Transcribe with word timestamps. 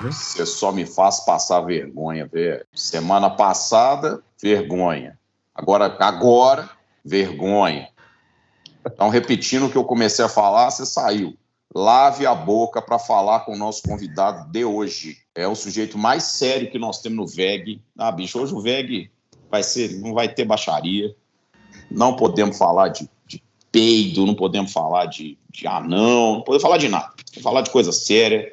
Você 0.00 0.44
só 0.44 0.72
me 0.72 0.84
faz 0.84 1.20
passar 1.20 1.60
vergonha, 1.60 2.26
velho. 2.26 2.66
Semana 2.74 3.30
passada, 3.30 4.22
vergonha. 4.40 5.18
Agora, 5.54 5.96
agora, 6.00 6.68
vergonha. 7.04 7.88
Então, 8.84 9.08
repetindo 9.08 9.66
o 9.66 9.70
que 9.70 9.76
eu 9.76 9.84
comecei 9.84 10.24
a 10.24 10.28
falar, 10.28 10.70
você 10.70 10.84
saiu. 10.84 11.36
Lave 11.74 12.26
a 12.26 12.34
boca 12.34 12.82
para 12.82 12.98
falar 12.98 13.40
com 13.40 13.54
o 13.54 13.58
nosso 13.58 13.82
convidado 13.82 14.50
de 14.50 14.64
hoje. 14.64 15.18
É 15.34 15.48
o 15.48 15.54
sujeito 15.54 15.96
mais 15.96 16.24
sério 16.24 16.70
que 16.70 16.78
nós 16.78 17.00
temos 17.00 17.16
no 17.16 17.26
VEG. 17.26 17.80
Ah, 17.96 18.12
bicho, 18.12 18.38
hoje 18.38 18.54
o 18.54 18.60
VEG 18.60 19.10
vai 19.54 19.62
ser, 19.62 19.92
não 20.00 20.12
vai 20.12 20.28
ter 20.28 20.44
baixaria. 20.44 21.14
Não 21.88 22.16
podemos 22.16 22.58
falar 22.58 22.88
de, 22.88 23.08
de 23.24 23.40
peido, 23.70 24.26
não 24.26 24.34
podemos 24.34 24.72
falar 24.72 25.06
de, 25.06 25.38
de 25.48 25.66
anão, 25.68 26.34
não 26.34 26.42
podemos 26.42 26.62
falar 26.62 26.78
de 26.78 26.88
nada. 26.88 27.12
Falar 27.40 27.60
de 27.60 27.70
coisa 27.70 27.92
séria, 27.92 28.52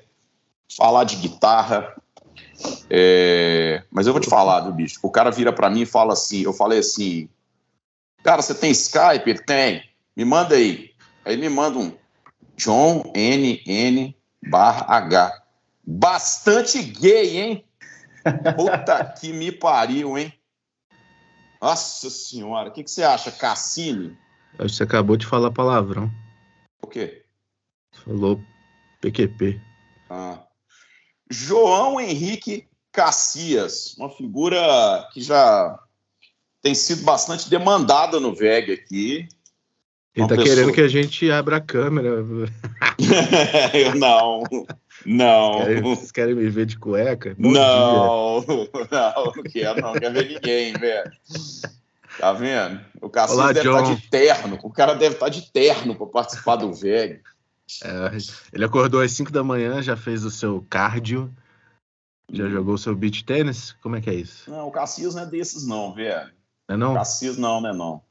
falar 0.78 1.04
de 1.06 1.16
guitarra. 1.16 1.96
É... 2.88 3.84
Mas 3.90 4.06
eu 4.06 4.14
vou 4.14 4.22
te 4.22 4.30
falar, 4.30 4.62
viu, 4.62 4.74
bicho? 4.74 5.00
O 5.02 5.10
cara 5.10 5.32
vira 5.32 5.52
para 5.52 5.72
mim 5.72 5.82
e 5.82 5.88
fala 5.88 6.14
assim: 6.14 6.44
eu 6.44 6.54
falei 6.54 6.80
assim, 6.80 7.28
cara, 8.22 8.44
você 8.44 8.54
tem 8.54 8.70
Skype? 8.70 9.28
Ele 9.28 9.40
tem. 9.40 9.84
Me 10.16 10.24
manda 10.24 10.54
aí. 10.54 10.92
Aí 11.26 11.36
me 11.36 11.50
manda 11.50 11.80
um 11.80 11.92
John 12.56 13.12
NN 13.16 14.14
barra 14.48 14.86
H. 14.88 15.42
Bastante 15.84 16.80
gay, 16.84 17.40
hein? 17.40 17.66
Puta 18.56 19.04
que 19.20 19.34
me 19.34 19.52
pariu, 19.52 20.16
hein? 20.16 20.32
Nossa 21.62 22.10
senhora, 22.10 22.70
o 22.70 22.72
que, 22.72 22.84
que 22.84 22.90
você 22.90 23.04
acha, 23.04 23.32
Cassini? 23.32 24.18
Acho 24.54 24.70
que 24.70 24.76
você 24.78 24.84
acabou 24.84 25.16
de 25.16 25.28
falar 25.28 25.52
palavrão. 25.52 26.12
O 26.82 26.88
quê? 26.88 27.24
Falou 28.04 28.42
PQP. 29.00 29.62
Ah. 30.10 30.40
João 31.30 32.02
Henrique 32.02 32.68
Cassias, 32.92 33.96
uma 33.98 34.10
figura 34.10 35.08
que 35.14 35.22
já 35.22 35.80
tem 36.62 36.74
sido 36.74 37.04
bastante 37.04 37.50
demandada 37.50 38.20
no 38.20 38.34
VEG 38.34 38.74
aqui. 38.74 39.30
Ele 40.16 40.28
tá 40.28 40.36
pessoa... 40.36 40.44
querendo 40.44 40.74
que 40.74 40.82
a 40.82 40.88
gente 40.88 41.32
abra 41.32 41.58
a 41.58 41.62
câmera. 41.62 42.10
eu 43.74 43.96
não, 43.96 44.44
não. 45.06 45.54
Vocês 45.54 45.66
querem, 45.66 45.82
vocês 45.82 46.12
querem 46.12 46.36
me 46.36 46.50
ver 46.50 46.66
de 46.66 46.78
cueca? 46.78 47.36
Bom 47.38 47.52
não, 47.52 48.40
dia. 48.42 48.70
não, 48.92 49.26
não 49.26 49.44
quero, 49.44 49.82
não 49.82 49.94
quero 49.94 50.14
ver 50.14 50.30
ninguém, 50.30 50.74
velho. 50.74 51.12
Tá 52.20 52.34
vendo? 52.34 52.82
O 53.02 53.10
Cassias 53.10 53.38
Olá, 53.38 53.52
deve 53.52 53.68
estar 53.68 53.84
tá 53.84 53.94
de 53.94 54.10
terno. 54.10 54.60
O 54.64 54.70
cara 54.72 54.94
deve 54.94 55.16
estar 55.16 55.26
tá 55.28 55.32
de 55.32 55.52
terno 55.52 55.96
para 55.96 56.08
participar 56.08 56.56
do 56.58 56.74
VEG. 56.74 57.22
É, 57.84 58.18
ele 58.52 58.66
acordou 58.66 59.02
às 59.02 59.12
5 59.14 59.32
da 59.32 59.44
manhã, 59.44 59.82
já 59.82 59.96
fez 59.96 60.26
o 60.26 60.32
seu 60.32 60.66
cardio, 60.70 61.34
já 62.30 62.46
hum. 62.46 62.50
jogou 62.50 62.74
o 62.74 62.78
seu 62.78 62.96
beach 62.96 63.24
tênis? 63.24 63.72
Como 63.82 63.96
é 63.96 64.02
que 64.02 64.10
é 64.10 64.14
isso? 64.14 64.52
Não, 64.52 64.68
o 64.68 64.72
Cassias 64.72 65.16
não 65.16 65.24
é 65.24 65.26
desses, 65.26 65.66
não, 65.66 65.94
velho. 65.94 66.32
Não 66.68 66.76
é 66.76 66.78
não? 66.78 66.92
O 66.92 66.96
Cassias 66.96 67.38
não, 67.38 67.62
né, 67.62 67.72
não. 67.72 68.02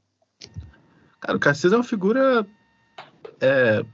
Cara, 1.20 1.36
o 1.36 1.40
Cassias 1.40 1.72
é 1.72 1.76
uma 1.76 1.84
figura 1.84 2.46
é, 3.40 3.84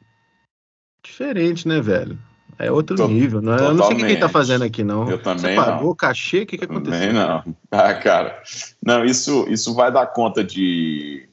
diferente, 1.03 1.67
né, 1.67 1.81
velho? 1.81 2.19
É 2.59 2.71
outro 2.71 2.97
Tô, 2.97 3.07
nível. 3.07 3.43
Não 3.43 3.55
é, 3.55 3.61
eu 3.61 3.75
não 3.75 3.87
sei 3.87 3.97
o 3.97 3.99
que 3.99 4.05
ele 4.05 4.17
tá 4.17 4.29
fazendo 4.29 4.65
aqui, 4.65 4.83
não. 4.83 5.09
Eu 5.11 5.23
também 5.23 5.55
Você 5.55 5.55
pagou 5.55 5.91
o 5.91 5.97
cachê? 5.97 6.43
O 6.43 6.47
que, 6.47 6.57
que 6.57 6.65
aconteceu? 6.65 6.99
Também 6.99 7.13
não. 7.13 7.45
Ah, 7.71 7.93
cara. 7.95 8.43
Não, 8.83 9.05
isso, 9.05 9.47
isso 9.49 9.75
vai 9.75 9.93
dar 9.93 10.07
conta 10.07 10.43
de. 10.43 11.29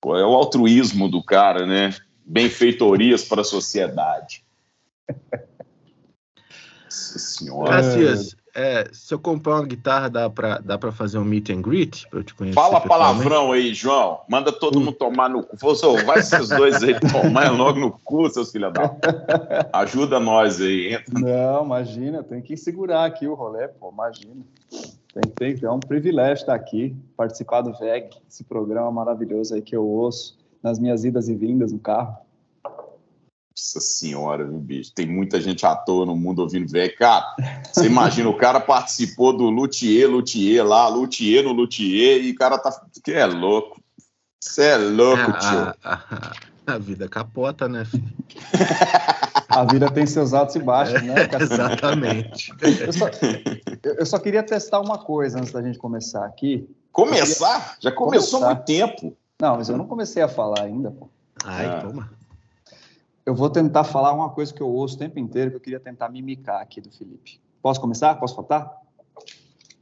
Pô, 0.00 0.16
é 0.16 0.24
o 0.24 0.34
altruísmo 0.34 1.08
do 1.08 1.22
cara, 1.22 1.64
né? 1.64 1.94
Benfeitorias 2.24 3.24
para 3.24 3.42
a 3.42 3.44
sociedade. 3.44 4.44
Nossa 6.84 7.18
senhora. 7.18 7.70
Cassias, 7.70 8.36
é, 8.56 8.88
se 8.90 9.12
eu 9.12 9.18
comprar 9.18 9.56
uma 9.56 9.66
guitarra, 9.66 10.08
dá 10.08 10.30
pra, 10.30 10.58
dá 10.58 10.78
pra 10.78 10.90
fazer 10.90 11.18
um 11.18 11.24
meet 11.24 11.50
and 11.50 11.60
greet? 11.60 12.08
Pra 12.08 12.20
eu 12.20 12.24
te 12.24 12.34
conhecer 12.34 12.54
Fala 12.54 12.80
palavrão 12.80 13.52
aí, 13.52 13.74
João. 13.74 14.22
Manda 14.30 14.50
todo 14.50 14.80
mundo 14.80 14.92
tomar 14.92 15.28
no 15.28 15.42
cu. 15.42 15.58
Falou, 15.58 16.02
vai 16.06 16.20
esses 16.20 16.48
dois 16.48 16.82
aí 16.82 16.98
tomar 17.12 17.52
logo 17.52 17.78
no 17.78 17.92
cu, 17.92 18.30
seus 18.30 18.50
filhos 18.50 18.72
da. 18.72 18.96
Ajuda 19.74 20.18
nós 20.18 20.58
aí. 20.58 20.94
Entra. 20.94 21.20
Não, 21.20 21.66
imagina, 21.66 22.22
tem 22.22 22.40
que 22.40 22.56
segurar 22.56 23.04
aqui 23.04 23.26
o 23.26 23.34
rolê, 23.34 23.68
pô, 23.68 23.90
imagina. 23.92 24.42
Tem, 25.36 25.54
tem, 25.54 25.64
é 25.68 25.70
um 25.70 25.80
privilégio 25.80 26.40
estar 26.40 26.54
aqui, 26.54 26.96
participar 27.14 27.60
do 27.60 27.74
VEG, 27.74 28.08
esse 28.26 28.42
programa 28.42 28.90
maravilhoso 28.90 29.54
aí 29.54 29.60
que 29.60 29.76
eu 29.76 29.86
ouço 29.86 30.38
nas 30.62 30.78
minhas 30.78 31.04
idas 31.04 31.28
e 31.28 31.34
vindas 31.34 31.72
no 31.72 31.78
carro. 31.78 32.16
Nossa 33.56 33.80
senhora, 33.80 34.44
viu, 34.44 34.58
bicho? 34.58 34.92
Tem 34.92 35.06
muita 35.06 35.40
gente 35.40 35.64
à 35.64 35.74
toa 35.74 36.04
no 36.04 36.14
mundo 36.14 36.40
ouvindo 36.40 36.70
velho. 36.70 36.94
Cara, 36.98 37.34
você 37.72 37.86
imagina, 37.86 38.28
o 38.28 38.36
cara 38.36 38.60
participou 38.60 39.34
do 39.34 39.44
Luthier, 39.44 40.10
Luthier 40.10 40.62
lá, 40.62 40.88
Luthier 40.88 41.42
no 41.42 41.52
Luthier, 41.52 42.22
e 42.22 42.32
o 42.32 42.34
cara 42.34 42.58
tá. 42.58 42.70
Que 43.02 43.12
é 43.12 43.24
louco. 43.24 43.80
Você 44.38 44.62
é 44.62 44.76
louco, 44.76 45.30
é, 45.30 45.38
tio. 45.38 45.74
A, 45.82 46.02
a, 46.66 46.74
a, 46.74 46.78
vida 46.78 47.08
capota, 47.08 47.66
né, 47.66 47.86
filho? 47.86 48.04
a 49.48 49.64
vida 49.64 49.90
tem 49.90 50.06
seus 50.06 50.34
altos 50.34 50.56
e 50.56 50.58
baixos, 50.58 51.02
né? 51.02 51.14
Exatamente. 51.40 52.52
Eu 52.60 52.92
só, 52.92 53.06
eu 53.82 54.06
só, 54.06 54.18
queria 54.18 54.42
testar 54.42 54.80
uma 54.80 54.98
coisa 54.98 55.38
antes 55.38 55.50
da 55.50 55.62
gente 55.62 55.78
começar 55.78 56.26
aqui. 56.26 56.68
Começar? 56.92 57.76
Já 57.80 57.90
começou 57.90 58.44
há 58.44 58.48
muito 58.48 58.66
tempo. 58.66 59.16
Não, 59.40 59.56
mas 59.56 59.70
eu 59.70 59.78
não 59.78 59.86
comecei 59.86 60.22
a 60.22 60.28
falar 60.28 60.60
ainda, 60.60 60.90
pô. 60.90 61.08
Ai, 61.42 61.66
ah. 61.66 61.80
toma 61.80 62.15
eu 63.26 63.34
vou 63.34 63.50
tentar 63.50 63.82
falar 63.82 64.12
uma 64.12 64.30
coisa 64.30 64.54
que 64.54 64.62
eu 64.62 64.68
ouço 64.68 64.94
o 64.94 64.98
tempo 64.98 65.18
inteiro, 65.18 65.50
que 65.50 65.56
eu 65.56 65.60
queria 65.60 65.80
tentar 65.80 66.08
mimicar 66.08 66.62
aqui 66.62 66.80
do 66.80 66.92
Felipe. 66.92 67.40
Posso 67.60 67.80
começar? 67.80 68.14
Posso 68.14 68.36
faltar? 68.36 68.80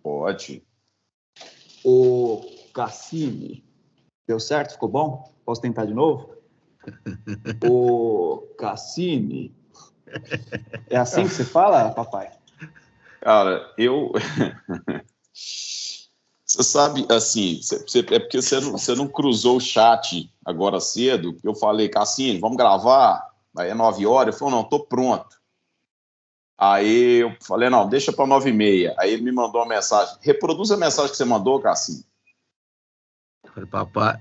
Pode. 0.02 0.62
O 1.84 2.40
Cassini. 2.72 3.62
Deu 4.26 4.40
certo? 4.40 4.72
Ficou 4.72 4.88
bom? 4.88 5.30
Posso 5.44 5.60
tentar 5.60 5.84
de 5.84 5.92
novo? 5.92 6.34
o 7.68 8.48
Cassini. 8.58 9.54
É 10.88 10.96
assim 10.96 11.24
que 11.24 11.34
você 11.34 11.44
fala, 11.44 11.90
papai? 11.90 12.32
Cara, 13.20 13.70
eu. 13.76 14.10
Você 16.46 16.62
sabe, 16.62 17.04
assim, 17.10 17.58
você, 17.60 17.98
é 17.98 18.18
porque 18.20 18.40
você 18.40 18.60
não, 18.60 18.72
você 18.72 18.94
não 18.94 19.08
cruzou 19.08 19.56
o 19.56 19.60
chat 19.60 20.30
agora 20.44 20.78
cedo. 20.78 21.36
Eu 21.42 21.52
falei, 21.52 21.88
Cassini, 21.88 22.38
vamos 22.38 22.56
gravar. 22.56 23.33
Aí 23.56 23.70
é 23.70 23.74
nove 23.74 24.06
horas, 24.06 24.34
ele 24.34 24.38
falou, 24.38 24.54
não, 24.54 24.64
tô 24.64 24.80
pronto. 24.80 25.40
Aí 26.58 27.22
eu 27.22 27.36
falei, 27.40 27.68
não, 27.68 27.88
deixa 27.88 28.12
para 28.12 28.26
nove 28.26 28.50
e 28.50 28.52
meia. 28.52 28.94
Aí 28.98 29.12
ele 29.12 29.22
me 29.22 29.32
mandou 29.32 29.60
uma 29.60 29.68
mensagem. 29.68 30.16
Reproduz 30.20 30.70
a 30.70 30.76
mensagem 30.76 31.10
que 31.10 31.16
você 31.16 31.24
mandou, 31.24 31.60
Cassim. 31.60 32.04
Falei, 33.52 33.68
papai, 33.68 34.20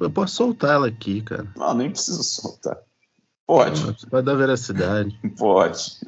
eu, 0.00 0.10
posso 0.10 0.34
soltar 0.34 0.74
ela 0.74 0.88
aqui, 0.88 1.22
cara. 1.22 1.50
Não, 1.56 1.74
nem 1.74 1.90
precisa 1.90 2.22
soltar. 2.22 2.78
Pode. 3.46 3.82
Vai 4.08 4.22
dar 4.22 4.34
veracidade. 4.34 5.18
Pode. 5.38 6.00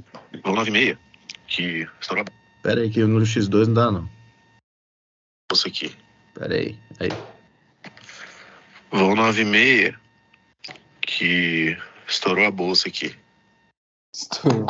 Ou 0.44 0.54
nove 0.54 0.70
e 0.70 0.72
meia, 0.72 0.98
que 1.46 1.88
estourou. 2.00 2.24
Pera 2.62 2.80
aí, 2.80 2.90
que 2.90 3.04
no 3.04 3.20
X2 3.20 3.66
não 3.66 3.74
dá, 3.74 3.90
não. 3.90 4.08
Isso 5.52 5.66
aqui. 5.66 5.96
Pera 6.34 6.54
aí, 6.54 6.78
aí. 7.00 7.10
Voo 8.92 9.16
nove 9.16 9.42
e 9.42 9.44
meia, 9.44 9.98
que 11.00 11.76
Estourou 12.12 12.46
a 12.46 12.50
bolsa 12.50 12.88
aqui. 12.88 13.14
Estourou. 14.14 14.66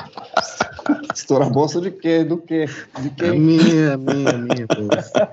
Estourou 1.12 1.48
a 1.48 1.50
bolsa 1.50 1.80
de 1.80 1.90
quê? 1.90 2.22
Do 2.22 2.38
quê? 2.38 2.66
De 3.00 3.10
quem? 3.10 3.30
A 3.30 3.34
minha, 3.34 3.96
minha, 3.96 4.38
minha 4.38 4.66
bolsa. 4.68 5.28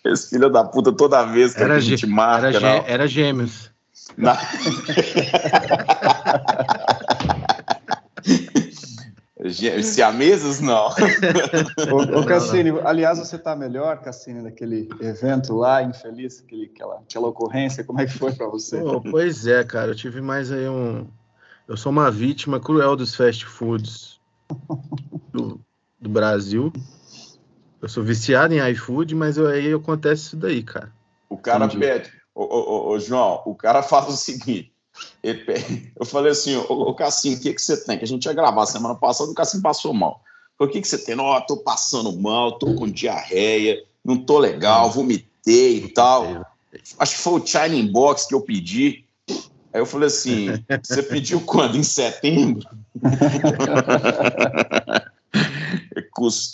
Esse 0.02 0.30
filho 0.30 0.48
da 0.48 0.64
puta, 0.64 0.90
toda 0.90 1.22
vez 1.24 1.52
que 1.52 1.62
era 1.62 1.74
a 1.74 1.80
gente 1.80 2.06
marca, 2.06 2.48
era, 2.48 2.60
não. 2.60 2.84
era 2.86 3.06
gêmeos. 3.06 3.70
Não. 4.16 4.32
Siameses, 9.52 10.60
não. 10.60 10.88
ô, 11.92 12.20
ô 12.20 12.26
Cassini, 12.26 12.70
aliás, 12.84 13.18
você 13.18 13.36
está 13.36 13.54
melhor, 13.56 14.00
Cassini, 14.00 14.42
daquele 14.42 14.88
evento 15.00 15.54
lá, 15.54 15.82
infeliz, 15.82 16.40
aquele, 16.40 16.70
aquela, 16.74 16.96
aquela 16.96 17.28
ocorrência, 17.28 17.84
como 17.84 18.00
é 18.00 18.06
que 18.06 18.18
foi 18.18 18.32
para 18.32 18.46
você? 18.46 18.80
Oh, 18.80 19.00
pois 19.00 19.46
é, 19.46 19.64
cara, 19.64 19.92
eu 19.92 19.96
tive 19.96 20.20
mais 20.20 20.50
aí 20.50 20.68
um... 20.68 21.06
Eu 21.68 21.76
sou 21.76 21.92
uma 21.92 22.10
vítima 22.10 22.58
cruel 22.58 22.96
dos 22.96 23.14
fast 23.14 23.46
foods 23.46 24.20
do, 25.32 25.60
do 26.00 26.08
Brasil. 26.08 26.72
Eu 27.80 27.88
sou 27.88 28.02
viciado 28.02 28.52
em 28.52 28.70
iFood, 28.72 29.14
mas 29.14 29.36
eu, 29.36 29.46
aí 29.46 29.72
acontece 29.72 30.22
isso 30.24 30.36
daí, 30.36 30.62
cara. 30.62 30.92
O 31.28 31.38
cara 31.38 31.66
Entendi. 31.66 31.78
pede, 31.78 32.12
ô, 32.34 32.42
ô, 32.42 32.90
ô, 32.90 32.98
João, 32.98 33.40
o 33.46 33.54
cara 33.54 33.82
faz 33.82 34.08
o 34.08 34.16
seguinte, 34.16 34.72
eu 35.22 36.06
falei 36.06 36.32
assim, 36.32 36.56
ô, 36.56 36.94
Cassim, 36.94 37.34
o 37.34 37.40
que, 37.40 37.52
que 37.52 37.62
você 37.62 37.76
tem? 37.76 37.98
Que 37.98 38.04
a 38.04 38.08
gente 38.08 38.24
ia 38.24 38.32
gravar 38.32 38.66
semana 38.66 38.94
passada, 38.94 39.30
o 39.30 39.34
Cassim 39.34 39.60
passou 39.60 39.92
mal. 39.92 40.22
o 40.58 40.66
que, 40.66 40.80
que 40.80 40.88
você 40.88 40.98
tem? 40.98 41.14
Não, 41.14 41.34
eu 41.34 41.40
tô 41.42 41.58
passando 41.58 42.12
mal, 42.16 42.58
tô 42.58 42.74
com 42.74 42.88
diarreia, 42.88 43.82
não 44.04 44.16
tô 44.16 44.38
legal, 44.38 44.90
vomitei 44.90 45.84
e 45.84 45.88
tal. 45.88 46.46
Acho 46.98 47.16
que 47.16 47.22
foi 47.22 47.40
o 47.40 47.46
China 47.46 47.90
Box 47.90 48.26
que 48.26 48.34
eu 48.34 48.40
pedi. 48.40 49.04
Aí 49.72 49.80
eu 49.80 49.86
falei 49.86 50.08
assim: 50.08 50.48
você 50.82 51.02
pediu 51.02 51.40
quando? 51.40 51.76
Em 51.76 51.82
setembro? 51.82 52.68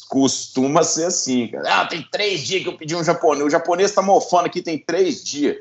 Costuma 0.09 0.83
ser 0.83 1.07
assim, 1.07 1.49
cara. 1.49 1.81
Ah, 1.81 1.87
tem 1.87 2.07
três 2.11 2.41
dias 2.41 2.63
que 2.63 2.69
eu 2.69 2.77
pedi 2.77 2.95
um 2.95 3.03
japonês. 3.03 3.45
O 3.45 3.51
japonês 3.51 3.93
tá 3.93 4.03
mofando 4.03 4.47
aqui, 4.47 4.63
tem 4.63 4.79
três 4.79 5.25
dias. 5.25 5.57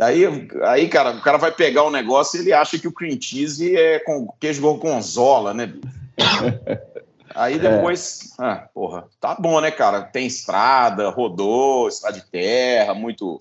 Aí, 0.00 0.24
aí, 0.62 0.88
cara, 0.88 1.10
o 1.10 1.20
cara 1.20 1.38
vai 1.38 1.50
pegar 1.50 1.82
o 1.82 1.90
negócio 1.90 2.38
e 2.38 2.42
ele 2.42 2.52
acha 2.52 2.78
que 2.78 2.86
o 2.86 2.92
cream 2.92 3.20
cheese 3.20 3.74
é 3.76 3.98
com 3.98 4.28
queijo 4.38 4.62
gorgonzola, 4.62 5.52
né? 5.52 5.74
Aí 7.34 7.56
é. 7.56 7.58
depois, 7.58 8.32
é. 8.38 8.44
ah, 8.44 8.68
porra, 8.72 9.08
tá 9.20 9.34
bom, 9.34 9.60
né, 9.60 9.70
cara? 9.70 10.02
Tem 10.02 10.26
estrada, 10.26 11.08
rodou, 11.10 11.88
estrada 11.88 12.18
de 12.18 12.24
terra, 12.26 12.94
muito, 12.94 13.38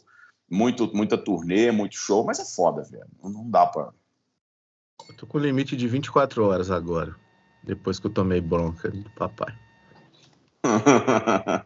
muito, 0.50 0.92
muita 0.96 1.18
turnê, 1.18 1.72
muito 1.72 1.96
show, 1.96 2.24
mas 2.24 2.40
é 2.40 2.46
foda, 2.46 2.82
velho. 2.84 3.06
Não 3.24 3.50
dá 3.50 3.68
pra. 3.68 3.90
Eu 5.08 5.16
tô 5.16 5.28
com 5.28 5.38
limite 5.38 5.76
de 5.76 5.88
24 5.88 6.44
horas 6.44 6.72
agora, 6.72 7.16
depois 7.64 8.00
que 8.00 8.08
eu 8.08 8.12
tomei 8.12 8.42
bronca 8.42 8.90
do 8.90 9.10
papai. 9.12 9.54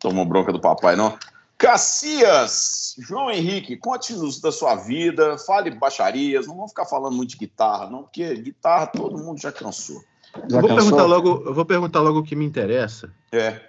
Tomou 0.00 0.24
bronca 0.24 0.52
do 0.52 0.60
papai, 0.60 0.96
não? 0.96 1.16
Cacias, 1.58 2.94
João 2.98 3.30
Henrique, 3.30 3.76
conte-nos 3.76 4.40
da 4.40 4.52
sua 4.52 4.76
vida, 4.76 5.38
fale 5.38 5.70
baixarias, 5.70 6.46
não 6.46 6.54
vamos 6.54 6.70
ficar 6.70 6.84
falando 6.84 7.16
muito 7.16 7.30
de 7.30 7.38
guitarra, 7.38 7.88
não, 7.88 8.02
porque 8.02 8.34
guitarra 8.34 8.86
todo 8.88 9.16
mundo 9.16 9.40
já 9.40 9.50
cansou. 9.50 10.02
Já 10.50 10.58
eu, 10.58 10.60
vou 10.60 10.76
perguntar 10.76 11.04
logo, 11.04 11.42
eu 11.46 11.54
vou 11.54 11.64
perguntar 11.64 12.00
logo 12.00 12.18
o 12.18 12.22
que 12.22 12.36
me 12.36 12.44
interessa. 12.44 13.10
É. 13.32 13.60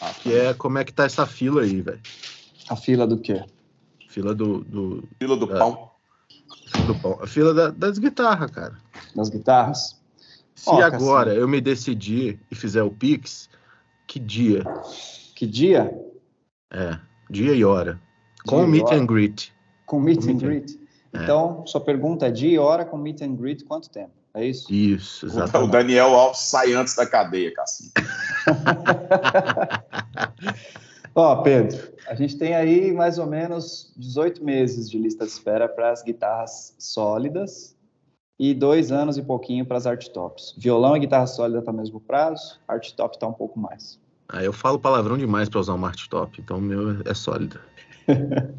Ah, 0.00 0.12
que 0.12 0.34
é 0.34 0.52
como 0.52 0.78
é 0.78 0.84
que 0.84 0.92
tá 0.92 1.04
essa 1.04 1.24
fila 1.24 1.62
aí, 1.62 1.80
velho. 1.80 2.00
A 2.68 2.76
fila 2.76 3.06
do 3.06 3.18
quê? 3.18 3.42
Fila 4.08 4.34
do. 4.34 4.58
do 4.64 5.08
fila 5.18 5.36
do 5.36 5.48
pão. 5.48 5.90
Fila 6.66 6.86
do 6.86 6.94
pão. 6.96 7.18
A 7.22 7.26
fila 7.26 7.54
da, 7.54 7.70
das 7.70 7.98
guitarras, 7.98 8.50
cara. 8.50 8.76
Das 9.16 9.30
guitarras? 9.30 9.98
Se 10.54 10.68
oh, 10.68 10.82
agora 10.82 11.34
eu 11.34 11.48
me 11.48 11.58
decidir 11.58 12.38
e 12.50 12.54
fizer 12.54 12.82
o 12.82 12.90
Pix, 12.90 13.48
que 14.06 14.18
dia? 14.18 14.62
Que 15.34 15.46
dia? 15.46 15.90
É, 16.70 16.98
dia 17.30 17.54
e 17.54 17.64
hora. 17.64 17.92
Dia 17.92 18.00
com 18.46 18.64
e 18.64 18.66
meet 18.66 18.84
hora. 18.84 18.96
and 18.96 19.06
greet. 19.06 19.52
Com 19.86 20.00
meet 20.00 20.24
com 20.24 20.30
and 20.30 20.38
greet. 20.38 20.80
É. 21.12 21.22
Então, 21.22 21.64
sua 21.66 21.80
pergunta 21.80 22.26
é 22.26 22.30
dia 22.30 22.50
e 22.50 22.58
hora 22.58 22.84
com 22.84 22.98
meet 22.98 23.22
and 23.22 23.34
greet, 23.34 23.64
quanto 23.64 23.88
tempo? 23.88 24.10
É 24.34 24.44
isso? 24.44 24.72
Isso, 24.72 25.26
exatamente. 25.26 25.68
O 25.68 25.72
Daniel 25.72 26.14
Alves 26.14 26.40
sai 26.40 26.72
antes 26.72 26.94
da 26.94 27.06
cadeia, 27.06 27.52
Cassim. 27.52 27.90
Ó, 31.14 31.36
Pedro, 31.42 31.92
a 32.06 32.14
gente 32.14 32.38
tem 32.38 32.54
aí 32.54 32.92
mais 32.92 33.18
ou 33.18 33.26
menos 33.26 33.92
18 33.96 34.44
meses 34.44 34.88
de 34.88 34.98
lista 34.98 35.24
de 35.24 35.32
espera 35.32 35.68
para 35.68 35.90
as 35.90 36.02
guitarras 36.02 36.74
sólidas 36.78 37.76
e 38.38 38.54
dois 38.54 38.90
anos 38.90 39.18
e 39.18 39.22
pouquinho 39.22 39.66
para 39.66 39.76
as 39.76 39.86
art 39.86 40.08
tops. 40.08 40.54
Violão 40.56 40.96
e 40.96 41.00
guitarra 41.00 41.26
sólida 41.26 41.58
está 41.58 41.72
no 41.72 41.78
mesmo 41.78 42.00
prazo, 42.00 42.58
art 42.66 42.92
top 42.92 43.16
está 43.16 43.26
um 43.26 43.32
pouco 43.32 43.58
mais. 43.58 43.99
Ah, 44.32 44.44
eu 44.44 44.52
falo 44.52 44.78
palavrão 44.78 45.18
demais 45.18 45.48
para 45.48 45.60
usar 45.60 45.74
uma 45.74 45.88
art 45.88 46.06
top, 46.08 46.40
então 46.40 46.58
o 46.58 46.60
meu 46.60 47.02
é 47.04 47.14
sólida. 47.14 47.60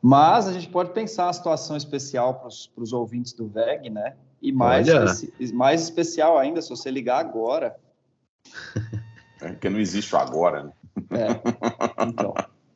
Mas 0.00 0.46
a 0.46 0.52
gente 0.52 0.68
pode 0.68 0.92
pensar 0.92 1.26
uma 1.26 1.32
situação 1.32 1.76
especial 1.76 2.34
para 2.34 2.82
os 2.82 2.92
ouvintes 2.92 3.32
do 3.32 3.46
VEG, 3.46 3.90
né? 3.90 4.14
E 4.40 4.52
mais, 4.52 4.86
mais 5.52 5.82
especial 5.82 6.38
ainda, 6.38 6.62
se 6.62 6.70
você 6.70 6.90
ligar 6.90 7.18
agora. 7.18 7.76
É, 9.38 9.50
porque 9.50 9.68
não 9.68 9.78
existe 9.78 10.16
agora, 10.16 10.62
né? 10.62 10.72
É, 11.10 12.04
então. 12.08 12.32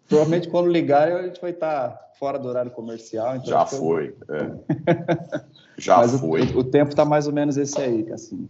Provavelmente 0.07 0.47
quando 0.51 0.69
ligar 0.69 1.11
a 1.11 1.23
gente 1.23 1.41
vai 1.41 1.53
estar 1.53 1.99
fora 2.19 2.39
do 2.39 2.47
horário 2.47 2.71
comercial. 2.71 3.37
Então 3.37 3.47
Já 3.47 3.65
foi. 3.65 4.15
É. 4.29 5.45
Já 5.79 5.97
Mas 5.97 6.21
foi. 6.21 6.43
O, 6.53 6.59
o 6.59 6.65
tempo 6.65 6.91
está 6.91 7.03
mais 7.03 7.27
ou 7.27 7.33
menos 7.33 7.57
esse 7.57 7.81
aí, 7.81 8.13
assim. 8.13 8.47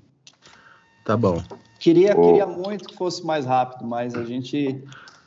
Tá 1.05 1.17
bom. 1.17 1.41
Queria, 1.81 2.15
oh. 2.15 2.21
queria 2.21 2.47
muito 2.47 2.87
que 2.87 2.95
fosse 2.95 3.25
mais 3.25 3.47
rápido, 3.47 3.87
mas 3.87 4.15
a 4.15 4.23
gente, 4.23 4.85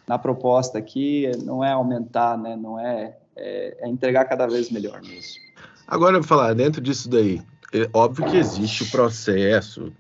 na 0.08 0.20
proposta 0.20 0.78
aqui, 0.78 1.30
não 1.44 1.64
é 1.64 1.72
aumentar, 1.72 2.38
né? 2.38 2.56
Não 2.56 2.80
é, 2.80 3.18
é, 3.36 3.78
é 3.82 3.90
entregar 3.90 4.26
cada 4.26 4.46
vez 4.46 4.70
melhor 4.70 5.02
mesmo. 5.02 5.42
Agora, 5.88 6.16
eu 6.16 6.22
vou 6.22 6.28
falar, 6.28 6.54
dentro 6.54 6.80
disso 6.80 7.10
daí, 7.10 7.42
é 7.74 7.90
óbvio 7.92 8.30
que 8.30 8.38
existe 8.38 8.84
o 8.84 8.92
processo 8.92 9.92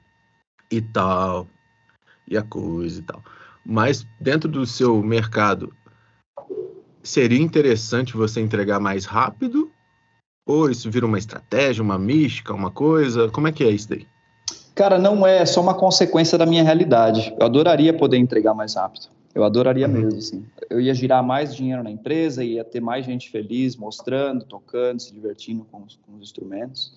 e 0.72 0.80
tal, 0.80 1.48
e 2.28 2.38
a 2.38 2.44
coisa 2.44 3.00
e 3.00 3.04
tal. 3.04 3.24
Mas 3.66 4.06
dentro 4.20 4.48
do 4.48 4.64
seu 4.64 5.02
mercado, 5.02 5.74
seria 7.02 7.42
interessante 7.42 8.16
você 8.16 8.40
entregar 8.40 8.80
mais 8.80 9.06
rápido? 9.06 9.72
Ou 10.46 10.70
isso 10.70 10.92
vira 10.92 11.06
uma 11.06 11.18
estratégia, 11.18 11.82
uma 11.82 11.98
mística, 11.98 12.54
uma 12.54 12.70
coisa? 12.70 13.28
Como 13.30 13.48
é 13.48 13.52
que 13.52 13.64
é 13.64 13.72
isso 13.72 13.90
daí? 13.90 14.06
Cara, 14.76 14.98
não 14.98 15.26
é, 15.26 15.40
é 15.40 15.46
só 15.46 15.62
uma 15.62 15.74
consequência 15.74 16.38
da 16.38 16.46
minha 16.46 16.64
realidade. 16.64 17.34
Eu 17.40 17.46
adoraria 17.46 17.94
poder 17.94 18.18
entregar 18.18 18.54
mais 18.54 18.76
rápido. 18.76 19.08
Eu 19.34 19.44
adoraria 19.44 19.88
uhum. 19.88 19.94
mesmo, 19.94 20.20
assim. 20.20 20.46
Eu 20.70 20.80
ia 20.80 20.94
girar 20.94 21.24
mais 21.24 21.56
dinheiro 21.56 21.84
na 21.84 21.92
empresa, 21.92 22.44
ia 22.44 22.64
ter 22.64 22.80
mais 22.80 23.06
gente 23.06 23.30
feliz, 23.30 23.76
mostrando, 23.76 24.46
tocando, 24.46 25.00
se 25.00 25.14
divertindo 25.14 25.66
com 25.72 25.84
os, 25.84 26.00
com 26.06 26.16
os 26.16 26.22
instrumentos. 26.22 26.94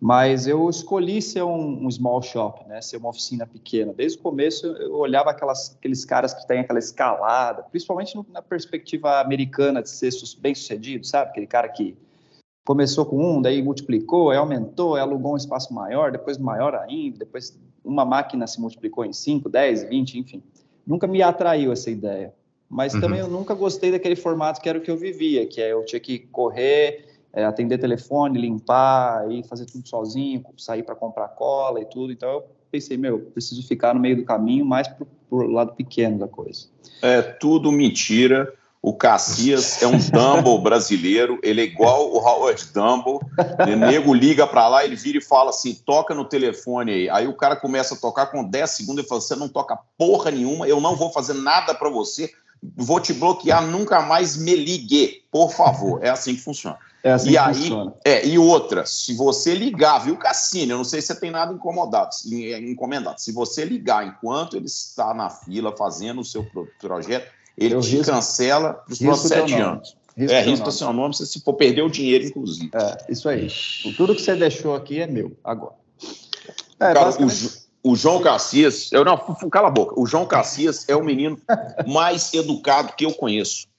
Mas 0.00 0.46
eu 0.46 0.68
escolhi 0.70 1.20
ser 1.20 1.42
um, 1.42 1.86
um, 1.86 1.90
small 1.90 2.22
shop, 2.22 2.66
né? 2.66 2.80
Ser 2.80 2.96
uma 2.96 3.10
oficina 3.10 3.46
pequena. 3.46 3.92
Desde 3.92 4.18
o 4.18 4.22
começo 4.22 4.66
eu 4.66 4.96
olhava 4.96 5.30
aquelas, 5.30 5.76
aqueles 5.78 6.06
caras 6.06 6.32
que 6.32 6.46
têm 6.46 6.60
aquela 6.60 6.78
escalada, 6.78 7.62
principalmente 7.64 8.16
no, 8.16 8.24
na 8.32 8.40
perspectiva 8.40 9.20
americana 9.20 9.82
de 9.82 9.90
ser 9.90 10.10
bem 10.38 10.54
sucedido, 10.54 11.06
sabe? 11.06 11.30
Aquele 11.30 11.46
cara 11.46 11.68
que 11.68 11.94
começou 12.70 13.04
com 13.04 13.16
um, 13.18 13.42
daí 13.42 13.60
multiplicou, 13.60 14.30
aí 14.30 14.36
aumentou, 14.36 14.94
aí 14.94 15.02
alugou 15.02 15.32
um 15.32 15.36
espaço 15.36 15.74
maior, 15.74 16.12
depois 16.12 16.38
maior 16.38 16.72
ainda, 16.76 17.18
depois 17.18 17.58
uma 17.84 18.04
máquina 18.04 18.46
se 18.46 18.60
multiplicou 18.60 19.04
em 19.04 19.12
5, 19.12 19.48
10, 19.48 19.88
20, 19.88 20.18
enfim. 20.20 20.40
Nunca 20.86 21.08
me 21.08 21.20
atraiu 21.20 21.72
essa 21.72 21.90
ideia. 21.90 22.32
Mas 22.68 22.94
uhum. 22.94 23.00
também 23.00 23.18
eu 23.18 23.26
nunca 23.26 23.54
gostei 23.54 23.90
daquele 23.90 24.14
formato 24.14 24.60
que 24.60 24.68
era 24.68 24.78
o 24.78 24.80
que 24.80 24.88
eu 24.88 24.96
vivia, 24.96 25.48
que 25.48 25.60
é 25.60 25.72
eu 25.72 25.84
tinha 25.84 25.98
que 25.98 26.20
correr 26.20 27.06
é, 27.32 27.44
atender 27.44 27.76
telefone, 27.76 28.40
limpar 28.40 29.28
e 29.32 29.42
fazer 29.42 29.66
tudo 29.66 29.88
sozinho, 29.88 30.44
sair 30.56 30.84
para 30.84 30.94
comprar 30.94 31.26
cola 31.26 31.80
e 31.80 31.84
tudo. 31.84 32.12
Então 32.12 32.30
eu 32.30 32.44
pensei, 32.70 32.96
meu, 32.96 33.18
preciso 33.18 33.66
ficar 33.66 33.92
no 33.96 34.00
meio 34.00 34.14
do 34.18 34.24
caminho, 34.24 34.64
mais 34.64 34.86
para 34.86 35.04
o 35.28 35.42
lado 35.42 35.74
pequeno 35.74 36.20
da 36.20 36.28
coisa. 36.28 36.68
É 37.02 37.20
tudo 37.20 37.72
mentira. 37.72 38.54
O 38.82 38.94
Cassias 38.94 39.82
é 39.82 39.86
um 39.86 39.98
Dumble 39.98 40.62
brasileiro, 40.62 41.38
ele 41.42 41.60
é 41.60 41.64
igual 41.64 42.10
o 42.10 42.16
Howard 42.16 42.64
Dumble. 42.72 43.18
O 43.70 43.76
nego 43.76 44.14
liga 44.14 44.46
para 44.46 44.68
lá, 44.68 44.84
ele 44.84 44.96
vira 44.96 45.18
e 45.18 45.22
fala 45.22 45.50
assim: 45.50 45.74
toca 45.74 46.14
no 46.14 46.24
telefone 46.24 46.90
aí. 46.92 47.10
Aí 47.10 47.26
o 47.26 47.36
cara 47.36 47.56
começa 47.56 47.94
a 47.94 47.98
tocar 47.98 48.26
com 48.26 48.42
10 48.42 48.70
segundos 48.70 49.04
e 49.04 49.08
fala: 49.08 49.20
você 49.20 49.36
não 49.36 49.48
toca 49.48 49.78
porra 49.98 50.30
nenhuma, 50.30 50.66
eu 50.66 50.80
não 50.80 50.96
vou 50.96 51.12
fazer 51.12 51.34
nada 51.34 51.74
para 51.74 51.90
você, 51.90 52.32
vou 52.74 53.00
te 53.00 53.12
bloquear, 53.12 53.66
nunca 53.66 54.00
mais 54.00 54.38
me 54.38 54.56
ligue, 54.56 55.24
por 55.30 55.52
favor. 55.52 56.02
É 56.02 56.08
assim 56.08 56.34
que 56.34 56.40
funciona. 56.40 56.78
É 57.02 57.12
assim 57.12 57.30
e 57.30 57.38
aí, 57.38 57.54
funciona. 57.54 57.94
É, 58.02 58.26
e 58.26 58.38
outra, 58.38 58.86
se 58.86 59.14
você 59.14 59.54
ligar, 59.54 59.98
viu, 59.98 60.16
Cassino? 60.16 60.72
Eu 60.72 60.78
não 60.78 60.84
sei 60.84 61.02
se 61.02 61.08
você 61.08 61.20
tem 61.20 61.30
nada 61.30 61.52
incomodado, 61.52 62.10
encomendado. 62.62 63.20
Se 63.20 63.30
você 63.30 63.62
ligar 63.62 64.06
enquanto 64.06 64.56
ele 64.56 64.66
está 64.66 65.12
na 65.12 65.28
fila 65.28 65.76
fazendo 65.76 66.22
o 66.22 66.24
seu 66.24 66.46
projeto, 66.78 67.39
ele 67.56 67.74
eu 67.74 67.80
te 67.80 67.96
risco, 67.96 68.12
cancela 68.12 68.74
para 68.74 68.92
os 68.92 68.98
próximos 68.98 69.28
sete 69.28 69.54
anos. 69.54 69.96
Risco 70.16 70.34
é, 70.34 70.42
risco 70.42 70.72
seu 70.72 70.92
nome 70.92 71.14
se 71.14 71.26
você 71.26 71.40
for 71.40 71.54
perder 71.54 71.82
o 71.82 71.90
dinheiro, 71.90 72.24
inclusive. 72.24 72.70
É, 72.74 73.12
isso 73.12 73.28
aí. 73.28 73.48
Tudo 73.96 74.14
que 74.14 74.22
você 74.22 74.34
deixou 74.34 74.74
aqui 74.74 75.00
é 75.00 75.06
meu, 75.06 75.36
agora. 75.42 75.74
É, 76.78 76.92
Cara, 76.92 77.04
basicamente... 77.04 77.64
o, 77.82 77.92
o 77.92 77.96
João 77.96 78.20
Cassias, 78.20 78.90
eu 78.92 79.04
não, 79.04 79.16
cala 79.50 79.68
a 79.68 79.70
boca. 79.70 79.98
O 79.98 80.06
João 80.06 80.26
Cassias 80.26 80.88
é 80.88 80.96
o 80.96 81.04
menino 81.04 81.38
mais 81.86 82.32
educado 82.34 82.92
que 82.94 83.04
eu 83.04 83.14
conheço. 83.14 83.70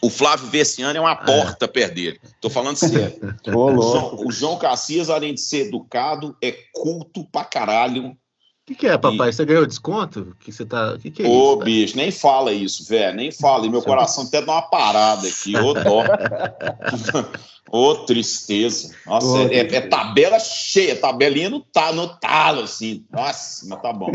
O 0.00 0.10
Flávio 0.10 0.48
Vessiano 0.48 0.96
é 0.96 1.00
uma 1.00 1.12
é. 1.12 1.16
porta 1.16 1.64
é. 1.64 1.68
perto 1.68 1.94
dele. 1.94 2.20
Tô 2.40 2.48
falando 2.48 2.76
sério. 2.76 3.18
o, 3.48 3.82
João, 3.82 4.26
o 4.26 4.32
João 4.32 4.58
Cassias, 4.58 5.10
além 5.10 5.34
de 5.34 5.40
ser 5.40 5.66
educado, 5.66 6.36
é 6.42 6.52
culto 6.72 7.24
pra 7.30 7.44
caralho. 7.44 8.16
O 8.64 8.66
que, 8.66 8.74
que, 8.74 8.86
é, 8.86 8.96
papai? 8.96 9.28
E... 9.28 9.32
Você 9.34 9.44
ganhou 9.44 9.66
desconto? 9.66 10.34
Que 10.40 10.50
você 10.50 10.64
tá. 10.64 10.96
Que, 10.98 11.10
que 11.10 11.22
é 11.22 11.28
Ô, 11.28 11.52
isso, 11.52 11.56
bicho, 11.58 11.96
nem 11.98 12.10
fala 12.10 12.50
isso, 12.50 12.88
velho. 12.88 13.14
Nem 13.14 13.30
fala. 13.30 13.66
E 13.66 13.68
meu 13.68 13.82
coração 13.82 14.24
até 14.24 14.40
dá 14.40 14.52
uma 14.52 14.62
parada 14.62 15.28
aqui. 15.28 15.54
Ô, 15.54 15.74
dó. 15.74 16.02
Ô, 17.70 17.94
tristeza. 18.06 18.94
Nossa, 19.04 19.26
Ô, 19.26 19.48
é, 19.48 19.58
é, 19.58 19.80
tabela 19.82 20.38
cheia, 20.38 20.96
tabelinha 20.96 21.50
no, 21.50 21.60
tá, 21.60 21.92
no 21.92 22.08
talo, 22.08 22.62
assim. 22.62 23.04
Nossa, 23.12 23.66
mas 23.68 23.82
tá 23.82 23.92
bom. 23.92 24.12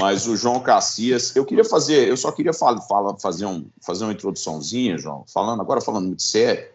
Mas 0.00 0.26
o 0.26 0.36
João 0.36 0.58
Cassias, 0.58 1.36
eu 1.36 1.44
queria 1.44 1.64
fazer, 1.64 2.08
eu 2.08 2.16
só 2.16 2.32
queria 2.32 2.52
fala, 2.52 2.80
fala, 2.80 3.16
fazer, 3.20 3.46
um, 3.46 3.66
fazer 3.80 4.04
uma 4.04 4.12
introduçãozinha, 4.12 4.98
João, 4.98 5.24
falando, 5.32 5.60
agora 5.60 5.80
falando 5.80 6.06
muito 6.06 6.22
sério, 6.22 6.66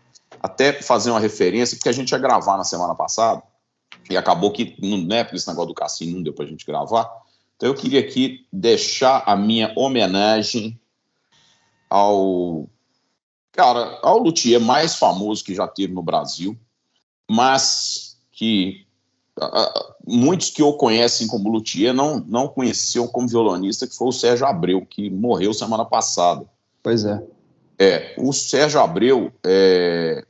até 0.41 0.71
fazer 0.71 1.09
uma 1.09 1.19
referência, 1.19 1.75
porque 1.75 1.89
a 1.89 1.93
gente 1.93 2.11
ia 2.11 2.17
gravar 2.17 2.57
na 2.57 2.63
semana 2.63 2.93
passada, 2.95 3.41
e 4.09 4.17
acabou 4.17 4.51
que, 4.51 4.75
né, 5.05 5.23
porque 5.23 5.37
esse 5.37 5.47
negócio 5.47 5.69
do 5.69 5.73
cassino 5.73 6.15
não 6.15 6.23
deu 6.23 6.33
pra 6.33 6.45
gente 6.45 6.65
gravar. 6.65 7.09
Então 7.55 7.69
eu 7.69 7.75
queria 7.75 7.99
aqui 7.99 8.45
deixar 8.53 9.23
a 9.25 9.35
minha 9.35 9.73
homenagem 9.75 10.79
ao 11.89 12.69
cara, 13.51 13.99
ao 14.03 14.19
luthier 14.19 14.61
mais 14.61 14.95
famoso 14.95 15.43
que 15.43 15.55
já 15.55 15.67
teve 15.67 15.91
no 15.93 16.03
Brasil, 16.03 16.55
mas 17.29 18.17
que 18.31 18.85
uh, 19.39 19.93
muitos 20.05 20.51
que 20.51 20.61
o 20.61 20.73
conhecem 20.73 21.27
como 21.27 21.49
luthier 21.49 21.93
não, 21.93 22.19
não 22.19 22.47
conheciam 22.47 23.07
como 23.07 23.27
violonista, 23.27 23.87
que 23.87 23.95
foi 23.95 24.09
o 24.09 24.11
Sérgio 24.11 24.45
Abreu, 24.45 24.85
que 24.85 25.09
morreu 25.09 25.53
semana 25.53 25.83
passada. 25.83 26.45
Pois 26.83 27.03
é. 27.03 27.23
É, 27.79 28.15
o 28.17 28.31
Sérgio 28.31 28.79
Abreu, 28.79 29.31
é, 29.43 30.23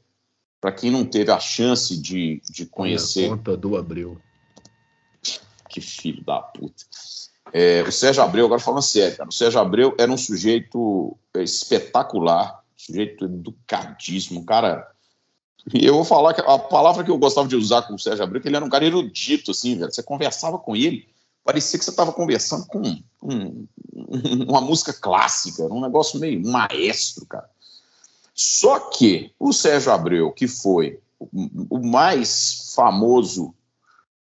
para 0.67 0.73
quem 0.73 0.91
não 0.91 1.05
teve 1.05 1.31
a 1.31 1.39
chance 1.39 1.95
de, 1.95 2.41
de 2.51 2.65
conhecer. 2.65 3.29
conta 3.29 3.55
do 3.55 3.77
Abreu. 3.77 4.17
Que 5.69 5.79
filho 5.79 6.21
da 6.25 6.41
puta. 6.41 6.83
É, 7.53 7.83
o 7.83 7.91
Sérgio 7.91 8.21
Abreu, 8.21 8.45
agora 8.45 8.59
falando 8.59 8.81
sério, 8.81 9.15
cara, 9.15 9.29
o 9.29 9.31
Sérgio 9.33 9.61
Abreu 9.61 9.95
era 9.97 10.11
um 10.11 10.17
sujeito 10.17 11.17
espetacular, 11.35 12.61
sujeito 12.75 13.23
educadíssimo, 13.23 14.43
cara. 14.43 14.85
E 15.73 15.85
eu 15.85 15.93
vou 15.93 16.03
falar 16.03 16.33
que 16.33 16.41
a 16.41 16.59
palavra 16.59 17.01
que 17.01 17.11
eu 17.11 17.17
gostava 17.17 17.47
de 17.47 17.55
usar 17.55 17.83
com 17.83 17.93
o 17.95 17.99
Sérgio 17.99 18.25
Abreu, 18.25 18.41
que 18.41 18.49
ele 18.49 18.57
era 18.57 18.65
um 18.65 18.69
cara 18.69 18.83
erudito, 18.83 19.51
assim, 19.51 19.77
velho. 19.77 19.93
Você 19.93 20.03
conversava 20.03 20.59
com 20.59 20.75
ele, 20.75 21.07
parecia 21.45 21.79
que 21.79 21.85
você 21.85 21.91
estava 21.91 22.11
conversando 22.11 22.65
com 22.67 22.81
um, 23.23 23.65
uma 24.49 24.59
música 24.59 24.91
clássica, 24.91 25.63
um 25.63 25.79
negócio 25.79 26.19
meio 26.19 26.45
maestro, 26.45 27.25
cara. 27.25 27.49
Só 28.37 28.79
que 28.79 29.33
o 29.39 29.51
Sérgio 29.51 29.91
Abreu, 29.91 30.31
que 30.31 30.47
foi 30.47 30.99
o 31.19 31.79
mais 31.79 32.71
famoso 32.75 33.55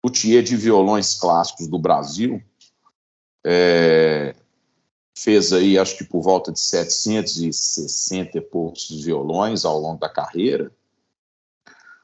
luthier 0.04 0.42
de 0.42 0.54
violões 0.54 1.14
clássicos 1.14 1.66
do 1.66 1.78
Brasil, 1.78 2.42
é, 3.42 4.36
fez 5.16 5.50
aí, 5.54 5.78
acho 5.78 5.96
que 5.96 6.04
por 6.04 6.20
volta 6.20 6.52
de 6.52 6.60
760 6.60 8.36
e 8.36 8.40
poucos 8.42 8.90
violões 9.02 9.64
ao 9.64 9.78
longo 9.78 9.98
da 9.98 10.10
carreira. 10.10 10.70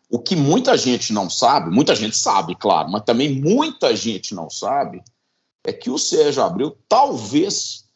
O 0.08 0.18
que 0.18 0.34
muita 0.34 0.78
gente 0.78 1.12
não 1.12 1.28
sabe, 1.28 1.70
muita 1.70 1.94
gente 1.94 2.16
sabe, 2.16 2.54
claro, 2.54 2.90
mas 2.90 3.02
também 3.04 3.38
muita 3.38 3.94
gente 3.94 4.34
não 4.34 4.48
sabe, 4.48 5.02
é 5.62 5.74
que 5.74 5.90
o 5.90 5.98
Sérgio 5.98 6.42
Abreu 6.42 6.78
talvez 6.88 7.86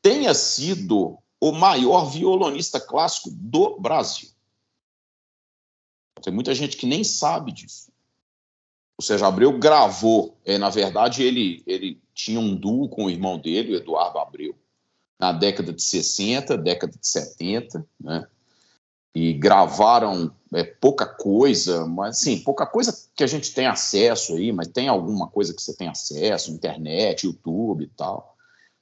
tenha 0.00 0.32
sido 0.32 1.18
o 1.40 1.52
maior 1.52 2.06
violonista 2.06 2.80
clássico 2.80 3.30
do 3.30 3.78
Brasil. 3.78 4.28
Tem 6.22 6.32
muita 6.32 6.54
gente 6.54 6.76
que 6.76 6.86
nem 6.86 7.04
sabe 7.04 7.52
disso. 7.52 7.92
O 8.98 9.02
Sérgio 9.02 9.26
Abreu 9.26 9.56
gravou, 9.56 10.36
é, 10.44 10.58
na 10.58 10.68
verdade, 10.68 11.22
ele, 11.22 11.62
ele 11.64 12.00
tinha 12.12 12.40
um 12.40 12.56
duo 12.56 12.88
com 12.88 13.04
o 13.04 13.10
irmão 13.10 13.38
dele, 13.38 13.74
o 13.74 13.76
Eduardo 13.76 14.18
Abreu, 14.18 14.56
na 15.18 15.32
década 15.32 15.72
de 15.72 15.82
60, 15.82 16.58
década 16.58 16.92
de 16.92 17.06
70, 17.06 17.86
né? 18.00 18.26
E 19.14 19.32
gravaram 19.32 20.34
é, 20.52 20.64
pouca 20.64 21.06
coisa, 21.06 21.86
mas 21.86 22.18
sim, 22.18 22.40
pouca 22.40 22.66
coisa 22.66 22.96
que 23.14 23.22
a 23.22 23.26
gente 23.26 23.54
tem 23.54 23.66
acesso 23.66 24.34
aí, 24.34 24.52
mas 24.52 24.68
tem 24.68 24.88
alguma 24.88 25.28
coisa 25.28 25.54
que 25.54 25.62
você 25.62 25.74
tem 25.76 25.88
acesso, 25.88 26.52
internet, 26.52 27.24
YouTube 27.26 27.84
e 27.84 27.88
tal 27.88 28.37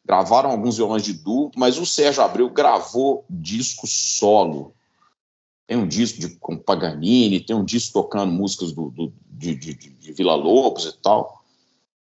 gravaram 0.06 0.50
alguns 0.50 0.76
violões 0.76 1.02
de 1.02 1.12
duo, 1.12 1.50
mas 1.56 1.78
o 1.78 1.84
Sérgio 1.84 2.22
Abreu 2.22 2.48
gravou 2.48 3.24
disco 3.28 3.86
solo. 3.88 4.72
Tem 5.66 5.76
um 5.76 5.88
disco 5.88 6.20
de, 6.20 6.28
com 6.36 6.56
Paganini, 6.56 7.40
tem 7.40 7.56
um 7.56 7.64
disco 7.64 7.94
tocando 7.94 8.30
músicas 8.30 8.70
do, 8.70 8.88
do 8.90 9.12
de, 9.28 9.56
de, 9.56 9.74
de, 9.74 10.12
Vila 10.12 10.36
Lobos 10.36 10.84
e 10.84 10.96
tal. 11.02 11.42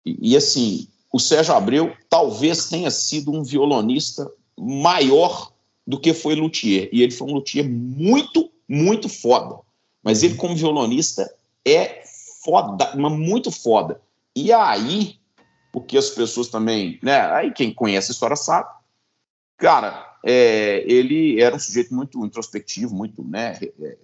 E, 0.05 0.33
e, 0.33 0.37
assim, 0.37 0.87
o 1.11 1.19
Sérgio 1.19 1.55
Abreu 1.55 1.93
talvez 2.07 2.69
tenha 2.69 2.91
sido 2.91 3.31
um 3.31 3.43
violonista 3.43 4.31
maior 4.55 5.51
do 5.85 5.99
que 5.99 6.13
foi 6.13 6.35
luthier. 6.35 6.87
E 6.93 7.01
ele 7.01 7.11
foi 7.11 7.27
um 7.27 7.33
luthier 7.33 7.67
muito, 7.67 8.51
muito 8.69 9.09
foda. 9.09 9.59
Mas 10.03 10.21
ele, 10.21 10.35
como 10.35 10.55
violonista, 10.55 11.27
é 11.65 12.03
foda, 12.43 12.95
mas 12.95 13.11
muito 13.11 13.49
foda. 13.49 13.99
E 14.35 14.53
aí, 14.53 15.17
porque 15.75 15.97
as 15.97 16.09
pessoas 16.09 16.47
também, 16.47 16.97
né? 17.03 17.19
Aí 17.33 17.51
quem 17.51 17.73
conhece 17.73 18.09
a 18.09 18.13
história 18.13 18.37
sabe. 18.37 18.69
Cara, 19.57 20.17
é, 20.23 20.85
ele 20.89 21.41
era 21.41 21.53
um 21.53 21.59
sujeito 21.59 21.93
muito 21.93 22.25
introspectivo, 22.25 22.95
muito, 22.95 23.21
né? 23.21 23.59
É, 23.61 23.97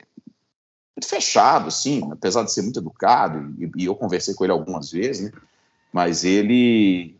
muito 0.93 1.07
fechado, 1.07 1.69
assim, 1.69 2.11
apesar 2.11 2.43
de 2.43 2.51
ser 2.51 2.61
muito 2.63 2.77
educado, 2.77 3.55
e, 3.57 3.71
e 3.83 3.85
eu 3.85 3.95
conversei 3.95 4.33
com 4.33 4.43
ele 4.43 4.51
algumas 4.51 4.91
vezes, 4.91 5.31
né? 5.31 5.31
Mas 5.93 6.25
ele, 6.25 7.15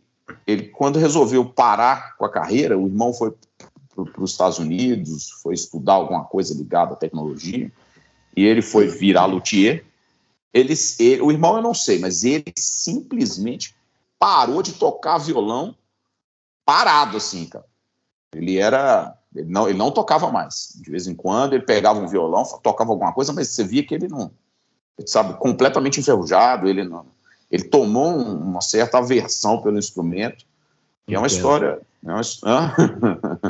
ele, 0.46 0.64
quando 0.64 0.98
resolveu 0.98 1.46
parar 1.46 2.14
com 2.18 2.26
a 2.26 2.30
carreira, 2.30 2.76
o 2.76 2.86
irmão 2.86 3.14
foi 3.14 3.32
para 3.94 4.22
os 4.22 4.32
Estados 4.32 4.58
Unidos, 4.58 5.30
foi 5.42 5.54
estudar 5.54 5.94
alguma 5.94 6.24
coisa 6.24 6.54
ligada 6.54 6.92
à 6.92 6.96
tecnologia, 6.96 7.72
e 8.36 8.44
ele 8.44 8.60
foi 8.60 8.86
virar 8.86 9.24
luthier. 9.24 9.82
Ele, 10.52 10.74
ele, 10.98 11.22
o 11.22 11.32
irmão 11.32 11.56
eu 11.56 11.62
não 11.62 11.72
sei, 11.72 11.98
mas 11.98 12.22
ele 12.22 12.52
simplesmente 12.54 13.74
parou 14.22 14.62
de 14.62 14.74
tocar 14.74 15.18
violão 15.18 15.74
parado, 16.64 17.16
assim, 17.16 17.44
cara. 17.46 17.64
Ele 18.32 18.56
era. 18.56 19.18
Ele 19.34 19.50
não, 19.50 19.68
ele 19.68 19.76
não 19.76 19.90
tocava 19.90 20.30
mais. 20.30 20.78
De 20.80 20.88
vez 20.88 21.08
em 21.08 21.14
quando 21.14 21.54
ele 21.54 21.64
pegava 21.64 21.98
um 21.98 22.06
violão, 22.06 22.44
tocava 22.62 22.92
alguma 22.92 23.12
coisa, 23.12 23.32
mas 23.32 23.48
você 23.48 23.64
via 23.64 23.84
que 23.84 23.92
ele 23.92 24.06
não. 24.06 24.30
Ele, 24.96 25.08
sabe, 25.08 25.34
completamente 25.40 25.98
enferrujado, 25.98 26.68
ele 26.68 26.84
não. 26.84 27.06
Ele 27.50 27.64
tomou 27.64 28.16
uma 28.16 28.60
certa 28.60 28.98
aversão 28.98 29.60
pelo 29.60 29.76
instrumento. 29.76 30.44
E 31.08 31.16
é 31.16 31.18
uma 31.18 31.26
história. 31.26 31.80
É 32.06 32.12
uma, 32.12 32.20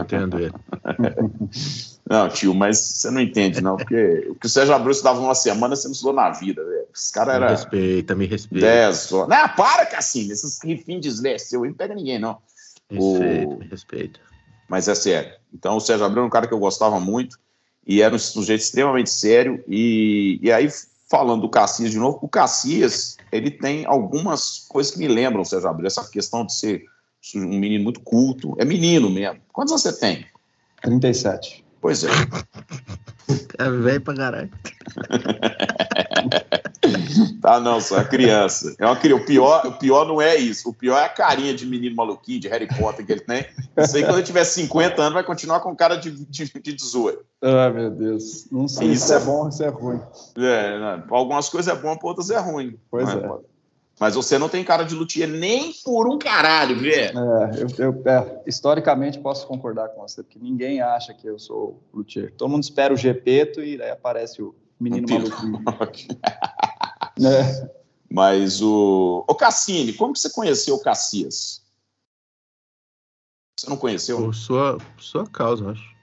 Entendo 0.02 0.38
ele. 0.38 0.54
Não, 2.12 2.28
tio, 2.28 2.54
mas 2.54 2.78
você 2.78 3.10
não 3.10 3.22
entende, 3.22 3.62
não, 3.62 3.74
porque 3.74 4.26
o 4.28 4.34
que 4.34 4.44
o 4.44 4.48
Sérgio 4.48 4.74
Abreu 4.74 5.02
dava 5.02 5.18
uma 5.18 5.34
semana, 5.34 5.74
você 5.74 5.88
não 5.88 5.92
estudou 5.92 6.12
na 6.12 6.28
vida, 6.28 6.62
velho. 6.62 6.86
Esse 6.94 7.10
cara 7.10 7.32
era. 7.32 7.46
Me 7.46 7.50
respeita, 7.52 8.14
me 8.14 8.26
respeita. 8.26 8.66
Dez 8.66 9.10
Não, 9.10 9.48
para, 9.56 9.86
Cassim, 9.86 10.30
esses 10.30 10.58
rifins 10.62 11.00
de 11.00 11.38
seu 11.38 11.64
não 11.64 11.72
pega 11.72 11.94
ninguém, 11.94 12.18
não. 12.18 12.36
Respeito, 12.90 13.48
o... 13.48 13.58
me 13.58 13.66
respeita. 13.66 14.20
Mas 14.68 14.88
é 14.88 14.94
sério. 14.94 15.32
Então, 15.54 15.78
o 15.78 15.80
Sérgio 15.80 16.04
Abreu 16.04 16.22
é 16.22 16.26
um 16.26 16.30
cara 16.30 16.46
que 16.46 16.52
eu 16.52 16.58
gostava 16.58 17.00
muito 17.00 17.38
e 17.86 18.02
era 18.02 18.14
um 18.14 18.18
sujeito 18.18 18.60
extremamente 18.60 19.08
sério. 19.08 19.64
E, 19.66 20.38
e 20.42 20.52
aí, 20.52 20.68
falando 21.10 21.40
do 21.40 21.48
Cassias 21.48 21.92
de 21.92 21.98
novo, 21.98 22.18
o 22.20 22.28
Cassias, 22.28 23.16
ele 23.32 23.50
tem 23.50 23.86
algumas 23.86 24.66
coisas 24.68 24.92
que 24.92 24.98
me 24.98 25.08
lembram 25.08 25.40
o 25.40 25.46
Sérgio 25.46 25.70
Abreu, 25.70 25.86
essa 25.86 26.06
questão 26.10 26.44
de 26.44 26.54
ser 26.54 26.84
um 27.34 27.58
menino 27.58 27.84
muito 27.84 28.00
culto. 28.00 28.54
É 28.58 28.66
menino 28.66 29.08
mesmo. 29.08 29.40
Quantos 29.50 29.72
você 29.72 29.98
tem? 29.98 30.26
37. 30.82 31.64
Pois 31.82 32.02
é. 32.04 32.08
É 33.58 33.68
velho 33.68 34.00
pra 34.00 34.14
caralho. 34.14 34.48
tá, 37.42 37.58
não, 37.58 37.80
só 37.80 37.98
é 37.98 38.04
criança. 38.04 38.76
É 38.78 38.86
uma 38.86 38.94
criança. 38.94 39.22
O 39.22 39.26
pior, 39.26 39.66
o 39.66 39.72
pior 39.72 40.06
não 40.06 40.22
é 40.22 40.36
isso. 40.36 40.70
O 40.70 40.74
pior 40.74 40.98
é 40.98 41.06
a 41.06 41.08
carinha 41.08 41.52
de 41.52 41.66
menino 41.66 41.96
maluquinho, 41.96 42.38
de 42.38 42.46
Harry 42.46 42.68
Potter 42.68 43.04
que 43.04 43.10
ele 43.10 43.22
tem. 43.22 43.44
Isso 43.76 43.96
aí, 43.96 44.04
quando 44.04 44.18
ele 44.18 44.26
tiver 44.26 44.44
50 44.44 45.02
anos, 45.02 45.14
vai 45.14 45.24
continuar 45.24 45.58
com 45.58 45.74
cara 45.74 45.96
de, 45.96 46.12
de, 46.12 46.44
de 46.44 46.72
18. 46.72 47.24
Ah, 47.42 47.70
meu 47.70 47.90
Deus. 47.90 48.46
Não 48.50 48.68
sei 48.68 48.92
isso 48.92 49.08
se 49.08 49.14
é 49.14 49.18
bom 49.18 49.46
ou 49.46 49.52
se 49.52 49.64
é 49.64 49.68
ruim. 49.68 50.00
É, 50.38 50.78
não, 50.78 51.16
algumas 51.16 51.48
coisas 51.48 51.74
é 51.74 51.76
bom, 51.76 51.96
para 51.96 52.08
outras 52.08 52.30
é 52.30 52.38
ruim. 52.38 52.78
Pois 52.88 53.08
é. 53.08 53.14
é. 53.14 53.51
Mas 54.02 54.16
você 54.16 54.36
não 54.36 54.48
tem 54.48 54.64
cara 54.64 54.82
de 54.82 54.96
luthier 54.96 55.28
nem 55.28 55.72
por 55.84 56.08
um 56.08 56.18
caralho, 56.18 56.76
velho. 56.76 57.16
É, 57.16 57.62
eu, 57.62 57.92
eu 57.92 58.02
é, 58.04 58.42
historicamente 58.48 59.16
posso 59.20 59.46
concordar 59.46 59.90
com 59.90 60.00
você, 60.00 60.24
porque 60.24 60.40
ninguém 60.40 60.80
acha 60.80 61.14
que 61.14 61.24
eu 61.24 61.38
sou 61.38 61.80
luthier. 61.94 62.34
Todo 62.34 62.50
mundo 62.50 62.64
espera 62.64 62.92
o 62.92 62.96
Gepeto 62.96 63.62
e 63.62 63.80
aí 63.80 63.90
aparece 63.92 64.42
o 64.42 64.56
menino 64.80 65.06
maluquinho. 65.06 65.62
é. 67.24 67.70
Mas 68.10 68.60
o. 68.60 69.24
Ô 69.28 69.36
Cassini, 69.36 69.92
como 69.92 70.14
que 70.14 70.18
você 70.18 70.30
conheceu 70.30 70.74
o 70.74 70.82
Cassias? 70.82 71.64
Você 73.56 73.70
não 73.70 73.76
conheceu? 73.76 74.16
Por 74.16 74.34
sua, 74.34 74.78
sua 74.98 75.30
causa, 75.30 75.70
acho. 75.70 75.96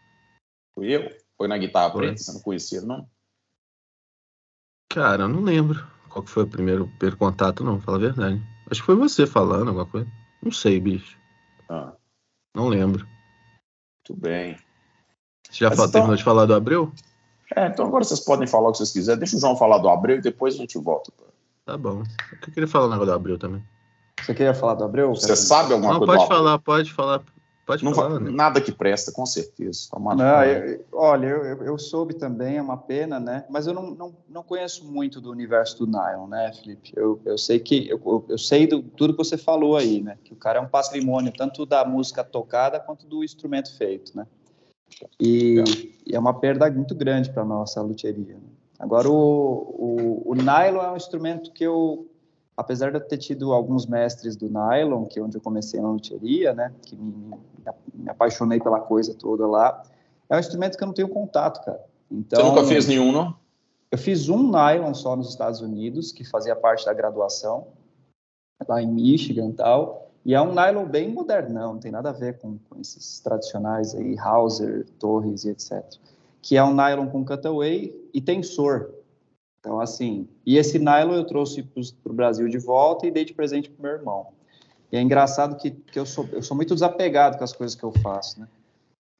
Foi 0.73 0.87
eu? 0.87 1.17
Foi 1.37 1.49
na 1.49 1.57
guitarra 1.57 1.91
preta? 1.91 2.15
Você 2.15 2.31
não 2.31 2.39
conhecia, 2.39 2.79
não? 2.79 3.05
Cara, 4.89 5.23
eu 5.23 5.27
não 5.27 5.41
lembro. 5.41 5.98
Qual 6.09 6.23
que 6.23 6.29
foi 6.29 6.43
o 6.43 6.47
primeiro, 6.47 6.87
primeiro 6.97 7.17
contato, 7.17 7.63
não, 7.63 7.79
fala 7.79 7.97
a 7.97 8.01
verdade. 8.01 8.41
Acho 8.69 8.81
que 8.81 8.85
foi 8.85 8.95
você 8.95 9.25
falando 9.25 9.67
alguma 9.67 9.85
coisa. 9.85 10.07
Não 10.41 10.51
sei, 10.51 10.79
bicho. 10.79 11.17
Ah. 11.69 11.93
Não 12.55 12.67
lembro. 12.67 13.05
Muito 14.09 14.21
bem. 14.21 14.57
Você 15.49 15.65
já 15.65 15.69
fala, 15.69 15.87
então... 15.87 15.91
terminou 15.91 16.15
de 16.15 16.23
falar 16.23 16.45
do 16.45 16.53
Abreu? 16.53 16.91
É, 17.55 17.67
então 17.67 17.85
agora 17.85 18.03
vocês 18.03 18.19
podem 18.19 18.47
falar 18.47 18.69
o 18.69 18.71
que 18.71 18.79
vocês 18.79 18.91
quiserem. 18.91 19.19
Deixa 19.19 19.37
o 19.37 19.39
João 19.39 19.57
falar 19.57 19.79
do 19.79 19.89
Abreu 19.89 20.17
e 20.17 20.21
depois 20.21 20.55
a 20.55 20.57
gente 20.57 20.77
volta. 20.77 21.11
Tá 21.65 21.77
bom. 21.77 22.03
Eu 22.31 22.53
queria 22.53 22.67
falar 22.67 22.85
o 22.85 22.89
negócio 22.89 23.11
do 23.11 23.15
Abreu 23.15 23.37
também. 23.37 23.63
Você 24.21 24.33
queria 24.33 24.53
falar 24.53 24.75
do 24.75 24.83
Abreu? 24.83 25.09
Você 25.09 25.35
sabe 25.35 25.73
alguma 25.73 25.93
não, 25.93 25.99
coisa? 25.99 26.17
Pode 26.17 26.27
falar, 26.27 26.59
pode 26.59 26.93
falar. 26.93 27.23
Pode 27.69 27.85
não 27.85 27.93
falar, 27.93 28.19
né? 28.19 28.31
Nada 28.31 28.59
que 28.59 28.71
presta, 28.71 29.11
com 29.11 29.27
certeza. 29.27 29.89
Toma 29.91 30.15
não, 30.15 30.43
eu, 30.43 30.83
olha, 30.91 31.27
eu, 31.27 31.63
eu, 31.63 31.77
soube 31.77 32.15
também, 32.15 32.57
é 32.57 32.61
uma 32.63 32.77
pena, 32.77 33.19
né? 33.19 33.45
Mas 33.47 33.67
eu 33.67 33.75
não, 33.75 33.91
não, 33.91 34.15
não 34.27 34.41
conheço 34.41 34.83
muito 34.91 35.21
do 35.21 35.29
universo 35.29 35.77
do 35.77 35.85
Nylon, 35.85 36.25
né, 36.25 36.51
Felipe? 36.51 36.91
Eu, 36.95 37.21
eu 37.23 37.37
sei 37.37 37.59
que 37.59 37.87
eu, 37.87 38.25
eu 38.27 38.39
sei 38.39 38.65
do 38.65 38.81
tudo 38.81 39.13
que 39.13 39.23
você 39.23 39.37
falou 39.37 39.77
aí, 39.77 40.01
né? 40.01 40.17
Que 40.23 40.33
o 40.33 40.35
cara 40.35 40.57
é 40.57 40.61
um 40.63 40.67
patrimônio 40.67 41.31
tanto 41.31 41.63
da 41.63 41.85
música 41.85 42.23
tocada 42.23 42.79
quanto 42.79 43.05
do 43.05 43.23
instrumento 43.23 43.77
feito, 43.77 44.17
né? 44.17 44.25
E, 45.19 45.63
e 46.07 46.15
é 46.15 46.19
uma 46.19 46.39
perda 46.39 46.71
muito 46.71 46.95
grande 46.95 47.29
para 47.29 47.45
nossa 47.45 47.79
luteria. 47.83 48.33
Né? 48.33 48.49
Agora, 48.79 49.07
o, 49.07 49.13
o, 49.13 50.31
o 50.31 50.33
nylon 50.33 50.81
é 50.81 50.91
um 50.91 50.97
instrumento 50.97 51.53
que 51.53 51.63
eu, 51.63 52.09
apesar 52.59 52.91
de 52.91 52.97
eu 52.97 53.01
ter 53.01 53.17
tido 53.17 53.53
alguns 53.53 53.85
mestres 53.85 54.35
do 54.35 54.49
nylon, 54.49 55.05
que 55.05 55.17
é 55.17 55.23
onde 55.23 55.37
eu 55.37 55.41
comecei 55.41 55.79
na 55.79 55.89
luteria, 55.89 56.53
né, 56.53 56.73
que 56.81 56.93
me, 56.93 57.33
me, 57.93 58.09
apaixonei 58.09 58.59
pela 58.59 58.81
coisa 58.81 59.13
toda 59.13 59.47
lá, 59.47 59.81
é 60.29 60.35
um 60.35 60.39
instrumento 60.39 60.77
que 60.77 60.83
eu 60.83 60.87
não 60.87 60.93
tenho 60.93 61.07
contato, 61.07 61.63
cara. 61.63 61.79
Então, 62.11 62.41
Você 62.41 62.49
nunca 62.49 62.67
fez 62.67 62.85
nenhum, 62.85 63.13
não? 63.13 63.33
Eu 63.89 63.97
fiz 63.97 64.27
um 64.27 64.51
nylon 64.51 64.93
só 64.93 65.15
nos 65.15 65.29
Estados 65.29 65.61
Unidos, 65.61 66.11
que 66.11 66.25
fazia 66.25 66.53
parte 66.53 66.85
da 66.85 66.93
graduação, 66.93 67.67
lá 68.67 68.81
em 68.81 68.91
Michigan 68.91 69.47
e 69.47 69.53
tal. 69.53 70.11
E 70.25 70.35
é 70.35 70.41
um 70.41 70.53
nylon 70.53 70.85
bem 70.85 71.09
modernão, 71.09 71.73
não 71.73 71.79
tem 71.79 71.91
nada 71.91 72.09
a 72.09 72.13
ver 72.13 72.39
com, 72.39 72.57
com 72.69 72.79
esses 72.79 73.21
tradicionais 73.21 73.95
aí, 73.95 74.19
Hauser, 74.19 74.85
Torres 74.99 75.45
e 75.45 75.49
etc. 75.51 75.81
Que 76.41 76.57
é 76.57 76.63
um 76.63 76.73
nylon 76.73 77.07
com 77.07 77.23
cutaway 77.23 77.95
e 78.13 78.19
tensor. 78.19 78.91
Então, 79.69 79.79
assim, 79.79 80.27
e 80.43 80.57
esse 80.57 80.79
nylon 80.79 81.13
eu 81.13 81.23
trouxe 81.23 81.61
para 81.61 82.11
o 82.11 82.15
Brasil 82.15 82.49
de 82.49 82.57
volta 82.57 83.05
e 83.05 83.11
dei 83.11 83.23
de 83.23 83.35
presente 83.35 83.69
para 83.69 83.87
meu 83.87 83.99
irmão. 83.99 84.29
E 84.91 84.97
é 84.97 85.01
engraçado 85.01 85.55
que, 85.57 85.69
que 85.69 85.99
eu, 85.99 86.07
sou, 86.07 86.27
eu 86.31 86.41
sou 86.41 86.57
muito 86.57 86.73
desapegado 86.73 87.37
com 87.37 87.43
as 87.43 87.53
coisas 87.53 87.75
que 87.75 87.83
eu 87.83 87.91
faço, 87.91 88.39
né? 88.39 88.47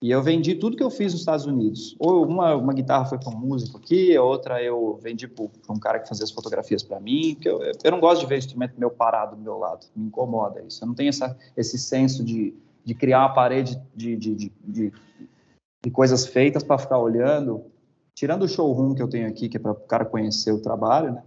E 0.01 0.10
eu 0.10 0.24
vendi 0.24 0.56
tudo 0.56 0.75
que 0.75 0.82
eu 0.82 0.89
fiz 0.89 1.12
nos 1.12 1.22
Estados 1.22 1.46
Unidos. 1.46 1.96
Ou 2.00 2.25
uma, 2.25 2.56
uma 2.56 2.74
guitarra 2.74 3.06
foi 3.06 3.20
para 3.20 3.29
um 3.29 3.38
músico 3.38 3.77
aqui, 3.77 4.15
a 4.18 4.24
outra 4.24 4.60
eu 4.63 4.98
vendi 5.03 5.27
para 5.27 5.46
um 5.70 5.77
cara 5.77 6.00
que 6.00 6.10
fazia 6.10 6.24
as 6.24 6.32
fotografias 6.32 6.82
para 6.82 7.00
mim. 7.00 7.36
Porque 7.36 7.48
eu, 7.48 7.62
eu 7.84 7.91
não 7.91 8.00
gosto 8.00 8.22
de 8.22 8.25
ver 8.25 8.39
instrumento 8.39 8.74
meu 8.75 8.89
parado 8.89 9.36
do 9.36 9.41
meu 9.44 9.60
lado, 9.60 9.86
me 9.96 10.08
incomoda 10.08 10.63
isso. 10.63 10.84
Eu 10.84 10.88
não 10.88 10.96
tenho 10.96 11.10
essa, 11.10 11.38
esse 11.56 11.77
senso 11.77 12.24
de, 12.24 12.56
de 12.84 12.96
criar 12.96 13.20
uma 13.20 13.36
parede 13.36 13.79
de, 13.96 14.15
de, 14.15 14.34
de, 14.34 14.51
de, 14.65 14.94
de 15.84 15.91
coisas 15.91 16.25
feitas 16.25 16.63
para 16.63 16.79
ficar 16.79 16.98
olhando. 16.98 17.69
Tirando 18.20 18.44
o 18.44 18.50
showroom 18.50 18.94
que 18.94 19.02
eu 19.02 19.08
tenho 19.08 19.30
aqui, 19.30 19.48
que 19.48 19.56
é 19.56 19.60
para 19.62 19.72
o 19.72 19.76
cara 19.76 20.04
conhecer 20.04 20.52
o 20.52 20.60
trabalho, 20.60 21.14
né? 21.14 21.24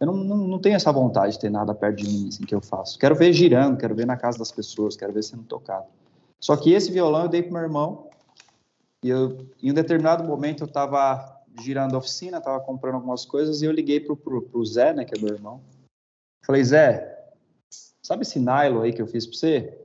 Eu 0.00 0.08
não, 0.08 0.14
não, 0.14 0.36
não, 0.36 0.58
tenho 0.58 0.74
essa 0.74 0.90
vontade 0.90 1.34
de 1.34 1.38
ter 1.38 1.48
nada 1.48 1.72
perto 1.72 1.98
de 1.98 2.08
mim, 2.08 2.26
assim, 2.26 2.42
que 2.42 2.52
eu 2.52 2.60
faço. 2.60 2.98
Quero 2.98 3.14
ver 3.14 3.32
girando, 3.32 3.78
quero 3.78 3.94
ver 3.94 4.04
na 4.04 4.16
casa 4.16 4.36
das 4.36 4.50
pessoas, 4.50 4.96
quero 4.96 5.12
ver 5.12 5.22
sendo 5.22 5.44
tocado. 5.44 5.86
Só 6.40 6.56
que 6.56 6.72
esse 6.72 6.90
violão 6.90 7.22
eu 7.22 7.28
dei 7.28 7.40
para 7.40 7.52
meu 7.52 7.60
irmão, 7.60 8.10
e 9.00 9.10
eu, 9.10 9.46
em 9.62 9.70
um 9.70 9.74
determinado 9.74 10.24
momento 10.24 10.64
eu 10.64 10.66
estava 10.66 11.40
girando 11.62 11.94
a 11.94 11.98
oficina, 11.98 12.38
estava 12.38 12.58
comprando 12.58 12.96
algumas 12.96 13.24
coisas, 13.24 13.62
e 13.62 13.66
eu 13.66 13.70
liguei 13.70 14.00
para 14.00 14.12
o 14.12 14.66
Zé, 14.66 14.92
né, 14.92 15.04
que 15.04 15.16
é 15.16 15.22
meu 15.22 15.32
irmão. 15.32 15.60
Falei, 16.44 16.64
Zé, 16.64 17.30
sabe 18.02 18.22
esse 18.22 18.40
nylon 18.40 18.82
aí 18.82 18.92
que 18.92 19.00
eu 19.00 19.06
fiz 19.06 19.24
para 19.24 19.38
você? 19.38 19.78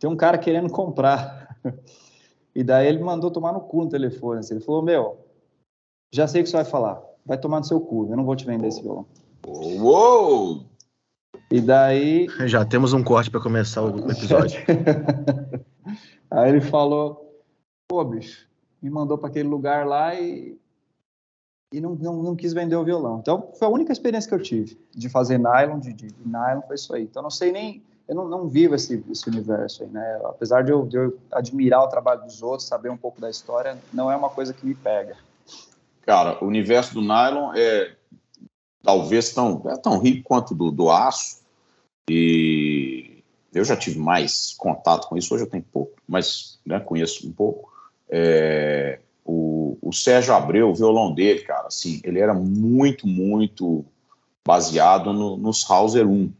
Tem 0.00 0.10
um 0.10 0.16
cara 0.16 0.36
querendo 0.36 0.68
comprar. 0.68 1.56
E 2.58 2.64
daí 2.64 2.86
ele 2.88 3.00
mandou 3.00 3.30
tomar 3.30 3.52
no 3.52 3.60
cu 3.60 3.84
no 3.84 3.88
telefone. 3.90 4.40
Assim. 4.40 4.54
Ele 4.54 4.64
falou, 4.64 4.80
meu, 4.80 5.25
já 6.12 6.26
sei 6.26 6.40
o 6.40 6.44
que 6.44 6.50
você 6.50 6.56
vai 6.56 6.64
falar. 6.64 7.02
Vai 7.24 7.38
tomar 7.38 7.58
no 7.58 7.64
seu 7.64 7.80
cu, 7.80 8.08
eu 8.10 8.16
não 8.16 8.24
vou 8.24 8.36
te 8.36 8.46
vender 8.46 8.68
esse 8.68 8.82
violão. 8.82 9.06
Uou! 9.46 10.64
E 11.50 11.60
daí. 11.60 12.26
Já 12.46 12.64
temos 12.64 12.92
um 12.92 13.02
corte 13.02 13.30
para 13.30 13.40
começar 13.40 13.82
o 13.82 14.10
episódio. 14.10 14.60
Aí 16.30 16.48
ele 16.48 16.60
falou: 16.60 17.40
pô, 17.88 18.04
bicho, 18.04 18.48
me 18.82 18.90
mandou 18.90 19.16
para 19.16 19.28
aquele 19.28 19.48
lugar 19.48 19.86
lá 19.86 20.14
e, 20.14 20.58
e 21.72 21.80
não, 21.80 21.94
não, 21.94 22.22
não, 22.22 22.36
quis 22.36 22.52
vender 22.52 22.76
o 22.76 22.84
violão. 22.84 23.18
Então, 23.20 23.50
foi 23.58 23.68
a 23.68 23.70
única 23.70 23.92
experiência 23.92 24.28
que 24.28 24.34
eu 24.34 24.42
tive 24.42 24.78
de 24.92 25.08
fazer 25.08 25.38
nylon, 25.38 25.78
de, 25.78 25.92
de, 25.92 26.08
de 26.08 26.28
nylon, 26.28 26.62
foi 26.62 26.74
isso 26.74 26.92
aí. 26.94 27.04
Então, 27.04 27.22
não 27.22 27.30
sei 27.30 27.52
nem. 27.52 27.82
Eu 28.08 28.14
não, 28.14 28.28
não 28.28 28.48
vivo 28.48 28.76
esse, 28.76 29.04
esse 29.10 29.28
universo 29.28 29.82
aí, 29.82 29.88
né? 29.88 30.20
Apesar 30.26 30.62
de 30.62 30.70
eu, 30.70 30.86
de 30.86 30.96
eu 30.96 31.18
admirar 31.32 31.82
o 31.82 31.88
trabalho 31.88 32.22
dos 32.22 32.40
outros, 32.40 32.68
saber 32.68 32.88
um 32.88 32.96
pouco 32.96 33.20
da 33.20 33.28
história, 33.28 33.76
não 33.92 34.10
é 34.10 34.16
uma 34.16 34.30
coisa 34.30 34.54
que 34.54 34.64
me 34.64 34.76
pega. 34.76 35.16
Cara, 36.06 36.42
o 36.42 36.46
universo 36.46 36.94
do 36.94 37.02
nylon 37.02 37.52
é 37.54 37.96
talvez 38.80 39.32
tão, 39.32 39.60
é 39.66 39.76
tão 39.76 39.98
rico 39.98 40.22
quanto 40.22 40.54
do, 40.54 40.70
do 40.70 40.88
aço. 40.88 41.40
E 42.08 43.24
eu 43.52 43.64
já 43.64 43.76
tive 43.76 43.98
mais 43.98 44.54
contato 44.56 45.08
com 45.08 45.16
isso, 45.16 45.34
hoje 45.34 45.42
eu 45.42 45.50
tenho 45.50 45.64
pouco, 45.64 45.94
mas 46.06 46.60
né, 46.64 46.78
conheço 46.78 47.28
um 47.28 47.32
pouco. 47.32 47.72
É, 48.08 49.00
o, 49.24 49.76
o, 49.82 49.92
Sérgio 49.92 50.32
Abreu, 50.32 50.70
o 50.70 50.74
violão 50.74 51.12
dele, 51.12 51.40
cara, 51.40 51.66
assim, 51.66 52.00
ele 52.04 52.20
era 52.20 52.32
muito, 52.32 53.08
muito 53.08 53.84
baseado 54.46 55.12
no, 55.12 55.36
nos 55.36 55.68
Hauser 55.68 56.06
1, 56.06 56.32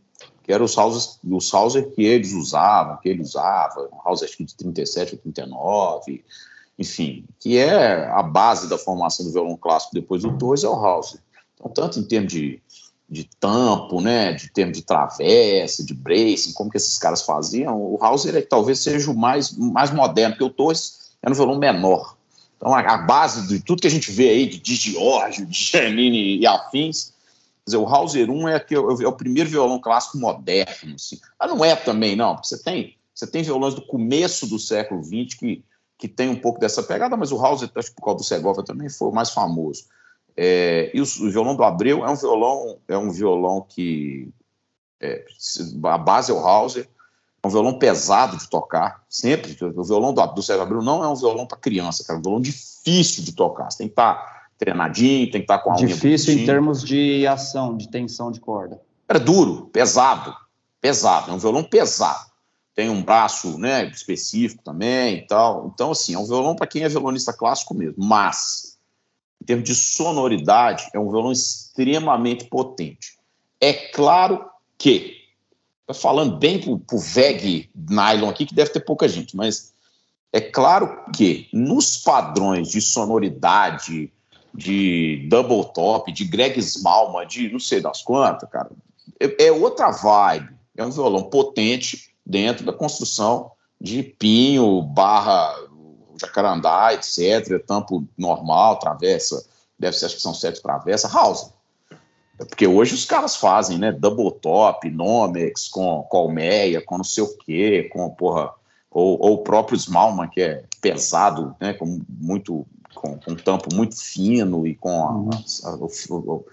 que 0.45 0.53
eram 0.53 0.65
os 0.65 0.79
Hauser, 0.79 1.19
os 1.25 1.53
Hauser 1.53 1.91
que 1.91 2.05
eles 2.05 2.33
usavam, 2.33 2.99
que 2.99 3.09
ele 3.09 3.23
usava, 3.23 3.89
um 3.93 3.99
Hauser 4.05 4.29
de 4.29 4.55
37 4.55 5.15
ou 5.15 5.21
39, 5.23 6.25
enfim, 6.79 7.25
que 7.39 7.57
é 7.57 8.09
a 8.09 8.23
base 8.23 8.69
da 8.69 8.77
formação 8.77 9.25
do 9.27 9.33
violão 9.33 9.57
clássico 9.57 9.95
depois 9.95 10.23
do 10.23 10.37
Torres, 10.37 10.65
é 10.65 10.69
o 10.69 10.75
Hauser. 10.75 11.21
Então, 11.55 11.71
tanto 11.71 11.99
em 11.99 12.05
termos 12.05 12.33
de 12.33 12.63
de 13.09 13.25
tampo, 13.39 14.01
né, 14.01 14.33
de 14.33 14.51
termo 14.51 14.73
de 14.73 14.83
travessa, 14.83 15.85
de 15.85 15.95
bracing, 15.95 16.53
como 16.53 16.71
que 16.71 16.77
esses 16.77 16.99
caras 16.99 17.23
faziam, 17.23 17.81
o 17.81 17.99
Hauser 18.01 18.35
é, 18.35 18.43
talvez 18.43 18.81
seja 18.81 19.11
o 19.11 19.17
mais, 19.17 19.57
mais 19.57 19.93
moderno, 19.93 20.35
porque 20.35 20.45
o 20.45 20.51
Torres 20.51 21.17
era 21.23 21.33
um 21.33 21.37
violão 21.37 21.59
menor. 21.59 22.17
Então, 22.57 22.75
a, 22.75 22.81
a, 22.81 22.99
base 22.99 23.47
de 23.47 23.61
tudo 23.63 23.81
que 23.81 23.87
a 23.87 23.91
gente 23.91 24.11
vê 24.11 24.31
aí, 24.31 24.47
de, 24.47 24.59
de 24.59 24.75
Giorgio, 24.75 25.47
de 25.47 25.57
Giannini 25.57 26.39
e 26.39 26.47
afins, 26.47 27.13
dizer, 27.65 27.77
o 27.77 27.87
Hauser 27.87 28.31
1 28.31 28.49
é, 28.49 28.61
que 28.61 28.77
o, 28.77 29.03
é 29.03 29.07
o 29.07 29.13
primeiro 29.13 29.51
violão 29.51 29.79
clássico 29.79 30.19
moderno. 30.19 30.95
Assim. 30.95 31.21
Mas 31.39 31.51
não 31.51 31.65
é 31.65 31.77
também, 31.77 32.17
não, 32.17 32.35
porque 32.35 32.49
você 32.49 32.63
tem, 32.63 32.97
você 33.15 33.27
tem 33.27 33.43
violões 33.43 33.75
do 33.75 33.83
começo 33.83 34.47
do 34.47 34.59
século 34.59 35.03
XX 35.05 35.39
que, 35.39 35.65
que 35.99 36.09
tem 36.09 36.29
um 36.29 36.37
pouco 36.37 36.61
dessa 36.61 36.83
pegada, 36.83 37.17
mas 37.17 37.33
o 37.33 37.45
Hauser, 37.45 37.71
acho 37.75 37.89
que 37.91 37.97
por 37.97 38.05
causa 38.05 38.19
do 38.19 38.25
Segovia 38.25 38.63
também, 38.63 38.89
foi 38.89 39.09
o 39.09 39.13
mais 39.13 39.31
famoso. 39.31 39.85
É, 40.37 40.91
e 40.93 41.01
o, 41.01 41.05
o, 41.05 41.31
violão 41.31 41.57
do 41.57 41.65
Abreu 41.65 42.05
é 42.05 42.11
um 42.11 42.17
violão, 42.17 42.79
é 42.87 42.99
um 42.99 43.11
violão 43.11 43.65
que 43.67 44.29
é, 45.01 45.25
a 45.85 45.99
base 45.99 46.31
é 46.31 46.35
o 46.35 46.39
Hauser, 46.39 46.87
é 47.43 47.47
um 47.47 47.51
violão 47.51 47.79
pesado 47.79 48.37
de 48.37 48.49
tocar, 48.49 49.03
sempre. 49.09 49.57
O 49.63 49.83
violão 49.83 50.13
do, 50.13 50.25
do 50.27 50.43
Sérgio 50.43 50.63
Abreu 50.63 50.83
não 50.83 51.03
é 51.03 51.09
um 51.09 51.15
violão 51.15 51.47
para 51.47 51.57
criança, 51.57 52.05
cara, 52.05 52.19
é 52.19 52.21
um 52.21 52.23
violão 52.23 52.41
difícil 52.41 53.25
de 53.25 53.33
tocar. 53.33 53.71
Você 53.71 53.79
tem 53.79 53.89
que 53.89 53.93
estar 53.93 54.15
tá 54.15 54.47
treinadinho, 54.59 55.31
tem 55.31 55.41
que 55.41 55.45
estar 55.45 55.59
tá 55.59 55.65
com 55.65 55.73
a 55.73 55.77
Difícil 55.77 56.35
em 56.35 56.45
termos 56.45 56.83
de 56.83 57.27
ação, 57.27 57.75
de 57.75 57.89
tensão 57.89 58.31
de 58.31 58.41
corda. 58.41 58.81
É 59.09 59.19
duro, 59.19 59.71
pesado, 59.73 60.35
pesado, 60.81 61.31
é 61.31 61.35
um 61.35 61.39
violão 61.39 61.63
pesado. 61.63 62.27
Tem 62.77 62.89
um 62.89 63.03
braço 63.03 63.59
né, 63.59 63.87
específico 63.89 64.63
também 64.63 65.17
e 65.17 65.27
tal. 65.27 65.73
Então, 65.75 65.91
assim, 65.91 66.15
é 66.15 66.19
um 66.19 66.27
violão 66.27 66.55
para 66.55 66.67
quem 66.67 66.85
é 66.85 66.89
violonista 66.89 67.33
clássico 67.33 67.75
mesmo. 67.75 68.05
Mas 68.05 68.77
em 69.41 69.45
termos 69.47 69.65
de 69.65 69.75
sonoridade, 69.75 70.89
é 70.93 70.99
um 70.99 71.11
violão 71.11 71.33
extremamente 71.33 72.45
potente. 72.47 73.17
É 73.61 73.73
claro 73.73 74.45
que, 74.77 75.15
falando 75.95 76.37
bem 76.37 76.61
para 76.61 76.97
o 76.97 76.99
VEG 76.99 77.71
nylon 77.75 78.29
aqui, 78.29 78.45
que 78.45 78.55
deve 78.55 78.71
ter 78.71 78.81
pouca 78.81 79.09
gente, 79.09 79.37
mas 79.37 79.73
é 80.33 80.41
claro 80.41 81.05
que 81.15 81.49
nos 81.53 81.97
padrões 81.97 82.69
de 82.69 82.81
sonoridade, 82.81 84.13
de 84.53 85.27
double 85.31 85.73
top, 85.73 86.11
de 86.13 86.25
Greg 86.25 86.59
Smalman, 86.59 87.27
de 87.27 87.51
não 87.51 87.61
sei 87.61 87.81
das 87.81 88.03
quantas, 88.03 88.49
cara, 88.51 88.71
é, 89.21 89.47
é 89.47 89.53
outra 89.53 89.91
vibe. 89.91 90.57
É 90.77 90.85
um 90.85 90.91
violão 90.91 91.25
potente 91.31 92.15
dentro 92.27 92.67
da 92.67 92.73
construção 92.73 93.53
de 93.81 94.03
pinho 94.03 94.83
barra 94.83 95.55
jacarandá, 96.21 96.93
etc., 96.95 97.63
tampo 97.65 98.05
normal, 98.19 98.79
travessa, 98.79 99.47
deve 99.79 99.97
ser, 99.97 100.07
acho 100.07 100.17
que 100.17 100.23
são 100.23 100.35
sete 100.35 100.61
travessas, 100.61 101.13
house. 101.13 101.53
É 102.39 102.45
porque 102.45 102.67
hoje 102.67 102.95
os 102.95 103.05
caras 103.05 103.37
fazem, 103.37 103.79
né, 103.79 103.93
double 103.93 104.33
top, 104.33 104.91
Nomex, 104.91 105.69
com 105.69 106.03
colmeia, 106.05 106.83
com 106.83 106.99
não 106.99 107.05
sei 107.05 107.25
o 107.25 107.37
quê, 107.39 107.89
com, 107.93 108.11
porra, 108.11 108.53
ou, 108.91 109.19
ou 109.21 109.35
o 109.35 109.39
próprio 109.39 109.77
Smallman, 109.77 110.29
que 110.29 110.43
é 110.43 110.65
pesado, 110.81 111.55
né, 111.61 111.73
com 111.75 112.01
muito, 112.09 112.67
com, 112.95 113.19
com 113.19 113.35
tampo 113.37 113.75
muito 113.75 113.97
fino 113.97 114.67
e 114.67 114.75
com 114.75 115.03
a, 115.03 115.13
uhum. 115.13 115.31
a, 115.65 115.75
o, 115.77 116.45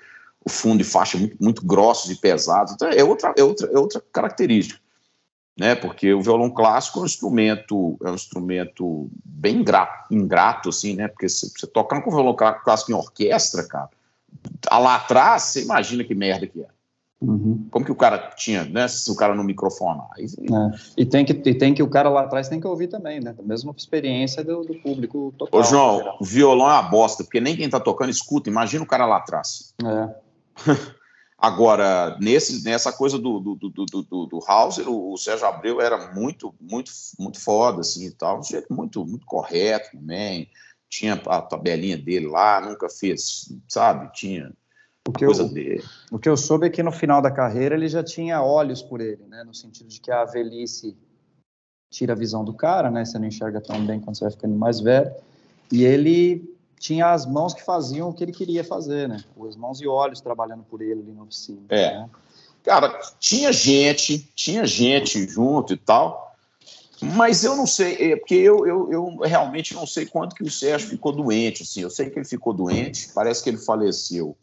o, 0.45 0.49
fundo 0.49 0.81
e 0.81 0.86
faixa 0.86 1.17
muito, 1.17 1.38
muito 1.41 1.65
grossos 1.65 2.12
e 2.12 2.15
pesados. 2.15 2.73
Então, 2.73 2.88
é 2.89 3.03
outra, 3.03 3.33
é 3.38 3.43
outra, 3.43 3.69
é 3.73 3.77
outra 3.77 4.01
característica 4.12 4.82
né? 5.57 5.75
Porque 5.75 6.13
o 6.13 6.21
violão 6.21 6.49
clássico 6.49 6.99
é 6.99 7.01
um 7.03 7.05
instrumento, 7.05 7.97
é 8.03 8.09
um 8.09 8.15
instrumento 8.15 9.09
bem 9.23 9.57
ingrato, 9.57 10.13
ingrato 10.13 10.69
assim, 10.69 10.95
né? 10.95 11.07
Porque 11.07 11.29
você, 11.29 11.47
você 11.47 11.67
tocando 11.67 12.01
com 12.01 12.09
o 12.09 12.13
violão 12.13 12.35
clássico 12.35 12.91
em 12.91 12.95
orquestra, 12.95 13.63
cara, 13.67 13.89
lá 14.71 14.95
atrás, 14.95 15.43
você 15.43 15.63
imagina 15.63 16.03
que 16.03 16.15
merda 16.15 16.47
que 16.47 16.61
é. 16.61 16.67
Uhum. 17.21 17.67
Como 17.71 17.85
que 17.85 17.91
o 17.91 17.95
cara 17.95 18.17
tinha, 18.35 18.65
né? 18.65 18.85
Se 18.87 19.09
o 19.09 19.15
cara 19.15 19.33
no 19.33 19.43
microfone. 19.43 20.01
Aí... 20.17 20.25
É. 20.25 20.79
E, 20.97 21.05
tem 21.05 21.23
que, 21.23 21.31
e 21.31 21.55
tem 21.55 21.73
que 21.73 21.81
o 21.81 21.87
cara 21.87 22.09
lá 22.09 22.21
atrás 22.21 22.49
tem 22.49 22.59
que 22.59 22.67
ouvir 22.67 22.87
também, 22.87 23.21
né? 23.21 23.33
A 23.37 23.41
mesma 23.41 23.73
experiência 23.77 24.43
do, 24.43 24.61
do 24.61 24.75
público 24.75 25.33
total. 25.37 25.61
Ô, 25.61 25.63
João, 25.63 26.17
o 26.19 26.25
violão 26.25 26.69
é 26.69 26.73
uma 26.73 26.81
bosta, 26.81 27.23
porque 27.23 27.39
nem 27.39 27.55
quem 27.55 27.69
tá 27.69 27.79
tocando 27.79 28.09
escuta. 28.09 28.49
Imagina 28.49 28.83
o 28.83 28.87
cara 28.87 29.05
lá 29.05 29.17
atrás. 29.17 29.73
É. 29.81 30.15
Agora, 31.43 32.17
nesse, 32.21 32.63
nessa 32.63 32.89
coisa 32.93 33.19
do, 33.19 33.38
do, 33.38 33.56
do, 33.56 33.86
do, 33.86 34.25
do 34.27 34.39
Hauser, 34.47 34.88
o, 34.88 35.12
o, 35.12 35.17
Sérgio 35.17 35.45
Abreu 35.45 35.82
era 35.82 36.13
muito, 36.13 36.56
muito, 36.58 36.89
muito 37.19 37.38
foda, 37.38 37.82
assim, 37.82 38.06
e 38.06 38.12
tal, 38.12 38.39
um 38.39 38.43
jeito 38.43 38.73
muito, 38.73 39.06
muito 39.06 39.25
correto 39.25 39.91
também, 39.91 40.49
tinha 40.89 41.15
a 41.15 41.41
tabelinha 41.41 41.97
dele 41.97 42.27
lá, 42.27 42.62
nunca 42.62 42.88
fez, 42.88 43.53
sabe, 43.67 44.10
tinha 44.13 44.53
o 45.06 45.12
que 45.12 45.25
coisa 45.25 45.43
eu, 45.43 45.49
dele. 45.49 45.84
O 46.10 46.17
que 46.17 46.29
eu 46.29 46.38
soube 46.38 46.67
é 46.67 46.69
que 46.69 46.82
no 46.82 46.93
final 46.93 47.21
da 47.21 47.29
carreira 47.29 47.75
ele 47.75 47.89
já 47.89 48.01
tinha 48.01 48.41
olhos 48.41 48.82
por 48.82 49.01
ele, 49.01 49.25
né, 49.25 49.43
no 49.43 49.53
sentido 49.53 49.89
de 49.89 49.99
que 49.99 50.12
a 50.12 50.23
velhice 50.23 50.95
tira 51.91 52.13
a 52.13 52.15
visão 52.15 52.45
do 52.45 52.53
cara, 52.53 52.89
né, 52.89 53.03
você 53.03 53.19
não 53.19 53.27
enxerga 53.27 53.60
tão 53.60 53.86
bem 53.86 53.99
quando 53.99 54.15
você 54.17 54.23
vai 54.23 54.32
ficando 54.32 54.56
mais 54.56 54.79
velho, 54.79 55.13
e 55.69 55.84
ele 55.84 56.52
tinha 56.83 57.13
as 57.13 57.25
mãos 57.25 57.53
que 57.53 57.63
faziam 57.63 58.09
o 58.09 58.13
que 58.13 58.21
ele 58.21 58.33
queria 58.33 58.61
fazer, 58.61 59.07
né? 59.07 59.23
As 59.47 59.55
mãos 59.55 59.79
e 59.79 59.87
olhos 59.87 60.19
trabalhando 60.19 60.63
por 60.63 60.81
ele 60.81 60.99
ali 60.99 61.13
na 61.13 61.23
oficina. 61.23 61.61
É. 61.69 61.97
Né? 61.97 62.09
Cara, 62.61 62.99
tinha 63.17 63.53
gente, 63.53 64.29
tinha 64.35 64.65
gente 64.65 65.25
junto 65.25 65.71
e 65.71 65.77
tal, 65.77 66.35
mas 67.01 67.45
eu 67.45 67.55
não 67.55 67.65
sei, 67.65 68.11
é 68.11 68.17
porque 68.17 68.35
eu, 68.35 68.67
eu, 68.67 68.91
eu 68.91 69.17
realmente 69.19 69.73
não 69.73 69.87
sei 69.87 70.05
quanto 70.05 70.35
que 70.35 70.43
o 70.43 70.51
Sérgio 70.51 70.89
ficou 70.89 71.13
doente, 71.13 71.63
assim, 71.63 71.79
eu 71.79 71.89
sei 71.89 72.09
que 72.09 72.19
ele 72.19 72.25
ficou 72.25 72.53
doente, 72.53 73.13
parece 73.15 73.41
que 73.41 73.49
ele 73.49 73.57
faleceu 73.57 74.35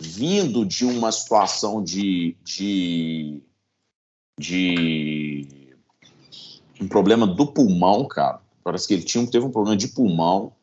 vindo 0.00 0.64
de 0.64 0.86
uma 0.86 1.12
situação 1.12 1.84
de, 1.84 2.34
de, 2.42 3.42
de 4.38 5.74
um 6.80 6.88
problema 6.88 7.26
do 7.26 7.46
pulmão, 7.46 8.08
cara, 8.08 8.40
parece 8.64 8.88
que 8.88 8.94
ele 8.94 9.02
tinha, 9.02 9.26
teve 9.26 9.44
um 9.44 9.50
problema 9.50 9.76
de 9.76 9.88
pulmão, 9.88 10.54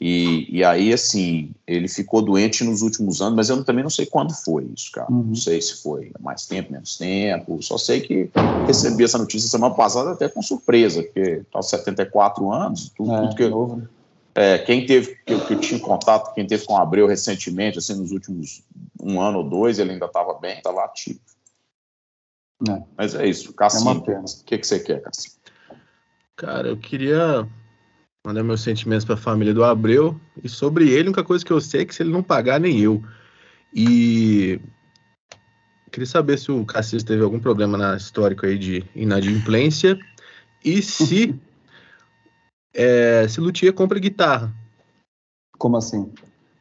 e, 0.00 0.58
e 0.58 0.64
aí, 0.64 0.92
assim, 0.92 1.52
ele 1.64 1.86
ficou 1.86 2.20
doente 2.20 2.64
nos 2.64 2.82
últimos 2.82 3.22
anos, 3.22 3.36
mas 3.36 3.48
eu 3.48 3.64
também 3.64 3.84
não 3.84 3.90
sei 3.90 4.04
quando 4.04 4.34
foi 4.34 4.64
isso, 4.74 4.90
cara. 4.90 5.08
Uhum. 5.08 5.22
Não 5.22 5.34
sei 5.36 5.62
se 5.62 5.80
foi 5.80 6.10
mais 6.18 6.44
tempo, 6.44 6.72
menos 6.72 6.98
tempo. 6.98 7.62
Só 7.62 7.78
sei 7.78 8.00
que 8.00 8.28
recebi 8.66 9.04
essa 9.04 9.16
notícia 9.16 9.48
semana 9.48 9.72
passada 9.74 10.10
até 10.10 10.28
com 10.28 10.42
surpresa, 10.42 11.04
porque 11.04 11.42
tá 11.52 11.60
aos 11.60 11.68
74 11.68 12.52
anos, 12.52 12.90
tudo, 12.96 13.12
é, 13.12 13.20
tudo 13.20 13.36
que. 13.36 13.48
Novo, 13.48 13.76
né? 13.76 13.88
É, 14.34 14.58
quem 14.58 14.86
teve, 14.86 15.14
que 15.26 15.32
eu, 15.34 15.46
que 15.46 15.54
eu, 15.54 15.60
tinha 15.60 15.78
contato, 15.78 16.34
quem 16.34 16.46
teve 16.46 16.64
com 16.64 16.72
o 16.72 16.78
Abreu 16.78 17.06
recentemente, 17.06 17.78
assim, 17.78 17.94
nos 17.94 18.12
últimos 18.12 18.62
um 19.00 19.20
ano 19.20 19.38
ou 19.38 19.48
dois, 19.48 19.78
ele 19.78 19.92
ainda 19.92 20.06
estava 20.06 20.34
bem, 20.34 20.56
estava 20.56 20.82
ativo. 20.84 21.20
É. 22.68 22.82
Mas 22.96 23.14
é 23.14 23.26
isso, 23.26 23.52
Cassim, 23.52 23.86
é 23.86 23.92
o 23.92 24.24
que, 24.46 24.58
que 24.58 24.66
você 24.66 24.80
quer, 24.80 25.02
Cassim? 25.02 25.30
Cara, 26.34 26.68
eu 26.68 26.76
queria 26.76 27.46
Mandar 28.24 28.44
meus 28.44 28.60
sentimentos 28.60 29.04
para 29.04 29.14
a 29.14 29.18
família 29.18 29.52
do 29.52 29.64
Abreu. 29.64 30.20
E 30.42 30.48
sobre 30.48 30.88
ele, 30.88 31.08
a 31.08 31.10
única 31.10 31.24
coisa 31.24 31.44
que 31.44 31.52
eu 31.52 31.60
sei 31.60 31.82
é 31.82 31.84
que 31.84 31.94
se 31.94 32.02
ele 32.02 32.12
não 32.12 32.22
pagar, 32.22 32.60
nem 32.60 32.80
eu. 32.80 33.02
E 33.74 34.60
queria 35.90 36.06
saber 36.06 36.38
se 36.38 36.50
o 36.52 36.64
Cassis 36.64 37.02
teve 37.02 37.22
algum 37.22 37.40
problema 37.40 37.76
na 37.76 37.96
histórico 37.96 38.46
aí 38.46 38.58
de 38.58 38.84
inadimplência 38.94 39.98
e 40.64 40.80
se 40.82 41.38
é, 42.72 43.26
se 43.28 43.40
Luthier 43.40 43.72
compra 43.72 43.98
guitarra. 43.98 44.52
Como 45.58 45.76
assim? 45.76 46.12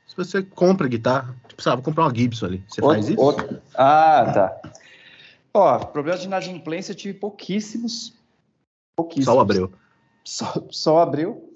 Se 0.07 0.17
você 0.17 0.43
compra 0.43 0.87
guitarra, 0.87 1.35
tipo, 1.47 1.61
sabe, 1.61 1.81
comprar 1.81 2.03
uma 2.03 2.15
Gibson 2.15 2.47
ali, 2.47 2.63
você 2.67 2.81
outro, 2.81 2.95
faz 2.95 3.09
isso? 3.09 3.21
Outro. 3.21 3.61
Ah, 3.75 4.31
tá. 4.33 4.71
Ó, 5.53 5.79
problema 5.79 6.17
de 6.17 6.25
inadimplência 6.25 6.91
eu 6.91 6.95
tive 6.95 7.17
pouquíssimos. 7.17 8.13
Pouquíssimos. 8.95 9.25
Só 9.25 9.37
o 9.37 9.39
Abreu. 9.39 9.71
Só, 10.23 10.67
só 10.69 10.99
Abreu. 10.99 11.50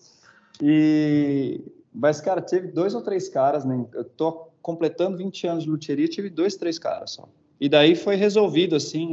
E, 0.61 1.61
mas, 1.93 2.21
cara, 2.21 2.41
teve 2.41 2.67
dois 2.67 2.93
ou 2.93 3.01
três 3.01 3.29
caras, 3.29 3.65
né? 3.65 3.85
Eu 3.93 4.03
tô 4.03 4.49
completando 4.61 5.17
20 5.17 5.47
anos 5.47 5.63
de 5.63 5.69
luthieria, 5.69 6.07
tive 6.07 6.29
dois, 6.29 6.55
três 6.55 6.79
caras 6.79 7.11
só. 7.11 7.27
E 7.59 7.69
daí 7.69 7.95
foi 7.95 8.15
resolvido, 8.15 8.75
assim, 8.75 9.11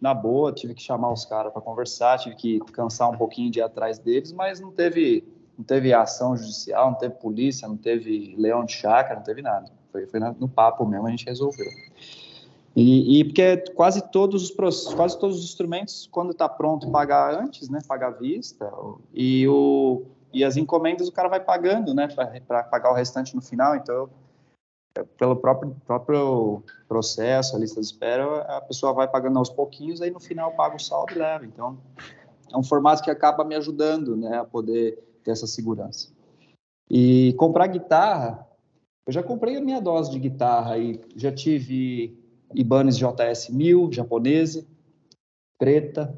na 0.00 0.12
boa, 0.12 0.52
tive 0.52 0.74
que 0.74 0.82
chamar 0.82 1.12
os 1.12 1.24
caras 1.24 1.52
para 1.52 1.62
conversar, 1.62 2.18
tive 2.18 2.36
que 2.36 2.58
cansar 2.72 3.10
um 3.10 3.16
pouquinho 3.16 3.50
de 3.50 3.60
ir 3.60 3.62
atrás 3.62 3.98
deles, 3.98 4.32
mas 4.32 4.60
não 4.60 4.70
teve, 4.70 5.24
não 5.56 5.64
teve 5.64 5.92
ação 5.92 6.36
judicial, 6.36 6.90
não 6.90 6.98
teve 6.98 7.14
polícia, 7.14 7.68
não 7.68 7.76
teve 7.76 8.34
leão 8.36 8.64
de 8.64 8.72
chácara, 8.72 9.16
não 9.16 9.22
teve 9.22 9.42
nada. 9.42 9.70
Foi, 9.92 10.06
foi 10.06 10.20
no 10.20 10.48
papo 10.48 10.84
mesmo, 10.84 11.06
a 11.06 11.10
gente 11.10 11.24
resolveu. 11.24 11.70
E, 12.76 13.20
e, 13.20 13.24
porque 13.24 13.56
quase 13.76 14.10
todos 14.10 14.50
os 14.50 14.50
quase 14.94 15.18
todos 15.18 15.38
os 15.38 15.44
instrumentos, 15.44 16.08
quando 16.10 16.32
está 16.32 16.48
pronto, 16.48 16.90
pagar 16.90 17.32
antes, 17.40 17.68
né? 17.68 17.78
Pagar 17.86 18.10
vista. 18.10 18.68
E 19.12 19.46
o 19.46 20.02
e 20.34 20.44
as 20.44 20.56
encomendas 20.56 21.08
o 21.08 21.12
cara 21.12 21.28
vai 21.28 21.40
pagando, 21.40 21.94
né, 21.94 22.08
para 22.46 22.64
pagar 22.64 22.90
o 22.90 22.94
restante 22.94 23.36
no 23.36 23.40
final. 23.40 23.76
Então, 23.76 24.10
pelo 25.16 25.36
próprio, 25.36 25.76
próprio 25.86 26.62
processo, 26.88 27.56
a 27.56 27.58
lista 27.58 27.80
de 27.80 27.86
espera, 27.86 28.42
a 28.42 28.60
pessoa 28.60 28.92
vai 28.92 29.08
pagando 29.08 29.38
aos 29.38 29.48
pouquinhos, 29.48 30.02
aí 30.02 30.10
no 30.10 30.20
final 30.20 30.52
paga 30.52 30.76
o 30.76 30.80
saldo 30.80 31.12
e 31.14 31.18
leva. 31.18 31.46
Então, 31.46 31.78
é 32.52 32.56
um 32.56 32.62
formato 32.64 33.02
que 33.02 33.10
acaba 33.10 33.44
me 33.44 33.54
ajudando, 33.54 34.16
né, 34.16 34.38
a 34.38 34.44
poder 34.44 34.98
ter 35.22 35.30
essa 35.30 35.46
segurança. 35.46 36.12
E 36.90 37.32
comprar 37.38 37.68
guitarra, 37.68 38.46
eu 39.06 39.12
já 39.12 39.22
comprei 39.22 39.56
a 39.56 39.60
minha 39.60 39.80
dose 39.80 40.10
de 40.10 40.18
guitarra 40.18 40.76
e 40.78 41.00
já 41.16 41.32
tive 41.32 42.18
Ibanez 42.52 42.96
JS 42.96 43.50
1000, 43.50 43.92
japonesa, 43.92 44.66
preta, 45.58 46.16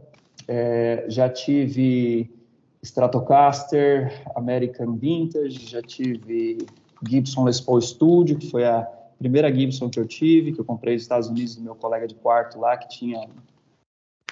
é, 0.49 1.05
já 1.09 1.29
tive 1.29 2.36
Stratocaster, 2.83 4.23
American 4.35 4.97
Vintage, 4.97 5.67
já 5.67 5.83
tive 5.83 6.59
Gibson 7.07 7.45
Les 7.45 7.61
Paul 7.61 7.81
Studio, 7.81 8.39
que 8.39 8.51
foi 8.51 8.65
a 8.65 8.83
primeira 9.19 9.53
Gibson 9.53 9.89
que 9.89 9.99
eu 9.99 10.07
tive, 10.07 10.53
que 10.53 10.61
eu 10.61 10.65
comprei 10.65 10.95
nos 10.95 11.03
Estados 11.03 11.29
Unidos 11.29 11.57
do 11.57 11.63
meu 11.63 11.75
colega 11.75 12.07
de 12.07 12.15
quarto 12.15 12.59
lá, 12.59 12.77
que 12.77 12.89
tinha 12.89 13.29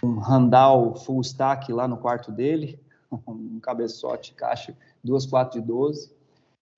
um 0.03 0.19
Randall 0.19 0.95
full 0.95 1.21
stack 1.23 1.73
lá 1.73 1.89
no 1.89 1.97
quarto 1.97 2.31
dele, 2.31 2.79
um 3.27 3.59
cabeçote, 3.61 4.35
caixa, 4.35 4.77
duas 5.03 5.27
quatro 5.27 5.61
de 5.61 5.67
12. 5.67 6.13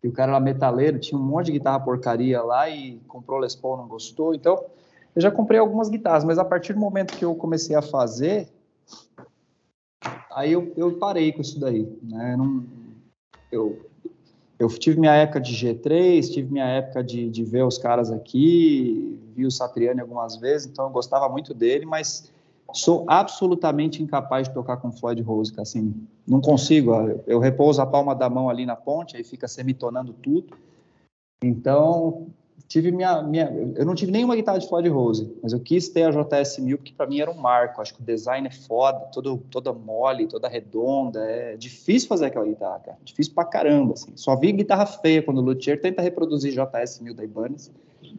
E 0.03 0.09
o 0.09 0.13
cara 0.13 0.33
era 0.33 0.41
metaleiro, 0.41 0.99
tinha 0.99 1.19
um 1.19 1.25
monte 1.25 1.47
de 1.47 1.53
guitarra 1.53 1.81
porcaria 1.81 2.43
lá 2.43 2.69
e 2.69 3.01
comprou 3.09 3.41
Les 3.41 3.57
Paul, 3.57 3.79
não 3.79 3.89
gostou. 3.89 4.35
Então, 4.35 4.65
eu 5.15 5.23
já 5.23 5.31
comprei 5.31 5.59
algumas 5.59 5.89
guitarras, 5.89 6.25
mas 6.25 6.39
a 6.39 6.45
partir 6.45 6.75
do 6.75 6.79
momento 6.79 7.17
que 7.17 7.25
eu 7.25 7.35
comecei 7.35 7.75
a 7.75 7.83
fazer, 7.83 8.49
aí 10.37 10.53
eu, 10.53 10.71
eu 10.77 10.99
parei 10.99 11.33
com 11.33 11.41
isso 11.41 11.59
daí, 11.59 11.89
né? 12.03 12.37
Não, 12.37 12.63
eu, 13.51 13.87
eu 14.59 14.69
tive 14.69 15.01
minha 15.01 15.15
época 15.15 15.41
de 15.41 15.55
G3, 15.55 16.31
tive 16.31 16.53
minha 16.53 16.67
época 16.67 17.03
de, 17.03 17.31
de 17.31 17.43
ver 17.43 17.65
os 17.65 17.79
caras 17.79 18.13
aqui, 18.13 19.19
vi 19.35 19.47
o 19.47 19.51
Satriani 19.51 20.03
algumas 20.03 20.37
vezes, 20.37 20.67
então 20.67 20.85
eu 20.85 20.91
gostava 20.91 21.27
muito 21.31 21.55
dele, 21.55 21.87
mas 21.87 22.31
sou 22.75 23.07
absolutamente 23.09 24.03
incapaz 24.03 24.47
de 24.47 24.53
tocar 24.53 24.77
com 24.77 24.93
Floyd 24.93 25.23
Rose, 25.23 25.55
assim, 25.59 26.07
não 26.29 26.43
consigo, 26.43 26.93
eu 27.27 27.39
repouso 27.39 27.81
a 27.81 27.87
palma 27.87 28.15
da 28.15 28.29
mão 28.29 28.51
ali 28.51 28.67
na 28.67 28.77
ponte, 28.77 29.17
aí 29.17 29.25
fica 29.25 29.49
semitonando 29.49 30.13
tudo, 30.13 30.55
então 31.43 32.27
tive 32.69 32.91
minha, 32.91 33.23
minha. 33.23 33.53
Eu 33.77 33.85
não 33.85 33.95
tive 33.95 34.13
nenhuma 34.13 34.37
guitarra 34.37 34.59
de 34.59 34.69
Floyd 34.69 34.89
Rose, 34.89 35.31
mas 35.43 35.53
eu 35.53 35.61
quis 35.61 35.89
ter 35.89 36.05
a 36.05 36.11
JS 36.11 36.59
1000 36.59 36.79
porque 36.79 36.93
para 36.93 37.07
mim 37.07 37.21
era 37.21 37.31
um 37.31 37.37
marco. 37.37 37.81
Acho 37.81 37.95
que 37.95 38.03
o 38.03 38.05
design 38.05 38.47
é 38.47 38.51
foda, 38.51 38.99
todo, 39.13 39.39
toda 39.51 39.73
mole, 39.73 40.27
toda 40.27 40.49
redonda. 40.49 41.21
É 41.21 41.57
difícil 41.57 42.09
fazer 42.09 42.27
aquela 42.27 42.47
guitarra, 42.47 42.81
cara. 42.81 42.99
Difícil 43.05 43.35
pra 43.35 43.45
caramba. 43.45 43.95
Assim. 43.95 44.13
Só 44.17 44.37
vi 44.37 44.53
guitarra 44.53 44.87
feia 44.87 45.23
quando 45.23 45.39
o 45.39 45.43
Luthier 45.43 45.81
tenta 45.81 46.03
reproduzir 46.03 46.53
JS 46.53 47.01
1000 47.01 47.15
da 47.15 47.25
Ibanez. 47.25 47.71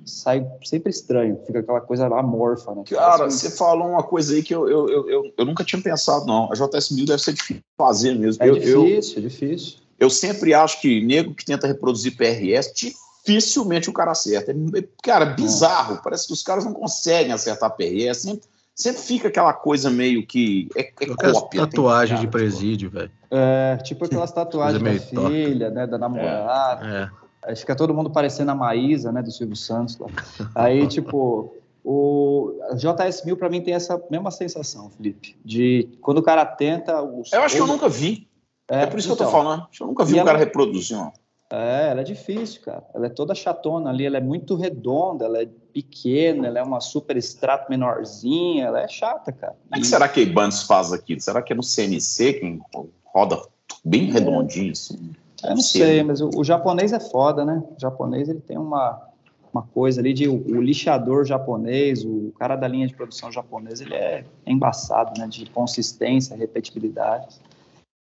Sai 0.06 0.46
sempre 0.64 0.90
estranho, 0.90 1.40
fica 1.46 1.60
aquela 1.60 1.80
coisa 1.80 2.08
amorfa, 2.08 2.74
né? 2.74 2.84
Cara, 2.90 3.30
você 3.30 3.50
falou 3.52 3.90
uma 3.90 4.04
coisa 4.04 4.34
aí 4.34 4.44
que 4.44 4.54
eu, 4.54 4.68
eu, 4.68 4.90
eu, 4.90 5.10
eu, 5.10 5.34
eu 5.38 5.46
nunca 5.46 5.64
tinha 5.64 5.82
pensado, 5.82 6.26
não. 6.26 6.52
A 6.52 6.56
JS 6.56 6.92
1000 6.92 7.06
deve 7.06 7.22
ser 7.22 7.34
difícil 7.34 7.58
de 7.58 7.78
fazer 7.78 8.14
mesmo. 8.16 8.44
É 8.44 8.50
eu, 8.50 8.56
difícil, 8.56 9.18
eu, 9.18 9.20
é 9.20 9.28
difícil. 9.28 9.78
Eu 10.00 10.10
sempre 10.10 10.54
acho 10.54 10.82
que 10.82 11.02
nego 11.04 11.34
que 11.34 11.46
tenta 11.46 11.68
reproduzir 11.68 12.16
PRS, 12.16 12.94
dificilmente 13.28 13.90
o 13.90 13.94
cara 13.94 14.12
acerta. 14.12 14.52
É, 14.52 14.84
cara, 15.04 15.26
bizarro. 15.26 15.96
É. 15.96 16.02
Parece 16.02 16.28
que 16.28 16.34
os 16.34 16.42
caras 16.42 16.64
não 16.64 16.74
conseguem 16.74 17.34
acertar 17.34 17.76
PRS. 17.76 18.08
É 18.08 18.14
sempre, 18.14 18.48
sempre 18.74 19.02
fica 19.02 19.28
aquela 19.28 19.54
coisa 19.54 19.90
meio 19.90 20.26
que. 20.26 20.70
É, 20.76 20.94
é 21.02 21.06
cópia. 21.08 21.62
Tatuagem 21.62 22.16
cara, 22.16 22.26
de 22.26 22.32
presídio, 22.32 22.90
velho. 22.90 23.12
É, 23.30 23.78
tipo 23.84 24.06
aquelas 24.06 24.32
tatuagens 24.32 24.82
da 24.82 25.00
filha, 25.00 25.70
né? 25.70 25.86
Da 25.86 25.98
namorada. 25.98 26.88
É. 26.88 27.50
Aí 27.50 27.56
fica 27.56 27.76
todo 27.76 27.94
mundo 27.94 28.10
parecendo 28.10 28.52
a 28.52 28.56
Maísa, 28.56 29.12
né? 29.12 29.22
Do 29.22 29.32
Silvio 29.32 29.56
Santos. 29.56 29.98
Lá. 29.98 30.08
Aí, 30.56 30.88
tipo. 30.88 31.54
O 31.90 32.60
JS 32.76 33.24
1000 33.24 33.38
para 33.38 33.48
mim 33.48 33.62
tem 33.62 33.74
essa 33.74 33.98
mesma 34.12 34.30
sensação, 34.30 34.90
Felipe, 34.90 35.38
de 35.46 35.88
quando 36.02 36.18
o 36.18 36.22
cara 36.22 36.46
tenta. 36.46 37.02
Os, 37.02 37.32
eu 37.32 37.42
acho 37.42 37.56
que 37.56 37.62
eu 37.62 37.68
nunca 37.68 37.88
vi. 37.88 38.28
É, 38.70 38.82
é 38.82 38.86
por 38.86 39.00
isso 39.00 39.08
então, 39.08 39.16
que 39.16 39.24
eu 39.24 39.26
tô 39.26 39.38
então. 39.38 39.50
falando. 39.50 39.68
Eu 39.80 39.88
nunca 39.88 40.04
vi 40.04 40.16
um 40.16 40.18
ela... 40.18 40.26
cara 40.26 40.38
reproduzir 40.38 40.98
uma. 40.98 41.14
É, 41.50 41.92
ela 41.92 42.02
é 42.02 42.04
difícil, 42.04 42.62
cara. 42.62 42.84
Ela 42.94 43.06
é 43.06 43.10
toda 43.10 43.34
chatona 43.34 43.90
ali, 43.90 44.06
ela 44.06 44.18
é 44.18 44.22
muito 44.22 44.56
redonda, 44.56 45.26
ela 45.26 45.42
é 45.42 45.48
pequena, 45.74 46.48
ela 46.48 46.60
é 46.60 46.64
uma 46.64 46.82
super 46.82 47.16
extrato 47.16 47.70
menorzinha, 47.70 48.66
ela 48.66 48.82
é 48.82 48.88
chata, 48.88 49.32
cara. 49.32 49.56
Como 49.64 49.76
é 49.76 49.80
que 49.80 49.88
será 49.88 50.10
que 50.10 50.20
a 50.20 50.24
Ibanez 50.24 50.64
faz 50.64 50.92
aqui? 50.92 51.20
Será 51.20 51.42
que 51.42 51.54
é 51.54 51.56
no 51.56 51.64
CNC 51.64 52.34
quem 52.34 52.60
roda 53.06 53.42
bem 53.84 54.10
é. 54.10 54.14
redondinho 54.14 54.74
assim? 54.74 55.14
Eu 55.44 55.52
não 55.52 55.62
sei, 55.62 56.04
mas 56.04 56.20
o, 56.20 56.30
o, 56.36 56.44
japonês 56.44 56.92
é 56.92 57.00
foda, 57.00 57.46
né? 57.46 57.64
O 57.78 57.80
japonês 57.80 58.28
ele 58.28 58.42
tem 58.42 58.58
uma, 58.58 59.08
uma 59.54 59.62
coisa 59.62 60.02
ali 60.02 60.12
de 60.12 60.28
o, 60.28 60.34
o, 60.34 60.62
lixador 60.62 61.24
japonês, 61.26 62.04
o 62.04 62.34
cara 62.40 62.56
da 62.56 62.68
linha 62.68 62.88
de 62.88 62.96
produção 62.96 63.32
japonesa, 63.32 63.84
ele 63.84 63.94
é 63.94 64.26
embaçado, 64.46 65.20
né, 65.20 65.28
de 65.28 65.46
consistência, 65.52 66.36
repetibilidade. 66.36 67.40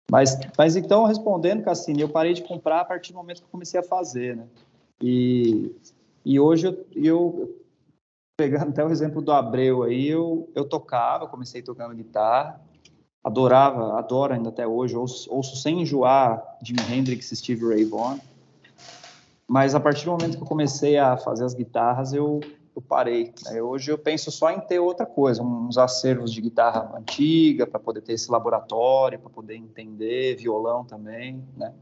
Mas, 0.09 0.37
mas 0.57 0.75
então, 0.75 1.05
respondendo, 1.05 1.63
Cassini, 1.63 2.01
eu 2.01 2.09
parei 2.09 2.33
de 2.33 2.41
comprar 2.41 2.81
a 2.81 2.85
partir 2.85 3.13
do 3.13 3.17
momento 3.17 3.43
que 3.43 3.49
comecei 3.49 3.79
a 3.79 3.83
fazer, 3.83 4.35
né? 4.35 4.47
E, 5.01 5.75
e 6.25 6.39
hoje 6.39 6.67
eu, 6.67 6.85
eu, 6.95 7.59
pegando 8.35 8.69
até 8.69 8.83
o 8.83 8.89
exemplo 8.89 9.21
do 9.21 9.31
Abreu 9.31 9.83
aí, 9.83 10.07
eu, 10.07 10.49
eu 10.55 10.65
tocava, 10.65 11.27
comecei 11.27 11.61
tocando 11.61 11.95
guitarra, 11.95 12.59
adorava, 13.23 13.97
adoro 13.97 14.33
ainda 14.33 14.49
até 14.49 14.67
hoje, 14.67 14.95
ouço, 14.95 15.31
ouço 15.31 15.55
sem 15.55 15.81
enjoar 15.81 16.57
Jimi 16.63 16.83
Hendrix 16.83 17.31
e 17.31 17.35
Steve 17.35 17.65
Ray 17.65 17.85
Vaughan, 17.85 18.19
mas 19.47 19.73
a 19.73 19.79
partir 19.79 20.05
do 20.05 20.11
momento 20.11 20.37
que 20.37 20.43
eu 20.43 20.47
comecei 20.47 20.97
a 20.97 21.17
fazer 21.17 21.45
as 21.45 21.53
guitarras, 21.53 22.13
eu, 22.13 22.51
eu 22.79 22.81
parei. 22.81 23.33
Né? 23.45 23.61
Hoje 23.61 23.91
eu 23.91 23.97
penso 23.97 24.31
só 24.31 24.49
em 24.49 24.59
ter 24.59 24.79
outra 24.79 25.05
coisa, 25.05 25.43
uns 25.43 25.77
acervos 25.77 26.31
de 26.31 26.41
guitarra 26.41 26.97
antiga, 26.97 27.67
para 27.67 27.79
poder 27.79 28.01
ter 28.01 28.13
esse 28.13 28.31
laboratório, 28.31 29.19
para 29.19 29.29
poder 29.29 29.55
entender, 29.55 30.35
violão 30.35 30.83
também, 30.83 31.43
né? 31.55 31.73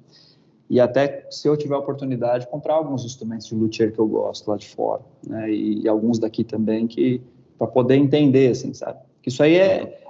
E 0.69 0.81
até, 0.81 1.25
se 1.31 1.47
eu 1.47 1.55
tiver 1.55 1.75
a 1.75 1.79
oportunidade, 1.79 2.45
comprar 2.47 2.73
alguns 2.73 3.05
instrumentos 3.05 3.47
de 3.47 3.55
luthier 3.55 3.93
que 3.93 3.99
eu 3.99 4.07
gosto 4.07 4.49
lá 4.49 4.57
de 4.57 4.67
fora, 4.67 5.01
né? 5.25 5.49
E, 5.49 5.83
e 5.83 5.87
alguns 5.87 6.19
daqui 6.19 6.43
também, 6.43 6.87
que 6.87 7.21
para 7.57 7.67
poder 7.67 7.95
entender, 7.95 8.51
assim, 8.51 8.73
sabe? 8.73 8.99
Isso 9.25 9.41
aí 9.41 9.55
é, 9.55 10.03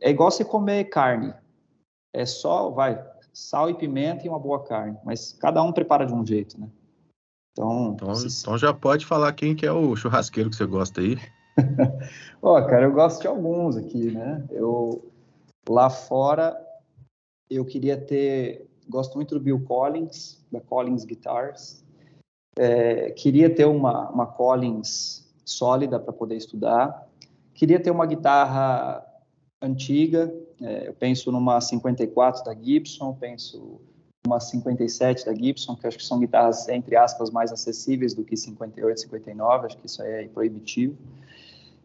é 0.00 0.10
igual 0.10 0.30
você 0.30 0.44
comer 0.44 0.84
carne. 0.84 1.34
É 2.12 2.24
só, 2.24 2.70
vai, 2.70 3.02
sal 3.32 3.70
e 3.70 3.74
pimenta 3.74 4.26
e 4.26 4.28
uma 4.28 4.38
boa 4.38 4.62
carne. 4.62 4.96
Mas 5.04 5.32
cada 5.32 5.62
um 5.62 5.72
prepara 5.72 6.06
de 6.06 6.12
um 6.12 6.24
jeito, 6.24 6.60
né? 6.60 6.68
Então, 7.60 7.92
então, 7.94 8.14
então, 8.26 8.58
já 8.58 8.72
pode 8.72 9.04
falar 9.04 9.32
quem 9.34 9.54
que 9.54 9.66
é 9.66 9.72
o 9.72 9.94
churrasqueiro 9.94 10.48
que 10.48 10.56
você 10.56 10.64
gosta 10.64 11.02
aí. 11.02 11.18
Ó, 12.40 12.58
oh, 12.58 12.66
cara, 12.66 12.86
eu 12.86 12.92
gosto 12.92 13.20
de 13.20 13.26
alguns 13.26 13.76
aqui, 13.76 14.10
né? 14.12 14.46
Eu 14.50 15.12
lá 15.68 15.90
fora 15.90 16.56
eu 17.50 17.64
queria 17.64 18.00
ter, 18.00 18.66
gosto 18.88 19.16
muito 19.16 19.34
do 19.34 19.40
Bill 19.40 19.60
Collins, 19.64 20.40
da 20.50 20.60
Collins 20.60 21.04
Guitars. 21.04 21.84
É, 22.56 23.10
queria 23.10 23.52
ter 23.52 23.64
uma, 23.64 24.08
uma 24.08 24.26
Collins 24.26 25.28
sólida 25.44 25.98
para 25.98 26.12
poder 26.12 26.36
estudar. 26.36 27.08
Queria 27.52 27.80
ter 27.80 27.90
uma 27.90 28.06
guitarra 28.06 29.04
antiga. 29.60 30.32
É, 30.62 30.88
eu 30.88 30.94
penso 30.94 31.32
numa 31.32 31.60
54 31.60 32.44
da 32.44 32.54
Gibson, 32.54 33.12
penso 33.14 33.80
uma 34.26 34.38
57 34.38 35.24
da 35.24 35.34
Gibson, 35.34 35.76
que 35.76 35.86
acho 35.86 35.96
que 35.96 36.04
são 36.04 36.20
guitarras, 36.20 36.68
entre 36.68 36.96
aspas, 36.96 37.30
mais 37.30 37.50
acessíveis 37.52 38.14
do 38.14 38.24
que 38.24 38.36
58, 38.36 39.00
59, 39.00 39.66
acho 39.66 39.78
que 39.78 39.86
isso 39.86 40.02
aí 40.02 40.24
é 40.24 40.28
proibitivo. 40.28 40.96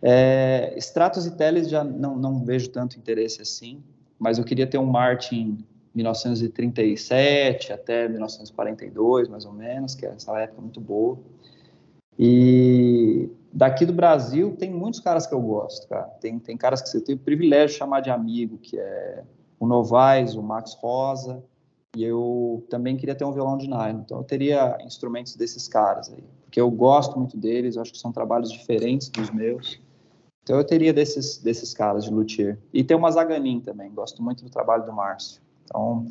É, 0.02 0.74
Stratos 0.78 1.26
e 1.26 1.32
Teles 1.32 1.70
já 1.70 1.84
não, 1.84 2.18
não 2.18 2.44
vejo 2.44 2.70
tanto 2.70 2.98
interesse 2.98 3.42
assim, 3.42 3.82
mas 4.20 4.38
eu 4.38 4.44
queria 4.44 4.68
ter 4.68 4.78
um 4.78 4.86
Martin 4.86 5.66
1937 5.94 7.72
até 7.72 8.08
1942, 8.08 9.30
mais 9.30 9.46
ou 9.46 9.54
menos, 9.54 9.96
que 9.96 10.06
é 10.06 10.10
essa 10.10 10.38
época 10.38 10.62
muito 10.62 10.82
boa. 10.82 11.18
E 12.20 13.30
daqui 13.52 13.86
do 13.86 13.94
Brasil 13.94 14.56
tem 14.58 14.72
muitos 14.72 15.00
caras 15.00 15.26
que 15.26 15.34
eu 15.34 15.42
gosto, 15.42 15.88
cara. 15.88 16.04
Tem, 16.20 16.38
tem 16.38 16.58
caras 16.58 16.82
que 16.82 16.98
eu 16.98 17.02
tenho 17.02 17.18
o 17.18 17.22
privilégio 17.22 17.70
de 17.70 17.74
chamar 17.76 18.02
de 18.02 18.10
amigo, 18.10 18.58
que 18.58 18.78
é 18.78 19.24
o 19.58 19.66
Novaes, 19.66 20.36
o 20.36 20.44
Max 20.44 20.74
Rosa, 20.76 21.42
e 21.96 22.04
eu 22.04 22.66
também 22.70 22.98
queria 22.98 23.16
ter 23.16 23.24
um 23.24 23.32
violão 23.32 23.58
de 23.58 23.68
nylon. 23.68 24.02
Então 24.02 24.18
eu 24.18 24.24
teria 24.24 24.78
instrumentos 24.86 25.36
desses 25.36 25.68
caras 25.68 26.12
aí, 26.12 26.24
porque 26.44 26.60
eu 26.60 26.70
gosto 26.70 27.18
muito 27.18 27.38
deles, 27.38 27.76
eu 27.76 27.82
acho 27.82 27.92
que 27.92 28.00
são 28.00 28.12
trabalhos 28.12 28.52
diferentes 28.52 29.10
dos 29.10 29.30
meus. 29.32 29.80
Então 30.44 30.58
eu 30.58 30.64
teria 30.64 30.94
desses 30.94 31.38
desses 31.38 31.74
caras 31.74 32.04
de 32.04 32.12
luthier. 32.12 32.60
E 32.74 32.84
tem 32.84 32.96
uma 32.96 33.10
Zaganin 33.10 33.62
também, 33.62 33.92
gosto 33.92 34.22
muito 34.22 34.44
do 34.44 34.50
trabalho 34.50 34.86
do 34.86 34.94
Márcio. 34.94 35.42
Então, 35.64 36.06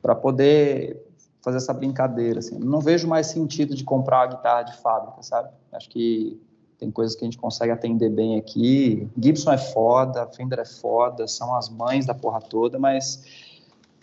para 0.00 0.14
poder 0.14 1.00
fazer 1.40 1.56
essa 1.56 1.72
brincadeira 1.72 2.40
assim, 2.40 2.58
não 2.58 2.80
vejo 2.80 3.08
mais 3.08 3.28
sentido 3.28 3.74
de 3.74 3.84
comprar 3.84 4.20
uma 4.20 4.36
guitarra 4.36 4.62
de 4.62 4.76
fábrica, 4.78 5.22
sabe? 5.22 5.50
Acho 5.72 5.88
que 5.88 6.40
tem 6.78 6.90
coisas 6.90 7.14
que 7.14 7.24
a 7.24 7.26
gente 7.26 7.38
consegue 7.38 7.70
atender 7.70 8.10
bem 8.10 8.36
aqui. 8.36 9.08
Gibson 9.16 9.52
é 9.52 9.58
foda, 9.58 10.26
Fender 10.26 10.58
é 10.58 10.64
foda, 10.64 11.28
são 11.28 11.54
as 11.54 11.68
mães 11.68 12.04
da 12.04 12.12
porra 12.12 12.40
toda, 12.40 12.76
mas 12.76 13.22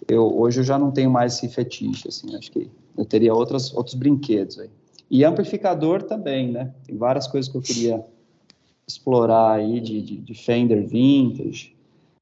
eu 0.08 0.40
hoje 0.40 0.60
eu 0.60 0.64
já 0.64 0.78
não 0.78 0.92
tenho 0.92 1.10
mais 1.10 1.36
esse 1.36 1.50
fetiche, 1.50 2.08
assim, 2.08 2.36
acho 2.36 2.52
que 2.52 2.70
eu 2.98 3.06
teria 3.06 3.34
outros 3.34 3.74
outros 3.74 3.96
brinquedos 3.96 4.60
aí. 4.60 4.70
E 5.10 5.26
amplificador 5.26 6.04
também, 6.04 6.52
né? 6.52 6.74
Tem 6.86 6.96
várias 6.96 7.26
coisas 7.28 7.52
que 7.52 7.58
eu 7.58 7.62
queria 7.62 8.06
explorar 8.88 9.54
aí 9.54 9.80
de, 9.80 10.02
de, 10.02 10.18
de 10.18 10.34
Fender 10.34 10.88
Vintage, 10.88 11.76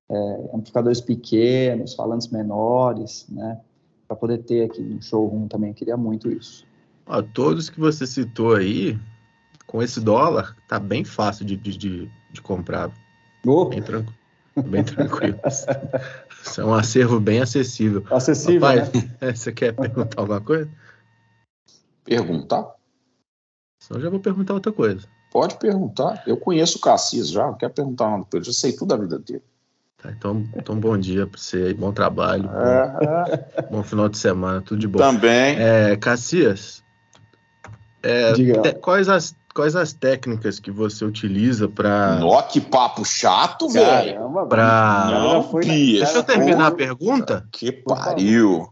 é, 0.09 0.49
amplificadores 0.53 1.01
pequenos, 1.01 1.93
falantes 1.93 2.29
menores, 2.29 3.25
né? 3.29 3.59
Para 4.07 4.15
poder 4.15 4.39
ter 4.39 4.65
aqui 4.65 4.81
no 4.81 5.01
showroom 5.01 5.47
também, 5.47 5.71
eu 5.71 5.75
queria 5.75 5.97
muito 5.97 6.31
isso. 6.31 6.65
Ó, 7.05 7.21
todos 7.21 7.69
que 7.69 7.79
você 7.79 8.07
citou 8.07 8.55
aí, 8.55 8.97
com 9.65 9.83
esse 9.83 9.99
dólar, 9.99 10.55
tá 10.67 10.79
bem 10.79 11.03
fácil 11.03 11.45
de, 11.45 11.57
de, 11.57 12.09
de 12.31 12.41
comprar. 12.41 12.91
Oh. 13.45 13.65
Bem 13.65 13.81
tranquilo. 13.81 14.16
Bem 14.65 14.83
tranquilo. 14.83 15.39
Isso 16.43 16.61
é 16.61 16.65
um 16.65 16.73
acervo 16.73 17.19
bem 17.19 17.41
acessível. 17.41 18.03
Acessível. 18.09 18.61
Papai, 18.61 18.77
né? 19.21 19.33
você 19.35 19.51
quer 19.51 19.73
perguntar 19.73 20.21
alguma 20.21 20.41
coisa? 20.41 20.69
Perguntar? 22.03 22.75
Senão 23.81 24.01
já 24.01 24.09
vou 24.09 24.19
perguntar 24.19 24.53
outra 24.53 24.71
coisa. 24.71 25.07
Pode 25.31 25.57
perguntar. 25.57 26.23
Eu 26.25 26.37
conheço 26.37 26.77
o 26.77 26.81
Cassis 26.81 27.29
já, 27.29 27.45
não 27.45 27.53
quero 27.53 27.73
perguntar 27.73 28.09
nada 28.09 28.25
para 28.25 28.39
ele, 28.39 28.45
já 28.45 28.53
sei 28.53 28.73
tudo 28.73 28.89
da 28.89 28.97
vida 28.97 29.19
dele. 29.19 29.43
Tá, 30.01 30.11
então, 30.11 30.47
então, 30.55 30.79
bom 30.79 30.97
dia 30.97 31.25
para 31.25 31.39
você, 31.39 31.73
bom 31.73 31.91
trabalho, 31.91 32.47
é, 32.53 33.61
bom, 33.63 33.77
bom, 33.77 33.83
final 33.83 34.07
de 34.07 34.17
semana, 34.17 34.61
tudo 34.61 34.79
de 34.79 34.87
bom. 34.87 34.99
Também. 34.99 35.57
É, 35.59 35.97
Cassias, 35.97 36.83
é, 38.03 38.31
te, 38.33 38.73
quais 38.79 39.09
as 39.09 39.35
quais 39.57 39.75
as 39.75 39.91
técnicas 39.91 40.59
que 40.59 40.69
você 40.69 41.03
utiliza 41.03 41.67
para. 41.67 42.19
Nó, 42.19 42.39
que 42.43 42.61
papo 42.61 43.03
chato, 43.03 43.67
velho. 43.67 44.29
Pra... 44.47 45.07
Não, 45.09 45.49
foi 45.49 45.65
Deixa 45.65 46.17
eu 46.17 46.23
terminar 46.23 46.67
a 46.67 46.71
pergunta. 46.71 47.43
Que 47.51 47.71
pariu. 47.71 48.69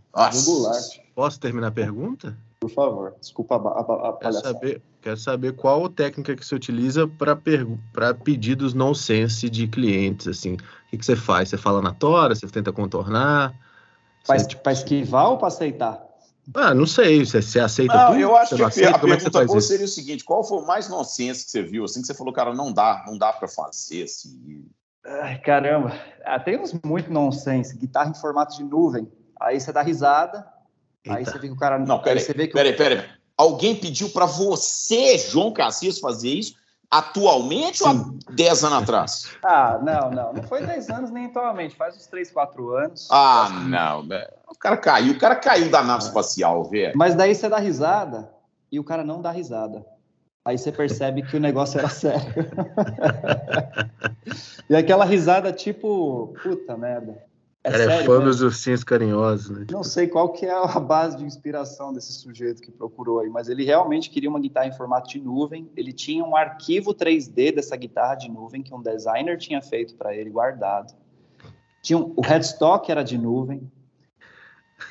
Posso 1.16 1.40
terminar 1.40 1.70
a 1.70 1.72
pergunta? 1.72 2.38
Por 2.60 2.70
favor, 2.70 3.16
desculpa 3.20 3.56
a, 3.56 3.60
a, 3.60 4.10
a 4.10 4.14
quero 4.14 4.34
saber, 4.34 4.82
quero 5.02 5.18
saber 5.18 5.54
qual 5.54 5.90
técnica 5.90 6.36
que 6.36 6.46
você 6.46 6.56
utiliza 6.56 7.08
para 7.08 8.14
pedidos 8.14 8.74
não 8.74 8.94
sense 8.94 9.50
de 9.50 9.68
clientes, 9.68 10.28
assim. 10.28 10.54
O 10.54 10.58
que, 10.92 10.98
que 11.00 11.06
você 11.06 11.16
faz? 11.16 11.50
Você 11.50 11.58
fala 11.58 11.82
na 11.82 11.94
tora, 11.94 12.36
você 12.36 12.48
tenta 12.48 12.72
contornar? 12.72 13.54
Para 14.26 14.72
esquivar 14.72 15.30
ou 15.30 15.38
para 15.38 15.48
aceitar? 15.48 16.05
Ah, 16.54 16.74
não 16.74 16.86
sei, 16.86 17.26
você, 17.26 17.42
você 17.42 17.60
aceita 17.60 17.94
não, 17.94 18.08
tudo? 18.08 18.20
Eu 18.20 18.36
acho 18.38 18.56
que 18.56 18.64
aceita? 18.64 18.92
a 18.92 19.00
Como 19.00 19.16
pergunta 19.16 19.42
é 19.42 19.46
boa 19.46 19.62
seria 19.62 19.86
o 19.86 19.90
seguinte: 19.90 20.24
qual 20.24 20.44
foi 20.44 20.60
o 20.60 20.66
mais 20.66 20.88
nonsense 20.88 21.46
que 21.46 21.52
você 21.52 21.64
viu? 21.64 21.84
Assim 21.84 22.02
que 22.02 22.08
você 22.08 22.14
falou, 22.14 22.34
cara, 22.34 22.54
não 22.54 22.72
dá, 22.72 23.04
não 23.08 23.18
dá 23.18 23.34
para 23.34 23.48
fazer 23.48 24.04
assim. 24.04 24.66
Ai, 25.06 25.40
caramba, 25.40 25.94
ah, 26.24 26.40
tem 26.40 26.60
uns 26.60 26.74
muito 26.84 27.12
nonsense, 27.12 27.78
guitarra 27.78 28.10
em 28.10 28.20
formato 28.20 28.56
de 28.58 28.64
nuvem. 28.64 29.12
Aí 29.40 29.60
você 29.60 29.72
dá 29.72 29.82
risada, 29.82 30.46
Eita. 31.04 31.18
aí 31.18 31.26
você 31.26 31.38
vê 31.38 31.48
que 31.48 31.54
o 31.54 31.58
cara 31.58 31.80
não. 31.80 32.00
Peraí, 32.00 32.24
peraí, 32.24 32.48
peraí, 32.50 32.74
peraí. 32.74 33.10
Alguém 33.38 33.76
pediu 33.76 34.10
para 34.10 34.26
você, 34.26 35.18
João 35.18 35.52
Cassis, 35.52 36.00
fazer 36.00 36.30
isso? 36.30 36.56
Atualmente 36.90 37.80
Sim. 37.80 37.86
ou 37.86 37.92
há 37.92 38.34
10 38.34 38.64
anos 38.64 38.84
atrás? 38.84 39.38
Ah, 39.44 39.80
não, 39.82 40.12
não. 40.12 40.34
Não 40.34 40.44
foi 40.44 40.66
10 40.66 40.90
anos 40.90 41.12
nem 41.12 41.26
atualmente, 41.26 41.76
faz 41.76 41.96
uns 41.96 42.08
3, 42.08 42.32
4 42.32 42.76
anos. 42.76 43.08
Ah, 43.12 43.50
não, 43.68 44.08
velho. 44.08 44.28
O 44.48 44.58
cara 44.58 44.78
caiu, 44.78 45.14
o 45.14 45.20
cara 45.20 45.36
caiu 45.36 45.70
da 45.70 45.84
nave 45.84 46.04
espacial, 46.04 46.64
velho. 46.66 46.94
Mas 46.96 47.16
daí 47.16 47.34
você 47.34 47.50
dá 47.50 47.58
risada 47.58 48.32
e 48.72 48.80
o 48.80 48.84
cara 48.84 49.04
não 49.04 49.22
dá 49.22 49.32
risada. 49.32 49.86
Aí 50.46 50.58
você 50.58 50.72
percebe 50.72 51.24
que 51.24 51.36
o 51.36 51.40
negócio 51.40 51.80
era 51.80 51.90
sério. 51.90 52.34
e 54.70 54.76
aquela 54.76 55.04
risada 55.04 55.52
tipo, 55.52 56.36
puta 56.44 56.78
merda. 56.78 57.25
É 57.66 57.72
Cara, 57.72 57.84
sério, 57.84 58.02
é 58.04 58.06
fã 58.06 58.24
dos 58.24 58.42
ursinhos 58.44 58.84
carinhosos, 58.84 59.50
né? 59.50 59.66
Não 59.72 59.84
sei 59.84 60.08
qual 60.08 60.32
que 60.32 60.46
é 60.46 60.54
a 60.54 60.80
base 60.80 61.18
de 61.18 61.26
inspiração 61.26 61.92
desse 61.92 62.14
sujeito 62.14 62.62
que 62.62 62.70
procurou 62.70 63.22
aí, 63.22 63.28
mas 63.28 63.50
ele 63.50 63.66
realmente 63.66 64.12
queria 64.12 64.30
uma 64.30 64.40
guitarra 64.40 64.68
em 64.68 64.72
formato 64.72 65.10
de 65.10 65.20
nuvem. 65.20 65.68
Ele 65.76 65.92
tinha 65.92 66.24
um 66.24 66.36
arquivo 66.36 66.94
3D 66.94 67.56
dessa 67.56 67.76
guitarra 67.76 68.14
de 68.14 68.30
nuvem 68.30 68.62
que 68.62 68.72
um 68.72 68.84
designer 68.84 69.36
tinha 69.40 69.64
feito 69.64 69.96
para 69.96 70.16
ele, 70.16 70.30
guardado. 70.30 70.94
Tinha 71.82 71.98
um, 71.98 72.14
o 72.16 72.22
headstock 72.22 72.92
era 72.92 73.04
de 73.04 73.18
nuvem. 73.18 73.68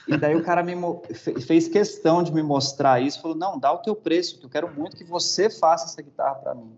E 0.09 0.17
daí 0.17 0.35
o 0.35 0.43
cara 0.43 0.61
me 0.61 0.75
fez 1.47 1.69
questão 1.69 2.25
de 2.25 2.35
me 2.35 2.43
mostrar 2.43 3.01
isso, 3.01 3.23
falou: 3.23 3.37
"Não, 3.37 3.57
dá 3.57 3.73
o 3.73 3.79
teu 3.79 3.95
preço, 3.95 4.41
que 4.41 4.47
eu 4.47 4.51
quero 4.51 4.75
muito 4.75 4.97
que 4.97 5.05
você 5.05 5.49
faça 5.49 5.85
essa 5.85 6.03
guitarra 6.03 6.35
para 6.35 6.55
mim". 6.57 6.77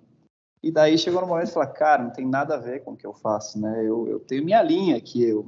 E 0.62 0.70
daí 0.70 0.98
chegou 0.98 1.20
no 1.20 1.26
momento 1.26 1.48
e 1.48 1.52
falou, 1.52 1.68
cara, 1.68 2.02
não 2.02 2.10
tem 2.10 2.26
nada 2.26 2.54
a 2.54 2.58
ver 2.58 2.82
com 2.82 2.92
o 2.92 2.96
que 2.96 3.06
eu 3.06 3.12
faço, 3.12 3.60
né? 3.60 3.80
Eu, 3.80 4.08
eu 4.08 4.18
tenho 4.18 4.44
minha 4.44 4.62
linha 4.62 4.96
aqui, 4.96 5.22
eu, 5.22 5.46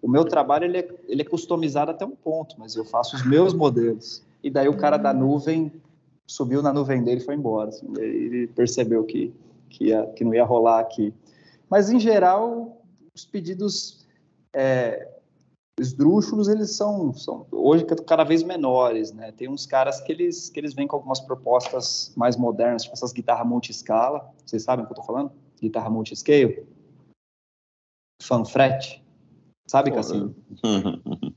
o 0.00 0.08
meu 0.08 0.24
trabalho 0.24 0.64
ele 0.64 0.78
é, 0.78 0.88
ele 1.08 1.22
é 1.22 1.24
customizado 1.24 1.90
até 1.90 2.04
um 2.04 2.14
ponto, 2.14 2.56
mas 2.58 2.74
eu 2.74 2.84
faço 2.84 3.16
os 3.16 3.26
meus 3.26 3.52
modelos. 3.54 4.22
E 4.42 4.50
daí 4.50 4.68
o 4.68 4.76
cara 4.76 4.96
da 4.96 5.12
nuvem 5.12 5.72
subiu 6.26 6.62
na 6.62 6.72
nuvem 6.72 7.02
dele 7.02 7.20
e 7.20 7.24
foi 7.24 7.34
embora. 7.34 7.70
Assim, 7.70 7.86
ele 7.98 8.46
percebeu 8.48 9.04
que, 9.04 9.34
que, 9.68 9.86
ia, 9.86 10.06
que 10.08 10.24
não 10.24 10.34
ia 10.34 10.44
rolar 10.44 10.80
aqui. 10.80 11.12
Mas, 11.68 11.90
em 11.90 11.98
geral, 11.98 12.82
os 13.14 13.24
pedidos 13.24 14.06
é, 14.52 15.08
esdrúxulos, 15.78 16.48
eles 16.48 16.76
são, 16.76 17.12
são 17.14 17.46
hoje 17.50 17.84
cada 18.06 18.24
vez 18.24 18.42
menores, 18.42 19.12
né? 19.12 19.32
Tem 19.32 19.48
uns 19.48 19.66
caras 19.66 20.00
que 20.00 20.12
eles, 20.12 20.48
que 20.48 20.60
eles 20.60 20.74
vêm 20.74 20.86
com 20.86 20.96
algumas 20.96 21.20
propostas 21.20 22.12
mais 22.16 22.36
modernas, 22.36 22.82
tipo 22.82 22.94
essas 22.94 23.12
guitarras 23.12 23.46
multi-escala. 23.46 24.32
Vocês 24.44 24.62
sabem 24.62 24.84
o 24.84 24.88
que 24.88 24.92
eu 24.92 24.96
tô 24.96 25.02
falando? 25.02 25.32
Guitarra 25.60 25.90
multi-scale. 25.90 26.66
Fanfret. 28.22 29.02
Sabe, 29.66 29.90
Cassinho? 29.90 30.34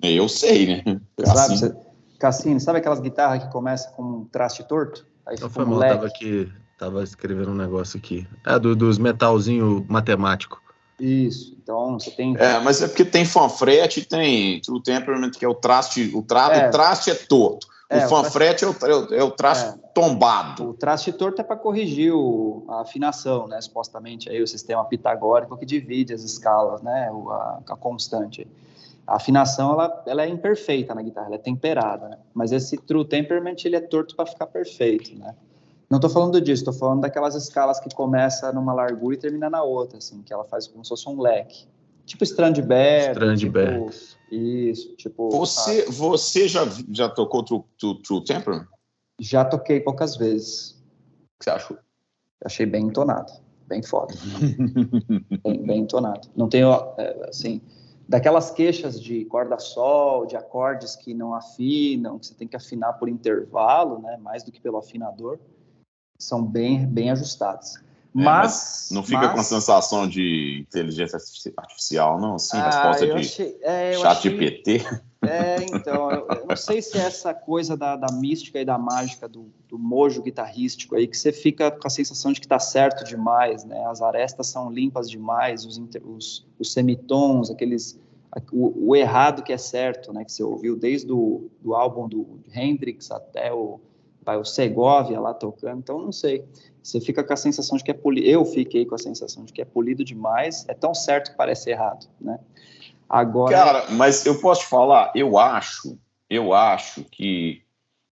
Eu 0.00 0.28
sei, 0.28 0.66
né? 0.66 1.00
Sabe, 1.24 1.76
Cassino, 2.18 2.60
sabe 2.60 2.78
aquelas 2.78 3.00
guitarras 3.00 3.44
que 3.44 3.50
começam 3.50 3.92
com 3.92 4.02
um 4.02 4.24
traste 4.26 4.62
torto? 4.64 5.06
Aí 5.26 5.36
Não 5.40 5.50
foi 5.50 5.64
um 5.64 5.70
mal, 5.70 5.80
tava 5.80 6.06
aqui, 6.06 6.50
tava 6.78 7.02
escrevendo 7.02 7.50
um 7.50 7.54
negócio 7.54 7.98
aqui. 7.98 8.26
É 8.46 8.58
do, 8.58 8.76
dos 8.76 8.98
metalzinho 8.98 9.84
matemático. 9.88 10.62
Isso, 11.00 11.56
então 11.62 11.98
você 11.98 12.10
tem. 12.10 12.36
É, 12.36 12.58
mas 12.58 12.82
é 12.82 12.88
porque 12.88 13.04
tem 13.04 13.24
fanfrete 13.24 14.04
tem 14.04 14.60
True 14.60 14.82
Temperament, 14.82 15.30
que 15.32 15.44
é 15.44 15.48
o 15.48 15.54
traste. 15.54 16.10
O, 16.14 16.22
tra... 16.22 16.52
É. 16.54 16.68
o 16.68 16.70
traste 16.70 17.10
é 17.10 17.14
torto. 17.14 17.68
É, 17.88 18.04
o 18.04 18.08
fanfrete 18.08 18.66
o 18.66 18.74
traste... 18.74 19.14
é, 19.14 19.16
o, 19.16 19.20
é 19.20 19.24
o 19.24 19.30
traste 19.30 19.78
é. 19.78 19.88
tombado. 19.94 20.70
O 20.70 20.74
traste 20.74 21.12
torto 21.12 21.40
é 21.40 21.44
para 21.44 21.56
corrigir 21.56 22.12
o, 22.12 22.64
a 22.68 22.80
afinação, 22.80 23.46
né? 23.46 23.60
Supostamente 23.60 24.28
aí 24.28 24.42
o 24.42 24.46
sistema 24.46 24.84
pitagórico 24.84 25.56
que 25.56 25.64
divide 25.64 26.12
as 26.12 26.22
escalas, 26.22 26.82
né? 26.82 27.10
O, 27.12 27.30
a, 27.30 27.60
a 27.68 27.76
constante 27.76 28.46
a 29.08 29.16
afinação 29.16 29.72
ela, 29.72 30.02
ela 30.06 30.22
é 30.22 30.28
imperfeita 30.28 30.94
na 30.94 31.00
guitarra, 31.00 31.28
ela 31.28 31.36
é 31.36 31.38
temperada, 31.38 32.10
né? 32.10 32.18
mas 32.34 32.52
esse 32.52 32.76
true 32.76 33.06
temperament 33.06 33.56
ele 33.64 33.74
é 33.74 33.80
torto 33.80 34.14
para 34.14 34.26
ficar 34.26 34.46
perfeito, 34.46 35.18
né? 35.18 35.34
Não 35.90 35.96
estou 35.96 36.10
falando 36.10 36.40
disso, 36.40 36.62
estou 36.62 36.74
falando 36.74 37.00
daquelas 37.00 37.34
escalas 37.34 37.80
que 37.80 37.88
começa 37.94 38.52
numa 38.52 38.74
largura 38.74 39.14
e 39.14 39.18
termina 39.18 39.48
na 39.48 39.62
outra, 39.62 39.98
assim, 39.98 40.22
que 40.22 40.32
ela 40.32 40.44
faz 40.44 40.66
como 40.66 40.84
se 40.84 40.90
fosse 40.90 41.08
um 41.08 41.20
leque. 41.20 41.66
Tipo 42.04 42.24
Strandberg. 42.24 43.12
Strandberg. 43.12 43.90
Tipo, 43.90 44.34
isso, 44.34 44.96
tipo... 44.96 45.30
Você, 45.30 45.86
você 45.86 46.46
já, 46.46 46.66
já 46.90 47.08
tocou 47.08 47.42
True, 47.42 47.64
true, 47.78 48.02
true 48.02 48.24
Temperament? 48.24 48.68
Já 49.20 49.44
toquei 49.44 49.80
poucas 49.80 50.16
vezes. 50.16 50.72
O 50.72 51.38
que 51.38 51.44
você 51.44 51.50
achou? 51.50 51.78
Achei 52.44 52.66
bem 52.66 52.86
entonado, 52.86 53.32
bem 53.66 53.82
foda. 53.82 54.14
bem, 55.42 55.66
bem 55.66 55.80
entonado. 55.80 56.28
Não 56.36 56.48
tenho, 56.48 56.70
é, 56.98 57.28
assim 57.28 57.62
daquelas 58.08 58.50
queixas 58.50 58.98
de 58.98 59.26
corda-sol, 59.26 60.24
de 60.24 60.34
acordes 60.34 60.96
que 60.96 61.12
não 61.12 61.34
afinam, 61.34 62.18
que 62.18 62.26
você 62.26 62.34
tem 62.34 62.48
que 62.48 62.56
afinar 62.56 62.94
por 62.94 63.06
intervalo, 63.08 64.00
né, 64.00 64.16
mais 64.16 64.42
do 64.42 64.50
que 64.50 64.60
pelo 64.60 64.78
afinador, 64.78 65.38
são 66.18 66.44
bem, 66.44 66.84
bem 66.84 67.10
ajustadas. 67.10 67.76
É, 67.76 67.80
mas, 68.12 68.24
mas, 68.24 68.88
não 68.90 69.02
fica 69.02 69.22
mas... 69.22 69.32
com 69.32 69.40
a 69.40 69.44
sensação 69.44 70.08
de 70.08 70.64
inteligência 70.68 71.18
artificial, 71.56 72.20
não? 72.20 72.34
Assim, 72.34 72.56
ah, 72.56 72.66
resposta 72.66 73.06
de 73.06 73.12
achei, 73.12 73.58
é, 73.62 73.92
chat 73.94 74.06
achei, 74.06 74.36
PT. 74.36 74.84
É, 75.20 75.56
então, 75.74 76.12
eu, 76.12 76.28
eu, 76.28 76.46
não 76.46 76.54
sei 76.54 76.80
se 76.80 76.96
é 76.96 77.00
essa 77.00 77.34
coisa 77.34 77.76
da, 77.76 77.96
da 77.96 78.06
mística 78.12 78.60
e 78.60 78.64
da 78.64 78.78
mágica 78.78 79.28
do, 79.28 79.52
do 79.68 79.76
mojo 79.76 80.22
guitarrístico 80.22 80.94
aí, 80.94 81.08
que 81.08 81.16
você 81.16 81.32
fica 81.32 81.72
com 81.72 81.88
a 81.88 81.90
sensação 81.90 82.32
de 82.32 82.38
que 82.38 82.46
está 82.46 82.60
certo 82.60 83.02
demais, 83.02 83.64
né? 83.64 83.84
As 83.86 84.00
arestas 84.00 84.46
são 84.46 84.70
limpas 84.70 85.10
demais, 85.10 85.66
os, 85.66 85.76
os, 86.04 86.46
os 86.56 86.72
semitons, 86.72 87.50
aqueles... 87.50 87.98
O, 88.52 88.90
o, 88.90 88.96
errado 88.96 89.42
que 89.42 89.52
é 89.52 89.58
certo, 89.58 90.12
né? 90.12 90.24
Que 90.24 90.30
você 90.30 90.44
ouviu 90.44 90.76
desde 90.76 91.10
o 91.10 91.50
do 91.60 91.74
álbum 91.74 92.08
do 92.08 92.38
Hendrix 92.54 93.10
até 93.10 93.52
o, 93.52 93.80
vai, 94.28 94.36
o 94.36 94.44
Segovia 94.44 95.18
lá 95.18 95.32
tocando, 95.32 95.78
então 95.78 95.98
não 96.02 96.12
sei. 96.12 96.44
Você 96.82 97.00
fica 97.00 97.24
com 97.24 97.32
a 97.32 97.36
sensação 97.36 97.78
de 97.78 97.84
que 97.84 97.90
é 97.90 97.94
polido. 97.94 98.26
Eu 98.26 98.44
fiquei 98.44 98.84
com 98.84 98.94
a 98.94 98.98
sensação 98.98 99.44
de 99.44 99.52
que 99.54 99.62
é 99.62 99.64
polido 99.64 100.04
demais, 100.04 100.66
é 100.68 100.74
tão 100.74 100.94
certo 100.94 101.30
que 101.30 101.36
parece 101.36 101.70
errado, 101.70 102.06
né? 102.20 102.38
Agora. 103.08 103.56
Cara, 103.56 103.90
mas 103.92 104.26
eu 104.26 104.38
posso 104.38 104.62
te 104.62 104.66
falar, 104.66 105.10
eu 105.14 105.38
acho, 105.38 105.98
eu 106.28 106.52
acho 106.52 107.04
que 107.04 107.62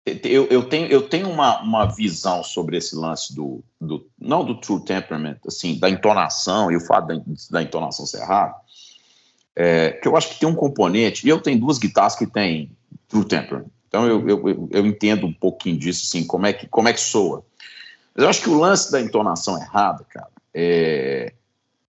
eu, 0.07 0.47
eu 0.47 0.66
tenho, 0.66 0.87
eu 0.87 1.07
tenho 1.07 1.29
uma, 1.29 1.61
uma 1.61 1.85
visão 1.85 2.42
sobre 2.42 2.79
esse 2.79 2.97
lance 2.97 3.35
do, 3.35 3.62
do 3.79 4.09
não 4.18 4.42
do 4.42 4.59
true 4.59 4.83
temperament, 4.83 5.38
assim, 5.47 5.79
da 5.79 5.90
entonação 5.90 6.73
e 6.73 6.77
o 6.77 6.81
fato 6.81 7.09
da, 7.09 7.23
da 7.51 7.62
entonação 7.62 8.07
ser 8.07 8.23
errada, 8.23 8.55
é, 9.55 9.90
que 9.90 10.09
eu 10.09 10.16
acho 10.16 10.31
que 10.31 10.40
tem 10.40 10.49
um 10.49 10.55
componente, 10.55 11.27
e 11.27 11.29
eu 11.29 11.42
tenho 11.42 11.61
duas 11.61 11.77
guitarras 11.77 12.16
que 12.16 12.27
tem 12.27 12.75
true 13.07 13.27
temperament, 13.27 13.71
então 13.88 14.07
eu, 14.07 14.29
eu, 14.29 14.68
eu 14.70 14.87
entendo 14.87 15.27
um 15.27 15.33
pouquinho 15.33 15.79
disso, 15.79 16.05
assim, 16.07 16.27
como 16.27 16.46
é 16.46 16.53
que, 16.53 16.68
como 16.68 16.88
é 16.88 16.92
que 16.92 17.01
soa. 17.01 17.44
Mas 18.14 18.22
eu 18.22 18.29
acho 18.29 18.42
que 18.42 18.51
o 18.51 18.59
lance 18.59 18.92
da 18.92 19.01
entonação 19.01 19.59
errada, 19.59 20.05
cara, 20.05 20.31
é, 20.53 21.33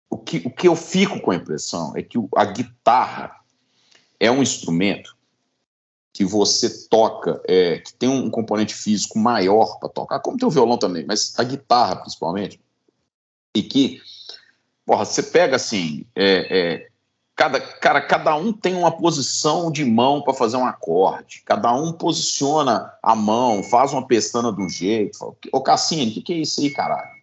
o 0.10 0.18
que, 0.18 0.44
o 0.46 0.52
que 0.52 0.68
eu 0.68 0.76
fico 0.76 1.20
com 1.20 1.32
a 1.32 1.36
impressão 1.36 1.96
é 1.98 2.04
que 2.04 2.18
a 2.36 2.46
guitarra 2.46 3.36
é 4.20 4.32
um 4.32 4.42
instrumento 4.42 5.16
que 6.14 6.26
você 6.26 6.88
toca, 6.88 7.42
é, 7.48 7.78
que 7.80 7.94
tem 7.94 8.10
um 8.10 8.30
componente 8.30 8.74
físico 8.74 9.20
maior 9.20 9.78
para 9.80 9.90
tocar, 9.90 10.20
como 10.20 10.38
tem 10.38 10.48
o 10.48 10.52
violão 10.52 10.78
também, 10.78 11.06
mas 11.06 11.34
a 11.38 11.44
guitarra 11.44 11.98
principalmente, 11.98 12.60
e 13.54 13.62
que, 13.62 14.02
porra, 14.86 15.06
você 15.06 15.22
pega 15.22 15.56
assim, 15.56 16.06
é, 16.16 16.58
é, 16.60 16.88
cada, 17.38 17.62
cara, 17.62 18.02
cada 18.02 18.36
um 18.36 18.52
tem 18.52 18.74
uma 18.74 18.92
posição 18.92 19.72
de 19.72 19.86
mão 19.86 20.24
para 20.24 20.34
fazer 20.34 20.58
um 20.58 20.66
acorde, 20.66 21.44
cada 21.46 21.72
um 21.72 21.94
posiciona 21.94 22.92
a 23.02 23.16
mão, 23.16 23.62
faz 23.62 23.94
uma 23.94 24.06
pestana 24.06 24.52
de 24.52 24.60
um 24.60 24.68
jeito. 24.68 25.38
Ô 25.54 25.62
Cassini, 25.62 26.10
o 26.10 26.14
que, 26.16 26.22
que 26.24 26.34
é 26.34 26.38
isso 26.38 26.60
aí, 26.60 26.72
caralho? 26.72 27.16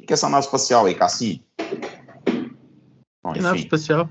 O 0.00 0.04
que 0.04 0.12
é 0.12 0.14
essa 0.14 0.28
nave 0.28 0.44
espacial 0.44 0.84
aí, 0.84 0.96
Cassim? 0.96 1.44
que 3.32 3.40
nave 3.40 3.60
espacial? 3.60 4.08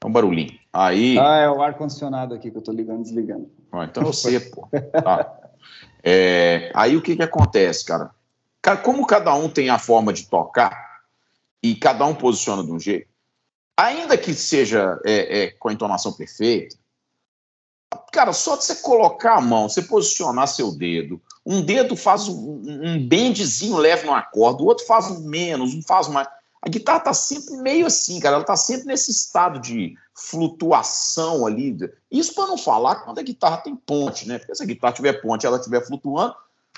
É 0.00 0.06
um 0.06 0.12
barulhinho. 0.12 0.56
Aí... 0.72 1.18
Ah, 1.18 1.38
é 1.38 1.50
o 1.50 1.60
ar-condicionado 1.60 2.34
aqui 2.34 2.52
que 2.52 2.56
eu 2.56 2.62
tô 2.62 2.70
ligando 2.70 3.00
e 3.00 3.02
desligando. 3.02 3.50
Ah, 3.72 3.84
então 3.84 4.04
eu 4.04 4.12
sei, 4.12 4.38
pô. 4.38 4.68
Tá. 4.92 5.40
É, 6.04 6.70
aí 6.74 6.96
o 6.96 7.02
que 7.02 7.16
que 7.16 7.22
acontece, 7.22 7.84
cara? 7.84 8.10
Como 8.82 9.06
cada 9.06 9.34
um 9.34 9.48
tem 9.48 9.70
a 9.70 9.78
forma 9.78 10.12
de 10.12 10.26
tocar 10.26 11.00
e 11.62 11.74
cada 11.74 12.04
um 12.04 12.14
posiciona 12.14 12.62
de 12.62 12.70
um 12.70 12.78
jeito, 12.78 13.08
ainda 13.76 14.16
que 14.16 14.34
seja 14.34 15.00
é, 15.04 15.42
é, 15.42 15.50
com 15.52 15.68
a 15.68 15.72
entonação 15.72 16.12
perfeita, 16.12 16.76
cara, 18.12 18.32
só 18.32 18.56
de 18.56 18.64
você 18.64 18.76
colocar 18.76 19.36
a 19.36 19.40
mão, 19.40 19.68
você 19.68 19.82
posicionar 19.82 20.48
seu 20.48 20.72
dedo, 20.72 21.20
um 21.44 21.60
dedo 21.60 21.96
faz 21.96 22.28
um, 22.28 22.62
um 22.64 23.76
leve 23.76 24.06
no 24.06 24.14
acorde, 24.14 24.62
o 24.62 24.66
outro 24.66 24.86
faz 24.86 25.20
menos, 25.20 25.74
um 25.74 25.82
faz 25.82 26.08
mais. 26.08 26.28
A 26.62 26.68
guitarra 26.68 27.00
tá 27.00 27.12
sempre 27.12 27.58
meio 27.58 27.86
assim, 27.86 28.18
cara, 28.18 28.36
ela 28.36 28.44
tá 28.44 28.56
sempre 28.56 28.86
nesse 28.86 29.10
estado 29.10 29.60
de 29.60 29.94
flutuação 30.14 31.46
ali. 31.46 31.76
Isso 32.10 32.34
para 32.34 32.46
não 32.46 32.56
falar 32.56 32.96
quando 32.96 33.18
a 33.18 33.22
guitarra 33.22 33.58
tem 33.58 33.76
ponte, 33.76 34.26
né? 34.26 34.38
Porque 34.38 34.54
se 34.54 34.62
a 34.62 34.66
guitarra 34.66 34.94
tiver 34.94 35.20
ponte 35.20 35.44
ela 35.44 35.58
estiver 35.58 35.84
flutuando, 35.84 36.34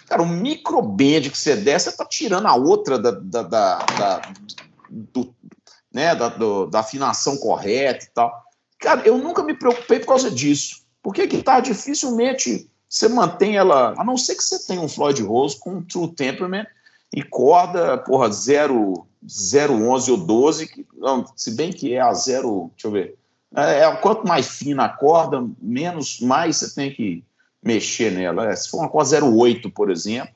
cara, 0.08 0.22
o 0.22 0.26
micro 0.26 0.82
bend 0.82 1.30
que 1.30 1.38
você 1.38 1.54
der, 1.54 1.78
você 1.78 1.92
tá 1.92 2.04
tirando 2.04 2.46
a 2.46 2.56
outra 2.56 2.98
da, 2.98 3.12
da, 3.12 3.42
da, 3.42 3.78
da 3.78 4.32
do, 4.90 5.32
né, 5.96 6.14
da, 6.14 6.28
do, 6.28 6.66
da 6.66 6.80
afinação 6.80 7.38
correta 7.38 8.04
e 8.04 8.08
tal. 8.10 8.44
Cara, 8.78 9.00
eu 9.06 9.16
nunca 9.16 9.42
me 9.42 9.54
preocupei 9.54 9.98
por 9.98 10.08
causa 10.08 10.30
disso. 10.30 10.84
Porque 11.02 11.22
a 11.22 11.26
guitarra 11.26 11.60
dificilmente 11.60 12.70
você 12.86 13.08
mantém 13.08 13.56
ela, 13.56 13.94
a 13.96 14.04
não 14.04 14.18
ser 14.18 14.34
que 14.34 14.44
você 14.44 14.58
tenha 14.66 14.82
um 14.82 14.88
Floyd 14.88 15.22
Rose 15.22 15.58
com 15.58 15.82
True 15.82 16.14
Temperament 16.14 16.66
e 17.14 17.22
corda, 17.22 17.96
porra, 17.96 18.30
0, 18.30 19.06
011 19.24 20.10
ou 20.10 20.18
12, 20.18 20.66
que, 20.66 20.86
não, 20.94 21.24
se 21.34 21.52
bem 21.52 21.72
que 21.72 21.94
é 21.94 22.00
a 22.00 22.12
0, 22.12 22.70
deixa 22.74 22.88
eu 22.88 22.90
ver, 22.90 23.16
é, 23.56 23.84
é, 23.84 23.96
quanto 23.96 24.28
mais 24.28 24.46
fina 24.46 24.84
a 24.84 24.88
corda, 24.90 25.48
menos, 25.58 26.20
mais 26.20 26.58
você 26.58 26.74
tem 26.74 26.92
que 26.92 27.24
mexer 27.62 28.12
nela. 28.12 28.50
É, 28.50 28.54
se 28.54 28.68
for 28.68 28.80
uma 28.80 28.88
corda 28.90 29.24
08, 29.24 29.70
por 29.70 29.90
exemplo, 29.90 30.34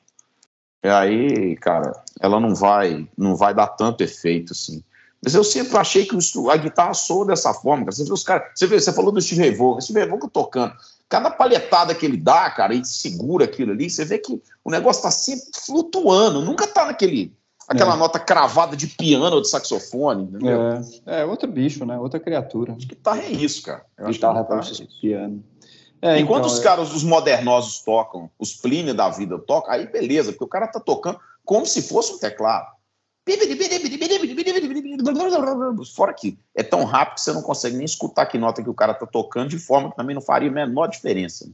aí, 0.83 1.55
cara, 1.57 1.91
ela 2.19 2.39
não 2.39 2.55
vai, 2.55 3.07
não 3.15 3.35
vai 3.35 3.53
dar 3.53 3.67
tanto 3.67 4.01
efeito 4.01 4.53
assim. 4.53 4.83
Mas 5.23 5.35
eu 5.35 5.43
sempre 5.43 5.77
achei 5.77 6.05
que 6.05 6.17
a 6.51 6.57
guitarra 6.57 6.93
soa 6.93 7.25
dessa 7.25 7.53
forma, 7.53 7.85
cara. 7.85 7.91
Você 7.91 8.03
vê 8.03 8.11
os 8.11 8.23
caras. 8.23 8.51
Você, 8.55 8.65
vê, 8.65 8.79
você 8.79 8.91
falou 8.91 9.11
do 9.11 9.21
Steve 9.21 9.41
Ray 9.41 9.55
Vaughan, 9.55 9.79
Steve 9.79 9.99
Ray 9.99 10.09
Vaughan 10.09 10.27
tocando. 10.27 10.73
Cada 11.07 11.29
palhetada 11.29 11.93
que 11.93 12.05
ele 12.05 12.17
dá, 12.17 12.49
cara, 12.49 12.73
e 12.73 12.83
segura 12.83 13.45
aquilo 13.45 13.71
ali, 13.71 13.89
você 13.89 14.03
vê 14.03 14.17
que 14.17 14.41
o 14.63 14.71
negócio 14.71 15.03
tá 15.03 15.11
sempre 15.11 15.45
flutuando, 15.65 16.41
nunca 16.41 16.65
tá 16.65 16.85
naquele. 16.85 17.33
Aquela 17.67 17.93
é. 17.93 17.97
nota 17.97 18.19
cravada 18.19 18.75
de 18.75 18.87
piano 18.87 19.35
ou 19.35 19.41
de 19.41 19.47
saxofone, 19.47 20.23
entendeu? 20.23 20.61
É, 21.05 21.21
é 21.21 21.25
outro 21.25 21.49
bicho, 21.49 21.85
né? 21.85 21.97
Outra 21.99 22.19
criatura. 22.19 22.73
Acho 22.73 22.87
que 22.87 22.95
guitarra 22.95 23.21
é 23.21 23.31
isso, 23.31 23.61
cara. 23.61 23.85
Eu 23.97 24.07
guitarra 24.07 24.43
para 24.43 24.59
é 24.59 24.87
piano. 24.99 25.43
É, 26.01 26.19
Enquanto 26.19 26.45
então, 26.45 26.53
os 26.53 26.59
é. 26.59 26.63
caras, 26.63 26.93
os 26.93 27.03
modernosos 27.03 27.81
tocam, 27.81 28.29
os 28.39 28.55
Plínio 28.55 28.93
da 28.93 29.07
vida 29.09 29.37
tocam, 29.37 29.71
aí 29.71 29.85
beleza, 29.85 30.31
porque 30.31 30.43
o 30.43 30.47
cara 30.47 30.67
tá 30.67 30.79
tocando 30.79 31.19
como 31.45 31.65
se 31.65 31.83
fosse 31.83 32.13
um 32.13 32.17
teclado. 32.17 32.67
Fora 35.95 36.13
que 36.13 36.37
é 36.55 36.63
tão 36.63 36.83
rápido 36.83 37.15
que 37.15 37.21
você 37.21 37.33
não 37.33 37.41
consegue 37.41 37.77
nem 37.77 37.85
escutar 37.85 38.25
que 38.25 38.37
nota 38.37 38.63
que 38.63 38.69
o 38.69 38.73
cara 38.73 38.93
tá 38.93 39.05
tocando, 39.05 39.49
de 39.49 39.59
forma 39.59 39.91
que 39.91 39.95
também 39.95 40.15
não 40.15 40.21
faria 40.21 40.49
a 40.49 40.53
menor 40.53 40.87
diferença. 40.87 41.49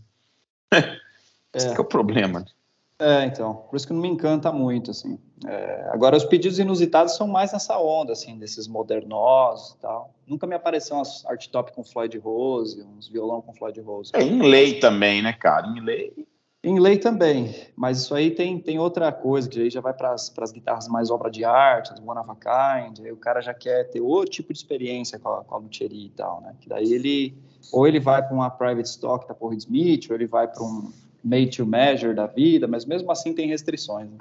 Esse 1.53 1.68
é. 1.68 1.74
é 1.74 1.80
o 1.80 1.86
problema. 1.86 2.45
É, 2.99 3.26
então, 3.26 3.53
por 3.53 3.76
isso 3.76 3.86
que 3.86 3.93
não 3.93 4.01
me 4.01 4.07
encanta 4.07 4.51
muito, 4.51 4.89
assim. 4.89 5.20
É, 5.45 5.89
agora, 5.91 6.18
os 6.18 6.26
pedidos 6.26 6.57
inusitados 6.57 7.15
são 7.15 7.28
mais 7.28 7.53
nessa 7.53 7.78
onda, 7.78 8.13
assim, 8.13 8.39
desses 8.39 8.68
modernosos 8.68 9.76
e 9.76 9.78
tal. 9.78 10.15
Nunca 10.26 10.47
me 10.47 10.55
apareceu 10.55 10.95
umas 10.95 11.24
art 11.28 11.47
top 11.49 11.74
com 11.74 11.84
Floyd 11.84 12.18
Rose, 12.18 12.82
uns 12.82 13.07
violão 13.07 13.39
com 13.39 13.53
Floyd 13.53 13.80
Rose. 13.82 14.11
É, 14.15 14.24
em 14.24 14.41
lei 14.41 14.80
também, 14.80 15.22
né, 15.22 15.32
cara? 15.32 15.68
Em 15.68 15.80
lei... 15.80 16.11
Em 16.68 16.80
lei 16.82 16.97
também, 16.97 17.55
mas 17.78 18.01
isso 18.01 18.13
aí 18.13 18.30
tem, 18.30 18.59
tem 18.59 18.78
outra 18.78 19.09
coisa, 19.09 19.47
que 19.47 19.57
aí 19.57 19.70
já 19.70 19.80
vai 19.80 19.93
para 19.93 20.11
as 20.11 20.51
guitarras 20.51 20.89
mais 20.89 21.09
obra 21.09 21.32
de 21.32 21.45
arte, 21.45 21.93
as 21.93 21.99
one 22.05 22.20
of 22.20 22.30
a 22.30 22.36
kind, 22.36 22.99
aí 23.05 23.09
o 23.09 23.15
cara 23.15 23.39
já 23.39 23.53
quer 23.53 23.86
ter 23.86 24.01
outro 24.01 24.32
tipo 24.32 24.51
de 24.51 24.59
experiência 24.59 25.18
com 25.18 25.30
a, 25.30 25.45
com 25.45 25.55
a 25.55 25.59
luthieria 25.59 26.07
e 26.07 26.09
tal, 26.09 26.41
né? 26.41 26.53
Que 26.59 26.68
daí 26.68 26.91
ele, 26.91 27.34
ou 27.72 27.88
ele 27.88 28.01
vai 28.01 28.22
para 28.22 28.36
uma 28.36 28.49
private 28.49 28.89
stock 28.89 29.26
da 29.26 29.34
Paul 29.34 29.53
Smith, 29.53 30.07
ou 30.09 30.15
ele 30.18 30.28
vai 30.28 30.45
para 30.45 30.61
um 30.61 30.91
made 31.24 31.55
to 31.55 31.65
measure 31.65 32.13
da 32.13 32.28
vida, 32.28 32.68
mas 32.68 32.84
mesmo 32.84 33.09
assim 33.13 33.32
tem 33.32 33.47
restrições. 33.47 34.09
Né? 34.09 34.18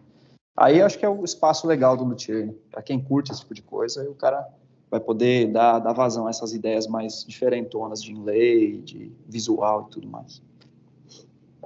Aí 0.57 0.80
acho 0.80 1.01
que 1.01 1.05
é 1.05 1.09
o 1.09 1.24
espaço 1.24 1.66
legal 1.66 1.97
do 1.97 2.05
luthier, 2.05 2.47
né? 2.47 2.55
para 2.70 2.80
quem 2.80 3.01
curte 3.01 3.32
esse 3.32 3.40
tipo 3.40 3.55
de 3.55 3.62
coisa, 3.62 4.03
aí 4.03 4.07
o 4.07 4.14
cara 4.14 4.47
vai 4.88 5.01
poder 5.01 5.51
dar, 5.51 5.80
dar 5.80 5.92
vazão 5.92 6.28
a 6.28 6.30
essas 6.30 6.55
ideias 6.55 6.86
mais 6.86 7.24
diferentonas 7.26 8.01
de 8.01 8.12
inlay, 8.12 8.76
de 8.82 9.11
visual 9.26 9.88
e 9.88 9.90
tudo 9.90 10.07
mais. 10.07 10.40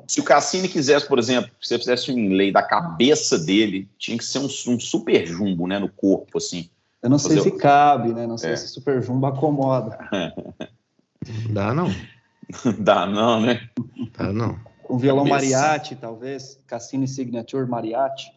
Se 0.07 0.21
o 0.21 0.25
Cassini 0.25 0.69
quisesse, 0.69 1.07
por 1.07 1.19
exemplo, 1.19 1.51
que 1.59 1.67
você 1.67 1.79
fizesse 1.79 2.11
um 2.11 2.19
inlay 2.19 2.53
da 2.53 2.63
cabeça 2.63 3.39
dele, 3.39 3.89
tinha 3.99 4.17
que 4.17 4.25
ser 4.25 4.39
um, 4.39 4.47
um 4.47 4.81
super 4.81 5.27
jumbo, 5.27 5.67
né, 5.67 5.79
no 5.79 5.89
corpo, 5.89 6.39
assim. 6.39 6.69
Eu 7.03 7.09
não 7.09 7.19
sei 7.19 7.41
se 7.41 7.51
cabe, 7.53 8.13
né? 8.13 8.27
Não 8.27 8.37
sei 8.37 8.53
é. 8.53 8.57
se 8.57 8.69
super 8.69 9.03
jumbo 9.03 9.27
acomoda. 9.27 9.99
Dá 11.51 11.75
não. 11.75 11.89
Dá 12.79 13.07
não, 13.07 13.41
né? 13.41 13.69
Dá 14.17 14.33
não. 14.33 14.59
Um 14.89 14.99
violão 14.99 15.25
mariachi, 15.25 15.95
talvez. 15.95 16.59
Cassini 16.67 17.07
Signature 17.07 17.67
mariachi. 17.67 18.33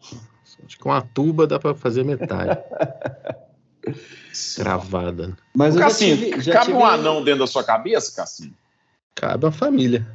Acho 0.64 0.76
que 0.76 0.78
com 0.78 0.92
a 0.92 1.00
tuba 1.02 1.46
dá 1.46 1.58
para 1.58 1.74
fazer 1.74 2.04
metade. 2.04 2.58
Gravada. 4.56 5.36
Mas 5.54 5.76
Cassino, 5.76 6.16
tive, 6.16 6.52
cabe 6.52 6.66
tive... 6.66 6.78
um 6.78 6.84
anão 6.84 7.22
dentro 7.22 7.40
da 7.40 7.46
sua 7.46 7.64
cabeça, 7.64 8.14
Cassino? 8.14 8.54
Cabe 9.14 9.46
a 9.46 9.50
família. 9.50 10.06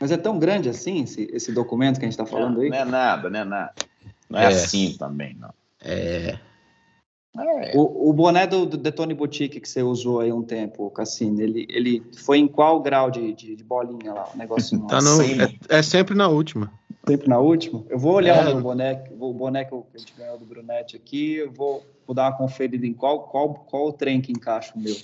Mas 0.00 0.10
é 0.10 0.16
tão 0.16 0.38
grande 0.38 0.68
assim 0.68 1.02
esse, 1.02 1.28
esse 1.32 1.52
documento 1.52 1.98
que 1.98 2.04
a 2.04 2.08
gente 2.08 2.18
está 2.18 2.26
falando 2.26 2.60
aí? 2.60 2.68
Não 2.68 2.76
é 2.76 2.84
nada, 2.84 3.30
não 3.30 3.40
é 3.40 3.44
nada. 3.44 3.74
Não 4.28 4.38
é, 4.38 4.44
é. 4.44 4.46
assim 4.48 4.96
também, 4.98 5.36
não. 5.38 5.52
É. 5.82 6.38
é. 7.38 7.72
O, 7.74 8.10
o, 8.10 8.12
boné 8.12 8.46
do, 8.46 8.66
do 8.66 8.76
Detone 8.76 9.14
Boutique 9.14 9.60
que 9.60 9.68
você 9.68 9.82
usou 9.82 10.20
aí 10.20 10.32
um 10.32 10.42
tempo, 10.42 10.90
Cassino, 10.90 11.40
ele, 11.40 11.66
ele 11.68 12.02
foi 12.16 12.38
em 12.38 12.48
qual 12.48 12.80
grau 12.80 13.10
de, 13.10 13.32
de, 13.32 13.56
de 13.56 13.64
bolinha 13.64 14.12
lá? 14.12 14.28
O 14.34 14.38
negocinho 14.38 14.86
tá 14.86 15.00
no, 15.00 15.22
é, 15.22 15.54
é, 15.68 15.82
sempre 15.82 16.14
na 16.14 16.28
última. 16.28 16.70
Sempre 17.06 17.28
na 17.28 17.38
última? 17.38 17.84
Eu 17.88 17.98
vou 17.98 18.14
olhar 18.14 18.36
é. 18.36 18.50
o 18.50 18.54
meu 18.54 18.62
boné, 18.62 19.04
o 19.18 19.32
boné 19.32 19.64
que 19.64 19.74
a 19.74 19.98
gente 19.98 20.14
ganhou 20.16 20.38
do 20.38 20.44
Brunete 20.44 20.96
aqui, 20.96 21.36
eu 21.36 21.50
vou, 21.50 21.82
vou 22.06 22.14
dar 22.14 22.24
uma 22.24 22.36
conferida 22.36 22.86
em 22.86 22.92
qual, 22.92 23.20
qual, 23.20 23.54
qual 23.54 23.86
o 23.88 23.92
trem 23.92 24.20
que 24.20 24.32
encaixa 24.32 24.72
o 24.74 24.78
meu. 24.78 24.94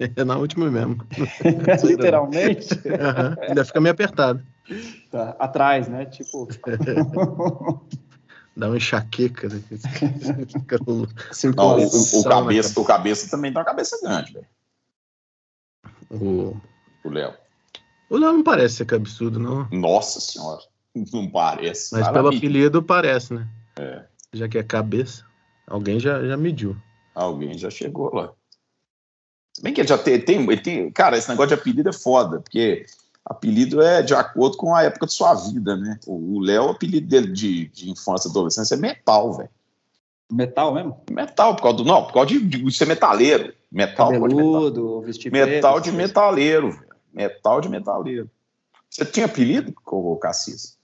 É 0.00 0.24
na 0.24 0.38
última 0.38 0.70
mesmo. 0.70 0.98
Literalmente? 1.84 2.72
Uhum. 2.74 3.48
Ainda 3.48 3.64
fica 3.64 3.80
meio 3.80 3.92
apertado. 3.92 4.42
Tá, 5.10 5.36
atrás, 5.38 5.88
né? 5.88 6.06
Tipo. 6.06 6.48
Dá 8.56 8.68
uma 8.68 8.76
enxaqueca. 8.76 9.48
Né? 9.48 9.62
Não, 11.56 11.78
o, 11.78 12.20
o, 12.20 12.24
cabeça, 12.24 12.80
o 12.80 12.84
cabeça 12.84 13.30
também 13.30 13.52
tá 13.52 13.60
uma 13.60 13.66
cabeça 13.66 13.98
grande, 14.02 14.32
velho. 14.32 14.46
O 16.10 16.60
Léo. 17.04 17.34
O 18.08 18.16
Léo 18.16 18.32
não 18.32 18.42
parece 18.42 18.76
ser 18.76 18.86
cabeçudo, 18.86 19.38
não. 19.38 19.68
Nossa 19.70 20.20
senhora. 20.20 20.62
Não 21.12 21.30
parece. 21.30 21.92
Mas 21.92 22.08
pelo 22.08 22.28
apelido 22.28 22.82
parece, 22.82 23.34
né? 23.34 23.48
É. 23.78 24.04
Já 24.32 24.48
que 24.48 24.58
é 24.58 24.62
cabeça. 24.62 25.24
Alguém 25.66 26.00
já, 26.00 26.22
já 26.26 26.36
mediu. 26.36 26.76
Alguém 27.14 27.56
já 27.56 27.70
chegou 27.70 28.12
lá. 28.12 28.32
Se 29.60 29.62
bem 29.62 29.74
que 29.74 29.82
ele 29.82 29.88
já 29.88 29.98
tem, 29.98 30.18
tem, 30.18 30.40
ele 30.40 30.56
tem. 30.56 30.90
Cara, 30.90 31.18
esse 31.18 31.28
negócio 31.28 31.48
de 31.48 31.60
apelido 31.60 31.86
é 31.86 31.92
foda, 31.92 32.40
porque 32.40 32.86
apelido 33.22 33.82
é 33.82 34.00
de 34.00 34.14
acordo 34.14 34.56
com 34.56 34.74
a 34.74 34.84
época 34.84 35.04
de 35.04 35.12
sua 35.12 35.34
vida, 35.34 35.76
né? 35.76 36.00
O 36.06 36.40
Léo, 36.40 36.64
o 36.64 36.70
apelido 36.70 37.06
dele 37.06 37.30
de, 37.30 37.68
de 37.68 37.90
infância 37.90 38.26
e 38.26 38.30
adolescência 38.30 38.74
é 38.74 38.78
metal, 38.78 39.34
velho. 39.34 39.50
Metal 40.32 40.72
mesmo? 40.72 40.98
Metal, 41.10 41.54
por 41.54 41.62
causa 41.62 41.76
do. 41.76 41.84
Não, 41.84 42.06
por 42.06 42.14
causa 42.14 42.28
de, 42.30 42.40
de 42.40 42.72
ser 42.72 42.86
metaleiro. 42.86 43.52
Metal 43.70 44.10
Cabeludo, 44.10 45.04
metal. 45.30 45.46
metal 45.46 45.78
de 45.78 45.92
metaleiro, 45.92 46.70
velho. 46.70 46.94
Metal 47.12 47.60
de 47.60 47.68
metaleiro. 47.68 48.30
Você 48.88 49.04
tinha 49.04 49.26
apelido, 49.26 49.74
o 49.84 50.16
Cassis? 50.16 50.78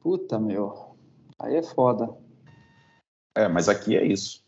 Puta, 0.00 0.38
meu. 0.38 0.96
Aí 1.38 1.56
é 1.56 1.62
foda. 1.62 2.08
É, 3.34 3.48
mas 3.48 3.68
aqui 3.68 3.98
é 3.98 4.02
isso. 4.02 4.42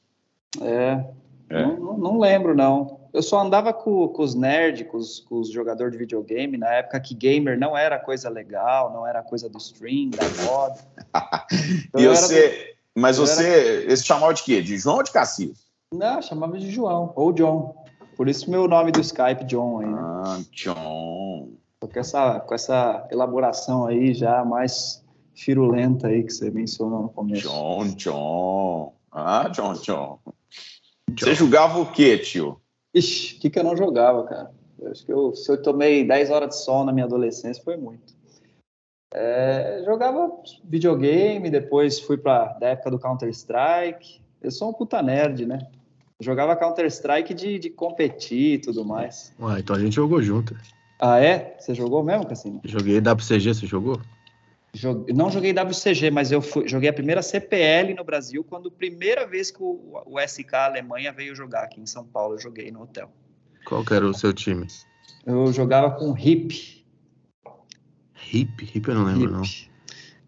É. 0.63 1.05
é. 1.51 1.67
Não, 1.67 1.99
não, 1.99 2.19
lembro, 2.19 2.55
não. 2.55 3.04
Eu 3.15 3.23
só 3.23 3.41
andava 3.41 3.73
com, 3.73 4.09
com 4.09 4.23
os 4.25 4.35
nerds, 4.35 4.89
com 4.89 4.97
os, 4.97 5.21
com 5.21 5.39
os 5.39 5.49
jogadores 5.49 5.93
de 5.93 5.99
videogame, 5.99 6.59
na 6.59 6.69
época 6.69 6.99
que 6.99 7.15
gamer 7.15 7.57
não 7.57 7.77
era 7.77 7.97
coisa 7.97 8.29
legal, 8.29 8.93
não 8.93 9.07
era 9.07 9.23
coisa 9.23 9.49
do 9.49 9.57
stream, 9.57 10.11
da 10.11 10.25
moda. 10.45 10.81
Então, 11.87 12.01
e 12.01 12.09
você. 12.09 12.75
Do... 12.97 13.01
Mas 13.01 13.17
você. 13.17 13.85
Era... 13.85 13.97
Chamava 13.97 14.35
de 14.35 14.43
quê? 14.43 14.61
De 14.61 14.77
João 14.77 14.97
ou 14.97 15.03
de 15.05 15.13
Cassis? 15.13 15.65
Não, 15.93 16.21
chamava 16.21 16.59
de 16.59 16.69
João, 16.73 17.13
ou 17.15 17.33
John. 17.33 17.77
Por 18.17 18.29
isso 18.29 18.51
meu 18.51 18.67
nome 18.67 18.91
do 18.91 19.01
Skype, 19.01 19.45
John. 19.45 19.79
Aí, 19.79 19.87
né? 19.87 20.01
Ah, 20.03 20.41
John. 20.51 21.53
Com 21.79 22.01
essa, 22.01 22.41
com 22.41 22.55
essa 22.55 23.07
elaboração 23.13 23.87
aí 23.87 24.13
já 24.13 24.45
mais 24.45 25.05
firulenta 25.37 26.09
aí 26.09 26.25
que 26.25 26.33
você 26.33 26.51
mencionou 26.51 27.03
no 27.03 27.09
começo. 27.11 27.43
John, 27.43 27.87
John. 27.95 28.93
Ah, 29.13 29.49
John, 29.51 29.75
John. 29.75 30.19
John. 31.11 31.27
Você 31.27 31.35
jogava 31.37 31.79
o 31.79 31.87
quê, 31.93 32.19
tio? 32.19 32.61
Ixi, 32.95 33.37
o 33.37 33.41
que, 33.41 33.51
que 33.51 33.59
eu 33.59 33.65
não 33.65 33.77
jogava, 33.77 34.25
cara? 34.25 34.51
Eu 34.79 34.91
acho 34.91 35.05
que 35.05 35.13
eu, 35.13 35.35
se 35.35 35.51
eu 35.51 35.61
tomei 35.61 36.07
10 36.07 36.31
horas 36.31 36.49
de 36.51 36.57
sol 36.57 36.85
na 36.85 36.93
minha 36.93 37.07
adolescência, 37.07 37.63
foi 37.63 37.77
muito. 37.77 38.15
É, 39.13 39.83
jogava 39.85 40.31
videogame, 40.65 41.51
depois 41.51 42.01
fui 42.01 42.17
para 42.17 42.53
da 42.55 42.69
época 42.69 42.91
do 42.91 42.99
Counter-Strike. 42.99 44.21
Eu 44.43 44.51
sou 44.51 44.71
um 44.71 44.73
puta 44.73 45.01
nerd, 45.03 45.47
né? 45.47 45.59
Eu 46.19 46.25
jogava 46.25 46.57
Counter-Strike 46.57 47.33
de, 47.33 47.59
de 47.59 47.71
competir 47.71 48.55
e 48.55 48.59
tudo 48.59 48.85
mais. 48.85 49.33
Ué, 49.41 49.61
então 49.61 49.75
a 49.75 49.79
gente 49.79 49.95
jogou 49.95 50.21
junto. 50.21 50.57
Ah, 51.01 51.21
é? 51.21 51.57
Você 51.59 51.75
jogou 51.75 52.03
mesmo, 52.03 52.27
Cassino? 52.27 52.61
Joguei 52.65 52.99
WCG, 53.01 53.55
você 53.55 53.67
jogou? 53.67 54.01
Não 55.15 55.31
joguei 55.31 55.53
WCG, 55.53 56.11
mas 56.11 56.33
eu 56.33 56.43
fui, 56.43 56.67
joguei 56.67 56.89
a 56.89 56.93
primeira 56.93 57.23
CPL 57.23 57.95
no 57.95 58.05
Brasil 58.05 58.43
quando 58.43 58.69
a 58.69 58.73
primeira 58.73 59.27
vez 59.27 59.51
que 59.51 59.63
o, 59.63 60.03
o 60.07 60.21
SK 60.21 60.55
Alemanha 60.55 61.13
veio 61.13 61.35
jogar 61.35 61.65
aqui 61.65 61.81
em 61.81 61.87
São 61.87 62.05
Paulo, 62.05 62.35
eu 62.35 62.41
joguei 62.41 62.71
no 62.71 62.83
hotel. 62.83 63.11
Qual 63.65 63.85
que 63.85 63.95
era 63.95 64.07
o 64.07 64.13
seu 64.13 64.33
time? 64.33 64.67
Eu 65.25 65.53
jogava 65.53 65.91
com 65.93 66.17
Hip. 66.19 66.85
Hip? 68.33 68.71
Hip 68.75 68.89
eu 68.89 68.95
não 68.95 69.05
lembro, 69.05 69.25
Hip. 69.25 69.33
não. 69.33 69.75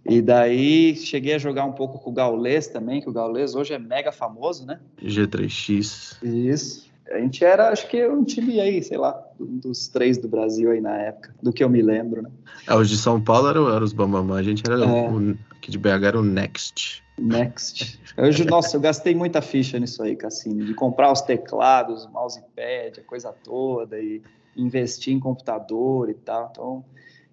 E 0.09 0.23
daí 0.23 0.95
cheguei 0.95 1.35
a 1.35 1.39
jogar 1.39 1.65
um 1.65 1.73
pouco 1.73 1.99
com 1.99 2.11
o 2.11 2.13
Gaules 2.13 2.69
também, 2.69 3.01
que 3.01 3.09
o 3.09 3.13
Gaules 3.13 3.57
hoje 3.57 3.75
é 3.75 3.79
mega 3.79 4.13
famoso, 4.13 4.65
né? 4.65 4.79
G3X. 5.03 6.23
Isso. 6.23 6.89
A 7.11 7.19
gente 7.19 7.45
era, 7.45 7.69
acho 7.69 7.89
que 7.89 8.05
um 8.07 8.25
time 8.25 8.61
aí, 8.61 8.83
sei 8.83 8.99
lá, 8.99 9.23
um 9.41 9.59
dos 9.59 9.89
três 9.89 10.19
do 10.19 10.29
Brasil 10.29 10.71
aí 10.71 10.81
na 10.81 10.97
época, 10.97 11.35
do 11.43 11.53
que 11.53 11.63
eu 11.63 11.69
me 11.69 11.81
lembro, 11.81 12.23
né? 12.23 12.31
É, 12.67 12.75
os 12.75 12.89
de 12.89 12.97
São 12.97 13.21
Paulo 13.21 13.49
eram, 13.49 13.69
eram 13.69 13.85
os 13.85 13.93
Bambamã, 13.93 14.39
a 14.39 14.43
gente 14.43 14.63
era 14.67 14.77
é. 14.77 15.11
o, 15.11 15.37
aqui 15.53 15.71
de 15.71 15.79
BH 15.79 16.05
era 16.05 16.19
o 16.19 16.23
Next. 16.23 17.05
Next. 17.19 18.01
Hoje, 18.19 18.45
nossa, 18.45 18.77
eu 18.77 18.81
gastei 18.81 19.15
muita 19.15 19.41
ficha 19.41 19.79
nisso 19.79 20.03
aí, 20.03 20.17
Cassini, 20.17 20.65
de 20.65 20.75
comprar 20.75 21.13
os 21.13 21.23
teclados, 21.23 22.07
mousepad, 22.09 23.01
a 23.01 23.03
coisa 23.05 23.33
toda, 23.45 23.99
e 23.99 24.21
investir 24.57 25.15
em 25.15 25.21
computador 25.21 26.11
e 26.11 26.15
tal. 26.15 26.49
Então, 26.51 26.85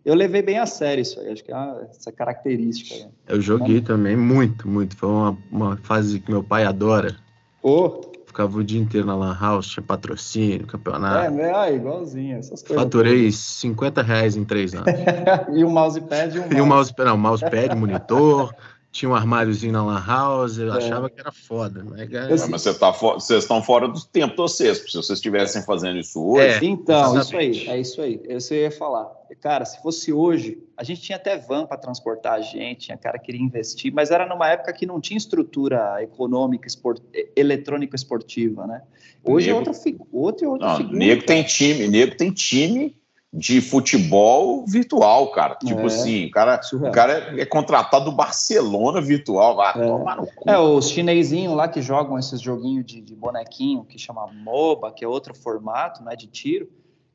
eu 0.05 0.13
levei 0.13 0.41
bem 0.41 0.59
a 0.59 0.65
sério 0.65 1.01
isso 1.01 1.19
aí, 1.19 1.31
acho 1.31 1.43
que 1.43 1.51
é 1.51 1.55
uma, 1.55 1.87
essa 1.89 2.11
característica. 2.11 3.05
Né? 3.05 3.11
Eu 3.27 3.41
joguei 3.41 3.81
também 3.81 4.15
muito, 4.15 4.67
muito. 4.67 4.95
Foi 4.95 5.09
uma, 5.09 5.37
uma 5.51 5.77
fase 5.77 6.19
que 6.19 6.31
meu 6.31 6.43
pai 6.43 6.63
adora. 6.63 7.15
Oh. 7.61 8.12
Ficava 8.33 8.57
o 8.57 8.63
dia 8.63 8.81
inteiro 8.81 9.05
na 9.05 9.15
Lan 9.15 9.37
House, 9.39 9.67
tinha 9.67 9.83
patrocínio, 9.83 10.65
campeonato. 10.65 11.27
É, 11.27 11.29
né? 11.29 11.53
Ah, 11.55 11.69
igualzinho, 11.69 12.39
essas 12.39 12.63
coisas. 12.63 12.83
Faturei 12.83 13.31
50 13.31 14.01
reais 14.01 14.35
em 14.35 14.43
três 14.43 14.73
anos. 14.73 14.87
e 15.53 15.63
o 15.63 15.69
mousepad 15.69 16.35
e 16.35 16.39
um 16.39 16.41
mouse. 16.41 16.57
E 16.57 16.61
o 16.61 16.65
mousepad, 16.65 17.09
não, 17.09 17.15
mousepad, 17.15 17.75
monitor, 17.75 18.55
tinha 18.93 19.09
um 19.09 19.15
armáriozinho 19.15 19.73
na 19.73 19.83
Lan 19.83 19.99
House, 20.05 20.59
eu 20.59 20.71
É. 20.71 20.77
achava 20.77 21.09
que 21.09 21.19
era 21.19 21.31
foda. 21.31 21.83
Mas, 21.83 21.99
é, 22.13 22.29
Mas 22.29 22.47
você 22.47 22.71
tá 22.73 22.93
fo- 22.93 23.15
vocês 23.15 23.41
estão 23.43 23.61
fora 23.63 23.87
do 23.87 23.99
tempo 24.05 24.29
de 24.35 24.37
vocês. 24.37 24.77
Se 24.77 24.93
vocês 24.93 25.17
estivessem 25.17 25.63
fazendo 25.63 25.97
isso 25.97 26.23
hoje, 26.23 26.45
É, 26.45 26.63
Então, 26.63 27.01
isso 27.17 27.17
exatamente. 27.17 27.69
aí, 27.69 27.75
é 27.75 27.81
isso 27.81 28.01
aí. 28.01 28.21
Isso 28.29 28.53
eu 28.53 28.59
ia 28.61 28.71
falar. 28.71 29.11
Cara, 29.41 29.65
se 29.65 29.81
fosse 29.81 30.13
hoje, 30.13 30.59
a 30.77 30.83
gente 30.83 31.01
tinha 31.01 31.15
até 31.15 31.35
van 31.35 31.65
para 31.65 31.75
transportar 31.75 32.33
a 32.33 32.41
gente, 32.41 32.81
tinha 32.85 32.97
cara 32.97 33.17
que 33.17 33.25
queria 33.25 33.41
investir, 33.41 33.91
mas 33.91 34.11
era 34.11 34.27
numa 34.27 34.47
época 34.47 34.71
que 34.71 34.85
não 34.85 35.01
tinha 35.01 35.17
estrutura 35.17 35.97
econômica, 36.03 36.67
esport... 36.67 37.01
eletrônica 37.35 37.95
esportiva, 37.95 38.67
né? 38.67 38.83
Hoje 39.23 39.49
é 39.49 39.53
Nego- 39.53 39.65
outra, 39.69 39.73
fi... 39.73 39.97
outra, 40.11 40.47
outra 40.49 40.67
Não, 40.67 40.77
figura. 40.77 40.97
nego 40.97 41.25
tem 41.25 41.41
time, 41.43 41.87
nego 41.87 42.15
tem 42.15 42.31
time 42.31 42.95
de 43.35 43.59
futebol 43.61 44.63
virtual, 44.67 45.31
cara. 45.31 45.55
Tipo 45.55 45.81
É. 45.81 45.85
assim, 45.85 46.25
o 46.27 46.31
cara, 46.31 46.61
Surreal. 46.61 46.91
o 46.91 46.93
cara 46.93 47.13
é, 47.35 47.41
é 47.41 47.45
contratado 47.45 48.05
do 48.05 48.11
Barcelona 48.11 49.01
virtual, 49.01 49.55
vai 49.55 49.69
É. 49.71 49.87
tomar 49.87 50.17
no 50.17 50.27
cu. 50.27 50.47
É, 50.49 50.59
os 50.59 50.89
chinesinhos 50.89 51.55
lá 51.55 51.67
que 51.67 51.81
jogam 51.81 52.19
esses 52.19 52.39
joguinhos 52.39 52.85
de, 52.85 53.01
de 53.01 53.15
bonequinho 53.15 53.83
que 53.85 53.97
chama 53.97 54.27
MOBA, 54.31 54.91
que 54.91 55.03
é 55.03 55.07
outro 55.07 55.33
formato, 55.33 56.03
né, 56.03 56.15
de 56.15 56.27
tiro. 56.27 56.69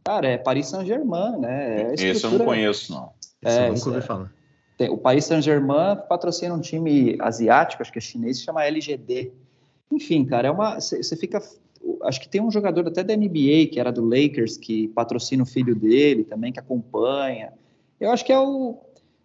Cara, 0.04 0.26
é 0.26 0.36
Paris 0.38 0.66
Saint-Germain, 0.68 1.38
né? 1.38 1.82
É 1.82 1.94
Esse 1.94 2.24
eu 2.24 2.30
não 2.32 2.44
conheço, 2.44 2.92
não. 2.92 3.10
Isso 3.44 3.58
É, 3.58 3.68
eu 3.68 3.72
nunca 3.74 3.86
ouvi 3.86 3.98
é. 3.98 4.02
falar. 4.02 4.32
Tem- 4.76 4.90
o 4.90 4.96
Paris 4.98 5.24
Saint-Germain 5.24 5.96
patrocina 6.08 6.54
um 6.54 6.60
time 6.60 7.16
asiático, 7.20 7.82
acho 7.82 7.92
que 7.92 7.98
é 7.98 8.00
chinês, 8.00 8.38
que 8.38 8.44
chama 8.44 8.64
LGD. 8.64 9.32
Enfim, 9.92 10.24
cara, 10.24 10.48
é 10.48 10.50
uma. 10.50 10.80
Você 10.80 11.16
fica. 11.16 11.40
Acho 12.02 12.20
que 12.20 12.28
tem 12.28 12.40
um 12.40 12.50
jogador 12.50 12.86
até 12.86 13.02
da 13.02 13.14
NBA, 13.14 13.66
que 13.72 13.78
era 13.80 13.90
do 13.90 14.04
Lakers, 14.04 14.56
que 14.56 14.88
patrocina 14.88 15.42
o 15.42 15.46
filho 15.46 15.74
dele 15.74 16.24
também, 16.24 16.52
que 16.52 16.60
acompanha. 16.60 17.52
Eu 18.00 18.10
acho 18.10 18.24
que 18.24 18.32
é 18.32 18.38
o. 18.38 18.76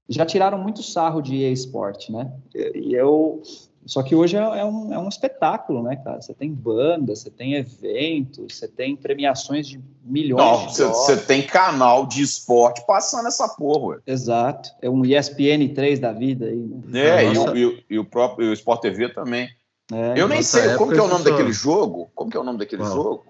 Já 0.10 0.26
tiraram 0.26 0.58
muito 0.58 0.84
sarro 0.84 1.22
de 1.22 1.36
EA 1.43 1.51
Sport, 1.51 2.10
né? 2.10 2.32
E 2.54 2.93
eu. 2.93 3.41
Só 3.86 4.01
que 4.01 4.16
hoje 4.16 4.38
é, 4.38 4.39
é 4.39 4.66
um, 4.66 4.93
é 4.93 4.97
um 4.97 5.10
espetáculo, 5.10 5.84
né, 5.84 5.97
cara? 5.97 6.22
Você 6.22 6.34
tem 6.34 6.49
banda, 6.54 7.14
você 7.16 7.30
tem 7.30 7.56
eventos, 7.56 8.56
você 8.58 8.68
tem 8.68 8.95
premiações 8.95 9.68
de 9.68 9.80
milhões 10.04 10.78
Não, 10.80 10.93
você 10.93 11.18
tem 11.18 11.41
canal 11.41 12.06
de 12.06 12.22
esporte 12.22 12.82
passando 12.88 13.28
essa 13.28 13.47
porra, 13.49 13.88
ué. 13.88 13.97
Exato. 14.08 14.70
É 14.82 14.89
um 14.89 15.04
ESPN 15.06 15.74
3 15.74 15.99
da 15.99 16.14
vida 16.14 16.45
aí, 16.45 16.56
né? 16.56 16.82
É, 16.93 17.26
e, 17.26 17.34
e 17.60 17.66
o- 17.66 17.78
e 17.89 17.99
o 17.99 18.06
próprio 18.06 18.47
e 18.47 18.49
o 18.49 18.54
Sport 18.54 18.82
TV 18.82 19.10
também. 19.10 19.49
É, 19.91 20.13
Eu 20.19 20.27
nem 20.27 20.41
sei 20.41 20.75
como 20.75 20.91
que 20.91 20.97
é 20.97 21.01
o 21.01 21.07
nome 21.07 21.23
só- 21.23 21.29
daquele 21.31 21.51
jogo. 21.51 22.09
Como 22.15 22.29
que 22.31 22.38
é 22.38 22.39
o 22.39 22.43
nome 22.43 22.57
daquele 22.59 22.81
Qual? 22.84 22.93
jogo? 22.93 23.25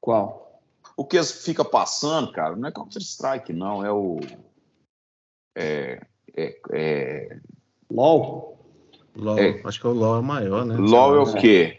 Qual? 0.00 0.60
O 0.96 1.04
que 1.04 1.22
fica 1.22 1.64
passando, 1.64 2.32
cara, 2.32 2.56
não 2.56 2.68
é 2.68 2.72
Counter 2.72 3.00
Strike, 3.02 3.52
não. 3.52 3.84
É 3.84 3.92
o. 3.92 4.20
É. 5.56 6.00
É. 6.36 6.56
é... 6.72 7.36
LOL? 7.90 8.58
LOL, 9.16 9.38
É. 9.38 9.60
acho 9.64 9.80
que 9.80 9.86
o 9.86 9.92
LOL 9.92 10.16
é 10.16 10.18
o 10.20 10.22
maior, 10.22 10.64
né? 10.64 10.76
LOL 10.76 11.16
é 11.16 11.20
o 11.20 11.34
quê? 11.34 11.78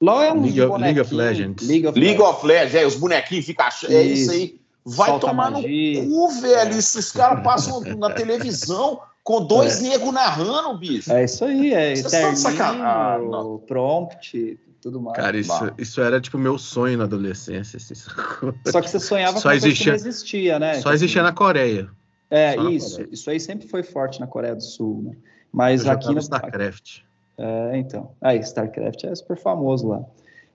LOL 0.00 0.22
é 0.22 0.32
um 0.32 0.42
League 0.42 0.60
of- 0.62 0.80
League 0.82 1.00
of. 1.00 1.14
Legends. 1.14 1.66
League 1.68 1.86
of 1.86 1.98
League 1.98 2.18
Legends. 2.18 2.36
of 2.38 2.46
Legends, 2.46 2.74
é, 2.74 2.86
os 2.86 2.94
bonequinhos 2.94 3.44
ficam 3.46 3.66
achando. 3.66 3.92
É 3.92 4.02
isso 4.02 4.30
aí. 4.30 4.60
Vai 4.86 5.10
Solta 5.10 5.26
tomar 5.26 5.50
no 5.50 5.60
magia. 5.60 6.04
cu, 6.06 6.28
velho. 6.40 6.78
Isso, 6.78 6.98
os 6.98 7.12
caras 7.12 7.42
passam 7.42 7.80
na 7.80 8.12
televisão 8.14 9.00
com 9.28 9.44
dois 9.44 9.82
negros 9.82 10.10
narrando, 10.10 10.78
bicho. 10.78 11.12
É 11.12 11.24
isso 11.24 11.44
aí, 11.44 11.74
é. 11.74 11.92
Ah, 11.92 13.18
eterninho, 13.18 13.30
não. 13.30 13.58
prompt, 13.58 14.58
tudo 14.80 15.02
mais. 15.02 15.18
Cara, 15.18 15.36
isso, 15.36 15.50
Bah. 15.50 15.74
isso 15.76 16.00
era 16.00 16.18
tipo 16.18 16.38
meu 16.38 16.56
sonho 16.56 16.96
na 16.96 17.04
adolescência. 17.04 17.76
assim? 17.76 17.94
Só 17.94 18.80
que 18.80 18.88
você 18.88 18.98
sonhava 18.98 19.36
Só 19.36 19.42
com 19.42 19.48
coisa 19.50 19.66
existia- 19.68 19.84
que 19.84 19.90
não 19.90 20.08
existia, 20.08 20.58
né? 20.58 20.80
Só 20.80 20.94
existia 20.94 21.22
na 21.22 21.32
Coreia. 21.34 21.90
É, 22.30 22.54
só 22.54 22.70
isso. 22.70 22.90
Coreia. 22.92 23.08
Isso 23.12 23.30
aí 23.30 23.38
sempre 23.38 23.68
foi 23.68 23.82
forte 23.82 24.18
na 24.18 24.26
Coreia 24.26 24.54
do 24.54 24.62
Sul, 24.62 25.02
né? 25.02 25.10
Eu 25.12 25.18
Mas 25.52 25.80
jogava 25.82 25.98
aqui 25.98 26.14
no... 26.14 26.20
StarCraft. 26.20 27.00
É, 27.36 27.76
então. 27.76 28.12
Aí, 28.22 28.38
StarCraft 28.38 29.04
é 29.04 29.14
super 29.14 29.36
famoso 29.36 29.88
lá. 29.88 30.04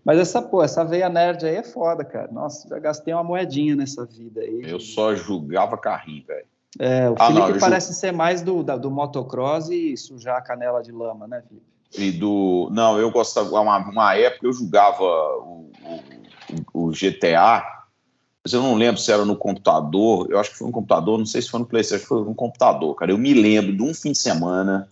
Mas 0.03 0.17
essa, 0.17 0.41
pô, 0.41 0.63
essa 0.63 0.83
veia 0.83 1.09
nerd 1.09 1.45
aí 1.45 1.57
é 1.57 1.63
foda, 1.63 2.03
cara. 2.03 2.31
Nossa, 2.31 2.67
já 2.67 2.79
gastei 2.79 3.13
uma 3.13 3.23
moedinha 3.23 3.75
nessa 3.75 4.03
vida 4.03 4.41
aí. 4.41 4.63
Eu 4.65 4.79
só 4.79 5.13
julgava 5.13 5.77
carrinho, 5.77 6.25
velho. 6.25 6.47
É, 6.79 7.09
o 7.09 7.15
Ah, 7.17 7.27
Felipe 7.27 7.39
não, 7.41 7.47
eu 7.49 7.53
ju- 7.55 7.59
parece 7.59 7.93
ser 7.93 8.11
mais 8.11 8.41
do, 8.41 8.63
da- 8.63 8.77
do 8.77 8.89
motocross 8.89 9.69
e 9.69 9.95
sujar 9.95 10.37
a 10.37 10.41
canela 10.41 10.81
de 10.81 10.91
lama, 10.91 11.27
né, 11.27 11.43
Felipe? 11.47 11.65
E 11.95 12.11
do. 12.11 12.69
Não, 12.71 12.97
eu 12.99 13.11
gostava. 13.11 13.49
Uma, 13.59 13.77
uma 13.77 14.15
época 14.15 14.47
eu 14.47 14.53
jogava 14.53 15.03
o, 15.03 15.69
o, 16.73 16.87
o 16.87 16.91
GTA, 16.91 17.63
mas 18.43 18.51
eu 18.51 18.63
não 18.63 18.73
lembro 18.75 18.99
se 18.99 19.11
era 19.11 19.23
no 19.23 19.35
computador. 19.35 20.27
Eu 20.29 20.39
acho 20.39 20.51
que 20.51 20.57
foi 20.57 20.65
no 20.67 20.73
computador, 20.73 21.19
não 21.19 21.25
sei 21.25 21.41
se 21.41 21.49
foi 21.49 21.59
no 21.59 21.67
PlayStation, 21.67 22.05
foi 22.05 22.23
no 22.23 22.33
computador, 22.33 22.95
cara. 22.95 23.11
Eu 23.11 23.17
me 23.17 23.33
lembro 23.33 23.75
de 23.75 23.83
um 23.83 23.93
fim 23.93 24.11
de 24.11 24.17
semana 24.17 24.87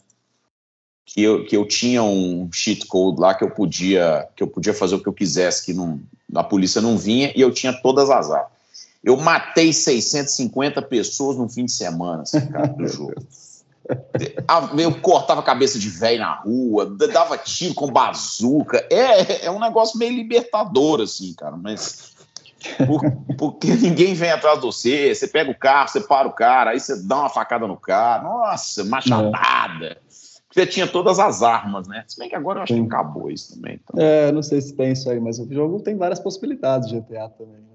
que 1.05 1.23
eu, 1.23 1.43
que 1.45 1.57
eu 1.57 1.67
tinha 1.67 2.03
um 2.03 2.47
cheat 2.53 2.86
code 2.86 3.19
lá 3.19 3.34
que 3.34 3.43
eu 3.43 3.49
podia 3.51 4.27
que 4.36 4.43
eu 4.43 4.47
podia 4.47 4.73
fazer 4.73 4.95
o 4.95 4.99
que 5.01 5.09
eu 5.09 5.13
quisesse, 5.13 5.65
que 5.65 5.73
não, 5.73 5.99
a 6.36 6.43
polícia 6.43 6.79
não 6.82 6.97
vinha, 6.97 7.34
e 7.36 7.41
eu 7.41 7.51
tinha 7.51 7.73
todas 7.73 8.09
as 8.11 8.29
armas. 8.29 8.61
Eu 9.04 9.18
matei 9.18 9.74
650 9.74 10.82
pessoas 10.84 11.38
no 11.38 11.49
fim 11.49 11.66
de 11.66 11.72
semana, 11.72 12.22
assim, 12.24 12.45
cara, 12.47 12.68
do 12.68 12.86
jogo. 12.88 13.16
Eu 14.78 15.02
cortava 15.02 15.41
a 15.41 15.43
cabeça 15.43 15.80
de 15.80 15.89
velho 15.89 16.20
na 16.20 16.36
rua, 16.36 16.86
dava 17.12 17.38
tiro 17.38 17.74
com 17.74 17.91
bazuca. 17.91 18.86
É, 18.91 19.45
é 19.47 19.52
um 19.52 19.60
negócio 19.60 19.97
meio 19.97 20.14
libertador, 20.14 21.02
assim, 21.02 21.34
cara, 21.34 21.58
mas. 21.58 22.12
por- 22.86 23.02
porque 23.38 23.74
ninguém 23.74 24.14
vem 24.14 24.30
atrás 24.32 24.60
de 24.60 24.66
você, 24.66 25.16
você 25.16 25.28
pega 25.28 25.49
o 25.49 25.58
carro, 25.58 25.88
você 25.89 26.02
para 26.02 26.28
o 26.28 26.34
cara, 26.34 26.72
aí 26.72 26.80
você 26.80 27.02
dá 27.04 27.22
uma 27.22 27.30
facada 27.30 27.68
no 27.68 27.76
cara, 27.76 28.22
nossa, 28.24 28.84
machadada. 28.84 29.97
Você 30.54 30.68
tinha 30.68 30.86
todas 30.86 31.18
as 31.18 31.41
armas, 31.41 31.88
né? 31.88 32.04
Se 32.08 32.20
bem 32.20 32.30
que 32.30 32.36
agora 32.36 32.60
eu 32.60 32.64
acho 32.64 32.74
que 32.74 32.80
Sim. 32.80 32.86
acabou 32.86 33.32
isso 33.32 33.56
também. 33.56 33.80
Então, 33.82 33.99
É, 33.99 34.32
não 34.32 34.43
sei 34.43 34.62
se 34.62 34.74
tem 34.76 34.91
isso 34.91 35.10
aí, 35.10 35.20
mas 35.20 35.39
o 35.39 35.52
jogo 35.52 35.80
tem 35.82 35.95
várias 35.97 36.20
possibilidades 36.20 36.89
de 36.89 36.95
GTA 36.99 37.30
também. 37.30 37.70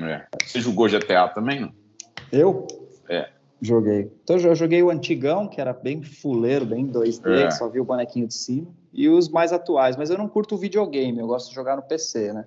É. 0.00 0.24
Você 0.44 0.60
jogou 0.60 0.88
GTA 0.88 1.28
também, 1.28 1.60
não? 1.60 1.72
Eu? 2.32 2.66
É. 3.08 3.28
Joguei. 3.60 4.10
Então 4.22 4.36
eu 4.38 4.54
joguei 4.54 4.82
o 4.82 4.90
antigão, 4.90 5.48
que 5.48 5.60
era 5.60 5.72
bem 5.72 6.02
fuleiro, 6.02 6.64
bem 6.64 6.86
2D, 6.86 7.26
É. 7.26 7.46
que 7.48 7.54
só 7.54 7.68
viu 7.68 7.82
o 7.82 7.86
bonequinho 7.86 8.26
de 8.28 8.34
cima, 8.34 8.68
e 8.92 9.08
os 9.08 9.28
mais 9.28 9.52
atuais, 9.52 9.96
mas 9.96 10.10
eu 10.10 10.16
não 10.18 10.28
curto 10.28 10.54
o 10.54 10.58
videogame, 10.58 11.18
eu 11.18 11.26
gosto 11.26 11.48
de 11.48 11.54
jogar 11.54 11.74
no 11.76 11.82
PC, 11.82 12.32
né? 12.32 12.44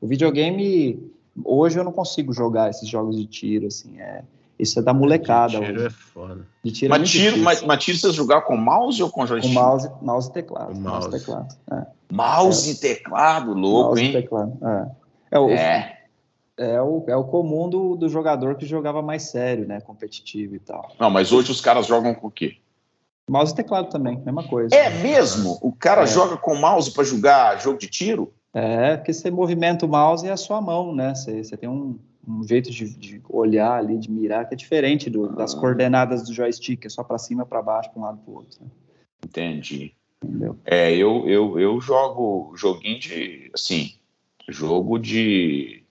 O 0.00 0.06
videogame, 0.06 1.10
hoje 1.44 1.78
eu 1.78 1.84
não 1.84 1.92
consigo 1.92 2.32
jogar 2.32 2.70
esses 2.70 2.88
jogos 2.88 3.16
de 3.16 3.26
tiro, 3.26 3.66
assim, 3.66 4.00
é... 4.00 4.22
Isso 4.56 4.78
é 4.78 4.82
da 4.82 4.94
molecada. 4.94 5.58
Tiro 5.58 5.74
hoje. 5.78 5.86
é 5.86 5.90
foda. 5.90 6.46
De 6.62 6.70
tiro 6.70 6.86
é 6.86 6.90
Mas 6.90 6.98
muito 7.00 7.10
tiro, 7.10 7.24
difícil. 7.24 7.44
mas, 7.44 7.62
mas 7.64 7.84
tiro 7.84 7.98
você 7.98 8.12
jogar 8.12 8.42
com 8.42 8.56
mouse 8.56 9.02
ou 9.02 9.10
com 9.10 9.22
Com 9.22 9.26
joystick? 9.26 9.52
mouse, 9.52 9.90
mouse 10.00 10.30
e 10.30 10.32
teclado. 10.32 10.72
Com 10.72 10.80
Mouse 10.80 11.08
e 11.08 11.10
mouse. 11.10 11.18
teclado. 11.18 11.56
É. 11.72 11.86
Mouse 12.12 12.70
e 12.70 12.74
teclado, 12.76 13.52
louco, 13.52 13.86
mouse 13.88 14.00
e 14.02 14.06
hein? 14.06 14.12
teclado. 14.12 14.56
É. 14.62 15.36
É, 15.36 15.38
o, 15.40 15.50
É. 15.50 16.03
é 16.56 16.80
o, 16.80 17.04
é 17.08 17.16
o 17.16 17.24
comum 17.24 17.68
do, 17.68 17.96
do 17.96 18.08
jogador 18.08 18.54
que 18.56 18.66
jogava 18.66 19.02
mais 19.02 19.24
sério, 19.24 19.66
né? 19.66 19.80
Competitivo 19.80 20.54
e 20.54 20.58
tal. 20.60 20.92
Não, 20.98 21.10
mas 21.10 21.32
hoje 21.32 21.50
os 21.50 21.60
caras 21.60 21.86
jogam 21.86 22.14
com 22.14 22.28
o 22.28 22.30
quê? 22.30 22.56
Mouse 23.28 23.52
e 23.52 23.56
teclado 23.56 23.88
também, 23.88 24.18
mesma 24.18 24.46
coisa. 24.46 24.74
É 24.74 24.90
mesmo? 25.02 25.58
O 25.62 25.72
cara 25.72 26.02
É. 26.02 26.06
joga 26.06 26.36
com 26.36 26.54
mouse 26.54 26.92
pra 26.92 27.04
jogar 27.04 27.58
jogo 27.60 27.78
de 27.78 27.88
tiro? 27.88 28.32
É, 28.52 28.96
porque 28.96 29.12
você 29.12 29.30
movimenta 29.30 29.84
o 29.86 29.88
mouse 29.88 30.26
e 30.26 30.30
a 30.30 30.36
sua 30.36 30.60
mão, 30.60 30.94
né? 30.94 31.14
Você, 31.14 31.42
você 31.42 31.56
tem 31.56 31.68
um, 31.68 31.98
um 32.28 32.42
jeito 32.46 32.70
de, 32.70 32.88
de 32.96 33.22
olhar 33.28 33.72
ali, 33.78 33.98
de 33.98 34.10
mirar, 34.10 34.46
que 34.46 34.54
é 34.54 34.56
diferente 34.56 35.08
do- 35.10 35.34
das 35.34 35.54
Ah. 35.54 35.58
coordenadas 35.60 36.22
do 36.22 36.32
joystick, 36.34 36.84
é 36.84 36.88
só 36.88 37.02
para 37.02 37.18
cima, 37.18 37.44
para 37.46 37.62
baixo, 37.62 37.90
para 37.90 38.00
um 38.00 38.04
lado, 38.04 38.18
para 38.18 38.30
o 38.32 38.36
outro. 38.36 38.58
né? 38.62 38.68
Entendi. 39.24 39.92
Entendeu? 40.22 40.56
É, 40.64 40.92
eu, 40.94 41.28
eu, 41.28 41.58
eu 41.58 41.80
jogo 41.80 42.52
joguinho 42.56 42.98
de, 42.98 43.50
assim, 43.54 43.94
jogo 44.48 44.98
de, 44.98 45.83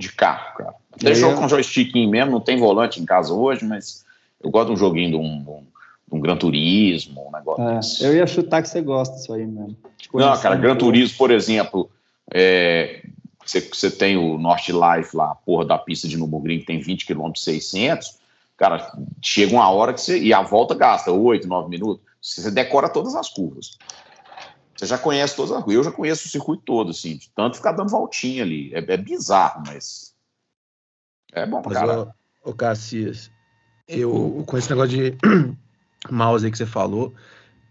de 0.00 0.10
carro, 0.12 0.56
cara. 0.56 0.74
Até 0.92 1.10
Eu 1.10 1.14
jogo 1.14 1.36
com 1.38 1.48
joystick 1.48 1.94
mesmo, 2.08 2.32
não 2.32 2.40
tem 2.40 2.56
volante 2.58 3.00
em 3.00 3.04
casa 3.04 3.32
hoje, 3.32 3.64
mas 3.64 4.04
eu 4.42 4.50
gosto 4.50 4.68
de 4.68 4.72
um 4.72 4.76
joguinho 4.76 5.10
de 5.10 5.16
um, 5.16 5.42
de 5.42 5.50
um, 5.50 5.60
de 6.08 6.16
um 6.16 6.20
Gran 6.20 6.36
Turismo, 6.36 7.28
um 7.28 7.30
negócio 7.30 7.62
É, 7.68 7.76
desse. 7.76 8.04
eu 8.04 8.14
ia 8.14 8.26
chutar 8.26 8.62
que 8.62 8.68
você 8.68 8.80
gosta 8.80 9.14
disso 9.14 9.32
aí 9.32 9.46
mesmo. 9.46 9.76
Não, 10.14 10.36
cara, 10.40 10.56
Gran. 10.56 10.74
Turismo, 10.74 11.18
por 11.18 11.30
exemplo, 11.30 11.90
é, 12.32 13.02
você, 13.44 13.60
você 13.60 13.90
tem 13.90 14.16
o 14.16 14.38
North 14.38 14.68
Life 14.68 15.14
lá, 15.14 15.32
a 15.32 15.34
porra 15.34 15.66
da 15.66 15.78
pista 15.78 16.08
de 16.08 16.16
Nürburgring 16.16 16.60
que 16.60 16.66
tem 16.66 16.80
20 16.80 17.06
km 17.06 17.30
600, 17.34 18.18
cara, 18.56 18.92
chega 19.22 19.52
uma 19.54 19.68
hora 19.70 19.92
que 19.92 20.00
você, 20.00 20.18
e 20.18 20.32
a 20.32 20.40
volta 20.42 20.74
gasta 20.74 21.12
8, 21.12 21.46
9 21.46 21.68
minutos, 21.68 22.02
você 22.20 22.50
decora 22.50 22.88
todas 22.88 23.14
as 23.14 23.28
curvas. 23.28 23.78
Você 24.80 24.86
já 24.86 24.96
conhece 24.96 25.36
todas 25.36 25.52
as 25.52 25.58
curvas. 25.58 25.74
Eu 25.74 25.84
já 25.84 25.92
conheço 25.92 26.26
o 26.26 26.30
circuito 26.30 26.62
todo, 26.64 26.90
assim, 26.90 27.18
de 27.18 27.30
tanto 27.32 27.58
ficar 27.58 27.72
dando 27.72 27.90
voltinha 27.90 28.42
ali. 28.42 28.72
É, 28.72 28.78
é 28.78 28.96
bizarro, 28.96 29.62
mas 29.66 30.14
é 31.34 31.44
bom, 31.44 31.60
Mas, 31.66 31.74
cara. 31.74 32.14
ô, 32.42 32.50
ô 32.50 32.54
Cassias, 32.54 33.30
eu, 33.86 34.42
com 34.46 34.56
esse 34.56 34.70
negócio 34.70 34.88
de 34.96 35.18
mouse 36.10 36.46
aí 36.46 36.50
que 36.50 36.56
você 36.56 36.64
falou, 36.64 37.12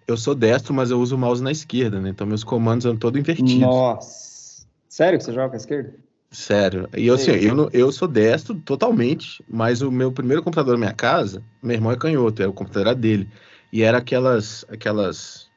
eu 0.08 0.16
sou 0.16 0.36
destro, 0.36 0.72
mas 0.72 0.92
eu 0.92 1.00
uso 1.02 1.16
o 1.16 1.18
mouse 1.18 1.42
na 1.42 1.52
esquerda, 1.52 2.00
né? 2.00 2.10
Então 2.10 2.28
meus 2.28 2.44
comandos 2.44 2.84
são 2.84 2.96
todos 2.96 3.20
invertidos. 3.20 3.60
Nossa. 3.60 4.68
Sério 4.88 5.18
que 5.18 5.26
você 5.26 5.34
joga 5.34 5.50
com 5.50 5.56
a 5.56 5.58
esquerda? 5.58 5.96
Sério. 6.30 6.88
E 6.96 7.08
eu, 7.08 7.16
assim, 7.16 7.32
eu, 7.32 7.56
não- 7.56 7.70
eu 7.74 7.92
sou 7.92 8.08
destro 8.08 8.54
totalmente, 8.54 9.44
mas 9.50 9.82
o 9.82 9.90
meu 9.90 10.12
primeiro 10.12 10.44
computador 10.44 10.74
na 10.76 10.86
minha 10.86 10.94
casa, 10.94 11.44
meu 11.64 11.74
irmão 11.74 11.92
é 11.92 11.98
canhoto, 11.98 12.44
é, 12.44 12.48
o 12.48 12.54
computador 12.54 12.90
era 12.90 12.96
dele. 12.96 13.28
E 13.74 13.82
era 13.82 13.98
aquelas, 13.98 14.64
aquelas, 14.70 15.49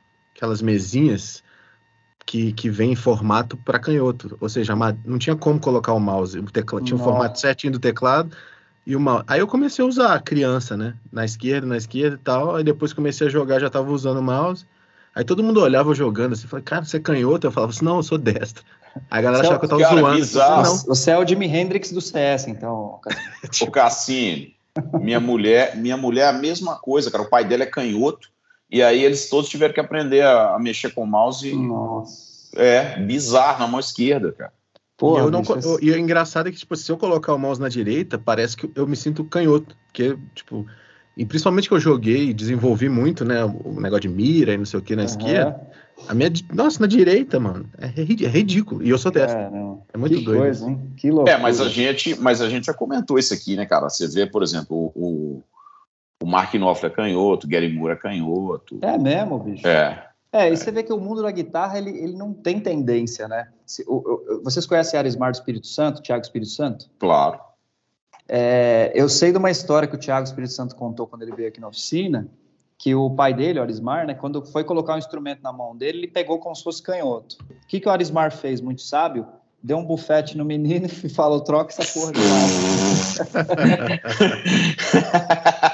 aquelas 0.42 0.60
mesinhas 0.60 1.40
que, 2.26 2.52
que 2.52 2.68
vem 2.68 2.92
em 2.92 2.96
formato 2.96 3.56
para 3.56 3.78
canhoto. 3.78 4.36
Ou 4.40 4.48
seja, 4.48 4.74
não 5.04 5.18
tinha 5.18 5.36
como 5.36 5.60
colocar 5.60 5.92
o 5.92 6.00
mouse. 6.00 6.36
O 6.38 6.50
teclado, 6.50 6.84
tinha 6.84 6.96
o 6.96 7.02
formato 7.02 7.38
certinho 7.38 7.72
do 7.72 7.78
teclado. 7.78 8.36
E 8.84 8.96
uma... 8.96 9.22
Aí 9.28 9.38
eu 9.38 9.46
comecei 9.46 9.84
a 9.84 9.88
usar 9.88 10.20
criança, 10.22 10.76
né? 10.76 10.94
Na 11.12 11.24
esquerda, 11.24 11.64
na 11.64 11.76
esquerda 11.76 12.16
e 12.16 12.18
tal. 12.18 12.56
Aí 12.56 12.64
depois 12.64 12.92
comecei 12.92 13.28
a 13.28 13.30
jogar, 13.30 13.60
já 13.60 13.70
tava 13.70 13.92
usando 13.92 14.18
o 14.18 14.22
mouse. 14.22 14.66
Aí 15.14 15.22
todo 15.24 15.44
mundo 15.44 15.60
olhava 15.60 15.94
jogando 15.94 16.32
assim, 16.32 16.48
falei, 16.48 16.64
cara, 16.64 16.84
você 16.84 16.96
é 16.96 17.00
canhoto? 17.00 17.46
Eu 17.46 17.52
falava 17.52 17.70
assim, 17.70 17.84
não, 17.84 17.96
eu 17.98 18.02
sou 18.02 18.18
destro. 18.18 18.64
Aí 19.10 19.20
a 19.20 19.22
galera 19.22 19.44
achava 19.44 19.58
que 19.60 19.66
eu 19.66 19.68
tava 19.68 19.82
cara, 19.82 20.00
zoando. 20.00 20.16
Bizarro. 20.16 20.62
Assim, 20.62 20.86
Você 20.88 21.10
é 21.12 21.18
o 21.18 21.26
Jimi 21.26 21.46
Hendrix 21.46 21.92
do 21.92 22.00
CS, 22.00 22.48
então. 22.48 22.98
o 23.62 23.70
Cassini, 23.70 24.56
minha 25.00 25.20
mulher, 25.20 25.76
minha 25.76 25.96
mulher 25.96 26.22
é 26.22 26.28
a 26.28 26.32
mesma 26.32 26.76
coisa, 26.76 27.10
cara. 27.10 27.22
O 27.22 27.28
pai 27.30 27.44
dela 27.44 27.62
é 27.62 27.66
canhoto. 27.66 28.32
E 28.72 28.82
aí 28.82 29.04
eles 29.04 29.28
todos 29.28 29.50
tiveram 29.50 29.74
que 29.74 29.80
aprender 29.80 30.22
a, 30.22 30.54
a 30.54 30.58
mexer 30.58 30.94
com 30.94 31.02
o 31.02 31.06
mouse. 31.06 31.54
Nossa. 31.54 32.32
É, 32.56 32.98
bizarro, 32.98 33.60
na 33.60 33.66
mão 33.66 33.78
esquerda, 33.78 34.32
cara. 34.32 34.52
Porra, 34.96 35.20
e, 35.20 35.24
eu 35.26 35.30
não, 35.30 35.42
eu, 35.42 35.78
e 35.82 35.90
o 35.90 35.98
engraçado 35.98 36.48
é 36.48 36.52
que, 36.52 36.58
tipo, 36.58 36.74
se 36.74 36.90
eu 36.90 36.96
colocar 36.96 37.34
o 37.34 37.38
mouse 37.38 37.60
na 37.60 37.68
direita, 37.68 38.18
parece 38.18 38.56
que 38.56 38.70
eu 38.74 38.86
me 38.86 38.96
sinto 38.96 39.24
canhoto. 39.24 39.76
Porque, 39.86 40.16
tipo, 40.34 40.66
e 41.14 41.26
principalmente 41.26 41.68
que 41.68 41.74
eu 41.74 41.80
joguei 41.80 42.30
e 42.30 42.34
desenvolvi 42.34 42.88
muito, 42.88 43.26
né? 43.26 43.44
O 43.44 43.78
negócio 43.78 44.02
de 44.02 44.08
mira 44.08 44.54
e 44.54 44.56
não 44.58 44.64
sei 44.64 44.80
o 44.80 44.82
que 44.82 44.96
na 44.96 45.02
uhum. 45.02 45.06
esquerda. 45.06 45.60
A 46.08 46.14
minha. 46.14 46.32
Nossa, 46.54 46.80
na 46.80 46.86
direita, 46.86 47.38
mano. 47.38 47.68
É, 47.78 47.86
é 48.00 48.28
ridículo. 48.28 48.82
E 48.82 48.88
eu 48.88 48.96
sou 48.96 49.12
dessa. 49.12 49.36
É, 49.36 49.50
é 49.92 49.98
muito 49.98 50.16
que 50.16 50.24
doido. 50.24 50.40
Coisa, 50.40 50.70
hein? 50.70 50.80
Que 50.96 51.10
loucura. 51.10 51.32
É, 51.32 51.38
mas 51.38 51.60
a, 51.60 51.68
gente, 51.68 52.18
mas 52.18 52.40
a 52.40 52.48
gente 52.48 52.66
já 52.66 52.74
comentou 52.74 53.18
isso 53.18 53.34
aqui, 53.34 53.54
né, 53.54 53.66
cara? 53.66 53.90
Você 53.90 54.08
vê, 54.08 54.24
por 54.24 54.42
exemplo, 54.42 54.92
o, 54.94 55.42
o 56.22 56.26
Mark 56.26 56.54
Knopfler 56.54 56.92
é 56.92 56.94
canhoto, 56.94 57.46
o 57.46 57.50
Gary 57.50 57.72
Moore 57.72 57.94
é 57.94 57.96
canhoto. 57.96 58.78
É 58.80 58.96
mesmo, 58.96 59.38
bicho? 59.38 59.66
É. 59.66 60.08
É, 60.32 60.50
e 60.50 60.56
você 60.56 60.70
vê 60.70 60.82
que 60.82 60.92
o 60.92 60.98
mundo 60.98 61.22
da 61.22 61.30
guitarra, 61.30 61.76
ele, 61.76 61.90
ele 61.90 62.16
não 62.16 62.32
tem 62.32 62.58
tendência, 62.58 63.28
né? 63.28 63.48
Se, 63.66 63.84
o, 63.86 63.96
o, 63.96 64.40
vocês 64.42 64.64
conhecem 64.64 64.96
a 64.96 65.02
Arismar 65.02 65.30
do 65.30 65.34
Espírito 65.34 65.66
Santo, 65.66 66.00
Tiago 66.00 66.22
Espírito 66.22 66.50
Santo? 66.50 66.88
Claro. 66.98 67.38
É, 68.26 68.90
eu 68.94 69.10
sei 69.10 69.30
de 69.30 69.36
uma 69.36 69.50
história 69.50 69.86
que 69.86 69.94
o 69.94 69.98
Tiago 69.98 70.24
Espírito 70.24 70.54
Santo 70.54 70.74
contou 70.74 71.06
quando 71.06 71.20
ele 71.22 71.34
veio 71.34 71.48
aqui 71.48 71.60
na 71.60 71.68
oficina, 71.68 72.26
que 72.78 72.94
o 72.94 73.10
pai 73.10 73.34
dele, 73.34 73.58
o 73.58 73.62
Arismar, 73.62 74.06
né, 74.06 74.14
quando 74.14 74.42
foi 74.46 74.64
colocar 74.64 74.94
um 74.94 74.98
instrumento 74.98 75.42
na 75.42 75.52
mão 75.52 75.76
dele, 75.76 75.98
ele 75.98 76.08
pegou 76.08 76.38
como 76.38 76.56
se 76.56 76.64
fosse 76.64 76.82
canhoto. 76.82 77.36
O 77.50 77.66
que, 77.66 77.78
que 77.78 77.86
o 77.86 77.90
Arismar 77.90 78.32
fez, 78.32 78.58
muito 78.60 78.80
sábio? 78.80 79.26
Deu 79.62 79.76
um 79.76 79.84
bufete 79.84 80.38
no 80.38 80.46
menino 80.46 80.86
e 81.04 81.08
falou, 81.10 81.42
troca 81.42 81.72
essa 81.72 81.84
porra 81.92 82.12
de. 82.12 82.20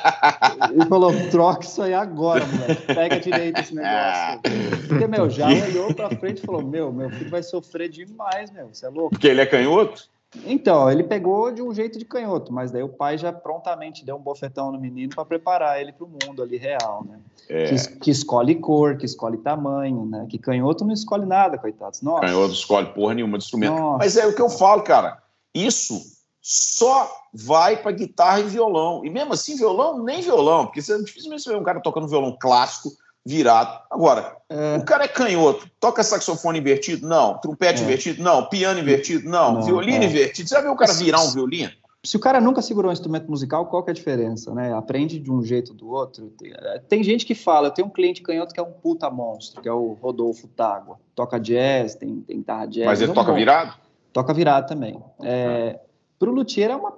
Ele 0.79 0.89
falou, 0.89 1.12
troca 1.31 1.64
isso 1.64 1.83
aí 1.83 1.93
agora, 1.93 2.47
moleque. 2.47 2.87
Pega 2.87 3.18
direito 3.18 3.61
esse 3.61 3.74
negócio. 3.74 4.41
Porque, 4.87 5.07
meu, 5.09 5.29
já 5.29 5.49
olhou 5.49 5.93
pra 5.93 6.09
frente 6.11 6.39
e 6.39 6.47
falou, 6.47 6.62
meu, 6.62 6.93
meu 6.93 7.11
filho 7.11 7.31
vai 7.31 7.43
sofrer 7.43 7.89
demais, 7.89 8.51
meu. 8.53 8.68
Você 8.72 8.87
é 8.87 8.89
louco? 8.89 9.11
Porque 9.11 9.26
ele 9.26 9.41
é 9.41 9.47
canhoto? 9.47 10.09
Então, 10.45 10.91
ele 10.91 11.03
pegou 11.03 11.51
de 11.51 11.62
um 11.62 11.74
jeito 11.74 11.99
de 11.99 12.05
canhoto, 12.05 12.53
mas 12.53 12.70
daí 12.70 12.83
o 12.83 12.89
pai 12.89 13.16
já 13.16 13.33
prontamente 13.33 14.05
deu 14.05 14.16
um 14.16 14.20
bofetão 14.20 14.70
no 14.70 14.79
menino 14.79 15.14
para 15.14 15.24
preparar 15.24 15.81
ele 15.81 15.91
para 15.91 16.05
o 16.05 16.09
mundo 16.09 16.43
ali 16.43 16.59
real, 16.59 17.03
né? 17.09 17.18
É. 17.49 17.64
Que, 17.64 17.99
que, 17.99 18.11
escolhe 18.11 18.55
cor, 18.55 18.99
que 18.99 19.07
escolhe 19.07 19.39
tamanho, 19.39 20.05
né? 20.05 20.26
Que 20.29 20.39
canhoto 20.39 20.85
não 20.85 20.93
escolhe 20.93 21.24
nada, 21.24 21.57
coitados. 21.57 22.03
Nossa. 22.03 22.20
Canhoto 22.20 22.53
escolhe 22.53 22.87
porra 22.93 23.14
nenhuma 23.14 23.39
de 23.39 23.45
instrumento. 23.45 23.72
Nossa. 23.72 23.99
Mas 23.99 24.16
é 24.16 24.26
o 24.26 24.35
que 24.35 24.43
eu 24.43 24.51
falo, 24.51 24.83
cara. 24.83 25.18
Isso 25.55 26.17
só 26.51 27.14
vai 27.30 27.76
para 27.76 27.92
guitarra 27.92 28.40
e 28.40 28.44
violão. 28.44 29.05
E 29.05 29.11
mesmo 29.11 29.34
assim, 29.34 29.55
violão, 29.55 30.03
nem 30.03 30.22
violão, 30.22 30.64
porque 30.64 30.80
você 30.80 30.99
dificilmente 31.03 31.46
vê 31.46 31.55
um 31.55 31.62
cara 31.62 31.78
tocando 31.78 32.09
violão 32.09 32.34
clássico 32.40 32.88
virado. 33.22 33.82
Agora, 33.90 34.34
é. 34.49 34.78
o 34.78 34.82
cara 34.82 35.05
é 35.05 35.09
canhoto, 35.09 35.70
toca 35.78 36.03
saxofone 36.03 36.59
invertido? 36.59 37.07
Não. 37.07 37.36
Trompete 37.36 37.82
é. 37.82 37.84
invertido? 37.84 38.22
Não. 38.22 38.46
Piano 38.46 38.80
invertido? 38.80 39.28
Não. 39.28 39.57
não 39.57 39.62
violino 39.62 40.03
é. 40.03 40.07
invertido? 40.07 40.49
Você 40.49 40.55
já 40.55 40.62
viu 40.62 40.72
o 40.72 40.76
cara 40.76 40.94
virar 40.94 41.20
um 41.20 41.30
violino? 41.30 41.70
Se 42.03 42.16
o 42.16 42.20
cara 42.20 42.40
nunca 42.40 42.62
segurou 42.62 42.88
um 42.88 42.94
instrumento 42.94 43.28
musical, 43.28 43.66
qual 43.66 43.82
que 43.82 43.90
é 43.90 43.92
a 43.92 43.94
diferença, 43.94 44.55
né? 44.55 44.72
Aprende 44.72 45.18
de 45.18 45.30
um 45.30 45.42
jeito 45.42 45.72
ou 45.72 45.76
do 45.76 45.90
outro. 45.90 46.32
Tem, 46.38 46.51
é, 46.57 46.78
tem 46.78 47.03
gente 47.03 47.26
que 47.26 47.34
fala, 47.34 47.68
eu 47.68 47.72
tenho 47.72 47.88
um 47.88 47.90
cliente 47.90 48.22
canhoto 48.22 48.55
que 48.55 48.61
é 48.61 48.62
um 48.62 48.72
puta 48.72 49.11
monstro, 49.11 49.61
que 49.61 49.68
é 49.68 49.72
o 49.72 49.99
Rodolfo 50.01 50.49
Tágua. 50.49 50.99
Toca 51.14 51.38
jazz, 51.38 51.94
tem, 51.96 52.22
tem 52.22 52.38
guitarra 52.38 52.66
jazz. 52.66 52.86
Mas 52.86 53.03
ele 53.03 53.11
é 53.11 53.14
toca 53.14 53.32
bom. 53.32 53.36
virado? 53.36 53.74
Toca 54.14 54.32
virado 54.32 54.66
também. 54.66 54.99
É, 55.22 55.78
Para 56.18 56.30
o 56.30 56.32
luthier 56.32 56.70
é 56.70 56.76
uma 56.76 56.92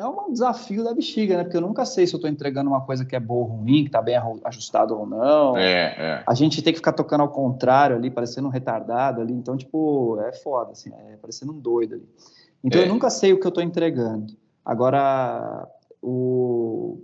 é 0.00 0.06
um 0.06 0.32
desafio 0.32 0.82
da 0.82 0.94
bexiga, 0.94 1.36
né? 1.36 1.44
Porque 1.44 1.56
eu 1.56 1.60
nunca 1.60 1.84
sei 1.84 2.06
se 2.06 2.14
eu 2.14 2.16
estou 2.16 2.30
entregando 2.30 2.70
uma 2.70 2.80
coisa 2.80 3.04
que 3.04 3.14
é 3.14 3.20
boa 3.20 3.42
ou 3.42 3.56
ruim, 3.58 3.82
que 3.82 3.88
está 3.88 4.00
bem 4.00 4.16
ajustado 4.44 4.98
ou 4.98 5.06
não. 5.06 5.56
É, 5.56 5.94
é. 5.98 6.22
A 6.26 6.32
gente 6.32 6.62
tem 6.62 6.72
que 6.72 6.78
ficar 6.78 6.92
tocando 6.92 7.20
ao 7.20 7.28
contrário 7.28 7.96
ali, 7.96 8.10
parecendo 8.10 8.48
um 8.48 8.50
retardado 8.50 9.20
ali. 9.20 9.34
Então, 9.34 9.54
tipo, 9.54 10.18
é 10.22 10.32
foda, 10.32 10.72
assim, 10.72 10.90
é 11.10 11.16
parecendo 11.16 11.52
um 11.52 11.58
doido 11.58 11.96
ali. 11.96 12.08
Então, 12.64 12.80
é. 12.80 12.84
eu 12.84 12.88
nunca 12.88 13.10
sei 13.10 13.34
o 13.34 13.40
que 13.40 13.46
eu 13.46 13.50
estou 13.50 13.62
entregando. 13.62 14.34
Agora, 14.64 15.68
o... 16.00 16.98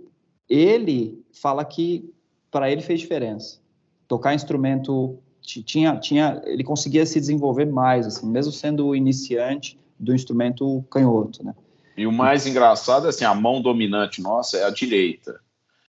ele 0.49 1.23
fala 1.31 1.63
que 1.63 2.11
para 2.49 2.71
ele 2.71 2.81
fez 2.81 2.99
diferença. 2.99 3.59
Tocar 4.07 4.33
instrumento 4.33 5.19
tinha, 5.41 5.95
tinha, 5.97 6.41
ele 6.45 6.63
conseguia 6.63 7.05
se 7.05 7.19
desenvolver 7.19 7.65
mais, 7.65 8.07
assim, 8.07 8.27
mesmo 8.27 8.51
sendo 8.51 8.95
iniciante 8.95 9.77
do 9.99 10.15
instrumento 10.15 10.83
canhoto, 10.89 11.43
né? 11.43 11.53
E 11.97 12.07
o 12.07 12.11
mais 12.11 12.47
engraçado 12.47 13.07
é 13.07 13.09
assim, 13.09 13.25
a 13.25 13.35
mão 13.35 13.61
dominante 13.61 14.21
nossa 14.21 14.57
é 14.57 14.63
a 14.63 14.69
direita. 14.69 15.41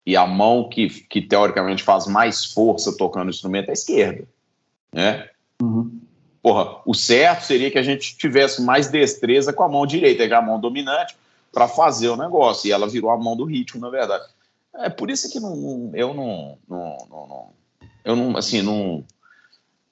E 0.05 0.15
a 0.15 0.27
mão 0.27 0.69
que, 0.69 0.87
que 0.87 1.19
teoricamente 1.19 1.81
faz 1.81 2.05
mais 2.05 2.45
força 2.45 2.95
tocando 2.95 3.27
o 3.27 3.31
instrumento 3.31 3.69
é 3.69 3.71
a 3.71 3.73
esquerda. 3.73 4.27
Né? 4.93 5.27
Uhum. 5.59 5.99
Porra, 6.43 6.79
o 6.85 6.93
certo 6.93 7.41
seria 7.41 7.71
que 7.71 7.79
a 7.79 7.83
gente 7.83 8.15
tivesse 8.15 8.61
mais 8.61 8.87
destreza 8.87 9.51
com 9.51 9.63
a 9.63 9.69
mão 9.69 9.83
direita, 9.83 10.27
que 10.27 10.33
é 10.33 10.37
a 10.37 10.41
mão 10.43 10.59
dominante, 10.59 11.17
para 11.51 11.67
fazer 11.67 12.09
o 12.09 12.15
negócio. 12.15 12.67
E 12.67 12.71
ela 12.71 12.87
virou 12.87 13.09
a 13.09 13.17
mão 13.17 13.35
do 13.35 13.45
ritmo, 13.45 13.81
na 13.81 13.89
verdade. 13.89 14.25
É 14.75 14.91
por 14.91 15.09
isso 15.09 15.31
que 15.31 15.39
não, 15.39 15.89
eu 15.95 16.13
não, 16.13 16.57
não, 16.69 16.97
não, 17.09 17.27
não 17.27 17.49
eu 18.03 18.15
não, 18.15 18.37
assim, 18.37 18.61
não 18.61 19.03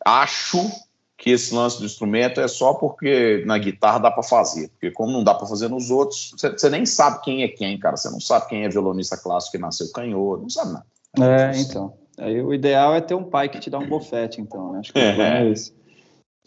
acho 0.05 0.59
que 1.23 1.29
esse 1.29 1.55
lance 1.55 1.79
do 1.79 1.85
instrumento 1.85 2.41
é 2.41 2.49
só 2.49 2.73
porque 2.73 3.45
na 3.45 3.57
guitarra 3.57 3.97
dá 3.97 4.11
para 4.11 4.21
fazer, 4.21 4.67
porque 4.71 4.91
como 4.91 5.13
não 5.13 5.23
dá 5.23 5.33
para 5.33 5.47
fazer 5.47 5.69
nos 5.69 5.89
outros, 5.89 6.35
você 6.37 6.69
nem 6.69 6.85
sabe 6.85 7.21
quem 7.21 7.43
é 7.43 7.47
quem, 7.47 7.79
cara. 7.79 7.95
Você 7.95 8.09
não 8.09 8.19
sabe 8.19 8.49
quem 8.49 8.65
é 8.65 8.69
violonista 8.69 9.15
clássico 9.15 9.53
que 9.53 9.57
nasceu 9.57 9.89
canhoto, 9.93 10.41
não 10.41 10.49
sabe 10.49 10.73
nada. 10.73 10.85
É, 11.21 11.57
então. 11.61 11.93
Aí, 12.17 12.41
o 12.41 12.53
ideal 12.53 12.93
é 12.93 12.99
ter 12.99 13.15
um 13.15 13.23
pai 13.23 13.47
que 13.47 13.57
te 13.57 13.69
dá 13.69 13.79
um 13.79 13.87
bofete, 13.87 14.41
então, 14.41 14.73
né? 14.73 14.79
Acho 14.79 14.91
que 14.91 14.99
é, 14.99 15.49
é. 15.49 15.53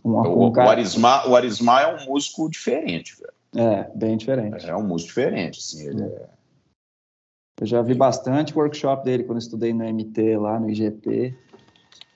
Um, 0.04 0.10
o, 0.10 0.46
um 0.48 0.52
cara... 0.52 0.68
o, 0.68 0.70
Arismar, 0.72 1.30
o 1.30 1.34
Arismar 1.34 1.82
é 1.82 1.96
um 1.96 2.04
músico 2.12 2.50
diferente, 2.50 3.16
velho. 3.18 3.70
É, 3.70 3.90
bem 3.94 4.18
diferente. 4.18 4.68
É 4.68 4.76
um 4.76 4.86
músico 4.86 5.08
diferente, 5.08 5.58
assim, 5.58 5.88
ele 5.88 6.02
é... 6.02 6.28
Eu 7.58 7.66
já 7.66 7.80
vi 7.80 7.94
bastante 7.94 8.54
workshop 8.54 9.02
dele 9.06 9.24
quando 9.24 9.38
estudei 9.38 9.72
no 9.72 9.82
MT 9.82 10.36
lá 10.36 10.60
no 10.60 10.68
IGT 10.68 11.34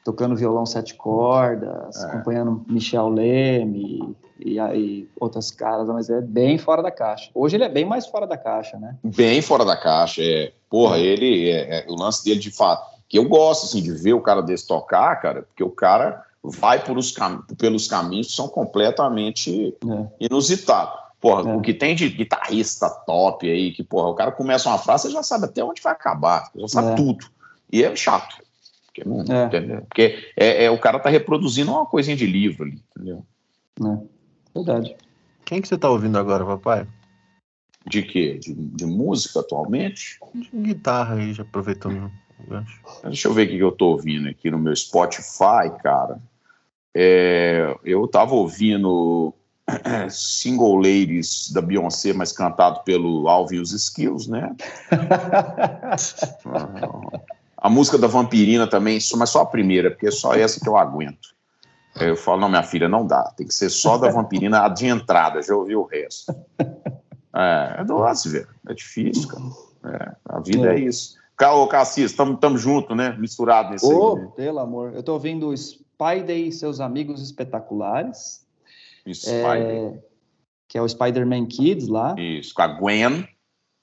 tocando 0.04 0.36
violão 0.36 0.64
sete 0.64 0.94
cordas, 0.94 1.96
é. 2.02 2.06
acompanhando 2.06 2.64
Michel 2.68 3.08
Leme 3.08 4.16
e 4.38 4.58
aí 4.58 5.08
outras 5.18 5.50
caras, 5.50 5.88
mas 5.88 6.08
é 6.08 6.20
bem 6.20 6.58
fora 6.58 6.82
da 6.82 6.90
caixa. 6.90 7.30
Hoje 7.34 7.56
ele 7.56 7.64
é 7.64 7.68
bem 7.68 7.84
mais 7.84 8.06
fora 8.06 8.26
da 8.26 8.36
caixa, 8.36 8.78
né? 8.78 8.96
Bem 9.04 9.42
fora 9.42 9.64
da 9.64 9.76
caixa, 9.76 10.22
é. 10.22 10.52
Porra, 10.68 10.96
é. 10.96 11.02
ele, 11.02 11.50
é, 11.50 11.80
é, 11.80 11.86
o 11.88 11.94
lance 11.94 12.24
dele 12.24 12.40
de 12.40 12.50
fato, 12.50 12.88
que 13.08 13.18
eu 13.18 13.28
gosto, 13.28 13.66
assim, 13.66 13.82
de 13.82 13.92
ver 13.92 14.14
o 14.14 14.20
cara 14.20 14.40
desse 14.40 14.66
tocar, 14.66 15.20
cara, 15.20 15.42
porque 15.42 15.64
o 15.64 15.70
cara 15.70 16.24
vai 16.42 16.82
por 16.82 16.96
os 16.96 17.12
cam 17.12 17.42
pelos 17.58 17.86
caminhos 17.86 18.28
que 18.28 18.32
são 18.32 18.48
completamente 18.48 19.76
é. 19.86 20.26
inusitados. 20.26 20.98
Porra, 21.20 21.50
é. 21.50 21.54
o 21.54 21.60
que 21.60 21.74
tem 21.74 21.94
de 21.94 22.08
guitarrista 22.08 22.88
top 22.88 23.50
aí, 23.50 23.72
que, 23.72 23.84
porra, 23.84 24.08
o 24.08 24.14
cara 24.14 24.32
começa 24.32 24.68
uma 24.70 24.78
frase, 24.78 25.02
você 25.02 25.10
já 25.10 25.22
sabe 25.22 25.44
até 25.44 25.62
onde 25.62 25.82
vai 25.82 25.92
acabar, 25.92 26.50
já 26.56 26.68
sabe 26.68 26.92
é. 26.92 26.94
tudo. 26.94 27.26
E 27.70 27.84
é 27.84 27.94
chato. 27.94 28.36
Porque, 28.94 29.08
não, 29.08 29.20
é. 29.20 29.80
Porque 29.82 30.32
é, 30.36 30.64
é, 30.64 30.70
o 30.70 30.78
cara 30.78 30.98
tá 30.98 31.08
reproduzindo 31.08 31.70
uma 31.70 31.86
coisinha 31.86 32.16
de 32.16 32.26
livro 32.26 32.64
ali, 32.64 32.82
entendeu? 32.90 33.24
É. 33.82 33.98
Verdade. 34.54 34.96
Quem 35.44 35.62
que 35.62 35.68
você 35.68 35.78
tá 35.78 35.88
ouvindo 35.88 36.18
agora, 36.18 36.44
papai? 36.44 36.86
De 37.86 38.02
quê? 38.02 38.38
De, 38.38 38.52
de 38.52 38.84
música 38.84 39.40
atualmente? 39.40 40.18
De 40.34 40.50
guitarra 40.52 41.16
aí, 41.16 41.32
já 41.32 41.42
aproveitando. 41.42 42.10
Deixa 43.04 43.28
eu 43.28 43.32
ver 43.32 43.46
o 43.46 43.50
que 43.50 43.58
eu 43.58 43.72
tô 43.72 43.90
ouvindo 43.90 44.28
aqui 44.28 44.50
no 44.50 44.58
meu 44.58 44.74
Spotify, 44.74 45.70
cara. 45.82 46.18
É, 46.94 47.76
eu 47.84 48.06
tava 48.08 48.34
ouvindo 48.34 49.32
Single 50.10 50.76
Ladies 50.76 51.50
da 51.52 51.60
Beyoncé, 51.60 52.12
mas 52.12 52.32
cantado 52.32 52.82
pelo 52.84 53.28
Alvin 53.28 53.56
e 53.56 53.60
os 53.60 53.72
Skills, 53.72 54.26
né? 54.26 54.54
A 57.60 57.68
música 57.68 57.98
da 57.98 58.06
Vampirina 58.06 58.66
também, 58.66 58.98
mas 59.16 59.30
só 59.30 59.42
a 59.42 59.46
primeira, 59.46 59.90
porque 59.90 60.08
é 60.08 60.10
só 60.10 60.34
essa 60.34 60.58
que 60.58 60.68
eu 60.68 60.76
aguento. 60.76 61.28
Eu 62.00 62.16
falo, 62.16 62.40
não, 62.40 62.48
minha 62.48 62.62
filha, 62.62 62.88
não 62.88 63.06
dá. 63.06 63.22
Tem 63.36 63.46
que 63.46 63.52
ser 63.52 63.68
só 63.68 63.98
da 63.98 64.10
Vampirina 64.10 64.64
a 64.64 64.68
de 64.68 64.86
entrada, 64.86 65.42
já 65.42 65.54
ouvi 65.54 65.76
o 65.76 65.84
resto. 65.84 66.34
É, 67.32 67.76
é 67.78 67.84
doce, 67.84 68.28
velho. 68.28 68.48
É 68.68 68.74
difícil, 68.74 69.28
cara. 69.28 69.44
É, 69.84 70.16
a 70.28 70.40
vida 70.40 70.72
é. 70.72 70.76
é. 70.76 70.80
isso. 70.80 71.14
Ô, 71.40 71.66
Cassis, 71.68 72.10
estamos 72.10 72.60
juntos, 72.60 72.96
né? 72.96 73.16
Misturado 73.18 73.70
nesse 73.70 73.86
Ô, 73.86 74.16
aí. 74.16 74.22
Né? 74.22 74.32
pelo 74.36 74.58
amor. 74.58 74.92
Eu 74.94 75.02
tô 75.02 75.14
ouvindo 75.14 75.56
Spider 75.56 76.36
e 76.36 76.52
seus 76.52 76.80
amigos 76.80 77.22
espetaculares. 77.22 78.46
Spider. 79.10 79.94
É, 79.94 79.98
que 80.68 80.76
é 80.76 80.82
o 80.82 80.88
Spider-Man 80.88 81.46
Kids 81.46 81.88
lá. 81.88 82.14
Isso, 82.18 82.52
com 82.52 82.62
a 82.62 82.66
Gwen. 82.66 83.26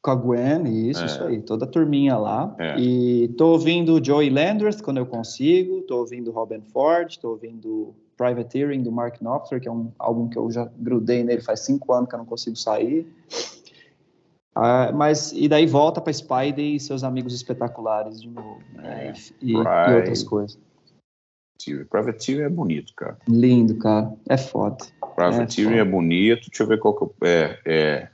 Com 0.01 0.11
a 0.11 0.15
Gwen, 0.15 0.89
isso, 0.89 1.01
É. 1.01 1.05
isso 1.05 1.23
aí. 1.23 1.41
Toda 1.41 1.65
a 1.65 1.67
turminha 1.67 2.17
lá. 2.17 2.55
É. 2.59 2.79
E 2.79 3.27
tô 3.29 3.51
ouvindo 3.51 4.03
Joey 4.03 4.29
Landreth 4.29 4.81
quando 4.83 4.97
eu 4.97 5.05
consigo. 5.05 5.81
Tô 5.81 5.97
ouvindo 5.99 6.31
Robin 6.31 6.61
Ford. 6.61 7.17
Tô 7.19 7.29
ouvindo 7.31 7.93
Privateering 8.15 8.81
do 8.83 8.91
Mark 8.91 9.19
Knopfler, 9.21 9.59
que 9.61 9.67
é 9.67 9.71
um 9.71 9.91
álbum 9.99 10.27
que 10.29 10.37
eu 10.37 10.49
já 10.51 10.69
grudei 10.77 11.23
nele 11.23 11.41
faz 11.41 11.61
cinco 11.61 11.93
anos 11.93 12.09
que 12.09 12.15
eu 12.15 12.19
não 12.19 12.25
consigo 12.25 12.55
sair. 12.55 13.07
Ah, 14.55 14.91
mas 14.91 15.31
e 15.33 15.47
daí 15.47 15.67
volta 15.67 16.01
para 16.01 16.11
Spider 16.11 16.65
e 16.65 16.79
seus 16.79 17.03
amigos 17.03 17.33
espetaculares 17.33 18.19
de 18.19 18.27
novo, 18.29 18.59
né? 18.73 19.13
E, 19.41 19.51
e 19.51 19.55
Right. 19.57 19.93
outras 19.95 20.23
coisas. 20.23 20.57
Privateer 21.89 22.45
é 22.45 22.49
bonito, 22.49 22.93
cara. 22.95 23.17
Lindo, 23.27 23.75
cara. 23.77 24.13
É 24.29 24.37
foda. 24.37 24.77
Privateer 25.15 25.73
É, 25.73 25.77
é, 25.79 25.83
bonito. 25.85 26.49
Deixa 26.49 26.63
eu 26.63 26.67
ver 26.67 26.79
qual 26.79 26.95
que 26.95 27.03
eu- 27.03 27.15
é. 27.27 27.59
é. 27.65 28.09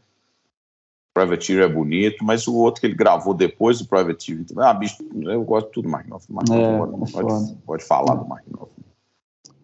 Privateer 1.13 1.61
é 1.61 1.67
bonito, 1.67 2.23
mas 2.25 2.47
o 2.47 2.55
outro 2.55 2.81
que 2.81 2.87
ele 2.87 2.95
gravou 2.95 3.33
depois 3.33 3.79
do 3.79 3.87
Privateer. 3.87 4.43
Ah, 4.57 4.73
bicho, 4.73 4.97
eu 5.15 5.43
gosto 5.43 5.67
de 5.67 5.73
tudo 5.73 5.83
do 5.85 5.91
Mark 5.91 6.07
Knopfler. 6.07 6.35
Mark 6.35 6.49
É, 6.49 6.77
Knopfler, 6.77 7.07
é 7.07 7.11
pode, 7.11 7.55
pode 7.65 7.85
falar 7.85 8.15
do 8.15 8.27
Mark 8.27 8.43
Knopfler. 8.47 8.85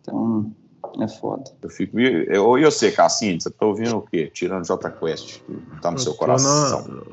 Então, 0.02 0.56
é 1.00 1.08
foda. 1.08 1.44
Eu 1.62 1.70
fico. 1.70 2.00
Eu, 2.00 2.58
e 2.58 2.66
você, 2.66 2.92
Cassini, 2.92 3.42
você 3.42 3.50
tá 3.50 3.66
ouvindo 3.66 3.98
o 3.98 4.02
quê? 4.02 4.30
Tirando 4.32 4.66
J 4.66 4.92
Quest, 4.92 5.42
que 5.44 5.82
tá 5.82 5.90
no 5.90 5.98
Eu 5.98 6.02
seu 6.02 6.14
coração. 6.14 6.88
na- 6.88 7.04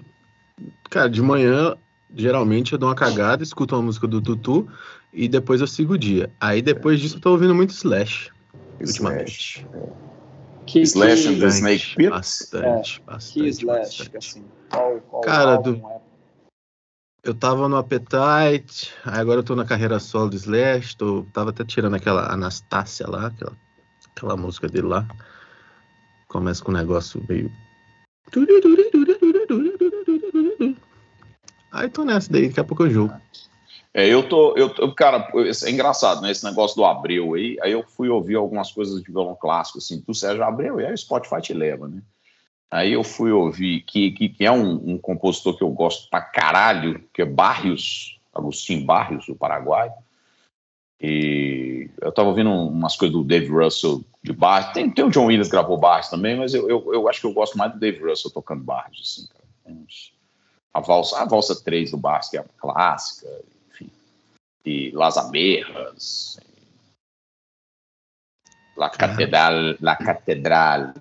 Cara, 0.91 1.09
de 1.11 1.21
manhã, 1.21 1.77
geralmente 2.15 2.73
eu 2.73 2.79
dou 2.79 2.89
uma 2.89 2.95
cagada, 2.95 3.43
escuto 3.43 3.75
uma 3.75 3.83
música 3.83 4.07
do 4.07 4.21
Tutu 4.23 4.69
e 5.13 5.29
depois 5.29 5.61
eu 5.61 5.67
sigo 5.67 5.95
o 5.95 5.99
dia. 5.99 6.31
Aí 6.41 6.63
depois 6.63 7.01
disso 7.01 7.17
eu 7.17 7.21
tô 7.21 7.31
ouvindo 7.33 7.55
muito 7.55 7.71
Slash, 7.71 8.31
ultimamente. 8.81 9.67
Slash. 9.73 9.97
Que, 10.67 10.81
Slash 10.83 11.23
que, 11.23 11.29
and 11.29 11.39
the 11.41 11.49
Snake 11.49 11.95
Pit? 11.97 12.11
Bastante, 12.11 13.01
que 13.01 13.07
bastante, 13.07 13.49
Slash, 13.49 13.65
bastante. 13.65 14.17
assim. 14.17 14.45
Qual, 14.71 15.01
qual 15.03 15.23
Cara, 15.23 15.53
álbum 15.53 15.73
do- 15.75 15.87
é? 15.87 16.01
Eu 17.23 17.35
tava 17.35 17.69
no 17.69 17.77
Appetite, 17.77 18.93
aí 19.05 19.19
agora 19.21 19.41
eu 19.41 19.45
tô 19.45 19.57
na 19.57 19.65
carreira 19.65 19.99
solo 19.99 20.31
do 20.31 20.37
Slash, 20.37 20.97
tô, 20.97 21.25
tava 21.33 21.51
até 21.51 21.65
tirando 21.65 21.95
aquela 21.95 22.33
Anastácia 22.33 23.09
lá, 23.09 23.27
aquela, 23.27 23.57
aquela 24.15 24.37
música 24.37 24.69
dele 24.69 24.87
lá. 24.87 25.07
Começa 26.29 26.63
com 26.63 26.71
um 26.71 26.75
negócio 26.75 27.25
meio. 27.29 27.51
Aí 31.73 31.89
tô 31.89 32.05
nessa 32.05 32.31
daí, 32.33 32.49
daqui 32.49 32.61
a 32.61 32.65
pouco 32.65 32.85
eu 32.85 32.91
jogo. 32.91 33.15
É, 33.97 34.07
eu 34.07 34.29
tô, 34.29 34.55
eu 34.59 34.69
tô- 34.69 34.93
cara, 34.93 35.27
é 35.65 35.71
engraçado, 35.71 36.21
né? 36.21 36.31
Esse 36.31 36.45
negócio 36.45 36.77
do 36.77 36.85
Abreu 36.85 37.33
aí. 37.33 37.57
Aí 37.63 37.73
eu 37.73 37.83
fui 37.83 38.11
ouvir 38.11 38.35
algumas 38.35 38.71
coisas 38.71 39.03
de 39.03 39.11
violão 39.11 39.35
clássico, 39.35 39.79
assim, 39.79 40.05
do 40.07 40.13
Sérgio 40.13 40.45
Abreu, 40.45 40.79
e 40.79 40.85
aí 40.85 40.93
o 40.93 40.99
Spotify 40.99 41.41
te 41.41 41.55
leva, 41.55 41.89
né? 41.89 42.03
Aí 42.71 42.93
eu 42.93 43.03
fui 43.03 43.33
ouvir, 43.33 43.81
que, 43.87 44.11
que, 44.11 44.29
que 44.29 44.45
é 44.45 44.53
um, 44.53 44.93
um 44.93 44.99
compositor 44.99 45.57
que 45.57 45.65
eu 45.65 45.71
gosto 45.71 46.11
pra 46.11 46.21
caralho, 46.21 47.03
que 47.15 47.23
é 47.23 47.25
Barrios, 47.25 48.21
Agostinho 48.35 48.85
Barrios, 48.85 49.25
do 49.25 49.35
Paraguai. 49.35 49.91
E 51.01 51.89
eu 52.03 52.13
tava 52.13 52.29
ouvindo 52.29 52.51
umas 52.51 52.97
coisas 52.97 53.17
do 53.17 53.25
Dave 53.25 53.49
Russell 53.49 54.05
de 54.23 54.35
Barrios. 54.35 54.75
Tem, 54.75 54.91
tem 54.91 55.07
o 55.07 55.11
John 55.11 55.25
Williams 55.25 55.49
que 55.49 55.53
gravou 55.53 55.79
Barrios 55.79 56.11
também, 56.11 56.37
mas 56.37 56.53
eu, 56.53 56.69
eu, 56.69 56.93
eu 56.93 57.09
acho 57.09 57.23
que 57.23 57.27
eu 57.27 57.33
gosto 57.33 57.57
mais 57.57 57.73
do 57.73 57.79
Dave 57.79 58.05
Russell 58.05 58.31
tocando 58.31 58.63
Barrios, 58.63 59.01
assim, 59.01 59.27
cara. 59.27 59.47
A 60.75 60.81
valsa, 60.81 61.23
a 61.23 61.25
valsa 61.25 61.65
3 61.65 61.93
do 61.93 61.97
Barrios, 61.97 62.29
que 62.29 62.37
é 62.37 62.45
clássica, 62.59 63.27
enfim. 64.67 64.89
E 64.89 64.91
Las 64.93 65.17
Aberras. 65.17 66.41
La 68.77 68.91
Catedral, 68.91 69.77
La 69.81 69.97
Catedral. 69.97 70.95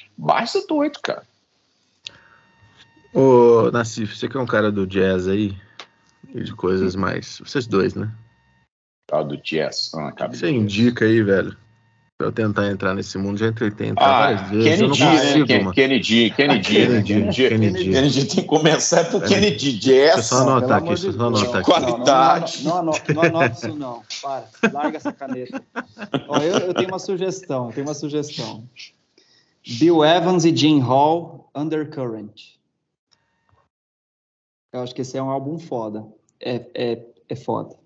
É 0.00 0.66
doido, 0.66 0.98
cara. 1.00 1.22
Ô, 3.14 3.70
Nassif, 3.70 4.16
você 4.16 4.28
que 4.28 4.36
é 4.36 4.40
um 4.40 4.46
cara 4.46 4.72
do 4.72 4.86
jazz 4.86 5.28
aí, 5.28 5.56
e 6.34 6.42
de 6.42 6.54
coisas 6.54 6.96
mais. 6.96 7.38
Vocês 7.38 7.66
dois, 7.66 7.94
né? 7.94 8.12
Ah, 9.10 9.22
do 9.22 9.36
jazz. 9.36 9.92
Ah, 9.94 10.26
você 10.26 10.50
indica 10.50 11.04
aí, 11.04 11.22
velho? 11.22 11.56
Pra 12.18 12.26
eu 12.26 12.32
tentar 12.32 12.66
entrar 12.66 12.94
nesse 12.94 13.16
mundo. 13.16 13.38
Já 13.38 13.46
entrei 13.46 13.70
tentar 13.70 14.04
Ah, 14.04 14.34
várias 14.34 14.50
vezes. 14.50 14.80
eu 14.80 14.88
não 14.88 14.94
Kennedy, 14.96 15.14
né? 15.14 15.22
consigo, 15.22 15.46
Ken-. 15.46 15.70
Kennedy, 15.72 16.30
Kennedy, 16.30 16.68
Kennedy, 16.74 17.14
Kennedy, 17.14 17.48
Kennedy. 17.48 17.84
Kennedy 17.92 18.24
tem 18.26 18.36
que 18.36 18.42
começar 18.42 19.04
por. 19.08 19.22
Kennedy 19.22 19.72
Deixa 19.78 19.88
eu 19.88 20.16
Jazz. 20.16 20.26
só 20.26 20.36
anotar 20.40 20.78
aqui, 20.78 20.88
deixa 20.88 21.06
eu 21.06 21.12
só 21.12 21.26
anotar 21.28 21.54
aqui. 21.60 21.64
Qualidade. 21.70 22.64
Não, 22.64 22.70
não, 22.70 22.82
não, 22.82 22.92
anota- 22.92 23.14
não 23.14 23.22
anota 23.22 23.54
isso 23.54 23.74
não. 23.76 24.02
Para, 24.20 24.44
larga 24.72 24.96
essa 24.96 25.12
caneta. 25.12 25.62
Ó, 26.26 26.38
eu, 26.38 26.58
eu 26.58 26.74
tenho 26.74 26.88
uma 26.88 26.98
sugestão, 26.98 27.66
eu 27.68 27.72
tenho 27.72 27.86
uma 27.86 27.94
sugestão. 27.94 28.68
Bill 29.78 30.04
Evans 30.04 30.44
e 30.44 30.56
Gene 30.56 30.80
Hall, 30.80 31.48
Undercurrent. 31.54 32.56
Eu 34.72 34.80
acho 34.82 34.92
que 34.92 35.02
esse 35.02 35.16
é 35.16 35.22
um 35.22 35.30
álbum 35.30 35.56
foda. 35.56 36.04
É, 36.40 36.66
é, 36.74 37.06
é 37.28 37.36
foda. 37.36 37.76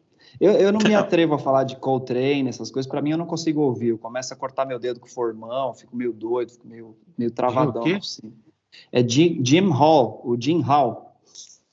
Eu, 0.40 0.52
eu 0.52 0.72
não 0.72 0.80
me 0.80 0.94
atrevo 0.94 1.34
a 1.34 1.38
falar 1.38 1.64
de 1.64 1.76
Coltrane, 1.76 2.48
essas 2.48 2.70
coisas. 2.70 2.90
Pra 2.90 3.00
mim, 3.02 3.10
eu 3.10 3.18
não 3.18 3.26
consigo 3.26 3.60
ouvir. 3.60 3.88
Eu 3.88 3.98
começo 3.98 4.32
a 4.32 4.36
cortar 4.36 4.64
meu 4.64 4.78
dedo 4.78 4.98
com 5.00 5.06
o 5.06 5.10
formão, 5.10 5.74
fico 5.74 5.94
meio 5.96 6.12
doido, 6.12 6.52
fico 6.52 6.66
meio, 6.66 6.96
meio 7.16 7.30
travadão. 7.30 7.82
quê? 7.82 7.94
Assim. 7.94 8.32
É 8.90 9.06
Jim, 9.06 9.40
Jim 9.44 9.68
Hall, 9.70 10.20
o 10.24 10.36
Jim 10.40 10.60
Hall. 10.60 11.10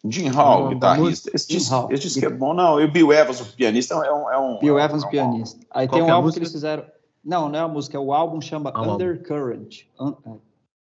Jim 0.05 0.27
Hall, 0.29 0.69
guitarrista. 0.69 1.29
Esse 1.33 1.47
disco, 1.49 1.73
Hall. 1.75 1.87
esse 1.91 2.03
disco 2.03 2.25
é 2.25 2.29
bom, 2.29 2.53
não. 2.53 2.79
E 2.79 2.85
o 2.85 2.91
Bill 2.91 3.11
Evans, 3.11 3.41
o 3.41 3.55
pianista, 3.55 3.95
é 3.95 4.13
um. 4.13 4.29
É 4.31 4.37
um 4.37 4.59
Bill 4.59 4.77
é 4.77 4.81
um- 4.81 4.85
Evans, 4.85 5.03
é 5.03 5.07
um- 5.07 5.09
pianista. 5.09 5.59
Aí 5.71 5.87
tem 5.87 6.01
um 6.01 6.11
álbum 6.11 6.27
música? 6.27 6.39
que 6.39 6.43
eles 6.43 6.51
fizeram. 6.53 6.83
Não, 7.23 7.49
não 7.49 7.59
é 7.59 7.61
a 7.61 7.67
música, 7.67 7.97
é 7.97 7.99
o 7.99 8.13
álbum 8.13 8.39
chama 8.39 8.71
Ah. 8.73 8.81
Undercurrent. 8.81 9.81
Un- 9.99 10.15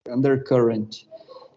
é, 0.07 0.15
Undercurrent. 0.15 1.03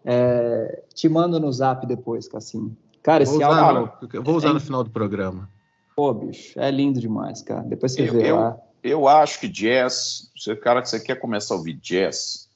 É, 0.04 0.82
te 0.92 1.08
mando 1.08 1.38
no 1.40 1.50
zap 1.52 1.86
depois, 1.86 2.28
Cassim. 2.28 2.76
Cara, 3.02 3.24
Vou 3.24 3.34
esse 3.36 3.44
usar, 3.44 3.60
álbum, 3.60 3.88
no, 4.02 4.08
eu 4.12 4.22
vou 4.22 4.36
usar 4.36 4.48
é- 4.50 4.52
no 4.52 4.60
final 4.60 4.82
do 4.82 4.90
programa. 4.90 5.48
Pô, 5.94 6.12
bicho, 6.12 6.58
é 6.58 6.70
lindo 6.70 7.00
demais, 7.00 7.42
cara. 7.42 7.62
Depois 7.62 7.92
você 7.92 8.08
Eu- 8.08 8.12
vê 8.12 8.28
eu- 8.30 8.36
lá. 8.36 8.56
Eu 8.82 9.08
acho 9.08 9.40
que 9.40 9.48
jazz, 9.48 10.30
você, 10.36 10.54
cara, 10.54 10.82
que 10.82 10.88
você 10.90 11.00
quer 11.00 11.18
começar 11.18 11.54
a 11.54 11.56
ouvir 11.56 11.72
jazz, 11.74 12.50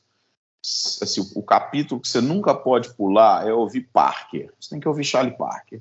assim, 1.01 1.23
o, 1.23 1.39
o 1.39 1.43
capítulo 1.43 2.01
que 2.01 2.07
você 2.09 2.21
nunca 2.21 2.55
pode 2.55 2.93
pular 2.95 3.47
é 3.49 3.53
ouvir 3.53 3.89
Parker. 3.91 4.53
Você 4.61 4.71
tem 4.71 4.81
que 4.81 4.87
ouvir 4.89 5.05
Charlie 5.05 5.37
Parker. 5.37 5.81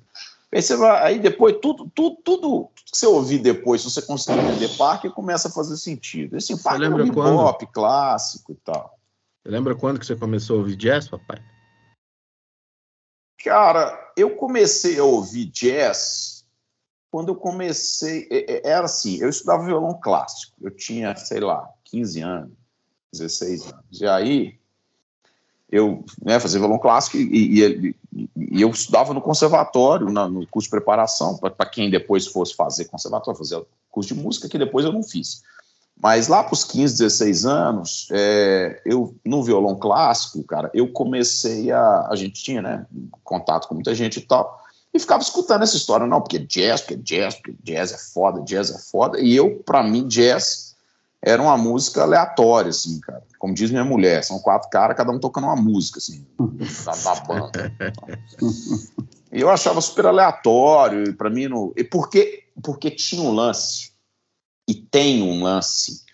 Aí, 0.50 0.62
você 0.62 0.78
vai, 0.78 1.02
aí 1.06 1.20
depois, 1.20 1.58
tudo, 1.62 1.92
tudo, 1.94 2.16
tudo, 2.24 2.40
tudo 2.40 2.70
que 2.76 2.98
você 2.98 3.06
ouvir 3.06 3.40
depois, 3.40 3.82
se 3.82 3.92
você 3.92 4.02
conseguir 4.02 4.40
entender 4.40 4.70
Parker, 4.78 5.12
começa 5.12 5.50
a 5.50 5.52
fazer 5.52 5.76
sentido. 5.76 6.38
Assim, 6.38 6.58
Parker 6.58 6.86
é 6.86 6.90
lembra 6.90 7.04
um 7.04 7.14
quando? 7.14 7.36
pop 7.36 7.68
clássico 7.68 8.54
e 8.54 8.56
tal. 8.56 8.98
Você 9.44 9.52
lembra 9.52 9.76
quando 9.76 10.00
que 10.00 10.06
você 10.06 10.16
começou 10.16 10.56
a 10.56 10.60
ouvir 10.60 10.78
jazz, 10.78 11.10
papai? 11.10 11.44
Cara, 13.44 14.14
eu 14.16 14.36
comecei 14.38 14.98
a 14.98 15.04
ouvir 15.04 15.46
jazz 15.46 16.37
quando 17.18 17.30
eu 17.30 17.36
comecei. 17.36 18.28
é- 18.30 18.58
é- 18.58 18.70
Era 18.70 18.86
assim, 18.86 19.18
eu 19.18 19.28
estudava 19.28 19.66
violão 19.66 20.00
clássico. 20.00 20.54
Eu 20.62 20.70
tinha, 20.70 21.16
sei 21.16 21.40
lá, 21.40 21.68
15 21.84 22.22
anos, 22.22 22.52
16 23.12 23.66
anos. 23.66 24.00
E 24.00 24.06
aí 24.06 24.54
eu 25.72 26.06
né, 26.22 26.40
fazia 26.40 26.60
violão 26.60 26.78
clássico 26.78 27.18
e, 27.18 27.60
e- 27.60 27.96
e- 28.14 28.62
eu 28.62 28.70
estudava 28.70 29.16
no 29.16 29.22
conservatório, 29.22 30.12
na- 30.12 30.30
no 30.30 30.46
curso 30.46 30.68
de 30.68 30.70
preparação, 30.70 31.36
para 31.38 31.66
quem 31.66 31.90
depois 31.90 32.28
fosse 32.28 32.54
fazer 32.54 32.86
conservatório, 32.86 33.36
fazer 33.36 33.66
curso 33.90 34.14
de 34.14 34.22
música, 34.22 34.48
que 34.48 34.60
depois 34.60 34.86
eu 34.86 34.94
não 34.94 35.02
fiz. 35.02 35.42
Mas 36.00 36.28
lá 36.28 36.44
para 36.44 36.54
os 36.54 36.64
15, 36.64 37.00
16 37.00 37.48
anos, 37.48 38.08
é, 38.12 38.80
eu 38.86 39.16
no 39.26 39.44
violão 39.44 39.76
clássico, 39.76 40.44
cara, 40.44 40.70
eu 40.72 40.92
comecei 40.92 41.72
a. 41.72 42.10
A 42.12 42.16
gente 42.16 42.44
tinha, 42.44 42.62
né, 42.62 42.86
contato 43.24 43.68
com 43.68 43.74
muita 43.74 43.96
gente 43.96 44.18
e 44.18 44.22
tal, 44.22 44.67
e 44.98 45.00
ficava 45.00 45.22
escutando 45.22 45.64
essa 45.64 45.78
história, 45.78 46.06
não, 46.06 46.22
porque 46.22 46.40
jazz, 46.40 46.82
porque 46.82 46.98
jazz, 46.98 47.36
porque 47.36 47.56
jazz 47.64 47.92
é 47.94 47.98
foda, 47.98 48.42
jazz 48.42 48.70
é 48.70 48.78
foda. 48.78 49.20
E 49.20 49.36
eu, 49.36 49.64
para 49.66 49.82
mim, 49.82 50.08
jazz 50.08 50.76
era 51.22 51.42
uma 51.42 51.58
música 51.58 52.04
aleatória, 52.04 52.70
assim, 52.70 53.00
cara. 53.00 53.24
Como 53.40 53.54
diz 53.54 53.70
minha 53.70 53.86
mulher, 53.86 54.24
são 54.24 54.40
quatro 54.40 54.70
caras, 54.70 54.98
cada 54.98 55.12
um 55.12 55.20
tocando 55.20 55.46
uma 55.46 55.56
música, 55.56 56.00
assim, 56.00 56.26
da, 56.86 56.92
da 56.92 57.22
banda. 57.22 57.74
E 59.32 59.42
eu 59.42 59.50
achava 59.50 59.80
super 59.82 60.06
aleatório, 60.06 61.10
e 61.10 61.14
para 61.14 61.30
mim, 61.30 61.48
no, 61.48 61.74
e 61.76 61.84
porque, 61.84 62.46
porque 62.64 62.90
tinha 62.90 63.22
um 63.22 63.32
lance, 63.32 63.92
e 64.68 64.74
tem 64.74 65.22
um 65.22 65.44
lance 65.44 66.07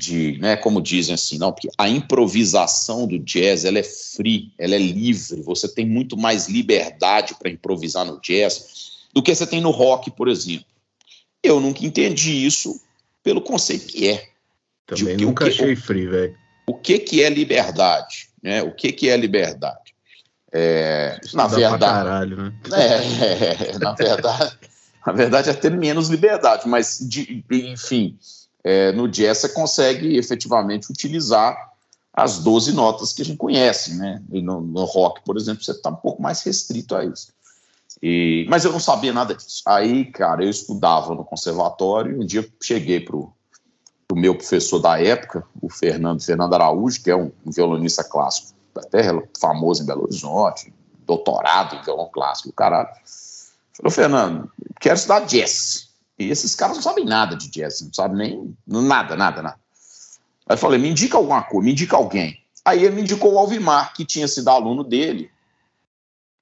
de, 0.00 0.38
né, 0.38 0.56
como 0.56 0.80
dizem 0.80 1.14
assim, 1.14 1.36
não, 1.36 1.52
porque 1.52 1.68
a 1.76 1.88
improvisação 1.88 3.06
do 3.06 3.18
jazz, 3.18 3.64
ela 3.66 3.78
é 3.78 3.82
free, 3.82 4.50
ela 4.58 4.74
é 4.74 4.78
livre, 4.78 5.42
você 5.42 5.68
tem 5.68 5.86
muito 5.86 6.16
mais 6.16 6.48
liberdade 6.48 7.34
para 7.38 7.50
improvisar 7.50 8.06
no 8.06 8.18
jazz 8.20 9.06
do 9.12 9.22
que 9.22 9.34
você 9.34 9.46
tem 9.46 9.60
no 9.60 9.70
rock, 9.70 10.10
por 10.10 10.28
exemplo. 10.28 10.64
Eu 11.42 11.60
nunca 11.60 11.84
entendi 11.84 12.44
isso 12.46 12.80
pelo 13.22 13.42
conceito 13.42 13.86
que 13.86 14.08
é. 14.08 14.28
Também 14.86 15.16
o 15.16 15.20
nunca 15.20 15.44
que- 15.44 15.50
achei 15.50 15.76
free, 15.76 16.06
velho. 16.06 16.36
O 16.66 16.74
que 16.74 16.98
que 16.98 17.22
é 17.22 17.28
liberdade, 17.28 18.28
né? 18.42 18.62
O 18.62 18.72
que 18.72 18.92
que 18.92 19.08
é 19.08 19.16
liberdade? 19.16 19.94
É, 20.52 21.20
na 21.32 21.46
verdade, 21.46 21.80
caralho, 21.84 22.36
né? 22.36 22.52
é, 22.72 23.74
é, 23.74 23.78
na 23.78 23.92
verdade, 23.92 24.58
na 25.06 25.12
verdade 25.12 25.50
é 25.50 25.52
ter 25.52 25.70
menos 25.70 26.08
liberdade, 26.08 26.66
mas 26.68 26.98
de, 27.00 27.44
enfim, 27.50 28.18
é, 28.62 28.92
no 28.92 29.08
jazz 29.08 29.38
você 29.38 29.48
consegue 29.48 30.16
efetivamente 30.16 30.90
utilizar 30.90 31.70
as 32.12 32.38
12 32.38 32.72
notas 32.72 33.12
que 33.12 33.22
a 33.22 33.24
gente 33.24 33.38
conhece, 33.38 33.94
né? 33.96 34.22
E 34.32 34.42
no, 34.42 34.60
no 34.60 34.84
rock, 34.84 35.22
por 35.24 35.36
exemplo, 35.36 35.64
você 35.64 35.70
está 35.70 35.90
um 35.90 35.96
pouco 35.96 36.20
mais 36.20 36.42
restrito 36.42 36.94
a 36.94 37.04
isso. 37.04 37.32
E, 38.02 38.46
mas 38.48 38.64
eu 38.64 38.72
não 38.72 38.80
sabia 38.80 39.12
nada 39.12 39.34
disso. 39.34 39.62
Aí, 39.66 40.04
cara, 40.06 40.44
eu 40.44 40.50
estudava 40.50 41.14
no 41.14 41.24
conservatório 41.24 42.20
um 42.20 42.26
dia 42.26 42.46
cheguei 42.62 43.00
para 43.00 43.16
o 43.16 43.32
meu 44.12 44.34
professor 44.34 44.78
da 44.78 45.00
época, 45.00 45.44
o 45.60 45.68
Fernando, 45.68 46.22
Fernando 46.22 46.54
Araújo, 46.54 47.02
que 47.02 47.10
é 47.10 47.16
um, 47.16 47.30
um 47.44 47.50
violonista 47.50 48.02
clássico, 48.02 48.54
até 48.76 49.02
famoso 49.40 49.82
em 49.82 49.86
Belo 49.86 50.02
Horizonte, 50.02 50.72
doutorado 51.06 51.76
em 51.76 51.82
violão 51.82 52.08
clássico, 52.12 52.52
caralho. 52.52 52.88
Falou, 53.72 53.90
Fernando, 53.90 54.50
quero 54.80 54.96
estudar 54.96 55.20
jazz. 55.20 55.89
E 56.20 56.30
esses 56.30 56.54
caras 56.54 56.76
não 56.76 56.82
sabem 56.82 57.06
nada 57.06 57.34
de 57.34 57.48
jazz, 57.48 57.80
não 57.80 57.94
sabem 57.94 58.16
nem 58.18 58.56
nada, 58.66 59.16
nada, 59.16 59.40
nada. 59.40 59.58
Aí 60.46 60.54
eu 60.54 60.58
falei, 60.58 60.78
me 60.78 60.90
indica 60.90 61.16
alguma 61.16 61.42
coisa, 61.42 61.64
me 61.64 61.72
indica 61.72 61.96
alguém. 61.96 62.38
Aí 62.62 62.84
ele 62.84 62.96
me 62.96 63.00
indicou 63.00 63.32
o 63.32 63.38
Alvimar, 63.38 63.94
que 63.94 64.04
tinha 64.04 64.28
sido 64.28 64.48
aluno 64.48 64.84
dele. 64.84 65.30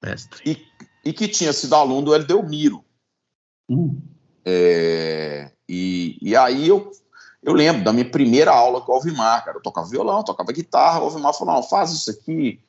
Mestre. 0.03 0.41
E, 0.45 1.09
e 1.09 1.13
que 1.13 1.29
tinha 1.29 1.53
sido 1.53 1.75
aluno 1.75 2.01
do 2.01 2.13
Eldelmiro. 2.13 2.83
Hum. 3.69 4.01
É, 4.43 5.49
e, 5.67 6.17
e 6.21 6.35
aí 6.35 6.67
eu, 6.67 6.91
eu 7.41 7.53
lembro 7.53 7.81
da 7.81 7.93
minha 7.93 8.09
primeira 8.09 8.51
aula 8.51 8.81
com 8.81 8.91
o 8.91 8.95
Alvimar, 8.95 9.45
cara. 9.45 9.57
Eu 9.57 9.61
tocava 9.61 9.87
violão, 9.87 10.23
tocava 10.23 10.51
guitarra. 10.51 10.99
O 10.99 11.03
Alvimar 11.05 11.33
falou: 11.33 11.55
não, 11.55 11.63
faz 11.63 11.91
isso 11.91 12.11
aqui, 12.11 12.59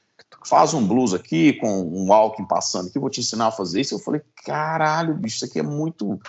faz 0.47 0.75
um 0.75 0.87
blues 0.87 1.13
aqui 1.13 1.55
com 1.55 1.83
um 1.83 2.13
Alckmin 2.13 2.47
passando 2.47 2.89
aqui, 2.89 3.01
vou 3.01 3.11
te 3.11 3.21
ensinar 3.21 3.49
a 3.49 3.53
fazer 3.53 3.81
isso. 3.81 3.97
Eu 3.97 3.99
falei: 3.99 4.21
caralho, 4.45 5.15
bicho, 5.15 5.37
isso 5.37 5.45
aqui 5.45 5.59
é 5.59 5.65
muito 5.65 6.21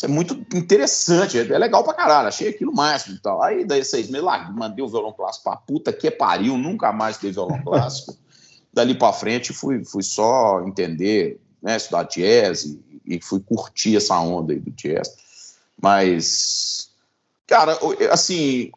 isso 0.00 0.06
é 0.06 0.08
muito 0.08 0.34
interessante, 0.56 1.38
é 1.38 1.58
legal 1.58 1.84
pra 1.84 1.92
caralho, 1.92 2.28
achei 2.28 2.48
aquilo 2.48 2.74
máximo 2.74 3.16
e 3.16 3.18
tal. 3.18 3.42
Aí, 3.42 3.66
daí, 3.66 3.84
seis 3.84 4.08
meses, 4.08 4.24
lá, 4.24 4.50
mandei 4.50 4.82
o 4.82 4.88
violão 4.88 5.12
clássico 5.12 5.44
pra 5.44 5.56
puta 5.56 5.92
que 5.92 6.10
pariu, 6.10 6.56
nunca 6.56 6.90
mais 6.90 7.18
dei 7.18 7.30
violão 7.30 7.62
clássico. 7.62 8.16
Dali 8.72 8.94
pra 8.94 9.12
frente, 9.12 9.52
fui, 9.52 9.84
fui 9.84 10.02
só 10.02 10.62
entender, 10.62 11.38
né, 11.62 11.76
estudar 11.76 12.04
jazz 12.04 12.64
e, 12.64 12.80
e 13.04 13.20
fui 13.20 13.40
curtir 13.40 13.96
essa 13.96 14.18
onda 14.18 14.54
aí 14.54 14.58
do 14.58 14.70
jazz. 14.70 15.56
Mas, 15.78 16.92
cara, 17.46 17.78
assim, 18.10 18.70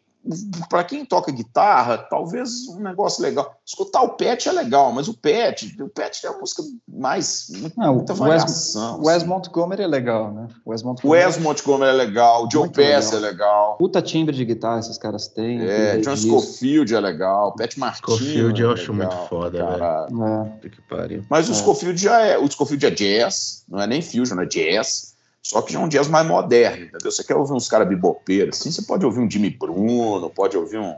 para 0.70 0.82
quem 0.84 1.04
toca 1.04 1.30
guitarra, 1.30 1.98
talvez 1.98 2.66
um 2.68 2.80
negócio 2.80 3.22
legal. 3.22 3.54
Escutar 3.66 4.02
o 4.02 4.10
Pet 4.10 4.48
é 4.48 4.52
legal, 4.52 4.90
mas 4.92 5.06
o 5.08 5.14
Pet, 5.14 5.76
o 5.82 5.88
Pet 5.88 6.24
é 6.26 6.30
uma 6.30 6.40
música 6.40 6.62
mais 6.88 7.48
Não, 7.76 7.94
muita 7.96 8.12
o 8.14 8.16
variação. 8.16 8.96
Wes, 8.98 9.06
Wes 9.06 9.16
assim. 9.16 9.26
Montgomery 9.26 9.82
é 9.82 9.86
legal, 9.86 10.32
né? 10.32 10.48
O 10.64 10.70
Wes 10.70 10.82
O 10.82 10.86
Montgomery. 10.86 11.24
Wes 11.26 11.38
Montgomery 11.38 11.90
é 11.90 11.94
legal, 11.94 12.46
o 12.46 12.50
Joe 12.50 12.68
Pass 12.68 13.12
legal. 13.12 13.14
é 13.14 13.18
legal, 13.20 13.76
Puta 13.78 14.00
timbre 14.00 14.34
de 14.34 14.44
guitarra 14.44 14.80
esses 14.80 14.96
caras 14.98 15.28
têm. 15.28 15.60
é, 15.60 15.98
John. 15.98 16.16
Scofield 16.16 16.94
é 16.94 17.00
legal, 17.00 17.54
Pat 17.54 17.76
Martino 17.76 18.16
Scofield 18.16 18.62
eu 18.62 18.70
é 18.70 18.74
acho 18.74 18.92
legal, 18.92 19.10
muito 19.12 19.28
foda, 19.28 19.58
caralho. 19.58 20.24
É. 20.24 20.44
Puta 20.50 20.68
que 20.70 20.82
pariu. 20.82 21.24
Mas 21.28 21.48
o 21.48 21.52
É. 21.52 21.54
Scofield 21.54 22.00
já 22.00 22.20
é, 22.20 22.38
o 22.38 22.50
Scofield 22.50 22.86
é 22.86 22.90
jazz, 22.90 23.64
não 23.68 23.80
é 23.80 23.86
nem 23.86 24.00
fusion, 24.00 24.40
é 24.40 24.46
jazz. 24.46 25.13
Só 25.44 25.60
que 25.60 25.72
já 25.74 25.78
é 25.78 25.82
um 25.82 25.88
jazz 25.88 26.08
mais 26.08 26.26
moderno, 26.26 26.86
entendeu? 26.86 27.10
Você 27.12 27.22
quer 27.22 27.36
ouvir 27.36 27.52
uns 27.52 27.68
caras 27.68 27.86
bibopeiros, 27.86 28.58
assim, 28.58 28.70
você 28.72 28.80
pode 28.82 29.04
ouvir 29.04 29.20
um 29.20 29.30
Jimmy 29.30 29.50
Bruno, 29.50 30.30
pode 30.30 30.56
ouvir 30.56 30.78
um. 30.78 30.96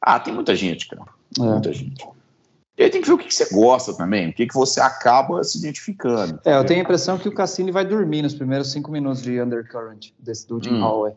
Ah, 0.00 0.20
tem 0.20 0.32
muita 0.32 0.54
gente, 0.54 0.86
cara. 0.86 1.02
É. 1.38 1.42
Muita 1.42 1.72
gente. 1.72 2.06
E 2.78 2.84
aí 2.84 2.90
tem 2.90 3.00
que 3.02 3.08
ver 3.08 3.14
o 3.14 3.18
que 3.18 3.34
você 3.34 3.52
gosta 3.52 3.92
também, 3.92 4.28
o 4.28 4.32
que, 4.32 4.46
que 4.46 4.54
você 4.54 4.80
acaba 4.80 5.42
se 5.42 5.58
identificando. 5.58 6.38
É, 6.44 6.56
eu 6.56 6.64
tenho 6.64 6.78
a 6.78 6.84
impressão 6.84 7.18
que 7.18 7.28
o 7.28 7.34
Cassini 7.34 7.72
vai 7.72 7.84
dormir 7.84 8.22
nos 8.22 8.34
primeiros 8.36 8.70
cinco 8.70 8.88
minutos 8.92 9.20
de 9.20 9.42
Undercurrent, 9.42 10.10
desse, 10.16 10.46
do 10.46 10.62
Jim 10.62 10.74
Hum. 10.74 10.80
Holloway. 10.80 11.12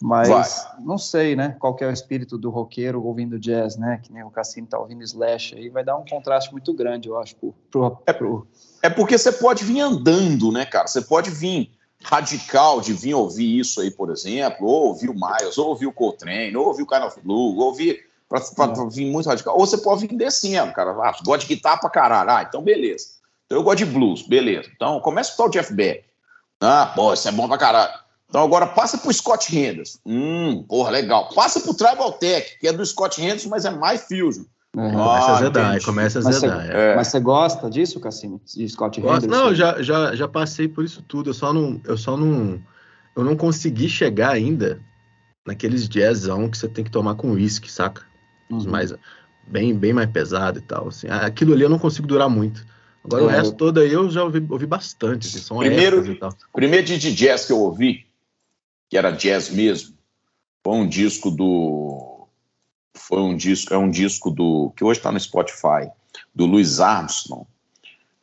Mas 0.00 0.28
Vai. 0.30 0.82
não 0.86 0.96
sei, 0.96 1.36
né? 1.36 1.54
Qual 1.58 1.74
que 1.74 1.84
é 1.84 1.86
o 1.86 1.90
espírito 1.92 2.38
do 2.38 2.48
roqueiro 2.48 3.04
ouvindo 3.04 3.38
jazz, 3.38 3.76
né? 3.76 4.00
Que 4.02 4.10
nem 4.10 4.24
o 4.24 4.30
Cassini 4.30 4.66
tá 4.66 4.78
ouvindo 4.78 5.02
Slash 5.02 5.54
aí, 5.54 5.68
vai 5.68 5.84
dar 5.84 5.98
um 5.98 6.04
contraste 6.06 6.50
muito 6.50 6.72
grande, 6.72 7.08
eu 7.10 7.18
acho, 7.18 7.36
pro, 7.36 7.54
pro, 7.70 7.98
É. 8.06 8.12
pro- 8.14 8.46
É 8.82 8.88
porque 8.88 9.18
você 9.18 9.30
pode 9.32 9.64
vir 9.64 9.80
andando, 9.80 10.50
né, 10.50 10.64
cara? 10.64 10.88
Você 10.88 11.02
pode 11.02 11.28
vir 11.28 11.70
radical 12.04 12.80
de 12.80 12.92
vir 12.92 13.14
ouvir 13.14 13.58
isso 13.58 13.80
aí, 13.80 13.90
por 13.90 14.10
exemplo, 14.10 14.66
ou 14.66 14.88
ouvir 14.88 15.08
o 15.10 15.14
Miles, 15.14 15.56
ou 15.58 15.68
ouvir 15.68 15.86
o 15.86 15.92
Coltrane, 15.92 16.56
ou 16.56 16.66
ouvir 16.66 16.82
o 16.82 16.86
Kind 16.86 17.02
of 17.02 17.20
Blue, 17.20 17.56
ou 17.56 17.66
ouvir 17.66 18.04
pra, 18.28 18.40
pra- 18.40 18.64
É. 18.66 18.68
pra 18.68 18.84
vir 18.86 19.06
muito 19.10 19.28
radical, 19.28 19.58
ou 19.58 19.66
você 19.66 19.78
pode 19.78 20.06
vir 20.06 20.16
descendo, 20.16 20.72
cara. 20.72 20.90
Ah, 20.92 21.16
gosta 21.24 21.46
de 21.46 21.54
guitarra 21.54 21.78
pra 21.78 21.90
caralho. 21.90 22.30
Ah, 22.30 22.42
então 22.48 22.62
beleza. 22.62 23.06
Então 23.46 23.58
eu 23.58 23.62
gosto 23.64 23.78
de 23.78 23.84
blues, 23.86 24.22
beleza. 24.22 24.70
Então 24.74 25.00
começa 25.00 25.30
a 25.30 25.32
escutar 25.32 25.48
o 25.48 25.50
Jeff 25.52 25.72
Beck. 25.74 26.04
Ah, 26.60 26.92
pô, 26.94 27.12
isso 27.12 27.28
é 27.28 27.32
bom 27.32 27.48
pra 27.48 27.58
caralho. 27.58 27.92
Então 28.28 28.42
agora 28.44 28.66
passa 28.66 28.96
pro 28.96 29.12
Scott 29.12 29.54
Henderson. 29.54 29.98
Hum, 30.06 30.64
porra, 30.66 30.90
legal. 30.90 31.28
Passa 31.34 31.60
pro 31.60 31.74
Tribal 31.74 32.12
Tech, 32.12 32.58
que 32.58 32.66
é 32.66 32.72
do 32.72 32.84
Scott 32.86 33.20
Henderson, 33.22 33.48
mas 33.50 33.64
é 33.66 33.70
mais 33.70 34.02
fusion. 34.04 34.44
É. 34.74 34.90
Começa 34.90 35.32
a 35.32 35.38
zedar, 35.38 35.70
entendi. 35.70 35.84
começa 35.84 36.18
a 36.18 36.22
Mas 36.22 36.34
você- 36.36 36.40
zedar. 36.48 36.70
é. 36.70 36.92
É. 36.92 36.96
Mas 36.96 37.08
você 37.08 37.20
gosta 37.20 37.68
disso, 37.68 38.00
Cassini? 38.00 38.40
De 38.56 38.68
Scott 38.68 38.98
Henderson? 39.00 39.26
Não, 39.26 39.54
já, 39.54 39.82
já, 39.82 40.14
já 40.14 40.26
passei 40.26 40.66
por 40.66 40.82
isso 40.84 41.02
tudo. 41.02 41.30
Eu 41.30 41.34
só 41.34 41.52
não, 41.52 41.78
eu 41.84 41.96
só 41.98 42.16
não, 42.16 42.58
eu 43.14 43.22
não 43.22 43.36
consegui 43.36 43.88
chegar 43.88 44.30
ainda 44.30 44.80
naqueles 45.46 45.86
jazzão 45.88 46.48
que 46.48 46.56
você 46.56 46.68
tem 46.68 46.82
que 46.84 46.90
tomar 46.90 47.16
com 47.16 47.32
uísque, 47.32 47.70
saca? 47.70 48.02
Os 48.50 48.64
Uhum. 48.64 48.70
mais 48.70 48.94
bem, 49.46 49.74
bem 49.74 49.92
mais 49.92 50.10
pesado 50.10 50.58
e 50.58 50.62
tal. 50.62 50.88
Assim. 50.88 51.06
Ah, 51.10 51.26
Aquilo 51.26 51.52
ali 51.52 51.62
eu 51.64 51.68
não 51.68 51.78
consigo 51.78 52.06
durar 52.06 52.30
muito. 52.30 52.64
Agora 53.04 53.24
o 53.24 53.28
É, 53.30 53.32
resto 53.36 53.52
eu- 53.52 53.56
todo 53.58 53.78
aí 53.80 53.92
eu 53.92 54.08
já 54.10 54.24
ouvi, 54.24 54.42
ouvi 54.48 54.64
bastante. 54.64 55.26
Assim, 55.26 55.38
são 55.38 55.58
Primeiro- 55.58 56.02
e 56.06 56.18
primeiro 56.52 56.86
de 56.86 57.14
jazz 57.14 57.44
que 57.44 57.52
eu 57.52 57.58
ouvi, 57.58 58.06
que 58.88 58.96
era 58.96 59.10
jazz 59.10 59.50
mesmo, 59.50 59.94
foi 60.64 60.74
um 60.76 60.88
disco 60.88 61.30
do. 61.30 62.11
Foi 62.94 63.20
um 63.20 63.36
disco, 63.36 63.72
é 63.72 63.78
um 63.78 63.90
disco 63.90 64.30
do. 64.30 64.72
que 64.76 64.84
hoje 64.84 65.00
está 65.00 65.10
no 65.10 65.18
Spotify, 65.18 65.90
do 66.34 66.46
Louis 66.46 66.78
Armstrong, 66.80 67.46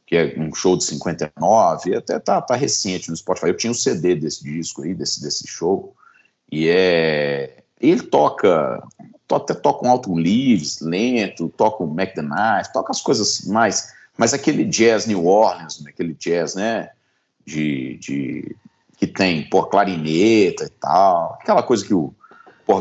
que 0.05 0.15
é 0.15 0.36
um 0.38 0.53
show 0.53 0.78
de 0.78 0.84
59, 0.84 1.89
e 1.91 1.95
até 1.95 2.20
tá, 2.20 2.41
tá 2.41 2.55
recente 2.55 3.09
no 3.09 3.17
Spotify. 3.17 3.47
Eu 3.47 3.57
tinha 3.57 3.72
o 3.72 3.76
CD 3.76 4.15
desse 4.15 4.43
disco 4.43 4.84
aí, 4.84 4.93
desse, 4.93 5.22
desse 5.22 5.47
show, 5.47 5.95
e 6.51 6.67
é. 6.67 7.63
Ele 7.80 8.01
toca. 8.03 8.84
to- 9.28 9.36
Até 9.36 9.53
toca 9.53 9.88
um 9.88 9.89
Alton 9.91 10.15
Leaves, 10.15 10.82
lento, 10.82 11.49
toca 11.55 11.84
um 11.84 11.88
Mac 11.88 12.13
toca 12.74 12.91
as 12.91 13.01
coisas 13.01 13.45
mais. 13.45 13.93
Mas 14.17 14.34
aquele 14.34 14.65
jazz 14.65 15.05
New 15.05 15.26
Orleans, 15.26 15.80
né, 15.80 15.91
aquele 15.91 16.13
jazz, 16.13 16.55
né? 16.55 16.89
De, 17.45 17.97
de 17.97 18.55
que 18.97 19.07
tem, 19.07 19.49
pô, 19.49 19.63
clarineta 19.63 20.65
e 20.65 20.70
tal. 20.70 21.38
Aquela 21.41 21.63
coisa 21.63 21.86
que 21.86 21.93
o, 21.93 22.13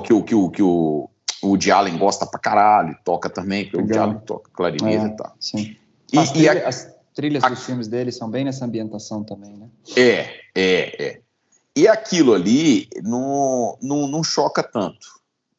que 0.02 0.12
o, 0.12 0.22
que 0.22 0.34
o, 0.34 0.50
que 0.50 0.62
o, 0.62 1.08
o 1.42 1.48
Woody 1.48 1.70
Allen 1.70 1.96
gosta 1.98 2.26
pra 2.26 2.38
caralho, 2.38 2.96
toca 3.04 3.28
também, 3.30 3.64
porque 3.64 3.76
o 3.76 3.80
Woody 3.80 3.92
Legal. 3.92 4.08
Allen 4.08 4.20
toca 4.20 4.50
clarineta 4.52 5.04
É. 5.04 5.08
e 5.08 5.16
tal. 5.16 5.34
Sim. 5.40 5.76
E, 6.12 6.18
As, 6.18 6.30
trilha- 6.32 6.64
a- 6.64 6.68
as 6.68 6.94
trilhas 7.14 7.44
a- 7.44 7.48
dos 7.48 7.64
filmes 7.64 7.88
dele 7.88 8.10
são 8.12 8.28
bem 8.30 8.44
nessa 8.44 8.64
ambientação 8.64 9.22
também, 9.24 9.56
né? 9.56 9.68
é, 9.96 10.40
é, 10.54 11.04
é. 11.04 11.20
E 11.76 11.86
aquilo 11.86 12.34
ali 12.34 12.88
não, 13.04 13.78
não, 13.80 14.08
não 14.08 14.24
choca 14.24 14.62
tanto. 14.62 15.06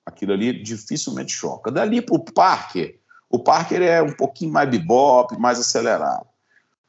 Aquilo 0.06 0.34
ali 0.34 0.52
dificilmente 0.62 1.32
choca. 1.32 1.72
Dali 1.72 2.02
pro 2.02 2.20
Parker, 2.20 3.00
o 3.30 3.40
Parker 3.40 3.82
é 3.82 4.02
um 4.02 4.12
pouquinho 4.12 4.52
mais 4.52 4.70
bebop, 4.70 5.38
mais 5.40 5.60
acelerado. 5.60 6.26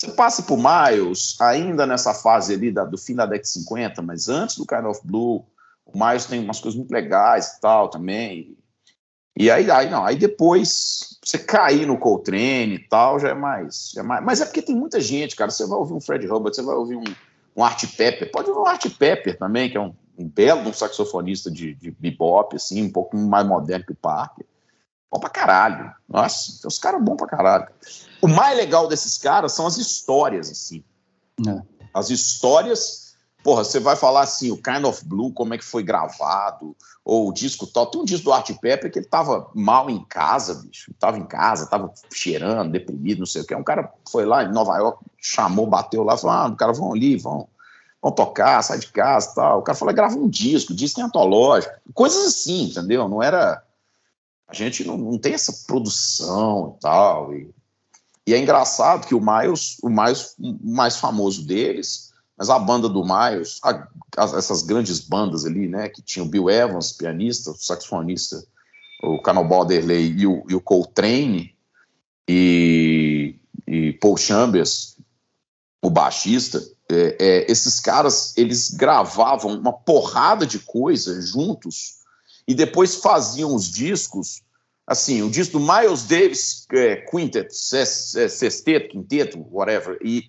Você 0.01 0.11
passa 0.13 0.43
pro 0.43 0.57
Miles, 0.57 1.37
ainda 1.41 1.87
nessa 1.87 2.15
fase 2.15 2.55
ali 2.55 2.73
da- 2.73 2.87
do 2.87 2.97
fim 2.97 3.15
da 3.15 3.25
década 3.27 3.43
de 3.43 3.49
50, 3.51 4.01
mas 4.03 4.29
antes 4.29 4.57
do 4.57 4.67
Kind 4.67 4.85
of 4.87 5.01
Blue, 5.05 5.45
o 5.85 5.93
Miles 5.99 6.25
tem 6.25 6.43
umas 6.43 6.59
coisas 6.59 6.77
muito 6.79 6.91
legais 6.91 7.49
e 7.49 7.61
tal 7.61 7.89
também. 7.91 8.57
E 9.37 9.51
aí, 9.51 9.71
aí 9.71 9.89
não, 9.89 10.05
aí 10.05 10.17
depois 10.17 11.19
você 11.25 11.39
cair 11.39 11.87
no 11.87 11.99
Coltrane 11.99 12.75
e 12.75 12.89
tal, 12.89 13.19
já 13.19 13.31
é 13.31 13.35
mais, 13.35 13.93
já 13.95 14.01
é 14.01 14.05
mais. 14.05 14.25
Mas 14.25 14.41
é 14.41 14.45
porque 14.45 14.63
tem 14.63 14.75
muita 14.75 15.01
gente, 15.01 15.37
cara. 15.37 15.51
Você 15.51 15.67
vai 15.67 15.79
ouvir 15.79 15.95
um 15.95 16.01
Fred 16.01 16.27
Hubbard, 16.27 16.55
você 16.55 16.63
vai 16.63 16.75
ouvir 16.75 16.97
um, 16.97 17.05
um 17.57 17.65
Art 17.65 17.85
Pepper, 17.97 18.31
pode 18.31 18.51
ouvir 18.51 18.61
um 18.61 18.67
Art 18.67 18.87
Pepper 18.99 19.39
também, 19.39 19.71
que 19.71 19.77
é 19.77 19.81
um, 19.81 19.95
um 20.19 20.29
belo 20.29 20.69
um 20.69 20.73
saxofonista 20.73 21.51
de, 21.51 21.75
de 21.75 21.91
bebop, 21.91 22.57
assim, 22.57 22.83
um 22.83 22.91
pouco 22.91 23.17
mais 23.17 23.47
moderno 23.47 23.87
que 23.87 23.93
o 23.93 23.97
Parker. 23.97 24.47
Bom 25.11 25.19
pra 25.19 25.31
caralho. 25.31 25.93
Nossa, 26.09 26.61
tem 26.61 26.69
uns 26.69 26.79
caras 26.79 27.03
bons 27.03 27.17
pra 27.17 27.27
caralho. 27.27 27.69
O 28.23 28.29
mais 28.29 28.57
legal 28.57 28.87
desses 28.87 29.19
caras 29.19 29.53
são 29.53 29.67
as 29.67 29.77
histórias, 29.77 30.51
assim. 30.51 30.85
É. 31.49 31.63
As 31.93 32.11
histórias, 32.11 33.10
porra, 33.43 33.65
você 33.65 33.81
vai 33.81 33.97
falar 33.97 34.23
assim, 34.23 34.51
o 34.51 34.57
Kind 34.57 34.85
of 34.85 35.05
Blue, 35.05 35.33
como 35.33 35.55
é 35.55 35.59
que 35.59 35.65
foi 35.65 35.83
gravado, 35.83 36.77
ou 37.05 37.29
o 37.29 37.33
disco 37.33 37.67
tal. 37.67 37.87
Tem 37.87 38.01
um 38.01 38.05
disco 38.05 38.25
do 38.25 38.33
Art 38.33 38.51
Pepper 38.61 38.91
que 38.91 38.99
ele 38.99 39.07
tava 39.07 39.51
mal 39.55 39.89
em 39.89 40.05
casa, 40.05 40.55
bicho. 40.55 40.93
Tava 40.99 41.19
em 41.19 41.25
casa, 41.25 41.67
tava 41.67 41.93
cheirando, 42.13 42.73
deprimido, 42.73 43.21
não 43.21 43.27
sei 43.27 43.43
o 43.43 43.47
que. 43.47 43.55
Um 43.55 43.65
cara 43.65 43.93
foi 44.11 44.25
lá 44.25 44.45
em 44.45 44.53
Nova 44.53 44.77
York, 44.77 45.05
chamou, 45.19 45.67
bateu 45.67 46.03
lá, 46.03 46.17
falou: 46.17 46.37
ah, 46.37 46.57
cara, 46.57 46.73
vão 46.73 46.93
ali, 46.93 47.17
vão, 47.17 47.49
vão 48.03 48.13
tocar, 48.13 48.63
sai 48.63 48.79
de 48.79 48.89
casa 48.89 49.35
tal. 49.35 49.61
O 49.61 49.63
cara 49.63 49.77
falou: 49.77 49.95
grava 49.95 50.17
um 50.17 50.29
disco, 50.29 50.75
disco 50.75 51.01
em 51.01 51.05
antológico. 51.05 51.75
Coisas 51.95 52.27
assim, 52.27 52.65
entendeu? 52.65 53.09
Não 53.09 53.23
era. 53.23 53.63
A 54.47 54.55
gente 54.55 54.85
não, 54.85 54.97
não 54.97 55.19
tem 55.19 55.33
essa 55.33 55.65
produção 55.67 56.77
e 56.77 56.81
tal. 56.81 57.35
E, 57.35 57.51
E 58.27 58.35
é 58.35 58.39
engraçado 58.39 59.07
que 59.07 59.15
o 59.15 59.21
Miles, 59.21 59.79
o 59.83 59.89
mais, 59.89 60.35
o 60.39 60.73
mais 60.73 60.97
famoso 60.97 61.47
deles, 61.47 62.10
mas 62.41 62.49
a 62.49 62.59
banda 62.59 62.89
do 62.89 63.05
Miles, 63.05 63.61
a, 63.63 63.87
a, 64.17 64.25
essas 64.39 64.63
grandes 64.63 64.99
bandas 64.99 65.45
ali, 65.45 65.69
né, 65.69 65.91
que 65.91 66.01
tinha 66.01 66.25
o 66.25 66.29
Bill 66.29 66.49
Evans, 66.49 66.91
pianista, 66.91 67.53
saxofonista, 67.55 68.43
o 69.03 69.21
Cannonball 69.21 69.65
Adderley 69.65 70.17
e 70.17 70.27
o, 70.27 70.43
e 70.49 70.55
o 70.55 70.61
Coltrane, 70.61 71.55
e, 72.27 73.37
e 73.69 73.93
Paul 74.01 74.17
Chambers, 74.17 74.97
o 75.83 75.91
baixista, 75.91 76.67
é, 76.89 77.17
é, 77.21 77.53
esses 77.53 77.79
caras, 77.79 78.33
eles 78.39 78.71
gravavam 78.71 79.59
uma 79.59 79.75
porrada 79.75 80.47
de 80.47 80.61
coisa 80.61 81.21
juntos 81.21 81.97
e 82.49 82.55
depois 82.55 82.95
faziam 82.95 83.55
os 83.55 83.71
discos 83.71 84.41
assim, 84.87 85.21
o 85.23 85.31
disco 85.31 85.59
do 85.59 85.61
Miles 85.61 86.05
Davis 86.05 86.67
é, 86.73 86.97
Quintet, 86.97 87.55
sexteto, 87.55 88.89
quinteto, 88.89 89.47
whatever, 89.51 89.99
e, 90.03 90.25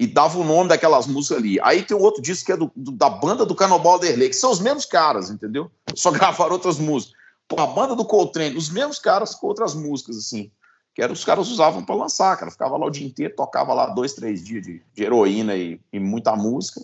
e 0.00 0.06
dava 0.06 0.38
o 0.38 0.44
nome 0.44 0.70
daquelas 0.70 1.06
músicas 1.06 1.36
ali. 1.36 1.60
Aí 1.60 1.82
tem 1.82 1.94
um 1.94 2.00
outro 2.00 2.22
disco 2.22 2.46
que 2.46 2.52
é 2.52 2.56
do, 2.56 2.72
do, 2.74 2.90
da 2.90 3.10
banda 3.10 3.44
do 3.44 3.54
Cannonball 3.54 3.98
Derley, 3.98 4.30
que 4.30 4.34
são 4.34 4.50
os 4.50 4.58
mesmos 4.58 4.86
caras, 4.86 5.28
entendeu? 5.28 5.70
Só 5.94 6.10
gravaram 6.10 6.52
outras 6.52 6.78
músicas. 6.78 7.14
Pô, 7.46 7.60
a 7.60 7.66
banda 7.66 7.94
do 7.94 8.06
Coltrane, 8.06 8.56
os 8.56 8.70
mesmos 8.70 8.98
caras 8.98 9.34
com 9.34 9.46
outras 9.46 9.74
músicas, 9.74 10.16
assim, 10.16 10.50
que 10.94 11.02
eram 11.02 11.12
os 11.12 11.22
caras 11.22 11.48
usavam 11.48 11.84
para 11.84 11.94
lançar, 11.94 12.34
cara. 12.38 12.50
Ficava 12.50 12.78
lá 12.78 12.86
o 12.86 12.90
dia 12.90 13.06
inteiro, 13.06 13.36
tocava 13.36 13.74
lá 13.74 13.88
dois, 13.88 14.14
três 14.14 14.42
dias 14.42 14.64
de, 14.64 14.82
de 14.94 15.02
heroína 15.04 15.54
e, 15.54 15.78
e 15.92 16.00
muita 16.00 16.34
música. 16.34 16.80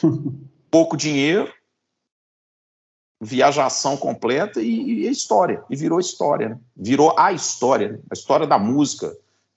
Pouco 0.70 0.96
dinheiro, 0.96 1.52
viajação 3.20 3.96
completa 3.96 4.62
e, 4.62 4.68
e 4.68 5.08
história. 5.08 5.64
E 5.68 5.74
virou 5.74 5.98
história, 5.98 6.50
né? 6.50 6.60
Virou 6.76 7.12
a 7.18 7.32
história. 7.32 7.92
Né? 7.92 7.98
A 8.08 8.14
história 8.14 8.46
da 8.46 8.58
música, 8.58 9.12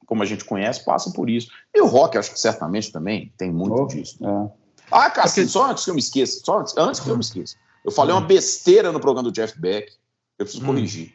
como 0.06 0.24
a 0.24 0.26
gente 0.26 0.45
conhece, 0.45 0.84
passa 0.84 1.12
por 1.12 1.30
isso. 1.30 1.49
E 1.74 1.82
o 1.82 1.88
rock, 1.88 2.18
acho 2.18 2.32
que 2.32 2.39
certamente 2.39 2.91
também 2.91 3.34
tem 3.38 3.51
muito 3.51 3.76
oh, 3.76 3.88
disso. 3.88 4.18
É. 4.24 4.66
Ah, 4.91 5.10
Cassim, 5.10 5.47
só 5.47 5.70
antes 5.72 5.84
que 5.84 5.89
eu 5.89 5.95
me 5.95 5.99
esqueça, 5.99 6.41
só 6.43 6.60
antes, 6.60 6.78
antes 6.78 6.99
que 6.99 7.10
eu 7.10 7.16
me 7.16 7.22
esqueça. 7.22 7.56
Eu 7.84 7.91
falei 7.91 8.14
uma 8.14 8.22
besteira 8.22 8.91
no 8.91 8.99
programa 8.99 9.30
do 9.30 9.34
Jeff 9.34 9.60
Beck, 9.60 9.91
eu 10.38 10.45
preciso 10.45 10.64
hum. 10.64 10.68
corrigir. 10.68 11.14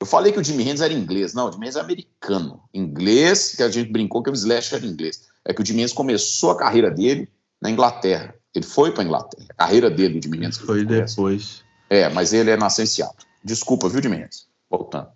Eu 0.00 0.06
falei 0.06 0.32
que 0.32 0.40
o 0.40 0.44
Jimmy 0.44 0.64
Hendrix 0.64 0.80
era 0.80 0.92
inglês. 0.92 1.32
Não, 1.32 1.48
o 1.48 1.52
Jimmy 1.52 1.66
Hendrix 1.66 1.76
é 1.76 1.80
americano. 1.80 2.60
Inglês, 2.74 3.54
que 3.54 3.62
a 3.62 3.70
gente 3.70 3.92
brincou 3.92 4.20
que 4.20 4.30
o 4.30 4.32
Slash 4.32 4.74
era 4.74 4.84
inglês. 4.84 5.28
É 5.44 5.54
que 5.54 5.62
o 5.62 5.64
Jimmy 5.64 5.82
Hendrix 5.82 5.92
começou 5.92 6.50
a 6.50 6.56
carreira 6.56 6.90
dele 6.90 7.28
na 7.60 7.70
Inglaterra. 7.70 8.34
Ele 8.52 8.64
foi 8.64 8.90
para 8.90 9.04
a 9.04 9.06
Inglaterra. 9.06 9.46
A 9.50 9.54
carreira 9.64 9.88
dele, 9.88 10.18
o 10.18 10.22
Jimmy 10.22 10.38
Hendrix. 10.38 10.58
Foi 10.58 10.84
depois. 10.84 11.62
É, 11.88 12.08
mas 12.08 12.32
ele 12.32 12.50
é 12.50 12.68
Seattle. 12.68 13.14
Desculpa, 13.44 13.88
viu, 13.88 14.10
Mendes? 14.10 14.48
Voltando. 14.68 15.08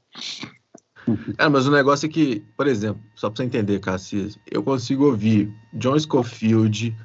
É, 1.39 1.49
mas 1.49 1.67
o 1.67 1.71
negócio 1.71 2.07
é 2.07 2.09
que, 2.09 2.43
por 2.57 2.67
exemplo, 2.67 3.01
só 3.15 3.31
para 3.31 3.37
você 3.37 3.45
entender, 3.45 3.79
Cassis, 3.81 4.39
eu 4.51 4.63
consigo 4.63 5.07
ouvir 5.07 5.53
John 5.73 5.99
Scofield, 5.99 6.97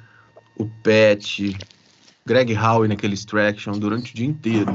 o 0.56 0.66
Pet, 0.82 1.56
Greg 2.26 2.54
Howe 2.56 2.88
naquele 2.88 3.14
Extraction 3.14 3.72
durante 3.72 4.12
o 4.12 4.16
dia 4.16 4.26
inteiro. 4.26 4.72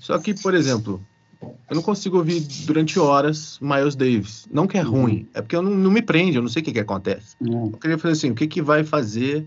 Só 0.00 0.18
que, 0.18 0.34
por 0.34 0.54
exemplo, 0.54 1.04
eu 1.42 1.74
não 1.74 1.82
consigo 1.82 2.16
ouvir 2.16 2.40
durante 2.66 2.98
horas 2.98 3.58
Miles 3.60 3.94
Davis. 3.94 4.48
Não 4.50 4.66
que 4.66 4.78
é 4.78 4.80
ruim, 4.80 5.28
é 5.34 5.40
porque 5.40 5.56
eu 5.56 5.62
não, 5.62 5.70
não 5.70 5.90
me 5.90 6.02
prende, 6.02 6.36
eu 6.36 6.42
não 6.42 6.48
sei 6.48 6.62
o 6.62 6.64
que, 6.64 6.72
que 6.72 6.80
acontece. 6.80 7.36
Eu 7.40 7.72
queria 7.80 7.98
fazer 7.98 8.12
assim, 8.12 8.30
o 8.30 8.34
que, 8.34 8.46
que 8.46 8.62
vai 8.62 8.84
fazer 8.84 9.46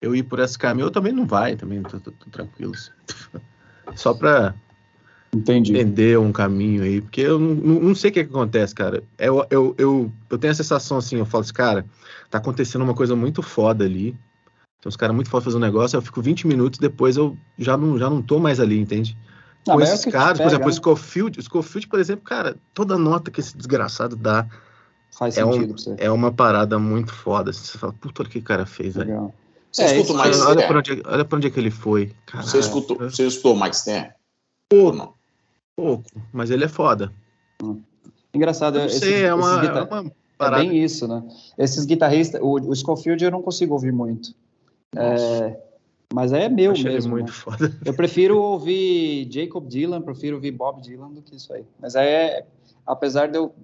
eu 0.00 0.14
ir 0.14 0.22
por 0.22 0.38
esse 0.38 0.58
caminho? 0.58 0.86
Eu 0.86 0.90
também 0.90 1.12
não 1.12 1.26
vai, 1.26 1.56
também 1.56 1.82
tô, 1.82 2.00
tô, 2.00 2.10
tô 2.10 2.30
tranquilo. 2.30 2.72
Assim. 2.74 2.90
Só 3.94 4.14
para 5.44 5.54
entender 5.54 6.18
um 6.18 6.32
caminho 6.32 6.82
aí, 6.82 7.00
porque 7.00 7.20
eu 7.20 7.38
não, 7.38 7.54
não 7.54 7.94
sei 7.94 8.10
o 8.10 8.12
que, 8.12 8.24
que 8.24 8.30
acontece, 8.30 8.74
cara. 8.74 9.02
Eu, 9.18 9.46
eu, 9.50 9.74
eu, 9.78 10.12
eu 10.28 10.38
tenho 10.38 10.50
a 10.50 10.54
sensação 10.54 10.98
assim, 10.98 11.16
eu 11.16 11.26
falo 11.26 11.42
assim, 11.42 11.52
cara, 11.52 11.86
tá 12.28 12.38
acontecendo 12.38 12.82
uma 12.82 12.94
coisa 12.94 13.14
muito 13.14 13.42
foda 13.42 13.84
ali. 13.84 14.12
Tem 14.80 14.88
uns 14.88 14.96
caras 14.96 15.14
muito 15.14 15.30
foda 15.30 15.44
fazendo 15.44 15.62
um 15.62 15.66
negócio, 15.66 15.96
eu 15.96 16.02
fico 16.02 16.20
20 16.20 16.46
minutos, 16.46 16.80
depois 16.80 17.16
eu 17.16 17.36
já 17.58 17.76
não, 17.76 17.98
já 17.98 18.10
não 18.10 18.20
tô 18.20 18.38
mais 18.38 18.58
ali, 18.58 18.78
entende? 18.78 19.16
Com 19.64 19.78
ah, 19.78 19.82
esses 19.82 20.06
é 20.06 20.10
caras, 20.10 20.38
por 20.38 20.46
exemplo, 20.46 20.66
né? 20.66 20.70
o 20.70 20.74
Scofield, 20.74 21.38
o 21.38 21.42
Scofield, 21.42 21.86
por 21.86 22.00
exemplo, 22.00 22.24
cara, 22.24 22.56
toda 22.72 22.96
nota 22.96 23.30
que 23.30 23.40
esse 23.40 23.56
desgraçado 23.56 24.16
dá 24.16 24.48
Faz 25.12 25.36
é, 25.36 25.44
um, 25.44 25.74
é 25.98 26.10
uma 26.10 26.32
parada 26.32 26.78
muito 26.78 27.12
foda. 27.12 27.50
Assim, 27.50 27.64
você 27.64 27.78
fala, 27.78 27.92
puta, 27.92 28.22
o 28.22 28.28
que 28.28 28.38
o 28.38 28.42
cara 28.42 28.64
fez, 28.64 28.94
velho. 28.94 29.32
Você 29.70 29.82
é, 29.82 29.98
escuta 29.98 30.14
mais 30.14 30.40
olha, 30.40 30.66
para 30.66 30.78
onde, 30.78 31.02
olha 31.04 31.24
pra 31.24 31.36
onde 31.36 31.46
é 31.46 31.50
que 31.50 31.58
ele 31.58 31.70
foi. 31.70 32.12
Você, 32.34 32.58
escutou, 32.58 32.96
você 32.96 33.26
escutou 33.26 33.60
Mike 33.60 33.76
Stern? 33.76 34.10
Pouco. 34.68 35.19
Pouco, 35.80 36.04
mas 36.32 36.50
ele 36.50 36.64
é 36.64 36.68
foda. 36.68 37.12
Hum. 37.62 37.80
Engraçado, 38.34 38.78
eu 38.78 38.86
esses, 38.86 39.00
sei, 39.00 39.24
é, 39.24 39.34
uma, 39.34 39.60
guitar... 39.60 39.88
é 39.88 40.00
uma 40.00 40.12
É 40.38 40.50
bem 40.50 40.82
isso, 40.82 41.08
né? 41.08 41.22
Esses 41.58 41.84
guitarristas, 41.84 42.40
o, 42.40 42.54
o 42.54 42.74
Scofield 42.74 43.24
eu 43.24 43.30
não 43.30 43.42
consigo 43.42 43.74
ouvir 43.74 43.92
muito. 43.92 44.34
É, 44.96 45.58
mas 46.12 46.32
é 46.32 46.48
meu 46.48 46.72
Achei 46.72 46.92
mesmo. 46.92 47.12
muito 47.12 47.28
né? 47.28 47.32
foda. 47.32 47.76
Eu 47.84 47.94
prefiro 47.94 48.40
ouvir 48.40 49.28
Jacob 49.30 49.66
Dylan, 49.66 50.02
prefiro 50.02 50.36
ouvir 50.36 50.50
Bob 50.50 50.80
Dylan 50.82 51.10
do 51.10 51.22
que 51.22 51.36
isso 51.36 51.52
aí. 51.52 51.64
Mas 51.80 51.94
é, 51.94 52.46
apesar 52.86 53.28
de 53.28 53.38
eu 53.38 53.54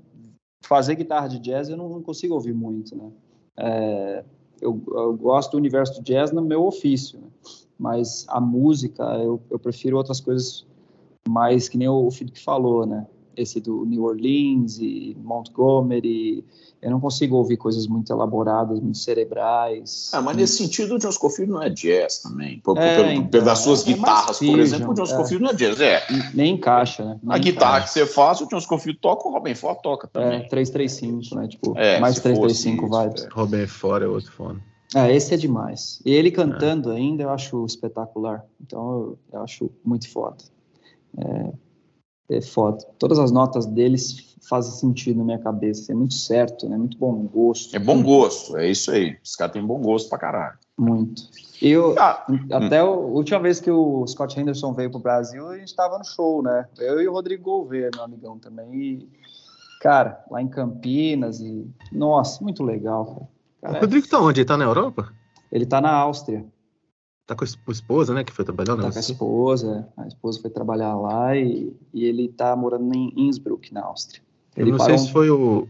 fazer 0.62 0.95
guitarra 0.95 1.29
de 1.29 1.39
jazz, 1.39 1.69
eu 1.69 1.77
não, 1.77 1.89
não 1.89 2.03
consigo 2.03 2.35
ouvir 2.35 2.55
muito, 2.55 2.97
né? 2.97 3.11
É, 3.59 4.25
eu, 4.61 4.83
eu, 4.89 5.14
gosto 5.14 5.53
do 5.53 5.59
universo 5.59 5.95
do 5.95 6.03
jazz 6.03 6.31
no 6.33 6.43
meu 6.43 6.64
ofício, 6.64 7.19
né? 7.19 7.27
mas 7.79 8.25
a 8.29 8.41
música 8.41 9.03
eu, 9.19 9.41
eu, 9.51 9.59
prefiro 9.59 9.97
outras 9.97 10.21
coisas 10.21 10.67
mais 11.29 11.68
que 11.68 11.79
nem 11.79 11.89
o 11.89 12.11
Felipe 12.11 12.41
falou, 12.41 12.87
né? 12.87 13.07
Esse 13.37 13.61
do 13.61 13.85
New 13.85 14.05
Orleans 14.05 14.79
e 14.79 15.14
Montgomery, 15.22 16.43
eu 16.81 16.91
não 16.91 17.01
consigo 17.01 17.37
ouvir 17.37 17.57
coisas 17.57 17.87
muito 17.87 18.12
elaboradas, 18.12 18.81
muito 18.81 18.97
cerebrais. 18.97 20.11
Ah, 20.14 20.22
mas 20.22 20.37
nesse 20.37 20.59
sentido 20.59 20.95
o 20.95 20.99
John 20.99 21.12
Scofield 21.12 21.53
não 21.53 21.62
é 21.62 21.68
jazz 21.68 22.18
também. 22.18 22.61
Por, 22.61 22.79
é, 22.79 22.97
pelo, 22.97 23.11
então, 23.11 23.27
pelas 23.29 23.59
suas 23.59 23.83
é, 23.83 23.93
guitarras, 23.93 24.39
por 24.39 24.59
exemplo, 24.59 24.91
o 24.91 24.95
John 24.95 25.07
Scofield 25.07 25.37
é. 25.37 25.39
não 25.41 25.51
é 25.51 25.55
jazz. 25.55 25.81
É. 25.81 26.03
Nem 26.33 26.55
encaixa, 26.55 27.05
né? 27.05 27.18
Nem 27.22 27.35
a 27.35 27.39
guitarra 27.39 27.83
que 27.83 27.91
você 27.91 28.07
faz, 28.07 28.41
o 28.41 28.47
John 28.47 28.61
Scofield 28.61 29.01
toca, 29.01 29.29
o 29.29 29.33
Robin 29.33 29.55
Ford 29.55 29.79
toca 29.83 30.07
também. 30.07 30.39
É, 30.39 30.49
335, 30.49 31.35
né? 31.35 31.49
Tipo, 31.49 31.77
é, 31.77 31.99
mais 31.99 32.20
335 32.20 33.03
vibes. 33.03 33.24
É. 33.24 33.29
Robin 33.33 33.66
Ford 33.66 34.03
é 34.03 34.07
outro 34.07 34.33
fone. 34.33 34.62
É, 34.95 35.14
esse 35.14 35.35
é 35.35 35.37
demais. 35.37 36.01
E 36.05 36.12
ele 36.12 36.31
cantando 36.31 36.93
é. 36.93 36.97
ainda 36.97 37.24
eu 37.24 37.31
acho 37.31 37.64
espetacular. 37.66 38.45
Então 38.61 38.91
eu, 38.91 39.18
eu 39.33 39.43
acho 39.43 39.70
muito 39.85 40.09
foda. 40.09 40.37
É, 41.19 42.37
é 42.37 42.41
foda. 42.41 42.79
Todas 42.99 43.19
as 43.19 43.31
notas 43.31 43.67
deles 43.67 44.37
fazem 44.49 44.73
sentido 44.73 45.19
na 45.19 45.25
minha 45.25 45.39
cabeça. 45.39 45.93
É 45.93 45.95
muito 45.95 46.14
certo, 46.14 46.69
né? 46.69 46.77
Muito 46.77 46.97
bom 46.99 47.27
gosto. 47.27 47.75
É 47.75 47.79
bom 47.79 48.03
gosto, 48.03 48.57
é 48.57 48.69
isso 48.69 48.91
aí. 48.91 49.17
Os 49.23 49.35
caras 49.37 49.53
têm 49.53 49.64
bom 49.64 49.81
gosto 49.81 50.09
pra 50.09 50.19
caralho. 50.19 50.59
Muito. 50.79 51.23
Eu, 51.61 51.99
ah, 51.99 52.27
até 52.53 52.83
hum. 52.83 52.87
a 52.87 52.91
última 52.91 53.41
vez 53.41 53.61
que 53.61 53.71
o 53.71 54.07
Scott 54.07 54.39
Henderson 54.39 54.75
veio 54.75 54.91
pro 54.91 55.01
Brasil, 55.01 55.49
a 55.49 55.59
gente 55.59 55.75
tava 55.75 55.99
no 55.99 56.05
show, 56.05 56.43
né? 56.43 56.67
Eu 56.79 57.01
e 57.01 57.09
o 57.09 57.12
Rodrigo 57.12 57.45
Gouveia, 57.45 57.91
meu 57.95 58.05
amigão 58.05 58.39
também. 58.39 58.75
E, 58.75 59.09
cara, 59.81 60.23
lá 60.31 60.43
em 60.43 60.49
Campinas 60.49 61.41
e... 61.41 61.67
Nossa, 61.91 62.43
muito 62.43 62.62
legal, 62.62 63.31
cara. 63.62 63.79
o 63.79 63.81
Rodrigo 63.81 64.07
tá 64.07 64.21
onde? 64.21 64.41
Ele 64.41 64.49
tá 64.49 64.57
na 64.57 64.64
Europa? 64.64 65.12
Ele 65.51 65.64
tá 65.64 65.81
na 65.81 65.93
Áustria. 65.93 66.45
Tá 67.27 67.35
com 67.35 67.45
a 67.45 67.72
esposa, 67.72 68.14
né? 68.14 68.22
Que 68.22 68.33
foi 68.33 68.45
trabalhar 68.45 68.77
Tá 68.77 68.91
com 68.91 68.97
a 68.97 69.01
esposa. 69.01 69.89
A 69.97 70.07
esposa 70.07 70.41
foi 70.41 70.51
trabalhar 70.51 70.95
lá 70.95 71.37
e, 71.37 71.74
e 71.93 72.05
ele 72.05 72.29
tá 72.29 72.55
morando 72.55 72.95
em 72.95 73.12
Innsbruck, 73.16 73.74
na 73.74 73.85
Áustria. 73.85 74.22
Ele 74.57 74.70
eu 74.70 74.77
não 74.77 74.85
sei 74.85 74.97
se 74.97 75.11
foi 75.11 75.29
o 75.29 75.68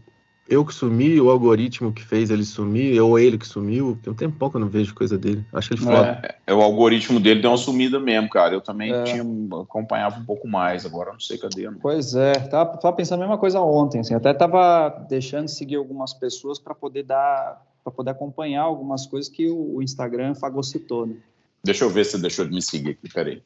eu 0.49 0.63
que 0.63 0.73
sumi, 0.73 1.19
o 1.19 1.29
algoritmo 1.29 1.91
que 1.91 2.03
fez 2.03 2.29
ele 2.29 2.45
sumir, 2.45 3.01
ou 3.01 3.19
ele 3.19 3.37
que 3.37 3.47
sumiu. 3.47 3.97
Tem 4.01 4.13
um 4.13 4.15
tempo 4.15 4.49
que 4.49 4.55
eu 4.55 4.61
não 4.61 4.69
vejo 4.69 4.95
coisa 4.95 5.17
dele. 5.17 5.45
Acho 5.51 5.73
ele 5.73 5.81
foda. 5.81 6.21
É, 6.23 6.35
é, 6.47 6.53
o 6.53 6.61
algoritmo 6.61 7.19
dele 7.19 7.41
deu 7.41 7.51
uma 7.51 7.57
sumida 7.57 7.99
mesmo, 7.99 8.29
cara. 8.29 8.53
Eu 8.53 8.61
também 8.61 8.93
é. 8.93 9.03
tinha, 9.03 9.23
acompanhava 9.61 10.19
um 10.19 10.25
pouco 10.25 10.47
mais, 10.47 10.85
agora 10.85 11.11
não 11.11 11.19
sei 11.19 11.37
cadê. 11.37 11.69
Não. 11.69 11.79
Pois 11.79 12.15
é, 12.15 12.33
tava, 12.33 12.77
tava 12.77 12.95
pensando 12.95 13.19
a 13.19 13.23
mesma 13.23 13.37
coisa 13.37 13.59
ontem. 13.59 13.99
Assim, 13.99 14.13
até 14.13 14.33
tava 14.33 15.05
deixando 15.09 15.45
de 15.45 15.51
seguir 15.51 15.75
algumas 15.75 16.13
pessoas 16.13 16.57
para 16.59 16.73
poder 16.73 17.03
dar, 17.03 17.61
para 17.83 17.91
poder 17.91 18.11
acompanhar 18.11 18.61
algumas 18.61 19.05
coisas 19.05 19.29
que 19.29 19.49
o, 19.49 19.75
o 19.75 19.83
Instagram 19.83 20.33
fagocitou, 20.33 21.07
né? 21.07 21.15
Deixa 21.63 21.83
eu 21.83 21.89
ver 21.89 22.05
se 22.05 22.17
deixou 22.17 22.45
de 22.45 22.51
me 22.53 22.61
seguir 22.61 22.91
aqui, 22.91 23.11
peraí. 23.13 23.41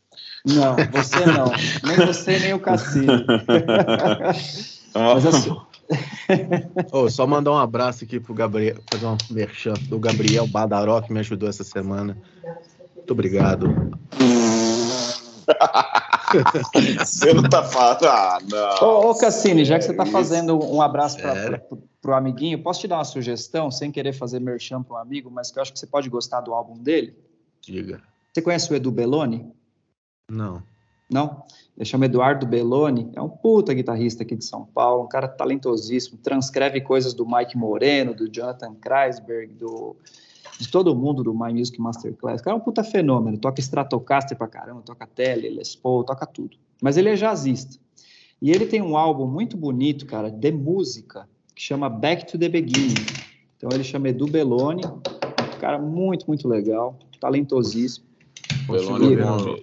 Não, 0.46 0.76
você 0.92 1.26
não. 1.26 1.52
nem 1.84 2.06
você, 2.06 2.40
nem 2.40 2.54
o 2.54 2.60
Cassino. 2.60 3.26
Mas 4.94 5.26
assim... 5.26 5.56
oh, 6.92 7.10
só 7.10 7.26
mandar 7.26 7.52
um 7.52 7.58
abraço 7.58 8.04
aqui 8.04 8.20
pro 8.20 8.34
Gabriel, 8.34 8.78
fazer 8.90 9.06
um 9.06 9.18
merchan 9.30 9.74
do 9.88 10.00
Gabriel 10.00 10.48
Badaró, 10.48 11.02
que 11.02 11.12
me 11.12 11.20
ajudou 11.20 11.50
essa 11.50 11.64
semana. 11.64 12.18
Muito 12.96 13.12
obrigado. 13.12 13.92
você 17.00 17.34
não 17.34 17.44
tá 17.44 17.64
falando. 17.64 18.06
Ah, 18.06 18.40
não. 18.50 18.88
Ô, 18.88 19.12
ô 19.12 19.16
Cassini, 19.16 19.66
já 19.66 19.78
que 19.78 19.86
você 19.86 19.94
tá 19.94 20.06
fazendo 20.06 20.58
um 20.64 20.82
abraço 20.82 21.18
para 21.18 21.62
pro 22.02 22.16
amiguinho, 22.16 22.62
posso 22.64 22.82
te 22.82 22.88
dar 22.88 22.98
uma 22.98 23.04
sugestão, 23.04 23.70
sem 23.70 23.92
querer 23.92 24.14
fazer 24.14 24.40
merchan 24.40 24.82
para 24.82 24.96
um 24.96 25.00
amigo, 25.00 25.30
mas 25.30 25.52
que 25.52 25.60
eu 25.60 25.62
acho 25.62 25.72
que 25.72 25.80
você 25.80 25.86
pode 25.86 26.10
gostar 26.10 26.42
do 26.42 26.54
álbum 26.54 26.76
dele? 26.76 27.16
Diga. 27.62 28.02
Você 28.34 28.42
conhece 28.42 28.72
o 28.72 28.76
Edu 28.76 28.92
Belloni? 28.92 29.52
Não. 30.30 30.64
Não? 31.10 31.44
Ele 31.78 31.86
chama 31.86 32.06
Eduardo 32.06 32.46
Belloni, 32.46 33.12
é 33.16 33.22
um 33.22 33.28
puta 33.28 33.74
guitarrista 33.74 34.24
aqui 34.24 34.36
de 34.36 34.46
São 34.46 34.66
Paulo, 34.66 35.04
um 35.04 35.08
cara 35.08 35.28
talentosíssimo, 35.28 36.18
transcreve 36.18 36.80
coisas 36.80 37.14
do 37.14 37.26
Mike 37.26 37.58
Moreno, 37.58 38.14
do 38.14 38.32
Jonathan 38.32 38.76
Kreisberg, 38.76 39.54
do, 39.56 39.96
de 40.58 40.70
todo 40.70 40.96
mundo 40.96 41.24
do 41.24 41.34
My 41.34 41.52
Music 41.52 41.82
Masterclass. 41.82 42.40
O 42.40 42.44
cara 42.44 42.56
é 42.56 42.60
um 42.60 42.64
puta 42.64 42.84
fenômeno, 42.84 43.38
toca 43.38 43.60
Stratocaster 43.60 44.38
pra 44.38 44.48
caramba, 44.48 44.82
toca 44.84 45.06
Tele, 45.06 45.50
Les 45.50 45.76
Paul, 45.76 46.04
toca 46.04 46.26
tudo. 46.26 46.56
Mas 46.82 46.96
ele 46.98 47.10
é 47.10 47.16
jazzista. 47.16 47.78
E 48.42 48.50
ele 48.50 48.66
tem 48.66 48.82
um 48.82 48.96
álbum 48.96 49.28
muito 49.28 49.58
bonito, 49.58 50.06
cara, 50.06 50.30
de 50.30 50.52
música, 50.52 51.28
que 51.54 51.62
chama 51.62 51.90
Back 51.90 52.26
to 52.32 52.40
the 52.40 52.48
Beginning. 52.48 52.96
Então 53.58 53.70
ele 53.72 53.84
chama 53.84 54.10
Edu 54.10 54.28
Belloni, 54.28 54.84
cara 55.62 55.78
muito, 55.78 56.26
muito 56.28 56.48
legal, 56.48 56.98
talentosíssimo. 57.20 58.06
É 58.68 58.72
mesmo. 58.72 59.58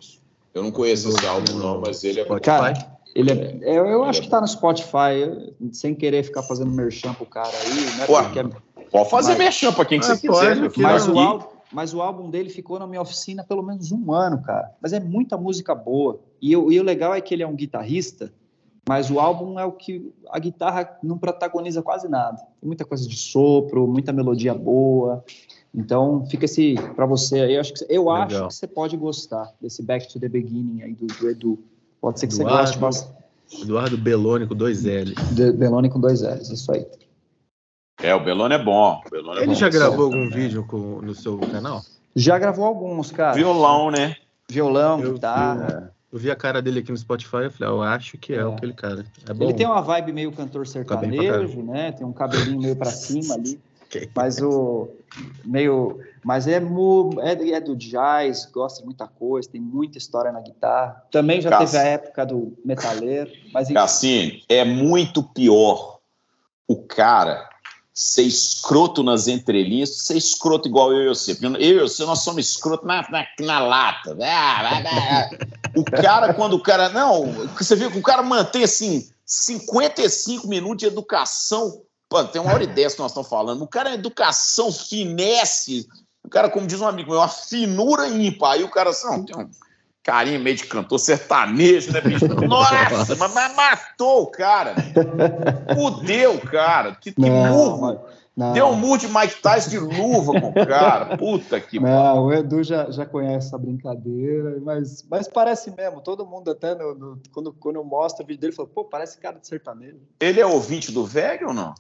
Eu 0.55 0.62
não 0.62 0.70
conheço 0.70 1.09
esse 1.09 1.26
álbum, 1.26 1.55
não, 1.55 1.80
mas 1.80 2.05
ele 2.05 2.20
é. 2.20 2.40
Cara, 2.40 2.72
ele 3.14 3.32
é, 3.32 3.59
eu, 3.62 3.86
eu 3.86 4.05
acho 4.05 4.22
que 4.22 4.28
tá 4.28 4.40
no 4.40 4.46
Spotify, 4.46 5.53
sem 5.72 5.94
querer 5.94 6.22
ficar 6.22 6.42
fazendo 6.42 6.70
merchan 6.70 7.12
pro 7.14 7.26
cara 7.26 7.49
aí, 7.49 7.96
né? 7.96 8.07
Ué, 8.09 8.80
é... 8.80 8.84
Pode 8.90 9.11
fazer 9.11 9.30
mas... 9.30 9.38
merchan 9.38 9.72
pra 9.72 9.84
quem 9.84 9.99
que 9.99 10.07
ah, 10.07 10.14
você 10.14 10.28
quiser. 10.28 10.61
Pode, 10.61 10.80
mas, 10.80 11.09
o 11.09 11.18
álbum, 11.18 11.46
mas 11.72 11.94
o 11.94 12.01
álbum 12.01 12.30
dele 12.30 12.49
ficou 12.49 12.78
na 12.78 12.86
minha 12.86 13.03
oficina 13.03 13.44
pelo 13.44 13.62
menos 13.62 13.92
um 13.92 14.12
ano, 14.12 14.40
cara. 14.42 14.72
Mas 14.80 14.92
é 14.92 15.01
muita 15.01 15.36
música 15.36 15.74
boa. 15.74 16.20
E, 16.40 16.53
eu, 16.53 16.72
e 16.72 16.78
o 16.80 16.82
legal 16.82 17.14
é 17.14 17.20
que 17.20 17.34
ele 17.34 17.42
é 17.42 17.46
um 17.46 17.55
guitarrista, 17.55 18.32
mas 18.88 19.11
o 19.11 19.20
álbum 19.20 19.61
é 19.61 19.64
o 19.66 19.72
que 19.72 20.11
a 20.30 20.38
guitarra 20.38 20.99
não 21.03 21.18
protagoniza 21.18 21.82
quase 21.82 22.09
nada. 22.09 22.38
Tem 22.61 22.66
muita 22.66 22.86
coisa 22.86 23.07
de 23.07 23.16
sopro, 23.16 23.86
muita 23.86 24.12
melodia 24.12 24.55
boa. 24.55 25.22
Então, 25.74 26.24
fica 26.26 26.44
esse 26.44 26.74
para 26.96 27.06
você 27.06 27.40
aí. 27.40 27.54
Eu 27.54 27.60
acho, 27.60 27.74
que, 27.74 27.86
eu 27.88 28.10
acho 28.10 28.48
que 28.48 28.54
você 28.54 28.66
pode 28.66 28.96
gostar 28.96 29.52
desse 29.60 29.82
Back 29.82 30.10
to 30.12 30.18
the 30.18 30.28
Beginning 30.28 30.82
aí 30.82 30.94
do, 30.94 31.06
do 31.06 31.28
Edu. 31.28 31.58
Pode 32.00 32.20
ser 32.20 32.26
que 32.26 32.34
Eduardo, 32.34 32.56
você 32.56 32.62
goste 32.62 32.78
bastante. 32.78 33.18
Eduardo 33.62 33.96
Beloni 33.96 34.46
com 34.46 34.54
dois 34.54 34.86
L. 34.86 35.14
De, 35.32 35.52
Beloni 35.52 35.88
com 35.88 36.00
dois 36.00 36.22
L's, 36.22 36.50
isso 36.50 36.72
aí. 36.72 36.86
É, 38.00 38.14
o 38.14 38.22
Beloni 38.22 38.54
é 38.54 38.62
bom. 38.62 39.00
Beloni 39.10 39.40
é 39.40 39.42
Ele 39.42 39.52
bom. 39.52 39.54
já 39.54 39.68
gravou 39.68 40.06
algum 40.06 40.28
vídeo 40.30 40.64
com, 40.64 41.00
no 41.00 41.14
seu 41.14 41.38
canal? 41.38 41.82
Já 42.14 42.38
gravou 42.38 42.64
alguns, 42.64 43.10
cara. 43.10 43.34
Violão, 43.34 43.90
né? 43.90 44.16
Violão, 44.48 45.00
eu, 45.00 45.14
guitarra. 45.14 45.92
Eu, 46.12 46.16
eu, 46.16 46.18
vi 46.18 46.30
a 46.30 46.36
cara 46.36 46.62
dele 46.62 46.80
aqui 46.80 46.90
no 46.90 46.96
Spotify 46.96 47.46
e 47.46 47.50
falei, 47.50 47.60
ah, 47.60 47.76
eu 47.76 47.82
acho 47.82 48.16
que 48.18 48.32
é, 48.32 48.36
é. 48.36 48.42
aquele 48.42 48.72
cara. 48.72 49.04
É 49.26 49.42
Ele 49.42 49.54
tem 49.54 49.66
uma 49.66 49.80
vibe 49.80 50.12
meio 50.12 50.32
cantor 50.32 50.66
sertanejo, 50.66 51.62
né? 51.62 51.92
Tem 51.92 52.06
um 52.06 52.12
cabelinho 52.12 52.60
meio 52.60 52.76
para 52.76 52.90
cima 52.90 53.34
ali. 53.34 53.60
Mas 54.14 54.41
o 54.41 54.89
meio, 55.45 55.99
mas 56.24 56.47
é, 56.47 56.61
é, 57.22 57.51
é, 57.53 57.61
do 57.61 57.74
jazz, 57.74 58.47
gosta 58.47 58.80
de 58.80 58.86
muita 58.86 59.07
coisa, 59.07 59.49
tem 59.49 59.61
muita 59.61 59.99
história 59.99 60.30
na 60.30 60.41
guitarra. 60.41 61.05
Também 61.11 61.41
já 61.41 61.57
teve 61.59 61.76
a 61.76 61.82
época 61.82 62.26
do 62.26 62.57
metaleiro, 62.64 63.30
mas 63.53 63.68
Cassini, 63.68 64.45
é 64.49 64.64
muito 64.64 65.22
pior 65.22 65.99
o 66.66 66.76
cara 66.76 67.49
ser 67.95 68.22
escroto 68.22 69.03
nas 69.03 69.26
entrelinhas, 69.26 70.05
ser 70.05 70.16
escroto 70.16 70.68
igual 70.68 70.93
eu 70.93 71.07
e 71.07 71.09
você. 71.09 71.36
Eu 71.43 71.59
e 71.59 71.80
você, 71.80 72.05
nós 72.05 72.20
somos 72.20 72.49
escroto 72.49 72.86
na, 72.86 73.03
na, 73.11 73.26
na 73.41 73.59
lata. 73.59 74.14
O 75.74 75.82
cara, 75.82 76.32
quando 76.34 76.55
o 76.55 76.62
cara. 76.62 76.91
Não, 76.91 77.26
você 77.59 77.74
viu 77.74 77.91
que 77.91 77.99
o 77.99 78.03
cara 78.03 78.22
mantém 78.22 78.62
assim 78.62 79.09
55 79.26 80.47
minutos 80.47 80.78
de 80.78 80.86
educação 80.86 81.82
Pô, 82.09 82.24
tem 82.24 82.40
uma 82.40 82.52
hora 82.52 82.64
e 82.64 82.66
dez 82.66 82.94
que 82.94 83.00
nós 83.00 83.11
estamos 83.11 83.28
falando. 83.28 83.62
O 83.62 83.68
cara 83.68 83.90
é 83.90 83.94
educação, 83.94 84.72
finesse. 84.72 85.86
O 86.24 86.28
cara, 86.28 86.48
como 86.48 86.66
diz 86.66 86.80
um 86.80 86.86
amigo 86.86 87.11
meu, 87.11 87.20
uma 87.20 87.28
finura 87.28 88.09
ímpar. 88.09 88.52
Aí 88.52 88.64
o 88.64 88.70
cara, 88.70 88.90
assim, 88.90 89.06
não, 89.06 89.24
tem 89.24 89.36
um 89.36 89.50
carinho 90.02 90.40
meio 90.40 90.56
de 90.56 90.64
cantor 90.64 90.98
sertanejo, 90.98 91.92
né, 91.92 92.00
bicho? 92.00 92.26
Nossa, 92.48 93.14
mas, 93.14 93.34
mas 93.34 93.54
matou 93.54 94.22
o 94.22 94.26
cara. 94.26 94.74
Fudeu 95.74 96.40
cara. 96.40 96.94
Que, 96.94 97.12
que 97.12 97.20
burro. 97.20 98.00
Não. 98.34 98.52
Deu 98.52 98.66
um 98.68 98.76
murro 98.76 98.98
de 98.98 99.09
Mike 99.09 99.42
Tyson 99.42 99.68
de 99.68 99.78
luva 99.80 100.40
com 100.40 100.50
o 100.50 100.54
cara. 100.54 101.16
Puta 101.18 101.61
que 101.61 101.80
Não, 101.80 102.26
o 102.26 102.32
Edu 102.32 102.62
já, 102.62 102.88
já 102.88 103.04
conhece 103.04 103.48
essa 103.48 103.59
brincadeira, 103.59 104.61
mas, 104.62 105.04
mas 105.11 105.26
parece 105.26 105.74
mesmo. 105.76 106.00
Todo 106.00 106.24
mundo, 106.24 106.52
até 106.52 106.72
no, 106.72 106.94
no, 106.94 107.22
quando, 107.32 107.52
quando 107.52 107.76
eu 107.76 107.84
mostro 107.84 108.22
o 108.22 108.26
vídeo 108.26 108.40
dele, 108.40 108.52
fala: 108.52 108.68
pô, 108.68 108.84
parece 108.84 109.18
cara 109.18 109.40
de 109.40 109.46
sertanejo. 109.48 109.98
Ele 110.20 110.40
é 110.40 110.46
ouvinte 110.46 110.92
do 110.92 111.04
velho 111.04 111.48
ou 111.48 111.54
não? 111.54 111.74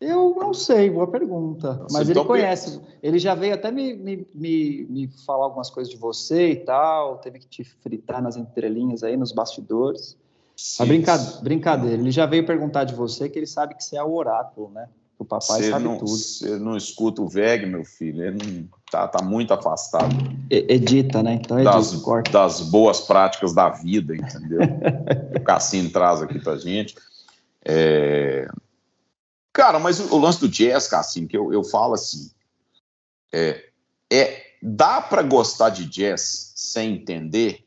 Eu 0.00 0.34
não 0.34 0.54
sei, 0.54 0.88
boa 0.88 1.06
pergunta. 1.06 1.84
Mas 1.90 2.08
ele 2.08 2.24
conhece. 2.24 2.80
Ele 3.02 3.18
já 3.18 3.34
veio 3.34 3.52
até 3.52 3.70
me, 3.70 3.94
me, 3.94 4.26
me, 4.34 4.86
me, 4.88 5.08
falar 5.26 5.44
algumas 5.44 5.68
coisas 5.68 5.92
de 5.92 5.98
você 5.98 6.52
e 6.52 6.56
tal. 6.56 7.18
Teve 7.18 7.38
que 7.38 7.46
te 7.46 7.64
fritar 7.64 8.22
nas 8.22 8.34
entrelinhas 8.34 9.02
aí, 9.02 9.14
nos 9.14 9.30
bastidores. 9.30 10.16
Sim. 10.56 10.82
A 10.82 10.86
brinca... 10.86 11.18
brincadeira. 11.42 12.00
Ele 12.00 12.10
já 12.10 12.24
veio 12.24 12.46
perguntar 12.46 12.84
de 12.84 12.94
você 12.94 13.28
que 13.28 13.38
ele 13.38 13.46
sabe 13.46 13.74
que 13.74 13.84
você 13.84 13.98
é 13.98 14.02
o 14.02 14.14
oráculo, 14.14 14.70
né? 14.70 14.88
O 15.18 15.24
papai 15.24 15.62
cê 15.62 15.70
sabe 15.70 15.84
não, 15.84 15.98
tudo. 15.98 16.08
Você 16.08 16.58
não 16.58 16.78
escuta 16.78 17.20
o 17.20 17.28
VEG, 17.28 17.66
meu 17.66 17.84
filho. 17.84 18.24
Ele 18.24 18.38
não, 18.42 18.68
tá, 18.90 19.06
tá 19.06 19.22
muito 19.22 19.52
afastado. 19.52 20.16
Edita, 20.48 21.22
né? 21.22 21.34
Então 21.34 21.58
edita, 21.58 21.76
das, 21.76 21.94
corta. 21.96 22.30
das 22.30 22.62
boas 22.62 23.02
práticas 23.02 23.52
da 23.52 23.68
vida, 23.68 24.16
entendeu? 24.16 24.60
o 25.36 25.40
Cassino 25.40 25.90
traz 25.90 26.22
aqui 26.22 26.38
pra 26.38 26.56
gente. 26.56 26.94
É, 27.62 28.48
Cara, 29.52 29.78
mas 29.78 30.00
o, 30.00 30.14
o 30.14 30.18
lance 30.18 30.40
do 30.40 30.48
jazz, 30.48 30.86
Cassim, 30.86 31.26
que 31.26 31.36
eu, 31.36 31.52
eu 31.52 31.64
falo 31.64 31.94
assim, 31.94 32.30
é, 33.32 33.70
é 34.12 34.56
dá 34.62 35.00
para 35.00 35.22
gostar 35.22 35.70
de 35.70 35.86
jazz 35.86 36.52
sem 36.54 36.94
entender? 36.94 37.66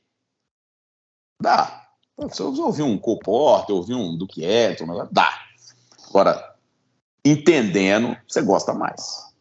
Dá. 1.42 1.90
Se 2.32 2.42
eu 2.42 2.54
ouvir 2.54 2.84
um 2.84 2.98
Cole 2.98 3.20
Porter, 3.20 3.76
ouvir 3.76 3.96
um 3.96 4.16
Duke 4.16 4.44
Ellington, 4.44 5.08
dá. 5.12 5.30
Agora, 6.08 6.56
entendendo, 7.26 8.16
você 8.28 8.42
gosta 8.42 8.74
mais. 8.74 9.34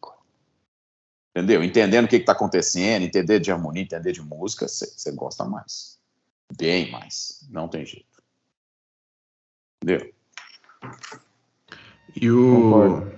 Entendeu? 1.35 1.63
Entendendo 1.63 2.05
o 2.05 2.07
que 2.07 2.17
está 2.17 2.31
acontecendo, 2.31 3.03
entender 3.03 3.39
de 3.39 3.51
harmonia, 3.51 3.83
entender 3.83 4.11
de 4.11 4.21
música, 4.21 4.67
você 4.67 5.11
gosta 5.11 5.45
mais. 5.45 5.99
Bem 6.55 6.91
mais. 6.91 7.47
Não 7.49 7.67
tem 7.67 7.85
jeito. 7.85 8.23
Entendeu? 9.81 10.13
E 12.15 12.29
o. 12.29 12.55
Concordo. 12.55 13.13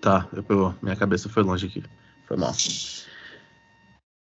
Tá, 0.00 0.28
eu, 0.32 0.74
minha 0.82 0.96
cabeça 0.96 1.28
foi 1.28 1.44
longe 1.44 1.66
aqui. 1.66 1.84
Foi 2.26 2.36
mal. 2.36 2.52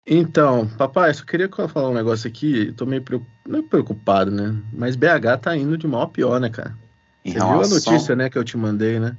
Então, 0.05 0.67
papai, 0.77 1.15
só 1.15 1.25
queria 1.25 1.49
falar 1.49 1.91
um 1.91 1.95
negócio 1.95 2.29
aqui. 2.29 2.73
Tô 2.73 2.85
meio 2.85 3.03
preocupado, 3.03 3.63
preocupado, 3.69 4.31
né? 4.33 4.61
Mas 4.73 4.97
BH 4.97 5.39
tá 5.41 5.57
indo 5.57 5.79
de 5.79 5.87
mal 5.87 6.03
a 6.03 6.09
pior, 6.09 6.41
né, 6.41 6.51
cara? 6.51 6.77
Você 7.25 7.35
viu 7.35 7.43
a 7.45 7.69
notícia, 7.69 8.17
né, 8.17 8.29
que 8.29 8.37
eu 8.37 8.43
te 8.43 8.57
mandei, 8.57 8.99
né? 8.99 9.17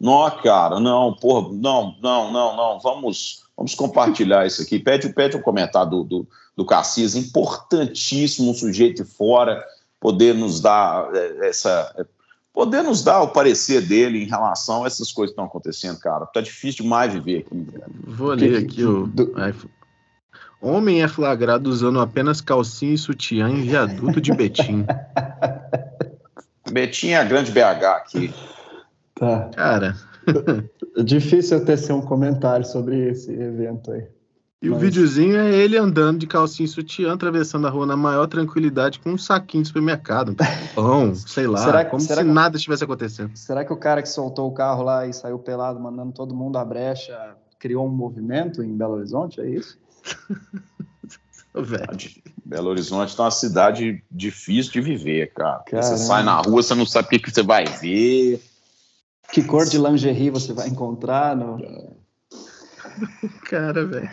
Não, 0.00 0.28
cara, 0.42 0.80
não, 0.80 1.14
porra, 1.14 1.48
não, 1.52 1.96
não, 2.02 2.32
não, 2.32 2.56
não. 2.56 2.80
Vamos, 2.80 3.44
vamos 3.56 3.74
compartilhar 3.74 4.46
isso 4.46 4.62
aqui. 4.62 4.78
Pede, 4.78 5.08
pede 5.10 5.36
um 5.36 5.42
comentário 5.42 5.90
do, 5.90 6.04
do, 6.04 6.28
do 6.56 6.64
Cassis, 6.64 7.14
importantíssimo, 7.14 8.50
um 8.50 8.54
sujeito 8.54 9.04
de 9.04 9.08
fora, 9.08 9.64
poder 10.00 10.34
nos 10.34 10.60
dar 10.60 11.08
é, 11.14 11.48
essa 11.48 12.06
poder 12.58 12.82
nos 12.82 13.04
dar 13.04 13.22
o 13.22 13.28
parecer 13.28 13.80
dele 13.80 14.24
em 14.24 14.26
relação 14.26 14.82
a 14.82 14.88
essas 14.88 15.12
coisas 15.12 15.30
que 15.30 15.34
estão 15.34 15.44
acontecendo, 15.44 15.96
cara. 16.00 16.26
Tá 16.26 16.40
difícil 16.40 16.82
demais 16.82 17.12
viver 17.12 17.46
aqui. 17.46 17.64
Cara. 17.66 17.86
Vou 18.04 18.30
ler 18.30 18.64
aqui 18.64 18.84
o. 18.84 19.06
Do... 19.06 19.32
Homem 20.60 21.00
é 21.00 21.06
flagrado 21.06 21.70
usando 21.70 22.00
apenas 22.00 22.40
calcinha 22.40 22.94
e 22.94 22.98
sutiã 22.98 23.48
em 23.48 23.62
viaduto 23.62 24.20
de 24.20 24.32
Betim. 24.32 24.84
Betim 26.72 27.10
é 27.10 27.18
a 27.18 27.24
grande 27.24 27.52
BH 27.52 27.84
aqui. 27.84 28.34
Tá. 29.14 29.50
Cara. 29.54 29.96
Difícil 31.04 31.58
eu 31.58 31.64
tecer 31.64 31.94
um 31.94 32.02
comentário 32.02 32.66
sobre 32.66 33.08
esse 33.08 33.30
evento 33.30 33.92
aí. 33.92 34.04
E 34.60 34.68
Mas... 34.68 34.76
o 34.76 34.80
videozinho 34.80 35.36
é 35.36 35.54
ele 35.54 35.76
andando 35.76 36.18
de 36.18 36.26
calcinha 36.26 36.66
e 36.66 36.68
sutiã, 36.68 37.12
atravessando 37.12 37.66
a 37.66 37.70
rua 37.70 37.86
na 37.86 37.96
maior 37.96 38.26
tranquilidade 38.26 38.98
com 38.98 39.10
um 39.10 39.18
saquinho 39.18 39.62
de 39.62 39.68
supermercado, 39.68 40.34
pão, 40.74 41.14
sei 41.16 41.46
lá, 41.46 41.58
será 41.58 41.84
que, 41.84 41.90
como 41.90 42.02
será 42.02 42.22
se 42.22 42.26
que, 42.26 42.34
nada 42.34 42.56
estivesse 42.56 42.82
acontecendo. 42.82 43.30
Será 43.36 43.64
que 43.64 43.72
o 43.72 43.76
cara 43.76 44.02
que 44.02 44.08
soltou 44.08 44.48
o 44.48 44.52
carro 44.52 44.82
lá 44.82 45.06
e 45.06 45.12
saiu 45.12 45.38
pelado, 45.38 45.78
mandando 45.78 46.12
todo 46.12 46.34
mundo 46.34 46.58
à 46.58 46.64
brecha, 46.64 47.36
criou 47.58 47.86
um 47.86 47.90
movimento 47.90 48.62
em 48.62 48.76
Belo 48.76 48.94
Horizonte, 48.94 49.40
é 49.40 49.48
isso? 49.48 49.78
Belo 52.44 52.70
Horizonte 52.70 53.14
é 53.18 53.22
uma 53.22 53.30
cidade 53.30 54.02
difícil 54.10 54.72
de 54.72 54.80
viver, 54.80 55.32
cara. 55.34 55.62
Caramba. 55.66 55.82
Você 55.82 55.98
sai 55.98 56.22
na 56.22 56.40
rua, 56.40 56.62
você 56.62 56.74
não 56.74 56.86
sabe 56.86 57.06
o 57.06 57.10
que, 57.10 57.18
que 57.18 57.30
você 57.30 57.42
vai 57.42 57.64
ver. 57.64 58.40
Que 59.32 59.42
cor 59.42 59.66
de 59.66 59.78
lingerie 59.78 60.30
você 60.30 60.52
vai 60.52 60.68
encontrar 60.68 61.36
no... 61.36 61.58
Cara, 63.48 63.84
velho. 63.84 64.10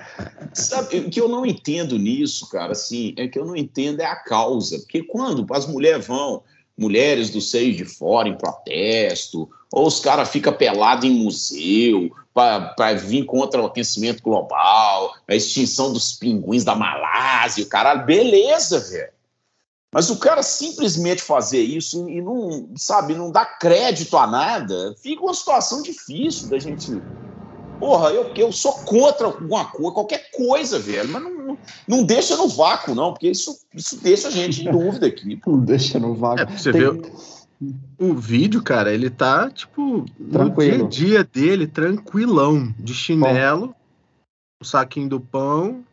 Sabe, 0.53 0.99
o 0.99 1.09
que 1.09 1.19
eu 1.19 1.27
não 1.27 1.45
entendo 1.45 1.97
nisso, 1.97 2.49
cara, 2.49 2.71
assim, 2.71 3.13
é 3.17 3.27
que 3.27 3.37
eu 3.37 3.45
não 3.45 3.55
entendo 3.55 4.01
é 4.01 4.05
a 4.05 4.15
causa. 4.15 4.79
Porque 4.79 5.03
quando 5.03 5.45
as 5.53 5.67
mulheres 5.67 6.07
vão, 6.07 6.43
mulheres 6.77 7.29
do 7.29 7.41
seio 7.41 7.75
de 7.75 7.85
fora 7.85 8.27
em 8.27 8.37
protesto, 8.37 9.49
ou 9.71 9.87
os 9.87 9.99
caras 9.99 10.29
ficam 10.29 10.53
pelados 10.53 11.05
em 11.05 11.11
museu, 11.11 12.11
para 12.33 12.93
vir 12.95 13.25
contra 13.25 13.61
o 13.61 13.65
aquecimento 13.65 14.21
global, 14.21 15.15
a 15.25 15.35
extinção 15.35 15.93
dos 15.93 16.13
pinguins 16.13 16.65
da 16.65 16.75
Malásia, 16.75 17.63
o 17.63 17.69
caralho, 17.69 18.05
beleza, 18.05 18.79
velho. 18.79 19.15
Mas 19.93 20.09
o 20.09 20.17
cara 20.17 20.43
simplesmente 20.43 21.21
fazer 21.21 21.61
isso 21.61 22.09
e 22.09 22.21
não, 22.21 22.69
sabe, 22.75 23.15
não 23.15 23.31
dá 23.31 23.45
crédito 23.45 24.17
a 24.17 24.27
nada, 24.27 24.93
fica 25.01 25.21
uma 25.21 25.33
situação 25.33 25.81
difícil 25.81 26.49
da 26.49 26.59
gente. 26.59 27.01
Porra, 27.79 28.09
eu, 28.09 28.31
eu 28.35 28.51
sou 28.51 28.73
contra 28.83 29.27
alguma 29.27 29.65
coisa, 29.65 29.91
qualquer 29.91 30.31
coisa, 30.31 30.79
velho, 30.79 31.09
mas 31.09 31.23
não, 31.23 31.57
não 31.87 32.03
deixa 32.03 32.37
no 32.37 32.47
vácuo, 32.47 32.95
não, 32.95 33.11
porque 33.11 33.29
isso, 33.29 33.59
isso 33.73 34.01
deixa 34.01 34.29
a 34.29 34.31
gente 34.31 34.65
em 34.65 34.71
dúvida 34.71 35.07
aqui. 35.07 35.39
Não 35.45 35.59
deixa 35.59 35.99
no 35.99 36.15
vácuo. 36.15 36.43
É, 36.43 36.57
você 36.57 36.71
Tem... 36.71 36.81
vê 36.81 37.11
o 37.99 38.13
vídeo, 38.13 38.61
cara, 38.61 38.93
ele 38.93 39.09
tá, 39.09 39.49
tipo, 39.49 40.05
Tranquilo. 40.31 40.83
no 40.83 40.89
dia 40.89 41.21
a 41.21 41.23
dia 41.23 41.23
dele, 41.23 41.67
tranquilão, 41.67 42.73
de 42.77 42.93
chinelo, 42.93 43.67
Bom. 43.67 43.73
o 44.61 44.65
saquinho 44.65 45.09
do 45.09 45.19
pão, 45.19 45.83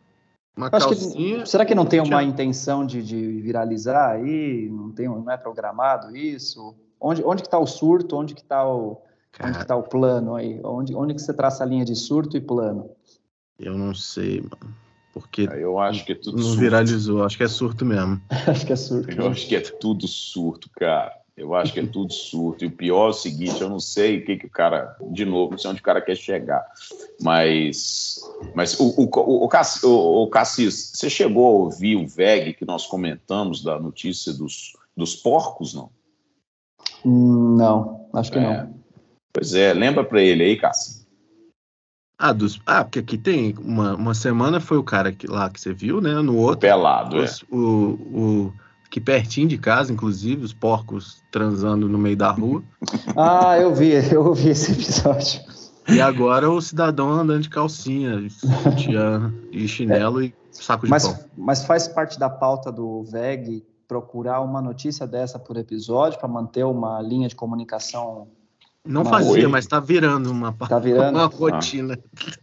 uma 0.55 0.69
Acho 0.71 0.89
calcinha. 0.89 1.39
Que, 1.39 1.49
será 1.49 1.65
que 1.65 1.73
não 1.73 1.85
tem 1.85 1.99
uma 1.99 2.23
intenção 2.23 2.85
de, 2.85 3.01
de, 3.01 3.41
viralizar 3.41 4.11
aí? 4.11 4.69
Não, 4.69 4.91
tem, 4.91 5.07
não 5.07 5.31
é 5.31 5.37
programado 5.37 6.15
isso? 6.15 6.75
Onde, 6.99 7.23
onde 7.23 7.41
que 7.41 7.47
está 7.47 7.57
o 7.57 7.65
surto? 7.65 8.15
Onde 8.15 8.35
que 8.35 8.41
está 8.41 8.67
o, 8.67 9.01
onde 9.41 9.59
que 9.59 9.65
tá 9.65 9.75
o 9.75 9.83
plano 9.83 10.35
aí? 10.35 10.59
Onde, 10.63 10.95
onde 10.95 11.13
que 11.13 11.21
você 11.21 11.33
traça 11.33 11.63
a 11.63 11.67
linha 11.67 11.85
de 11.85 11.95
surto 11.95 12.37
e 12.37 12.41
plano? 12.41 12.89
Eu 13.59 13.77
não 13.77 13.93
sei, 13.93 14.41
mano. 14.41 14.75
Porque 15.13 15.47
ah, 15.49 15.55
eu 15.55 15.79
acho 15.79 16.05
que 16.05 16.13
é 16.13 16.15
tudo 16.15 16.37
não 16.37 16.43
surto. 16.43 16.59
viralizou, 16.59 17.23
acho 17.23 17.37
que 17.37 17.43
é 17.43 17.47
surto 17.47 17.85
mesmo. 17.85 18.19
acho 18.47 18.65
que 18.65 18.73
é 18.73 18.75
surto. 18.75 19.11
Eu 19.11 19.27
acho 19.29 19.47
que 19.47 19.55
é 19.55 19.61
tudo 19.61 20.07
surto, 20.07 20.69
cara. 20.75 21.13
Eu 21.35 21.55
acho 21.55 21.73
que 21.73 21.79
é 21.79 21.85
tudo 21.85 22.11
surto. 22.13 22.63
E 22.63 22.67
o 22.67 22.71
pior 22.71 23.07
é 23.07 23.09
o 23.09 23.13
seguinte: 23.13 23.61
eu 23.61 23.69
não 23.69 23.79
sei 23.79 24.19
o 24.19 24.25
que, 24.25 24.37
que 24.37 24.45
o 24.47 24.49
cara, 24.49 24.95
de 25.11 25.23
novo, 25.25 25.51
não 25.51 25.57
sei 25.57 25.71
onde 25.71 25.81
o 25.81 25.83
cara 25.83 26.01
quer 26.01 26.15
chegar. 26.15 26.63
Mas, 27.21 28.19
mas 28.55 28.79
o, 28.79 28.85
o, 28.85 29.03
o, 29.03 29.47
o, 29.47 30.23
o 30.23 30.27
Cassis, 30.27 30.91
você 30.93 31.09
chegou 31.09 31.47
a 31.47 31.59
ouvir 31.63 31.95
o 31.95 32.07
VEG 32.07 32.53
que 32.53 32.65
nós 32.65 32.85
comentamos 32.85 33.63
da 33.63 33.79
notícia 33.79 34.33
dos, 34.33 34.73
dos 34.97 35.15
porcos, 35.15 35.73
não? 35.73 35.89
Não, 37.05 38.07
acho 38.13 38.31
que 38.31 38.39
é. 38.39 38.41
não. 38.41 38.82
Pois 39.33 39.53
é, 39.55 39.73
lembra 39.73 40.03
para 40.03 40.21
ele 40.21 40.43
aí, 40.43 40.55
Cassis. 40.55 41.03
Ah, 42.17 42.31
dos, 42.31 42.61
ah, 42.65 42.83
porque 42.83 42.99
aqui 42.99 43.17
tem 43.17 43.55
uma, 43.59 43.95
uma 43.95 44.13
semana 44.13 44.59
foi 44.59 44.77
o 44.77 44.83
cara 44.83 45.11
que, 45.11 45.27
lá 45.27 45.49
que 45.49 45.59
você 45.59 45.73
viu, 45.73 45.99
né? 45.99 46.13
No 46.21 46.37
outro. 46.37 46.59
Pelado, 46.59 47.17
os, 47.17 47.41
é. 47.41 47.45
O, 47.53 47.57
o, 47.57 48.53
aqui 48.85 49.01
pertinho 49.01 49.47
de 49.47 49.57
casa, 49.57 49.91
inclusive, 49.91 50.45
os 50.45 50.53
porcos 50.53 51.21
transando 51.31 51.89
no 51.89 51.97
meio 51.97 52.15
da 52.15 52.31
rua. 52.31 52.63
Ah, 53.17 53.57
eu 53.59 53.73
vi, 53.73 53.91
eu 54.11 54.25
ouvi 54.25 54.49
esse 54.49 54.71
episódio. 54.71 55.41
E 55.87 55.99
agora 55.99 56.49
o 56.49 56.61
cidadão 56.61 57.11
andando 57.11 57.41
de 57.41 57.49
calcinha, 57.49 58.17
sutiã 58.29 59.33
e 59.51 59.67
chinelo 59.67 60.21
é. 60.21 60.27
e 60.27 60.33
saco 60.51 60.85
de 60.85 60.91
mas, 60.91 61.07
pão. 61.07 61.19
Mas 61.37 61.65
faz 61.65 61.87
parte 61.87 62.17
da 62.17 62.29
pauta 62.29 62.71
do 62.71 63.03
VEG 63.03 63.65
procurar 63.87 64.41
uma 64.41 64.61
notícia 64.61 65.05
dessa 65.05 65.37
por 65.37 65.57
episódio 65.57 66.17
para 66.17 66.27
manter 66.27 66.63
uma 66.63 67.01
linha 67.01 67.27
de 67.27 67.35
comunicação 67.35 68.27
não 68.85 69.05
fazia, 69.05 69.47
mas 69.47 69.65
está 69.65 69.79
virando 69.79 70.29
uma, 70.31 70.53
tá 70.53 70.79
virando? 70.79 71.17
uma 71.17 71.25
rotina. 71.27 71.97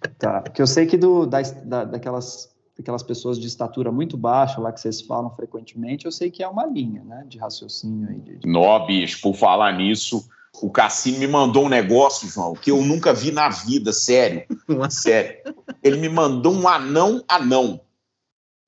Ah. 0.05 0.09
Tá, 0.19 0.41
porque 0.43 0.63
eu 0.63 0.67
sei 0.67 0.87
que 0.87 0.97
do, 0.97 1.27
da, 1.27 1.43
da, 1.43 1.85
daquelas 1.85 2.51
aquelas 2.79 3.03
pessoas 3.03 3.39
de 3.39 3.47
estatura 3.47 3.93
muito 3.93 4.17
baixa 4.17 4.59
lá 4.59 4.73
que 4.73 4.81
vocês 4.81 5.03
falam 5.03 5.31
frequentemente, 5.37 6.07
eu 6.07 6.13
sei 6.13 6.31
que 6.31 6.43
é 6.43 6.49
uma 6.49 6.65
linha, 6.65 7.05
né, 7.05 7.25
de 7.29 7.37
raciocínio 7.37 8.09
aí. 8.09 8.19
De, 8.19 8.39
de... 8.39 8.49
Nó, 8.49 8.87
bicho, 8.87 9.21
por 9.21 9.35
falar 9.35 9.77
nisso, 9.77 10.27
o 10.63 10.71
Cassino 10.71 11.19
me 11.19 11.27
mandou 11.27 11.67
um 11.67 11.69
negócio, 11.69 12.29
João, 12.29 12.55
que 12.55 12.71
eu 12.71 12.83
nunca 12.83 13.13
vi 13.13 13.31
na 13.31 13.49
vida, 13.49 13.93
sério. 13.93 14.45
sério. 14.91 15.55
Ele 15.83 15.99
me 15.99 16.09
mandou 16.09 16.55
um 16.55 16.67
anão 16.67 17.23
anão. 17.29 17.81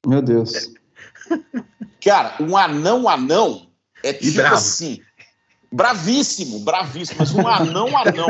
Meu 0.06 0.22
Deus. 0.22 0.72
Cara, 2.04 2.36
um 2.40 2.56
anão 2.56 3.08
anão 3.08 3.68
é 4.02 4.12
tipo 4.12 4.40
assim. 4.42 5.00
Bravíssimo, 5.72 6.60
bravíssimo, 6.60 7.18
mas 7.20 7.34
um 7.34 7.46
anão 7.46 7.88
anão. 7.96 8.28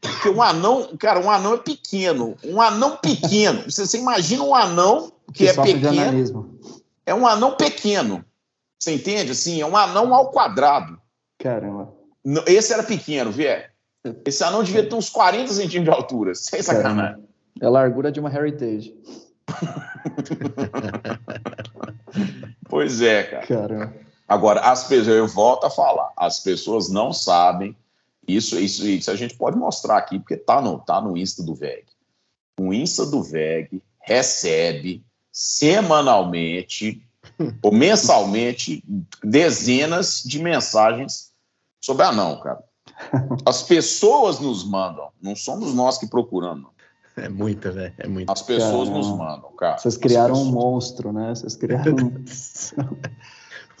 Porque 0.00 0.28
um 0.28 0.42
anão, 0.42 0.96
cara, 0.98 1.20
um 1.20 1.30
anão 1.30 1.54
é 1.54 1.58
pequeno. 1.58 2.36
Um 2.44 2.60
anão 2.60 2.96
pequeno. 2.96 3.62
Você, 3.64 3.86
você 3.86 3.98
imagina 3.98 4.42
um 4.42 4.54
anão 4.54 5.12
que, 5.32 5.44
que 5.44 5.48
é 5.48 5.54
pequeno. 5.54 6.58
É 7.04 7.14
um 7.14 7.26
anão 7.26 7.56
pequeno. 7.56 8.24
Você 8.78 8.94
entende? 8.94 9.32
Assim, 9.32 9.60
é 9.60 9.66
um 9.66 9.76
anão 9.76 10.14
ao 10.14 10.30
quadrado. 10.30 10.98
Caramba. 11.38 11.92
Esse 12.46 12.72
era 12.72 12.82
pequeno, 12.82 13.30
Vier. 13.30 13.72
Esse 14.24 14.42
anão 14.42 14.62
devia 14.62 14.86
ter 14.86 14.94
uns 14.94 15.10
40 15.10 15.52
centímetros 15.52 15.84
de 15.84 15.90
altura. 15.90 16.34
Sem 16.34 16.62
sacanagem. 16.62 17.22
É 17.60 17.66
a 17.66 17.70
largura 17.70 18.10
de 18.10 18.20
uma 18.20 18.34
Heritage. 18.34 18.94
pois 22.68 23.02
é, 23.02 23.24
cara. 23.24 23.46
Caramba. 23.46 24.09
Agora, 24.30 24.60
as 24.60 24.84
pessoas, 24.84 25.08
eu 25.08 25.26
volto 25.26 25.64
a 25.64 25.70
falar, 25.70 26.12
as 26.16 26.38
pessoas 26.38 26.88
não 26.88 27.12
sabem 27.12 27.76
isso, 28.28 28.60
isso, 28.60 28.86
isso 28.86 29.10
a 29.10 29.16
gente 29.16 29.36
pode 29.36 29.56
mostrar 29.56 29.96
aqui, 29.96 30.20
porque 30.20 30.36
tá 30.36 30.60
no, 30.62 30.78
tá 30.78 31.00
no 31.00 31.16
Insta 31.16 31.42
do 31.42 31.52
VEG. 31.52 31.86
O 32.60 32.72
Insta 32.72 33.04
do 33.04 33.24
VEG 33.24 33.82
recebe 34.00 35.04
semanalmente 35.32 37.02
ou 37.60 37.72
mensalmente 37.72 38.84
dezenas 39.20 40.22
de 40.24 40.38
mensagens 40.40 41.32
sobre 41.80 42.04
anão, 42.04 42.38
cara. 42.38 42.62
As 43.44 43.64
pessoas 43.64 44.38
nos 44.38 44.62
mandam, 44.62 45.08
não 45.20 45.34
somos 45.34 45.74
nós 45.74 45.98
que 45.98 46.06
procuramos. 46.06 46.70
É 47.16 47.28
muita, 47.28 47.72
velho. 47.72 47.94
É 47.98 48.06
muita. 48.06 48.32
As 48.32 48.42
pessoas 48.42 48.88
Caramba. 48.88 48.96
nos 48.96 49.08
mandam, 49.08 49.50
cara. 49.56 49.78
Vocês 49.78 49.96
criaram 49.96 50.36
um 50.36 50.52
monstro, 50.52 51.12
né? 51.12 51.34
Vocês 51.34 51.56
criaram. 51.56 51.96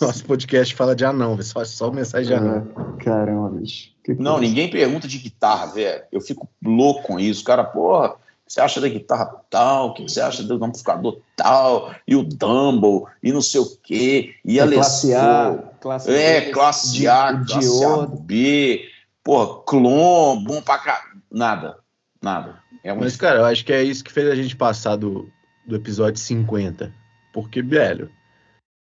Nosso 0.00 0.24
podcast 0.24 0.74
fala 0.74 0.96
de 0.96 1.04
anão, 1.04 1.40
só, 1.42 1.62
só 1.64 1.90
mensagem 1.90 2.28
de 2.28 2.34
anão. 2.34 2.96
Caramba, 3.04 3.50
bicho. 3.50 3.90
Que 4.02 4.14
não, 4.14 4.36
coisa. 4.36 4.48
ninguém 4.48 4.70
pergunta 4.70 5.06
de 5.06 5.18
guitarra, 5.18 5.66
velho. 5.66 6.02
Eu 6.10 6.22
fico 6.22 6.48
louco 6.64 7.02
com 7.02 7.20
isso. 7.20 7.44
Cara, 7.44 7.62
porra, 7.64 8.12
o 8.12 8.16
que 8.46 8.54
você 8.54 8.60
acha 8.62 8.80
da 8.80 8.88
guitarra 8.88 9.26
tal? 9.50 9.88
O 9.88 9.94
que 9.94 10.02
você 10.02 10.20
acha 10.22 10.42
do 10.42 10.64
amplificador 10.64 11.18
tal? 11.36 11.94
E 12.06 12.16
o 12.16 12.22
Dumble, 12.22 13.04
e 13.22 13.30
não 13.30 13.42
sei 13.42 13.60
o 13.60 13.76
quê. 13.82 14.34
E 14.42 14.58
é 14.58 14.62
a 14.62 14.68
classe 14.68 15.14
A, 15.14 15.58
classe 15.80 16.10
É, 16.10 16.40
B, 16.40 16.50
classe 16.52 17.06
A, 17.06 17.32
de, 17.32 17.52
classe 17.52 17.84
A, 17.84 18.06
B. 18.06 18.88
Porra, 19.22 19.62
clon, 19.66 20.42
bom 20.42 20.62
pra 20.62 20.78
cá. 20.78 21.02
Nada, 21.30 21.76
nada. 22.22 22.58
É 22.82 22.90
um... 22.90 23.00
Mas, 23.00 23.16
cara, 23.16 23.40
eu 23.40 23.44
acho 23.44 23.62
que 23.66 23.72
é 23.72 23.82
isso 23.82 24.02
que 24.02 24.10
fez 24.10 24.30
a 24.30 24.34
gente 24.34 24.56
passar 24.56 24.96
do, 24.96 25.28
do 25.66 25.76
episódio 25.76 26.18
50. 26.18 26.90
Porque, 27.34 27.60
velho, 27.60 28.10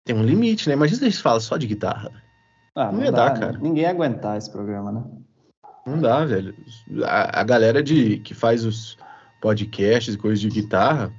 tem 0.07 0.17
um 0.17 0.23
limite, 0.23 0.69
né? 0.69 0.75
Imagina 0.75 0.99
se 1.01 1.05
a 1.05 1.11
gente 1.11 1.23
fala 1.23 1.41
só 1.41 1.57
de 1.57 1.67
guitarra. 1.67 2.13
Ah, 2.75 2.87
não, 2.87 2.93
não 2.93 3.05
ia 3.05 3.13
dá, 3.13 3.29
dar, 3.29 3.35
né? 3.35 3.41
cara. 3.41 3.59
Ninguém 3.59 3.83
ia 3.83 3.91
aguentar 3.91 4.39
esse 4.39 4.51
programa, 4.51 4.93
né? 4.93 5.05
Não 5.85 5.99
dá, 5.99 6.25
velho. 6.25 6.55
A, 7.05 7.41
a 7.41 7.45
galera 7.45 7.83
de, 7.83 8.19
que 8.19 8.33
faz 8.33 8.65
os 8.65 8.97
podcasts 9.41 10.15
e 10.15 10.19
coisas 10.19 10.41
de 10.41 10.49
guitarra, 10.49 11.13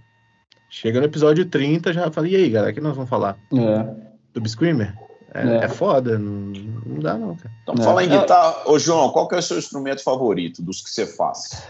chega 0.70 1.00
no 1.00 1.06
episódio 1.06 1.46
30 1.46 1.92
já 1.92 2.10
fala, 2.10 2.30
e 2.30 2.36
aí, 2.36 2.50
galera, 2.50 2.72
o 2.72 2.74
que 2.74 2.82
nós 2.82 2.96
vamos 2.96 3.10
falar? 3.10 3.38
É. 3.54 4.40
Do 4.40 4.48
Screamer? 4.48 4.96
É, 5.34 5.48
é. 5.48 5.56
é 5.66 5.70
foda, 5.70 6.18
não, 6.18 6.54
não, 6.86 7.00
dá 7.00 7.18
não, 7.18 7.36
cara. 7.36 7.52
Então, 7.64 7.76
é. 7.78 7.84
fala 7.84 8.04
em 8.06 8.10
guitarra. 8.10 8.70
Ô, 8.70 8.80
João, 8.80 9.10
qual 9.10 9.28
que 9.28 9.36
é 9.36 9.40
o 9.40 9.42
seu 9.42 9.58
instrumento 9.58 10.02
favorito 10.02 10.62
dos 10.62 10.82
que 10.82 10.90
você 10.90 11.06
faz? 11.06 11.68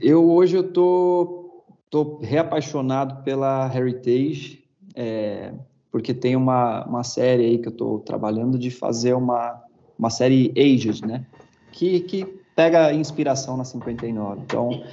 Eu, 0.00 0.30
hoje, 0.30 0.56
eu 0.56 0.72
tô, 0.72 1.64
tô 1.90 2.18
reapaixonado 2.22 3.22
pela 3.22 3.70
Heritage, 3.74 4.64
é, 4.94 5.52
porque 5.96 6.12
tem 6.12 6.36
uma, 6.36 6.84
uma 6.84 7.02
série 7.02 7.46
aí 7.46 7.56
que 7.56 7.68
eu 7.68 7.72
estou 7.72 8.00
trabalhando 8.00 8.58
de 8.58 8.70
fazer 8.70 9.14
uma, 9.14 9.64
uma 9.98 10.10
série 10.10 10.52
Aged, 10.54 11.00
né? 11.06 11.24
Que, 11.72 12.00
que 12.00 12.26
pega 12.54 12.92
inspiração 12.92 13.56
na 13.56 13.64
59. 13.64 14.42
Então, 14.42 14.84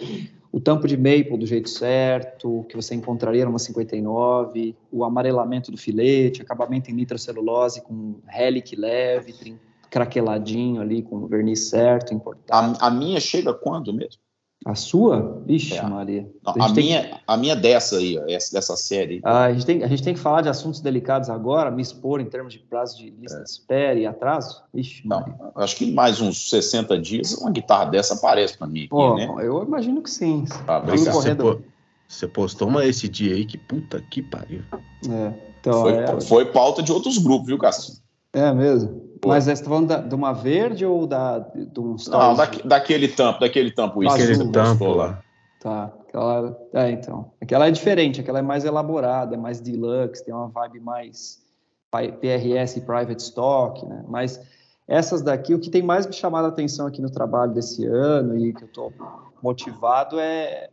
o 0.50 0.62
tampo 0.62 0.88
de 0.88 0.96
maple 0.96 1.38
do 1.38 1.46
jeito 1.46 1.70
certo, 1.70 2.66
que 2.70 2.76
você 2.78 2.96
encontraria 2.96 3.44
numa 3.44 3.60
59, 3.60 4.78
o 4.90 5.04
amarelamento 5.04 5.74
do 5.74 5.78
filete, 5.78 6.42
acabamento 6.42 6.90
em 6.90 6.94
nitrocelulose 6.94 7.82
com 7.82 8.16
relic 8.26 8.74
leve, 8.74 9.58
craqueladinho 9.90 10.82
ali, 10.82 11.04
com 11.04 11.18
o 11.18 11.28
verniz 11.28 11.68
certo, 11.68 12.14
importado. 12.14 12.78
A, 12.80 12.88
a 12.88 12.90
minha 12.90 13.20
chega 13.20 13.54
quando 13.54 13.94
mesmo? 13.94 14.22
A 14.66 14.76
sua? 14.76 15.42
Vixe, 15.46 15.76
é. 15.76 15.82
Maria. 15.82 16.30
Não, 16.46 16.54
a, 16.64 16.66
a 16.68 16.70
minha, 16.70 17.04
que... 17.04 17.16
a 17.28 17.38
minha 17.38 17.56
dessa 17.56 17.98
aí, 17.98 18.18
ó, 18.18 18.24
essa, 18.28 18.54
dessa 18.54 18.78
série. 18.78 19.20
Ah, 19.24 19.46
a, 19.46 19.54
gente 19.54 19.66
tem, 19.66 19.84
a 19.84 19.88
gente 19.88 20.04
tem 20.04 20.14
que 20.14 20.20
falar 20.20 20.42
de 20.42 20.50
assuntos 20.50 20.80
delicados 20.80 21.30
agora, 21.30 21.70
me 21.70 21.82
expor 21.82 22.22
em 22.22 22.26
termos 22.26 22.54
de 22.54 22.60
prazo 22.60 22.98
de 22.98 23.10
lista 23.10 23.40
é. 23.40 23.44
de 23.44 23.50
espera 23.50 24.00
e 24.00 24.06
atraso? 24.06 24.64
Vixe, 24.74 25.06
Não, 25.06 25.20
Maria. 25.20 25.36
acho 25.56 25.76
que 25.76 25.92
mais 25.92 26.22
uns 26.22 26.50
60 26.50 26.98
dias 27.00 27.34
uma 27.34 27.52
guitarra 27.52 27.86
dessa 27.86 28.14
aparece 28.14 28.58
para 28.58 28.68
mim. 28.68 28.88
Pô, 28.88 29.16
né? 29.16 29.28
Eu 29.40 29.64
imagino 29.64 30.02
que 30.02 30.10
sim. 30.10 30.46
Ah, 30.68 30.80
você, 30.80 31.36
pô, 31.36 31.60
você 32.08 32.28
postou 32.28 32.68
uma 32.70 32.86
esse 32.86 33.10
dia 33.10 33.36
aí 33.36 33.46
que 33.46 33.58
puta 33.58 34.02
que 34.10 34.22
pariu. 34.22 34.62
É, 35.10 35.34
então, 35.60 35.82
foi, 35.82 35.94
é... 35.94 36.22
foi 36.22 36.46
pauta 36.46 36.82
de 36.82 36.92
outros 36.92 37.18
grupos, 37.18 37.48
viu, 37.48 37.58
Cássio? 37.58 37.96
É 38.32 38.52
mesmo? 38.54 39.13
Mas 39.26 39.46
você 39.46 39.54
está 39.54 39.70
falando 39.70 39.88
da, 39.88 39.98
de 39.98 40.16
uma 40.16 40.34
verde 40.34 40.86
ou 40.86 41.08
da, 41.08 41.40
de 41.40 41.80
um 41.80 41.96
Não, 42.08 42.36
da, 42.36 42.46
daquele 42.46 43.08
tampo, 43.08 43.40
daquele 43.40 43.72
tampo. 43.72 44.08
Aquele 44.08 44.32
isso 44.32 44.46
que 44.46 44.52
tampo 44.52 44.94
lá. 44.94 45.22
Tá, 45.60 45.94
aquela, 46.08 46.58
é, 46.74 46.92
então. 46.92 47.32
Aquela 47.42 47.68
é 47.68 47.72
diferente, 47.72 48.20
aquela 48.20 48.40
é 48.40 48.42
mais 48.42 48.66
elaborada, 48.66 49.36
é 49.36 49.38
mais 49.38 49.62
deluxe, 49.62 50.26
tem 50.26 50.34
uma 50.34 50.50
vibe 50.50 50.82
mais 50.82 51.42
PRS 51.90 52.80
Private 52.82 53.22
Stock, 53.22 53.86
né? 53.86 54.04
Mas 54.08 54.42
essas 54.88 55.22
daqui, 55.22 55.54
o 55.54 55.60
que 55.60 55.70
tem 55.70 55.82
mais 55.82 56.06
me 56.06 56.14
chamado 56.14 56.46
a 56.46 56.50
atenção 56.50 56.86
aqui 56.86 57.02
no 57.02 57.10
trabalho 57.10 57.54
desse 57.54 57.86
ano 57.86 58.38
e 58.38 58.54
que 58.54 58.64
eu 58.64 58.68
estou 58.68 58.94
motivado 59.42 60.20
é, 60.20 60.70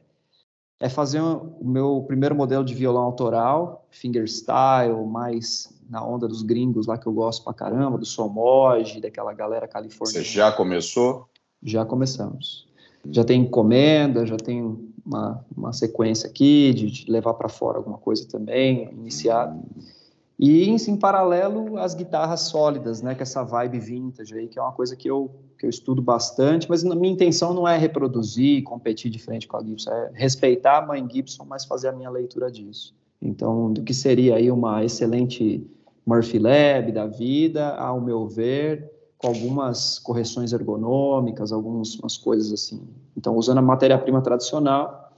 é 0.81 0.89
fazer 0.89 1.21
o 1.21 1.57
meu 1.63 2.05
primeiro 2.07 2.35
modelo 2.35 2.65
de 2.65 2.75
violão 2.75 3.03
autoral, 3.03 3.87
fingerstyle, 3.91 5.07
mais 5.07 5.73
na 5.91 6.05
onda 6.07 6.29
dos 6.29 6.43
gringos 6.43 6.87
lá 6.87 6.97
que 6.97 7.07
eu 7.07 7.13
gosto 7.13 7.43
pra 7.43 7.53
caramba, 7.53 7.99
do 7.99 8.07
Somoge, 8.07 9.01
daquela 9.01 9.35
galera 9.35 9.67
californiana. 9.67 10.25
Você 10.25 10.33
já 10.33 10.53
começou? 10.53 11.29
Já 11.61 11.85
começamos. 11.85 12.69
Já 13.11 13.25
tem 13.25 13.43
encomenda, 13.43 14.25
já 14.25 14.37
tem 14.37 14.79
uma, 15.05 15.45
uma 15.55 15.73
sequência 15.73 16.29
aqui 16.29 16.73
de, 16.73 16.91
de 16.91 17.11
levar 17.11 17.35
para 17.35 17.49
fora 17.49 17.79
alguma 17.79 17.99
coisa 17.99 18.27
também, 18.29 18.89
iniciado. 18.93 19.61
E 20.39 20.71
em, 20.71 20.97
paralelo 20.97 21.77
as 21.77 21.93
guitarras 21.93 22.41
sólidas, 22.43 23.03
né, 23.03 23.15
que 23.15 23.21
é 23.21 23.25
essa 23.25 23.43
vibe 23.43 23.79
vintage 23.79 24.35
aí, 24.35 24.49
que 24.49 24.59
é 24.59 24.63
uma 24.63 24.73
coisa 24.73 24.97
que 24.97 25.11
eu, 25.11 25.31
que 25.59 25.67
eu 25.67 25.71
estudo 25.71 26.01
bastante, 26.01 26.67
mas 26.69 26.85
a 26.85 26.95
minha 26.95 27.13
intenção 27.13 27.53
não 27.53 27.67
é 27.67 27.77
reproduzir, 27.77 28.63
competir 28.63 29.11
de 29.11 29.19
frente 29.19 29.47
com 29.47 29.57
a 29.57 29.63
Gibson, 29.63 29.91
é 29.91 30.11
respeitar 30.15 30.79
a 30.79 30.87
mãe 30.87 31.07
Gibson, 31.11 31.45
mas 31.45 31.65
fazer 31.65 31.89
a 31.89 31.93
minha 31.93 32.09
leitura 32.09 32.51
disso. 32.51 32.95
Então, 33.21 33.71
do 33.71 33.83
que 33.83 33.93
seria 33.93 34.37
aí 34.37 34.51
uma 34.51 34.83
excelente 34.83 35.67
Murphy 36.11 36.41
Lab 36.41 36.91
da 36.91 37.07
vida, 37.07 37.77
ao 37.77 38.01
meu 38.01 38.27
ver, 38.27 38.91
com 39.17 39.29
algumas 39.29 40.01
correções 40.01 40.53
ergonômicas, 40.53 41.53
algumas 41.53 42.17
coisas 42.17 42.53
assim. 42.53 42.83
Então, 43.17 43.37
usando 43.37 43.59
a 43.59 43.63
matéria-prima 43.63 44.21
tradicional 44.21 45.13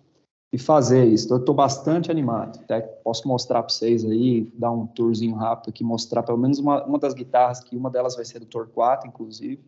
e 0.53 0.59
fazer 0.59 1.07
isso. 1.07 1.25
Então, 1.25 1.39
eu 1.39 1.41
estou 1.41 1.55
bastante 1.55 2.11
animado. 2.11 2.59
Até 2.65 2.81
posso 2.81 3.27
mostrar 3.27 3.63
para 3.63 3.73
vocês 3.73 4.05
aí, 4.05 4.53
dar 4.53 4.71
um 4.71 4.87
tourzinho 4.87 5.35
rápido 5.35 5.71
aqui, 5.71 5.83
mostrar 5.83 6.23
pelo 6.23 6.37
menos 6.37 6.59
uma, 6.59 6.85
uma 6.85 6.99
das 6.99 7.15
guitarras, 7.15 7.61
que 7.61 7.75
uma 7.75 7.89
delas 7.89 8.15
vai 8.15 8.27
ser 8.27 8.41
do 8.41 8.47
Torquato, 8.47 9.07
inclusive. 9.07 9.65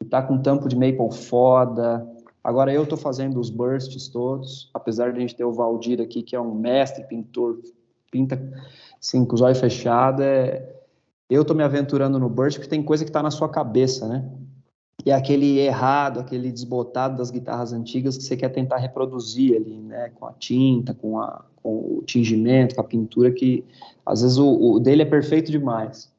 Está 0.00 0.22
com 0.22 0.38
tampo 0.38 0.66
de 0.66 0.76
maple 0.76 1.12
foda. 1.12 2.08
Agora 2.42 2.72
eu 2.72 2.84
estou 2.84 2.96
fazendo 2.96 3.38
os 3.38 3.50
bursts 3.50 4.08
todos, 4.08 4.70
apesar 4.72 5.12
de 5.12 5.18
a 5.18 5.20
gente 5.20 5.36
ter 5.36 5.44
o 5.44 5.52
Valdir 5.52 6.00
aqui, 6.00 6.22
que 6.22 6.34
é 6.34 6.40
um 6.40 6.54
mestre 6.54 7.04
pintor, 7.04 7.58
pinta 8.14 8.40
assim, 9.00 9.24
com 9.24 9.34
os 9.34 9.40
olhos 9.40 9.58
fechados. 9.58 10.24
É... 10.24 10.72
Eu 11.28 11.42
estou 11.42 11.56
me 11.56 11.64
aventurando 11.64 12.18
no 12.18 12.28
burst 12.28 12.58
porque 12.58 12.70
tem 12.70 12.82
coisa 12.82 13.02
que 13.02 13.10
está 13.10 13.22
na 13.22 13.30
sua 13.30 13.48
cabeça, 13.48 14.06
né? 14.06 14.24
E 15.04 15.10
é 15.10 15.14
aquele 15.14 15.58
errado, 15.58 16.20
aquele 16.20 16.52
desbotado 16.52 17.16
das 17.16 17.30
guitarras 17.30 17.72
antigas 17.72 18.16
que 18.16 18.22
você 18.22 18.36
quer 18.36 18.50
tentar 18.50 18.76
reproduzir 18.76 19.56
ali, 19.56 19.80
né? 19.80 20.10
Com 20.14 20.26
a 20.26 20.32
tinta, 20.32 20.94
com, 20.94 21.18
a, 21.18 21.44
com 21.60 21.98
o 21.98 22.02
tingimento, 22.06 22.76
com 22.76 22.80
a 22.80 22.84
pintura, 22.84 23.32
que 23.32 23.64
às 24.06 24.22
vezes 24.22 24.38
o, 24.38 24.74
o 24.74 24.78
dele 24.78 25.02
é 25.02 25.06
perfeito 25.06 25.50
demais. 25.50 26.12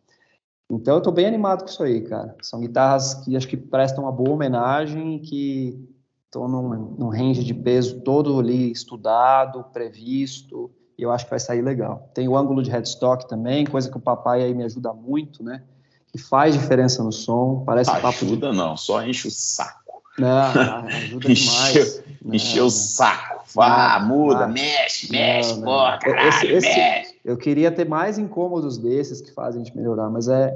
Então 0.70 0.96
eu 0.96 0.98
estou 0.98 1.14
bem 1.14 1.28
animado 1.28 1.62
com 1.62 1.70
isso 1.70 1.84
aí, 1.84 2.02
cara. 2.02 2.36
São 2.42 2.60
guitarras 2.60 3.14
que 3.14 3.38
acho 3.38 3.48
que 3.48 3.56
prestam 3.56 4.04
uma 4.04 4.12
boa 4.12 4.32
homenagem, 4.32 5.20
que 5.20 5.80
estão 6.26 6.48
num, 6.48 6.96
num 6.98 7.10
range 7.10 7.44
de 7.44 7.54
peso 7.54 8.02
todo 8.02 8.38
ali 8.40 8.72
estudado, 8.72 9.64
previsto, 9.72 10.72
e 10.98 11.04
eu 11.04 11.12
acho 11.12 11.26
que 11.26 11.30
vai 11.30 11.40
sair 11.40 11.62
legal. 11.62 12.10
Tem 12.14 12.28
o 12.28 12.38
ângulo 12.38 12.64
de 12.64 12.72
headstock 12.72 13.28
também, 13.28 13.66
coisa 13.66 13.90
que 13.90 13.98
o 13.98 14.00
papai 14.00 14.44
aí 14.44 14.54
me 14.54 14.64
ajuda 14.64 14.94
muito, 14.94 15.44
né? 15.44 15.62
Que 16.08 16.18
faz 16.18 16.56
diferença 16.56 17.04
no 17.04 17.12
som. 17.12 17.64
Parece 17.66 17.92
ajuda 17.92 18.52
de... 18.52 18.58
não, 18.58 18.78
só 18.78 19.06
enche 19.06 19.28
o 19.28 19.32
saco. 19.32 20.02
Não, 20.18 20.88
ajuda 20.88 21.34
demais. 21.34 22.04
Encheu 22.26 22.66
o 22.66 22.72
saco. 22.72 23.44
Vá, 23.54 24.00
muda, 24.00 24.48
mexe, 24.48 25.12
mexe, 25.12 25.56
não, 25.56 25.64
porra, 25.64 26.00
caralho, 26.00 26.30
esse, 26.30 26.48
esse, 26.48 26.68
mexe. 26.68 27.16
Eu 27.24 27.38
queria 27.38 27.72
ter 27.72 27.88
mais 27.88 28.18
incômodos 28.18 28.78
desses 28.78 29.22
que 29.22 29.32
fazem 29.32 29.62
a 29.62 29.66
gente 29.66 29.76
melhorar, 29.76 30.10
mas 30.10 30.28
é, 30.28 30.54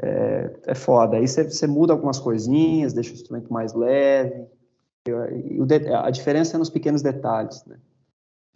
é, 0.00 0.50
é 0.66 0.74
foda. 0.74 1.16
Aí 1.16 1.26
você 1.26 1.66
muda 1.66 1.92
algumas 1.92 2.18
coisinhas, 2.18 2.92
deixa 2.92 3.10
o 3.10 3.14
instrumento 3.14 3.52
mais 3.52 3.72
leve. 3.72 4.46
Eu, 5.06 5.18
a 6.02 6.10
diferença 6.10 6.56
é 6.56 6.58
nos 6.58 6.70
pequenos 6.70 7.02
detalhes, 7.02 7.64
né? 7.66 7.76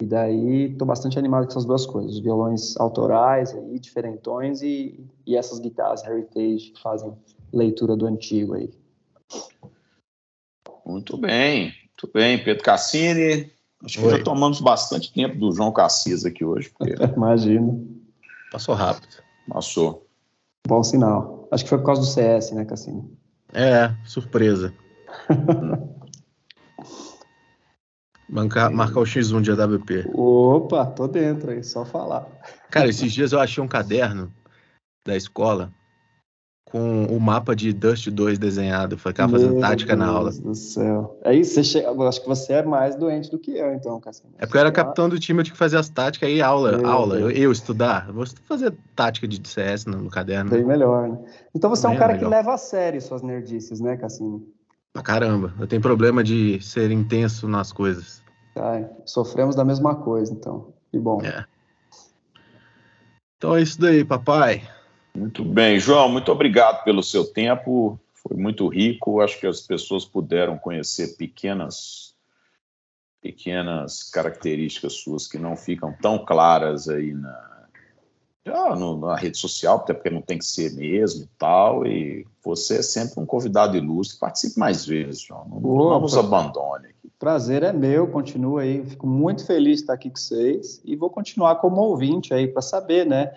E 0.01 0.05
daí 0.05 0.71
estou 0.71 0.87
bastante 0.87 1.19
animado 1.19 1.43
com 1.43 1.51
essas 1.51 1.63
duas 1.63 1.85
coisas, 1.85 2.13
os 2.13 2.19
violões 2.19 2.75
autorais 2.77 3.53
aí, 3.53 3.77
diferentões 3.77 4.63
e, 4.63 4.99
e 5.27 5.37
essas 5.37 5.59
guitarras 5.59 6.03
heritage 6.03 6.71
que 6.71 6.81
fazem 6.81 7.13
leitura 7.53 7.95
do 7.95 8.07
antigo 8.07 8.55
aí. 8.55 8.73
Muito 10.83 11.15
bem, 11.17 11.65
muito 11.65 12.11
bem, 12.11 12.43
Pedro 12.43 12.63
Cassini. 12.63 13.51
Acho 13.85 13.99
que 13.99 14.05
Oi. 14.05 14.17
já 14.17 14.23
tomamos 14.23 14.59
bastante 14.59 15.13
tempo 15.13 15.37
do 15.37 15.51
João 15.51 15.71
Cassis 15.71 16.25
aqui 16.25 16.43
hoje. 16.43 16.71
Porque... 16.75 16.95
Imagino. 17.15 17.87
Passou 18.51 18.73
rápido. 18.73 19.21
Passou. 19.47 20.07
Bom 20.67 20.81
sinal. 20.83 21.47
Acho 21.51 21.63
que 21.63 21.69
foi 21.69 21.77
por 21.77 21.85
causa 21.85 22.01
do 22.01 22.07
CS, 22.07 22.51
né, 22.53 22.65
Cassini? 22.65 23.03
É, 23.53 23.93
surpresa. 24.03 24.73
Marcar, 28.31 28.71
marcar 28.71 29.01
o 29.01 29.03
X1 29.03 29.41
de 29.41 29.51
AWP. 29.51 30.09
Opa, 30.13 30.85
tô 30.85 31.05
dentro 31.05 31.51
aí, 31.51 31.61
só 31.61 31.83
falar. 31.83 32.25
Cara, 32.69 32.87
esses 32.87 33.11
dias 33.11 33.33
eu 33.33 33.39
achei 33.41 33.61
um 33.61 33.67
caderno 33.67 34.31
da 35.05 35.17
escola 35.17 35.69
com 36.63 37.03
o 37.07 37.19
mapa 37.19 37.53
de 37.53 37.73
Dust 37.73 38.07
2 38.07 38.39
desenhado. 38.39 38.97
Foi 38.97 39.11
cara 39.11 39.27
fazendo 39.27 39.59
tática 39.59 39.97
Deus 39.97 40.07
na 40.07 40.15
aula. 40.15 40.31
do 40.31 40.55
céu. 40.55 41.19
Aí 41.25 41.43
você 41.43 41.61
chega, 41.61 41.87
eu 41.87 42.07
acho 42.07 42.21
que 42.21 42.27
você 42.29 42.53
é 42.53 42.63
mais 42.63 42.95
doente 42.95 43.29
do 43.29 43.37
que 43.37 43.57
eu, 43.57 43.73
então, 43.73 43.99
Cassino. 43.99 44.29
É 44.37 44.45
porque 44.45 44.55
eu 44.55 44.61
era 44.61 44.71
capitão 44.71 45.09
do 45.09 45.19
time, 45.19 45.41
eu 45.41 45.43
tinha 45.43 45.51
que 45.51 45.59
fazer 45.59 45.75
as 45.75 45.89
táticas 45.89 46.29
aí, 46.29 46.41
aula, 46.41 46.77
Meu 46.77 46.87
aula. 46.89 47.19
Eu, 47.19 47.29
eu, 47.29 47.51
estudar. 47.51 48.05
Eu 48.07 48.13
vou 48.13 48.25
fazer 48.47 48.73
tática 48.95 49.27
de 49.27 49.45
CS 49.45 49.85
no, 49.85 49.97
no 49.97 50.09
caderno. 50.09 50.49
Bem 50.49 50.63
melhor, 50.63 51.09
né? 51.09 51.19
Então 51.53 51.69
você 51.69 51.85
Bem 51.85 51.95
é 51.95 51.97
um 51.97 51.99
cara 51.99 52.13
legal. 52.13 52.29
que 52.29 52.35
leva 52.37 52.53
a 52.53 52.57
sério 52.57 53.01
suas 53.01 53.21
nerdices, 53.21 53.81
né, 53.81 53.97
Cassino? 53.97 54.41
Pra 54.93 55.03
caramba. 55.03 55.53
Eu 55.59 55.67
tenho 55.67 55.81
problema 55.81 56.23
de 56.23 56.61
ser 56.61 56.89
intenso 56.91 57.49
nas 57.49 57.73
coisas. 57.73 58.20
Ai, 58.55 58.89
sofremos 59.05 59.55
da 59.55 59.63
mesma 59.63 59.95
coisa, 59.95 60.33
então. 60.33 60.73
Que 60.91 60.99
bom. 60.99 61.21
É. 61.21 61.45
Então 63.37 63.55
é 63.55 63.61
isso 63.61 63.79
daí, 63.79 64.03
papai. 64.03 64.67
Muito 65.15 65.43
bem, 65.43 65.79
João, 65.79 66.09
muito 66.09 66.31
obrigado 66.31 66.83
pelo 66.83 67.01
seu 67.01 67.25
tempo. 67.25 67.99
Foi 68.13 68.37
muito 68.37 68.67
rico. 68.67 69.21
Acho 69.21 69.39
que 69.39 69.47
as 69.47 69.61
pessoas 69.61 70.05
puderam 70.05 70.57
conhecer 70.57 71.15
pequenas 71.17 72.11
pequenas 73.21 74.03
características 74.09 74.93
suas 74.93 75.27
que 75.27 75.37
não 75.37 75.55
ficam 75.55 75.93
tão 76.01 76.25
claras 76.25 76.89
aí 76.89 77.13
na, 77.13 77.67
já 78.43 78.75
no, 78.75 78.99
na 78.99 79.15
rede 79.15 79.37
social, 79.37 79.77
até 79.77 79.93
porque 79.93 80.09
não 80.09 80.23
tem 80.23 80.39
que 80.39 80.45
ser 80.45 80.73
mesmo 80.73 81.23
e 81.23 81.29
tal. 81.37 81.85
E 81.85 82.25
você 82.43 82.77
é 82.77 82.81
sempre 82.81 83.19
um 83.19 83.25
convidado 83.25 83.77
ilustre. 83.77 84.19
Participe 84.19 84.59
mais 84.59 84.85
vezes, 84.85 85.21
João. 85.21 85.47
Não, 85.47 85.59
não 85.59 85.99
nos 85.99 86.17
abandone. 86.17 86.89
Prazer 87.21 87.61
é 87.61 87.71
meu, 87.71 88.07
continua 88.07 88.61
aí. 88.61 88.83
Fico 88.83 89.05
muito 89.05 89.45
feliz 89.45 89.75
de 89.75 89.83
estar 89.83 89.93
aqui 89.93 90.09
com 90.09 90.17
vocês 90.17 90.81
e 90.83 90.95
vou 90.95 91.07
continuar 91.07 91.57
como 91.57 91.79
ouvinte 91.79 92.33
aí 92.33 92.47
para 92.47 92.63
saber, 92.63 93.05
né? 93.05 93.31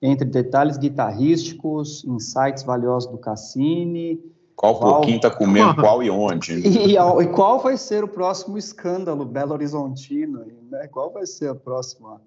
Entre 0.00 0.26
detalhes 0.26 0.78
guitarrísticos, 0.78 2.02
insights 2.06 2.62
valiosos 2.62 3.10
do 3.10 3.18
Cassini. 3.18 4.18
Qual, 4.56 4.78
qual... 4.78 5.00
quem 5.02 5.16
está 5.16 5.28
comendo 5.28 5.74
qual 5.76 6.02
e 6.02 6.08
onde? 6.08 6.66
E, 6.66 6.96
e, 6.96 7.26
qual 7.26 7.60
vai 7.60 7.76
ser 7.76 8.02
o 8.02 8.08
próximo 8.08 8.56
escândalo 8.56 9.26
Belo 9.26 9.52
Horizontino? 9.52 10.46
Né? 10.70 10.86
Qual 10.86 11.12
vai 11.12 11.26
ser 11.26 11.50
a 11.50 11.54
próxima, 11.54 12.22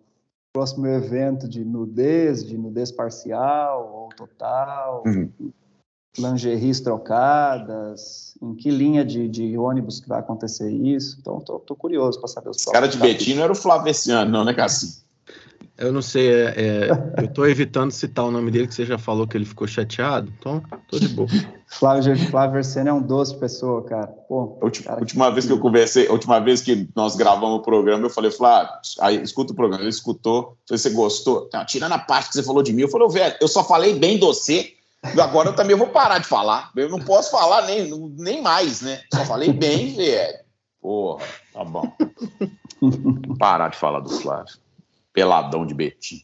próximo 0.53 0.85
evento 0.85 1.49
de 1.49 1.65
nudez, 1.65 2.45
de 2.45 2.55
nudez 2.55 2.91
parcial 2.91 3.91
ou 3.91 4.09
total? 4.09 5.01
Uhum 5.07 5.31
lingeries 6.19 6.79
trocadas, 6.79 8.35
em 8.41 8.53
que 8.55 8.69
linha 8.69 9.03
de, 9.03 9.27
de, 9.27 9.57
ônibus 9.57 9.99
que 9.99 10.07
vai 10.07 10.19
acontecer 10.19 10.71
isso. 10.71 11.17
Então, 11.19 11.39
tô, 11.39 11.59
tô 11.59 11.75
curioso 11.75 12.19
para 12.19 12.27
saber 12.27 12.49
os 12.49 12.63
cara 12.65 12.87
de 12.87 12.97
Betinho 12.97 13.41
era 13.41 13.51
o 13.51 13.55
Flaveciano, 13.55 14.29
não, 14.29 14.45
né, 14.45 14.53
Cassim? 14.53 14.99
Eu 15.79 15.93
não 15.93 16.01
sei, 16.01 16.29
é, 16.29 16.53
é, 16.57 16.89
eu 17.19 17.25
estou 17.25 17.47
evitando 17.47 17.91
citar 17.91 18.25
o 18.25 18.31
nome 18.31 18.51
dele, 18.51 18.67
que 18.67 18.75
você 18.75 18.85
já 18.85 18.97
falou 18.97 19.25
que 19.25 19.37
ele 19.37 19.45
ficou 19.45 19.65
chateado, 19.65 20.29
então 20.37 20.61
tô 20.89 20.99
de 20.99 21.07
boa. 21.07 21.29
Flávio, 21.67 22.17
Flávio 22.29 22.59
é 22.59 22.93
um 22.93 23.01
doce 23.01 23.33
pessoa, 23.37 23.81
cara. 23.83 24.07
Pô, 24.07 24.57
a 24.59 24.65
última, 24.65 24.87
cara, 24.87 24.99
última 24.99 25.27
que... 25.27 25.31
vez 25.31 25.45
que 25.45 25.53
eu 25.53 25.59
conversei, 25.59 26.07
a 26.09 26.11
última 26.11 26.39
vez 26.41 26.61
que 26.61 26.89
nós 26.93 27.15
gravamos 27.15 27.59
o 27.59 27.61
programa, 27.61 28.05
eu 28.05 28.09
falei, 28.09 28.29
Flávio, 28.29 28.73
aí 28.99 29.21
escuta 29.21 29.53
o 29.53 29.55
programa, 29.55 29.81
ele 29.81 29.89
escutou, 29.89 30.57
se 30.65 30.77
você 30.77 30.89
gostou. 30.89 31.49
Não, 31.53 31.65
tirando 31.65 31.93
a 31.93 31.99
parte 31.99 32.27
que 32.27 32.33
você 32.33 32.43
falou 32.43 32.61
de 32.61 32.73
mim, 32.73 32.81
eu 32.81 32.89
falei, 32.89 33.07
velho, 33.07 33.35
eu 33.39 33.47
só 33.47 33.63
falei 33.63 33.97
bem 33.97 34.15
de 34.15 34.25
você 34.25 34.73
Agora 35.01 35.49
eu 35.49 35.55
também 35.55 35.75
vou 35.75 35.87
parar 35.87 36.19
de 36.19 36.27
falar. 36.27 36.71
Eu 36.75 36.89
não 36.89 36.99
posso 36.99 37.31
falar 37.31 37.65
nem, 37.65 37.89
nem 38.17 38.41
mais, 38.41 38.81
né? 38.81 39.01
Só 39.13 39.25
falei 39.25 39.51
bem, 39.53 39.95
velho. 39.95 40.39
Porra, 40.81 41.25
tá 41.53 41.63
bom. 41.63 41.93
Parar 43.37 43.69
de 43.69 43.77
falar 43.77 44.01
do 44.01 44.09
Flávio. 44.09 44.55
Peladão 45.13 45.65
de 45.65 45.73
Betim. 45.73 46.23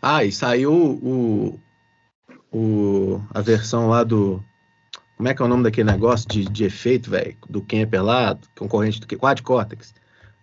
Ah, 0.00 0.24
e 0.24 0.32
saiu 0.32 0.72
o, 0.72 1.60
o, 2.52 3.22
a 3.32 3.40
versão 3.40 3.88
lá 3.88 4.02
do. 4.02 4.42
Como 5.16 5.28
é 5.28 5.34
que 5.34 5.40
é 5.40 5.44
o 5.44 5.48
nome 5.48 5.62
daquele 5.62 5.90
negócio 5.90 6.28
de, 6.28 6.44
de 6.44 6.64
efeito, 6.64 7.10
velho? 7.10 7.36
Do 7.48 7.62
Kemper 7.62 8.02
lá, 8.02 8.36
concorrente 8.58 9.00
do 9.00 9.06
Quad-Cortex. 9.16 9.94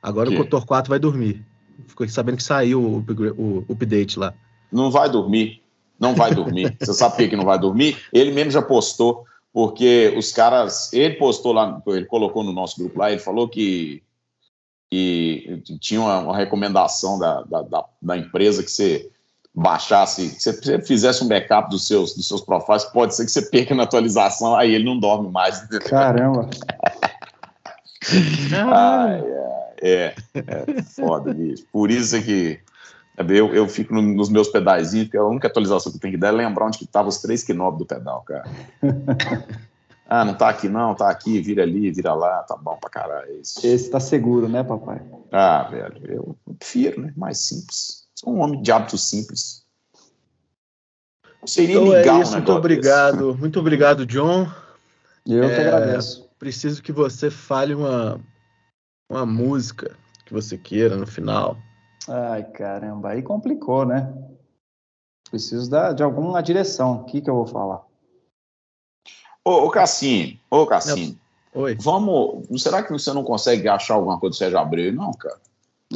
Agora 0.01 0.29
Que? 0.29 0.35
o 0.35 0.37
Cotor 0.37 0.65
4 0.65 0.89
vai 0.89 0.99
dormir. 0.99 1.45
Ficou 1.87 2.07
sabendo 2.07 2.37
que 2.37 2.43
saiu 2.43 2.81
o, 2.81 3.05
o 3.37 3.65
update 3.69 4.17
lá. 4.17 4.33
Não 4.71 4.89
vai 4.89 5.09
dormir. 5.09 5.61
Não 5.99 6.15
vai 6.15 6.33
dormir. 6.33 6.75
Você 6.79 6.93
sabe 6.93 7.15
por 7.15 7.29
que 7.29 7.35
não 7.35 7.45
vai 7.45 7.59
dormir? 7.59 7.97
Ele 8.13 8.31
mesmo 8.31 8.51
já 8.51 8.61
postou, 8.61 9.25
porque 9.51 10.13
os 10.17 10.31
caras. 10.31 10.93
Ele 10.93 11.15
postou 11.15 11.51
lá, 11.51 11.81
ele 11.87 12.05
colocou 12.05 12.43
no 12.43 12.53
nosso 12.53 12.79
grupo 12.79 12.99
lá, 12.99 13.11
ele 13.11 13.19
falou 13.19 13.47
que, 13.47 14.01
que 14.89 15.61
tinha 15.79 15.99
uma, 15.99 16.19
uma 16.19 16.37
recomendação 16.37 17.19
da, 17.19 17.41
da, 17.43 17.61
da, 17.63 17.85
da 18.01 18.17
empresa 18.17 18.63
que 18.63 18.71
você 18.71 19.09
baixasse, 19.53 20.35
que 20.35 20.41
você 20.41 20.81
fizesse 20.81 21.23
um 21.23 21.27
backup 21.27 21.69
dos 21.69 21.85
seus, 21.85 22.15
dos 22.15 22.27
seus 22.27 22.41
profiles, 22.41 22.85
pode 22.85 23.15
ser 23.15 23.25
que 23.25 23.31
você 23.31 23.41
perca 23.41 23.75
na 23.75 23.83
atualização, 23.83 24.55
aí 24.55 24.73
ele 24.73 24.85
não 24.85 24.97
dorme 24.97 25.29
mais. 25.29 25.59
Caramba. 25.79 26.49
Ai, 28.53 29.19
ai, 29.19 29.23
é, 29.81 30.15
é 30.33 30.81
foda, 30.83 31.33
bicho. 31.33 31.65
Por 31.71 31.91
isso 31.91 32.15
é 32.15 32.21
que 32.21 32.59
eu, 33.27 33.53
eu 33.53 33.67
fico 33.67 33.93
no- 33.93 34.01
nos 34.01 34.29
meus 34.29 34.47
pedaizinhos, 34.47 35.07
porque 35.07 35.17
a 35.17 35.25
única 35.25 35.47
atualização 35.47 35.91
que 35.91 35.97
eu 35.97 36.01
tenho 36.01 36.13
que 36.13 36.19
dar 36.19 36.29
é 36.29 36.31
lembrar 36.31 36.65
onde 36.65 36.77
que 36.77 36.85
estavam 36.85 37.09
os 37.09 37.17
três 37.17 37.43
quinóbis 37.43 37.79
do 37.79 37.85
pedal, 37.85 38.21
cara. 38.23 38.49
Ah, 40.11 40.25
não 40.25 40.33
tá 40.33 40.49
aqui 40.49 40.67
não, 40.67 40.95
tá 40.95 41.07
aqui, 41.07 41.39
vira 41.39 41.61
ali, 41.61 41.91
vira 41.91 42.15
lá, 42.15 42.41
tá 42.41 42.57
bom 42.57 42.75
pra 42.81 42.89
caralho, 42.89 43.29
é 43.29 43.33
isso. 43.35 43.63
Esse 43.63 43.91
tá 43.91 43.99
seguro, 43.99 44.49
né, 44.49 44.63
papai? 44.63 44.99
Ah, 45.31 45.67
velho, 45.69 46.01
eu 46.11 46.35
prefiro, 46.57 46.99
né, 47.03 47.13
mais 47.15 47.37
simples. 47.41 48.07
Sou 48.15 48.33
um 48.33 48.39
homem 48.41 48.59
de 48.59 48.71
hábitos 48.71 49.07
simples. 49.07 49.63
Não 51.39 51.47
seria 51.47 51.75
Então 51.75 51.93
é 51.93 51.97
legal 51.99 52.21
isso, 52.23 52.31
um 52.31 52.35
muito 52.37 52.51
obrigado. 52.51 53.37
Muito 53.37 53.59
obrigado, 53.59 54.03
John. 54.07 54.51
Eu 55.27 55.47
que 55.47 55.55
É. 55.61 55.67
agradeço. 55.67 56.27
Preciso 56.39 56.81
que 56.81 56.91
você 56.91 57.29
fale 57.29 57.75
uma, 57.75 58.19
uma 59.11 59.27
música 59.27 59.95
que 60.25 60.33
você 60.33 60.57
queira 60.57 60.97
no 60.97 61.05
final. 61.05 61.55
Ai, 62.09 62.43
caramba, 62.51 63.09
aí 63.09 63.21
complicou, 63.21 63.85
né? 63.85 64.11
Preciso 65.29 65.69
da, 65.69 65.93
de 65.93 66.01
alguma 66.01 66.41
direção. 66.41 67.01
O 67.01 67.03
que, 67.05 67.21
que 67.21 67.29
eu 67.29 67.35
vou 67.35 67.45
falar? 67.45 67.85
Ô, 69.45 69.51
ô 69.65 69.69
Cassim, 69.69 70.39
ô 70.49 70.65
Cassim, 70.65 71.17
Oi. 71.53 71.77
vamos. 71.79 72.61
Será 72.61 72.83
que 72.83 72.91
você 72.91 73.13
não 73.13 73.23
consegue 73.23 73.67
achar 73.67 73.93
alguma 73.93 74.19
coisa 74.19 74.35
do 74.35 74.37
Sérgio 74.37 74.57
Abreu, 74.57 74.91
não, 74.91 75.11
cara? 75.11 75.39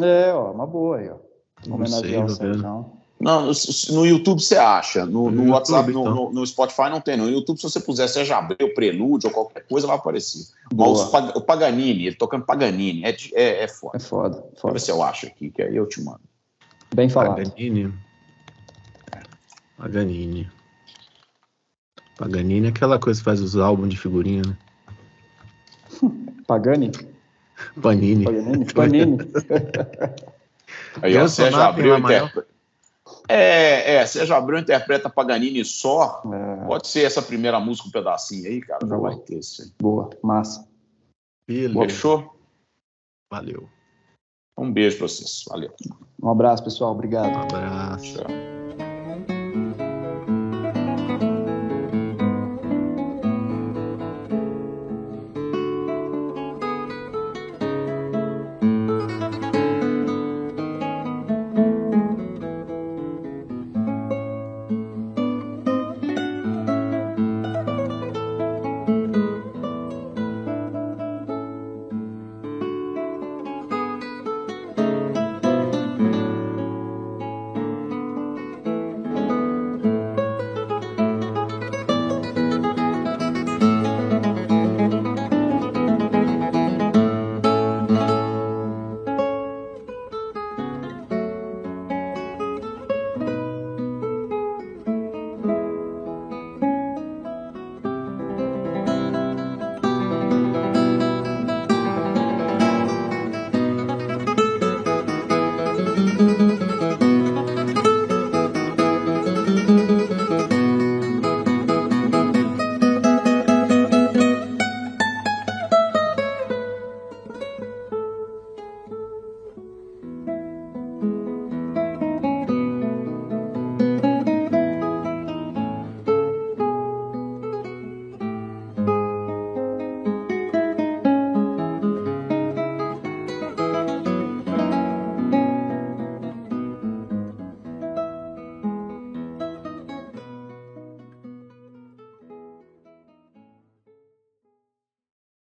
É, 0.02 0.34
ó, 0.34 0.52
uma 0.52 0.68
boa 0.68 0.98
aí, 0.98 1.10
ó. 1.10 1.18
Não 1.68 1.85
sei, 1.85 2.15
Homenagear 2.15 2.26
o. 2.26 2.30
Sérgio. 2.30 3.02
Não, 3.23 3.45
no, 3.47 3.51
no 3.91 4.05
YouTube 4.05 4.41
você 4.41 4.57
acha. 4.57 5.05
No, 5.05 5.31
no 5.31 5.45
No 5.45 5.51
WhatsApp, 5.53 5.87
YouTube, 5.89 5.93
no, 5.93 6.11
então. 6.11 6.25
no- 6.25 6.33
no 6.41 6.45
Spotify 6.47 6.89
não 6.89 6.99
tem. 7.01 7.15
No 7.17 7.29
YouTube, 7.29 7.57
se 7.57 7.63
você 7.63 7.79
puser 7.79 8.07
Sérgio 8.09 8.35
Abreu, 8.35 8.73
Prelúdio 8.73 9.29
ou 9.29 9.33
qualquer 9.33 9.65
coisa, 9.67 9.87
vai 9.87 9.95
aparecer. 9.95 10.45
Mas 10.73 10.99
o 11.35 11.41
Paganini, 11.41 12.07
ele 12.07 12.15
tocando 12.15 12.45
Paganini, 12.45 13.03
é, 13.05 13.15
é, 13.33 13.63
é 13.63 13.67
foda. 13.67 13.97
É 13.97 13.99
foda, 13.99 14.35
Deixa 14.35 14.47
eu 14.55 14.59
foda. 14.59 14.73
ver 14.73 14.79
se 14.79 14.91
eu 14.91 15.01
acho 15.03 15.25
aqui, 15.27 15.49
que 15.49 15.61
aí 15.61 15.75
eu 15.75 15.87
te 15.87 16.01
mando. 16.01 16.21
Bem 16.93 17.09
falado. 17.09 17.37
Paganini. 17.37 17.93
Paganini. 19.77 20.49
Paganini 22.17 22.67
é 22.67 22.69
aquela 22.69 22.99
coisa 22.99 23.19
que 23.19 23.25
faz 23.25 23.41
os 23.41 23.55
álbuns 23.57 23.89
de 23.89 23.97
figurinha, 23.97 24.43
né? 24.45 24.57
Pagani? 26.47 26.91
Panini. 27.81 28.25
Paganini? 28.25 28.65
Panini. 28.73 29.17
Aí, 31.01 31.15
ó, 31.17 31.25
Abreu 31.61 31.93
Lá 31.93 31.99
maior. 31.99 32.27
interpreta. 32.27 32.52
É, 33.27 33.95
é, 33.95 34.05
Sérgio 34.05 34.35
Abreu 34.35 34.59
interpreta 34.59 35.09
Paganini 35.09 35.63
só. 35.63 36.21
É, 36.31 36.65
Pode 36.65 36.87
ser 36.87 37.03
essa 37.03 37.21
primeira 37.21 37.59
música, 37.59 37.87
um 37.87 37.91
pedacinho 37.91 38.47
aí, 38.47 38.61
cara. 38.61 38.85
Já 38.85 38.95
Boa. 38.95 39.09
vai 39.09 39.19
ter 39.19 39.39
isso 39.39 39.61
aí. 39.61 39.71
boa, 39.81 40.09
massa. 40.21 40.67
Beleza. 41.47 41.79
Fechou? 41.79 42.35
Valeu. 43.31 43.69
Um 44.57 44.71
beijo 44.71 44.97
pra 44.97 45.07
vocês. 45.07 45.43
Valeu. 45.49 45.73
Um 46.21 46.29
abraço, 46.29 46.63
pessoal. 46.63 46.91
Obrigado. 46.91 47.35
Um 47.35 47.41
abraço. 47.41 48.13
Tchau. 48.13 48.52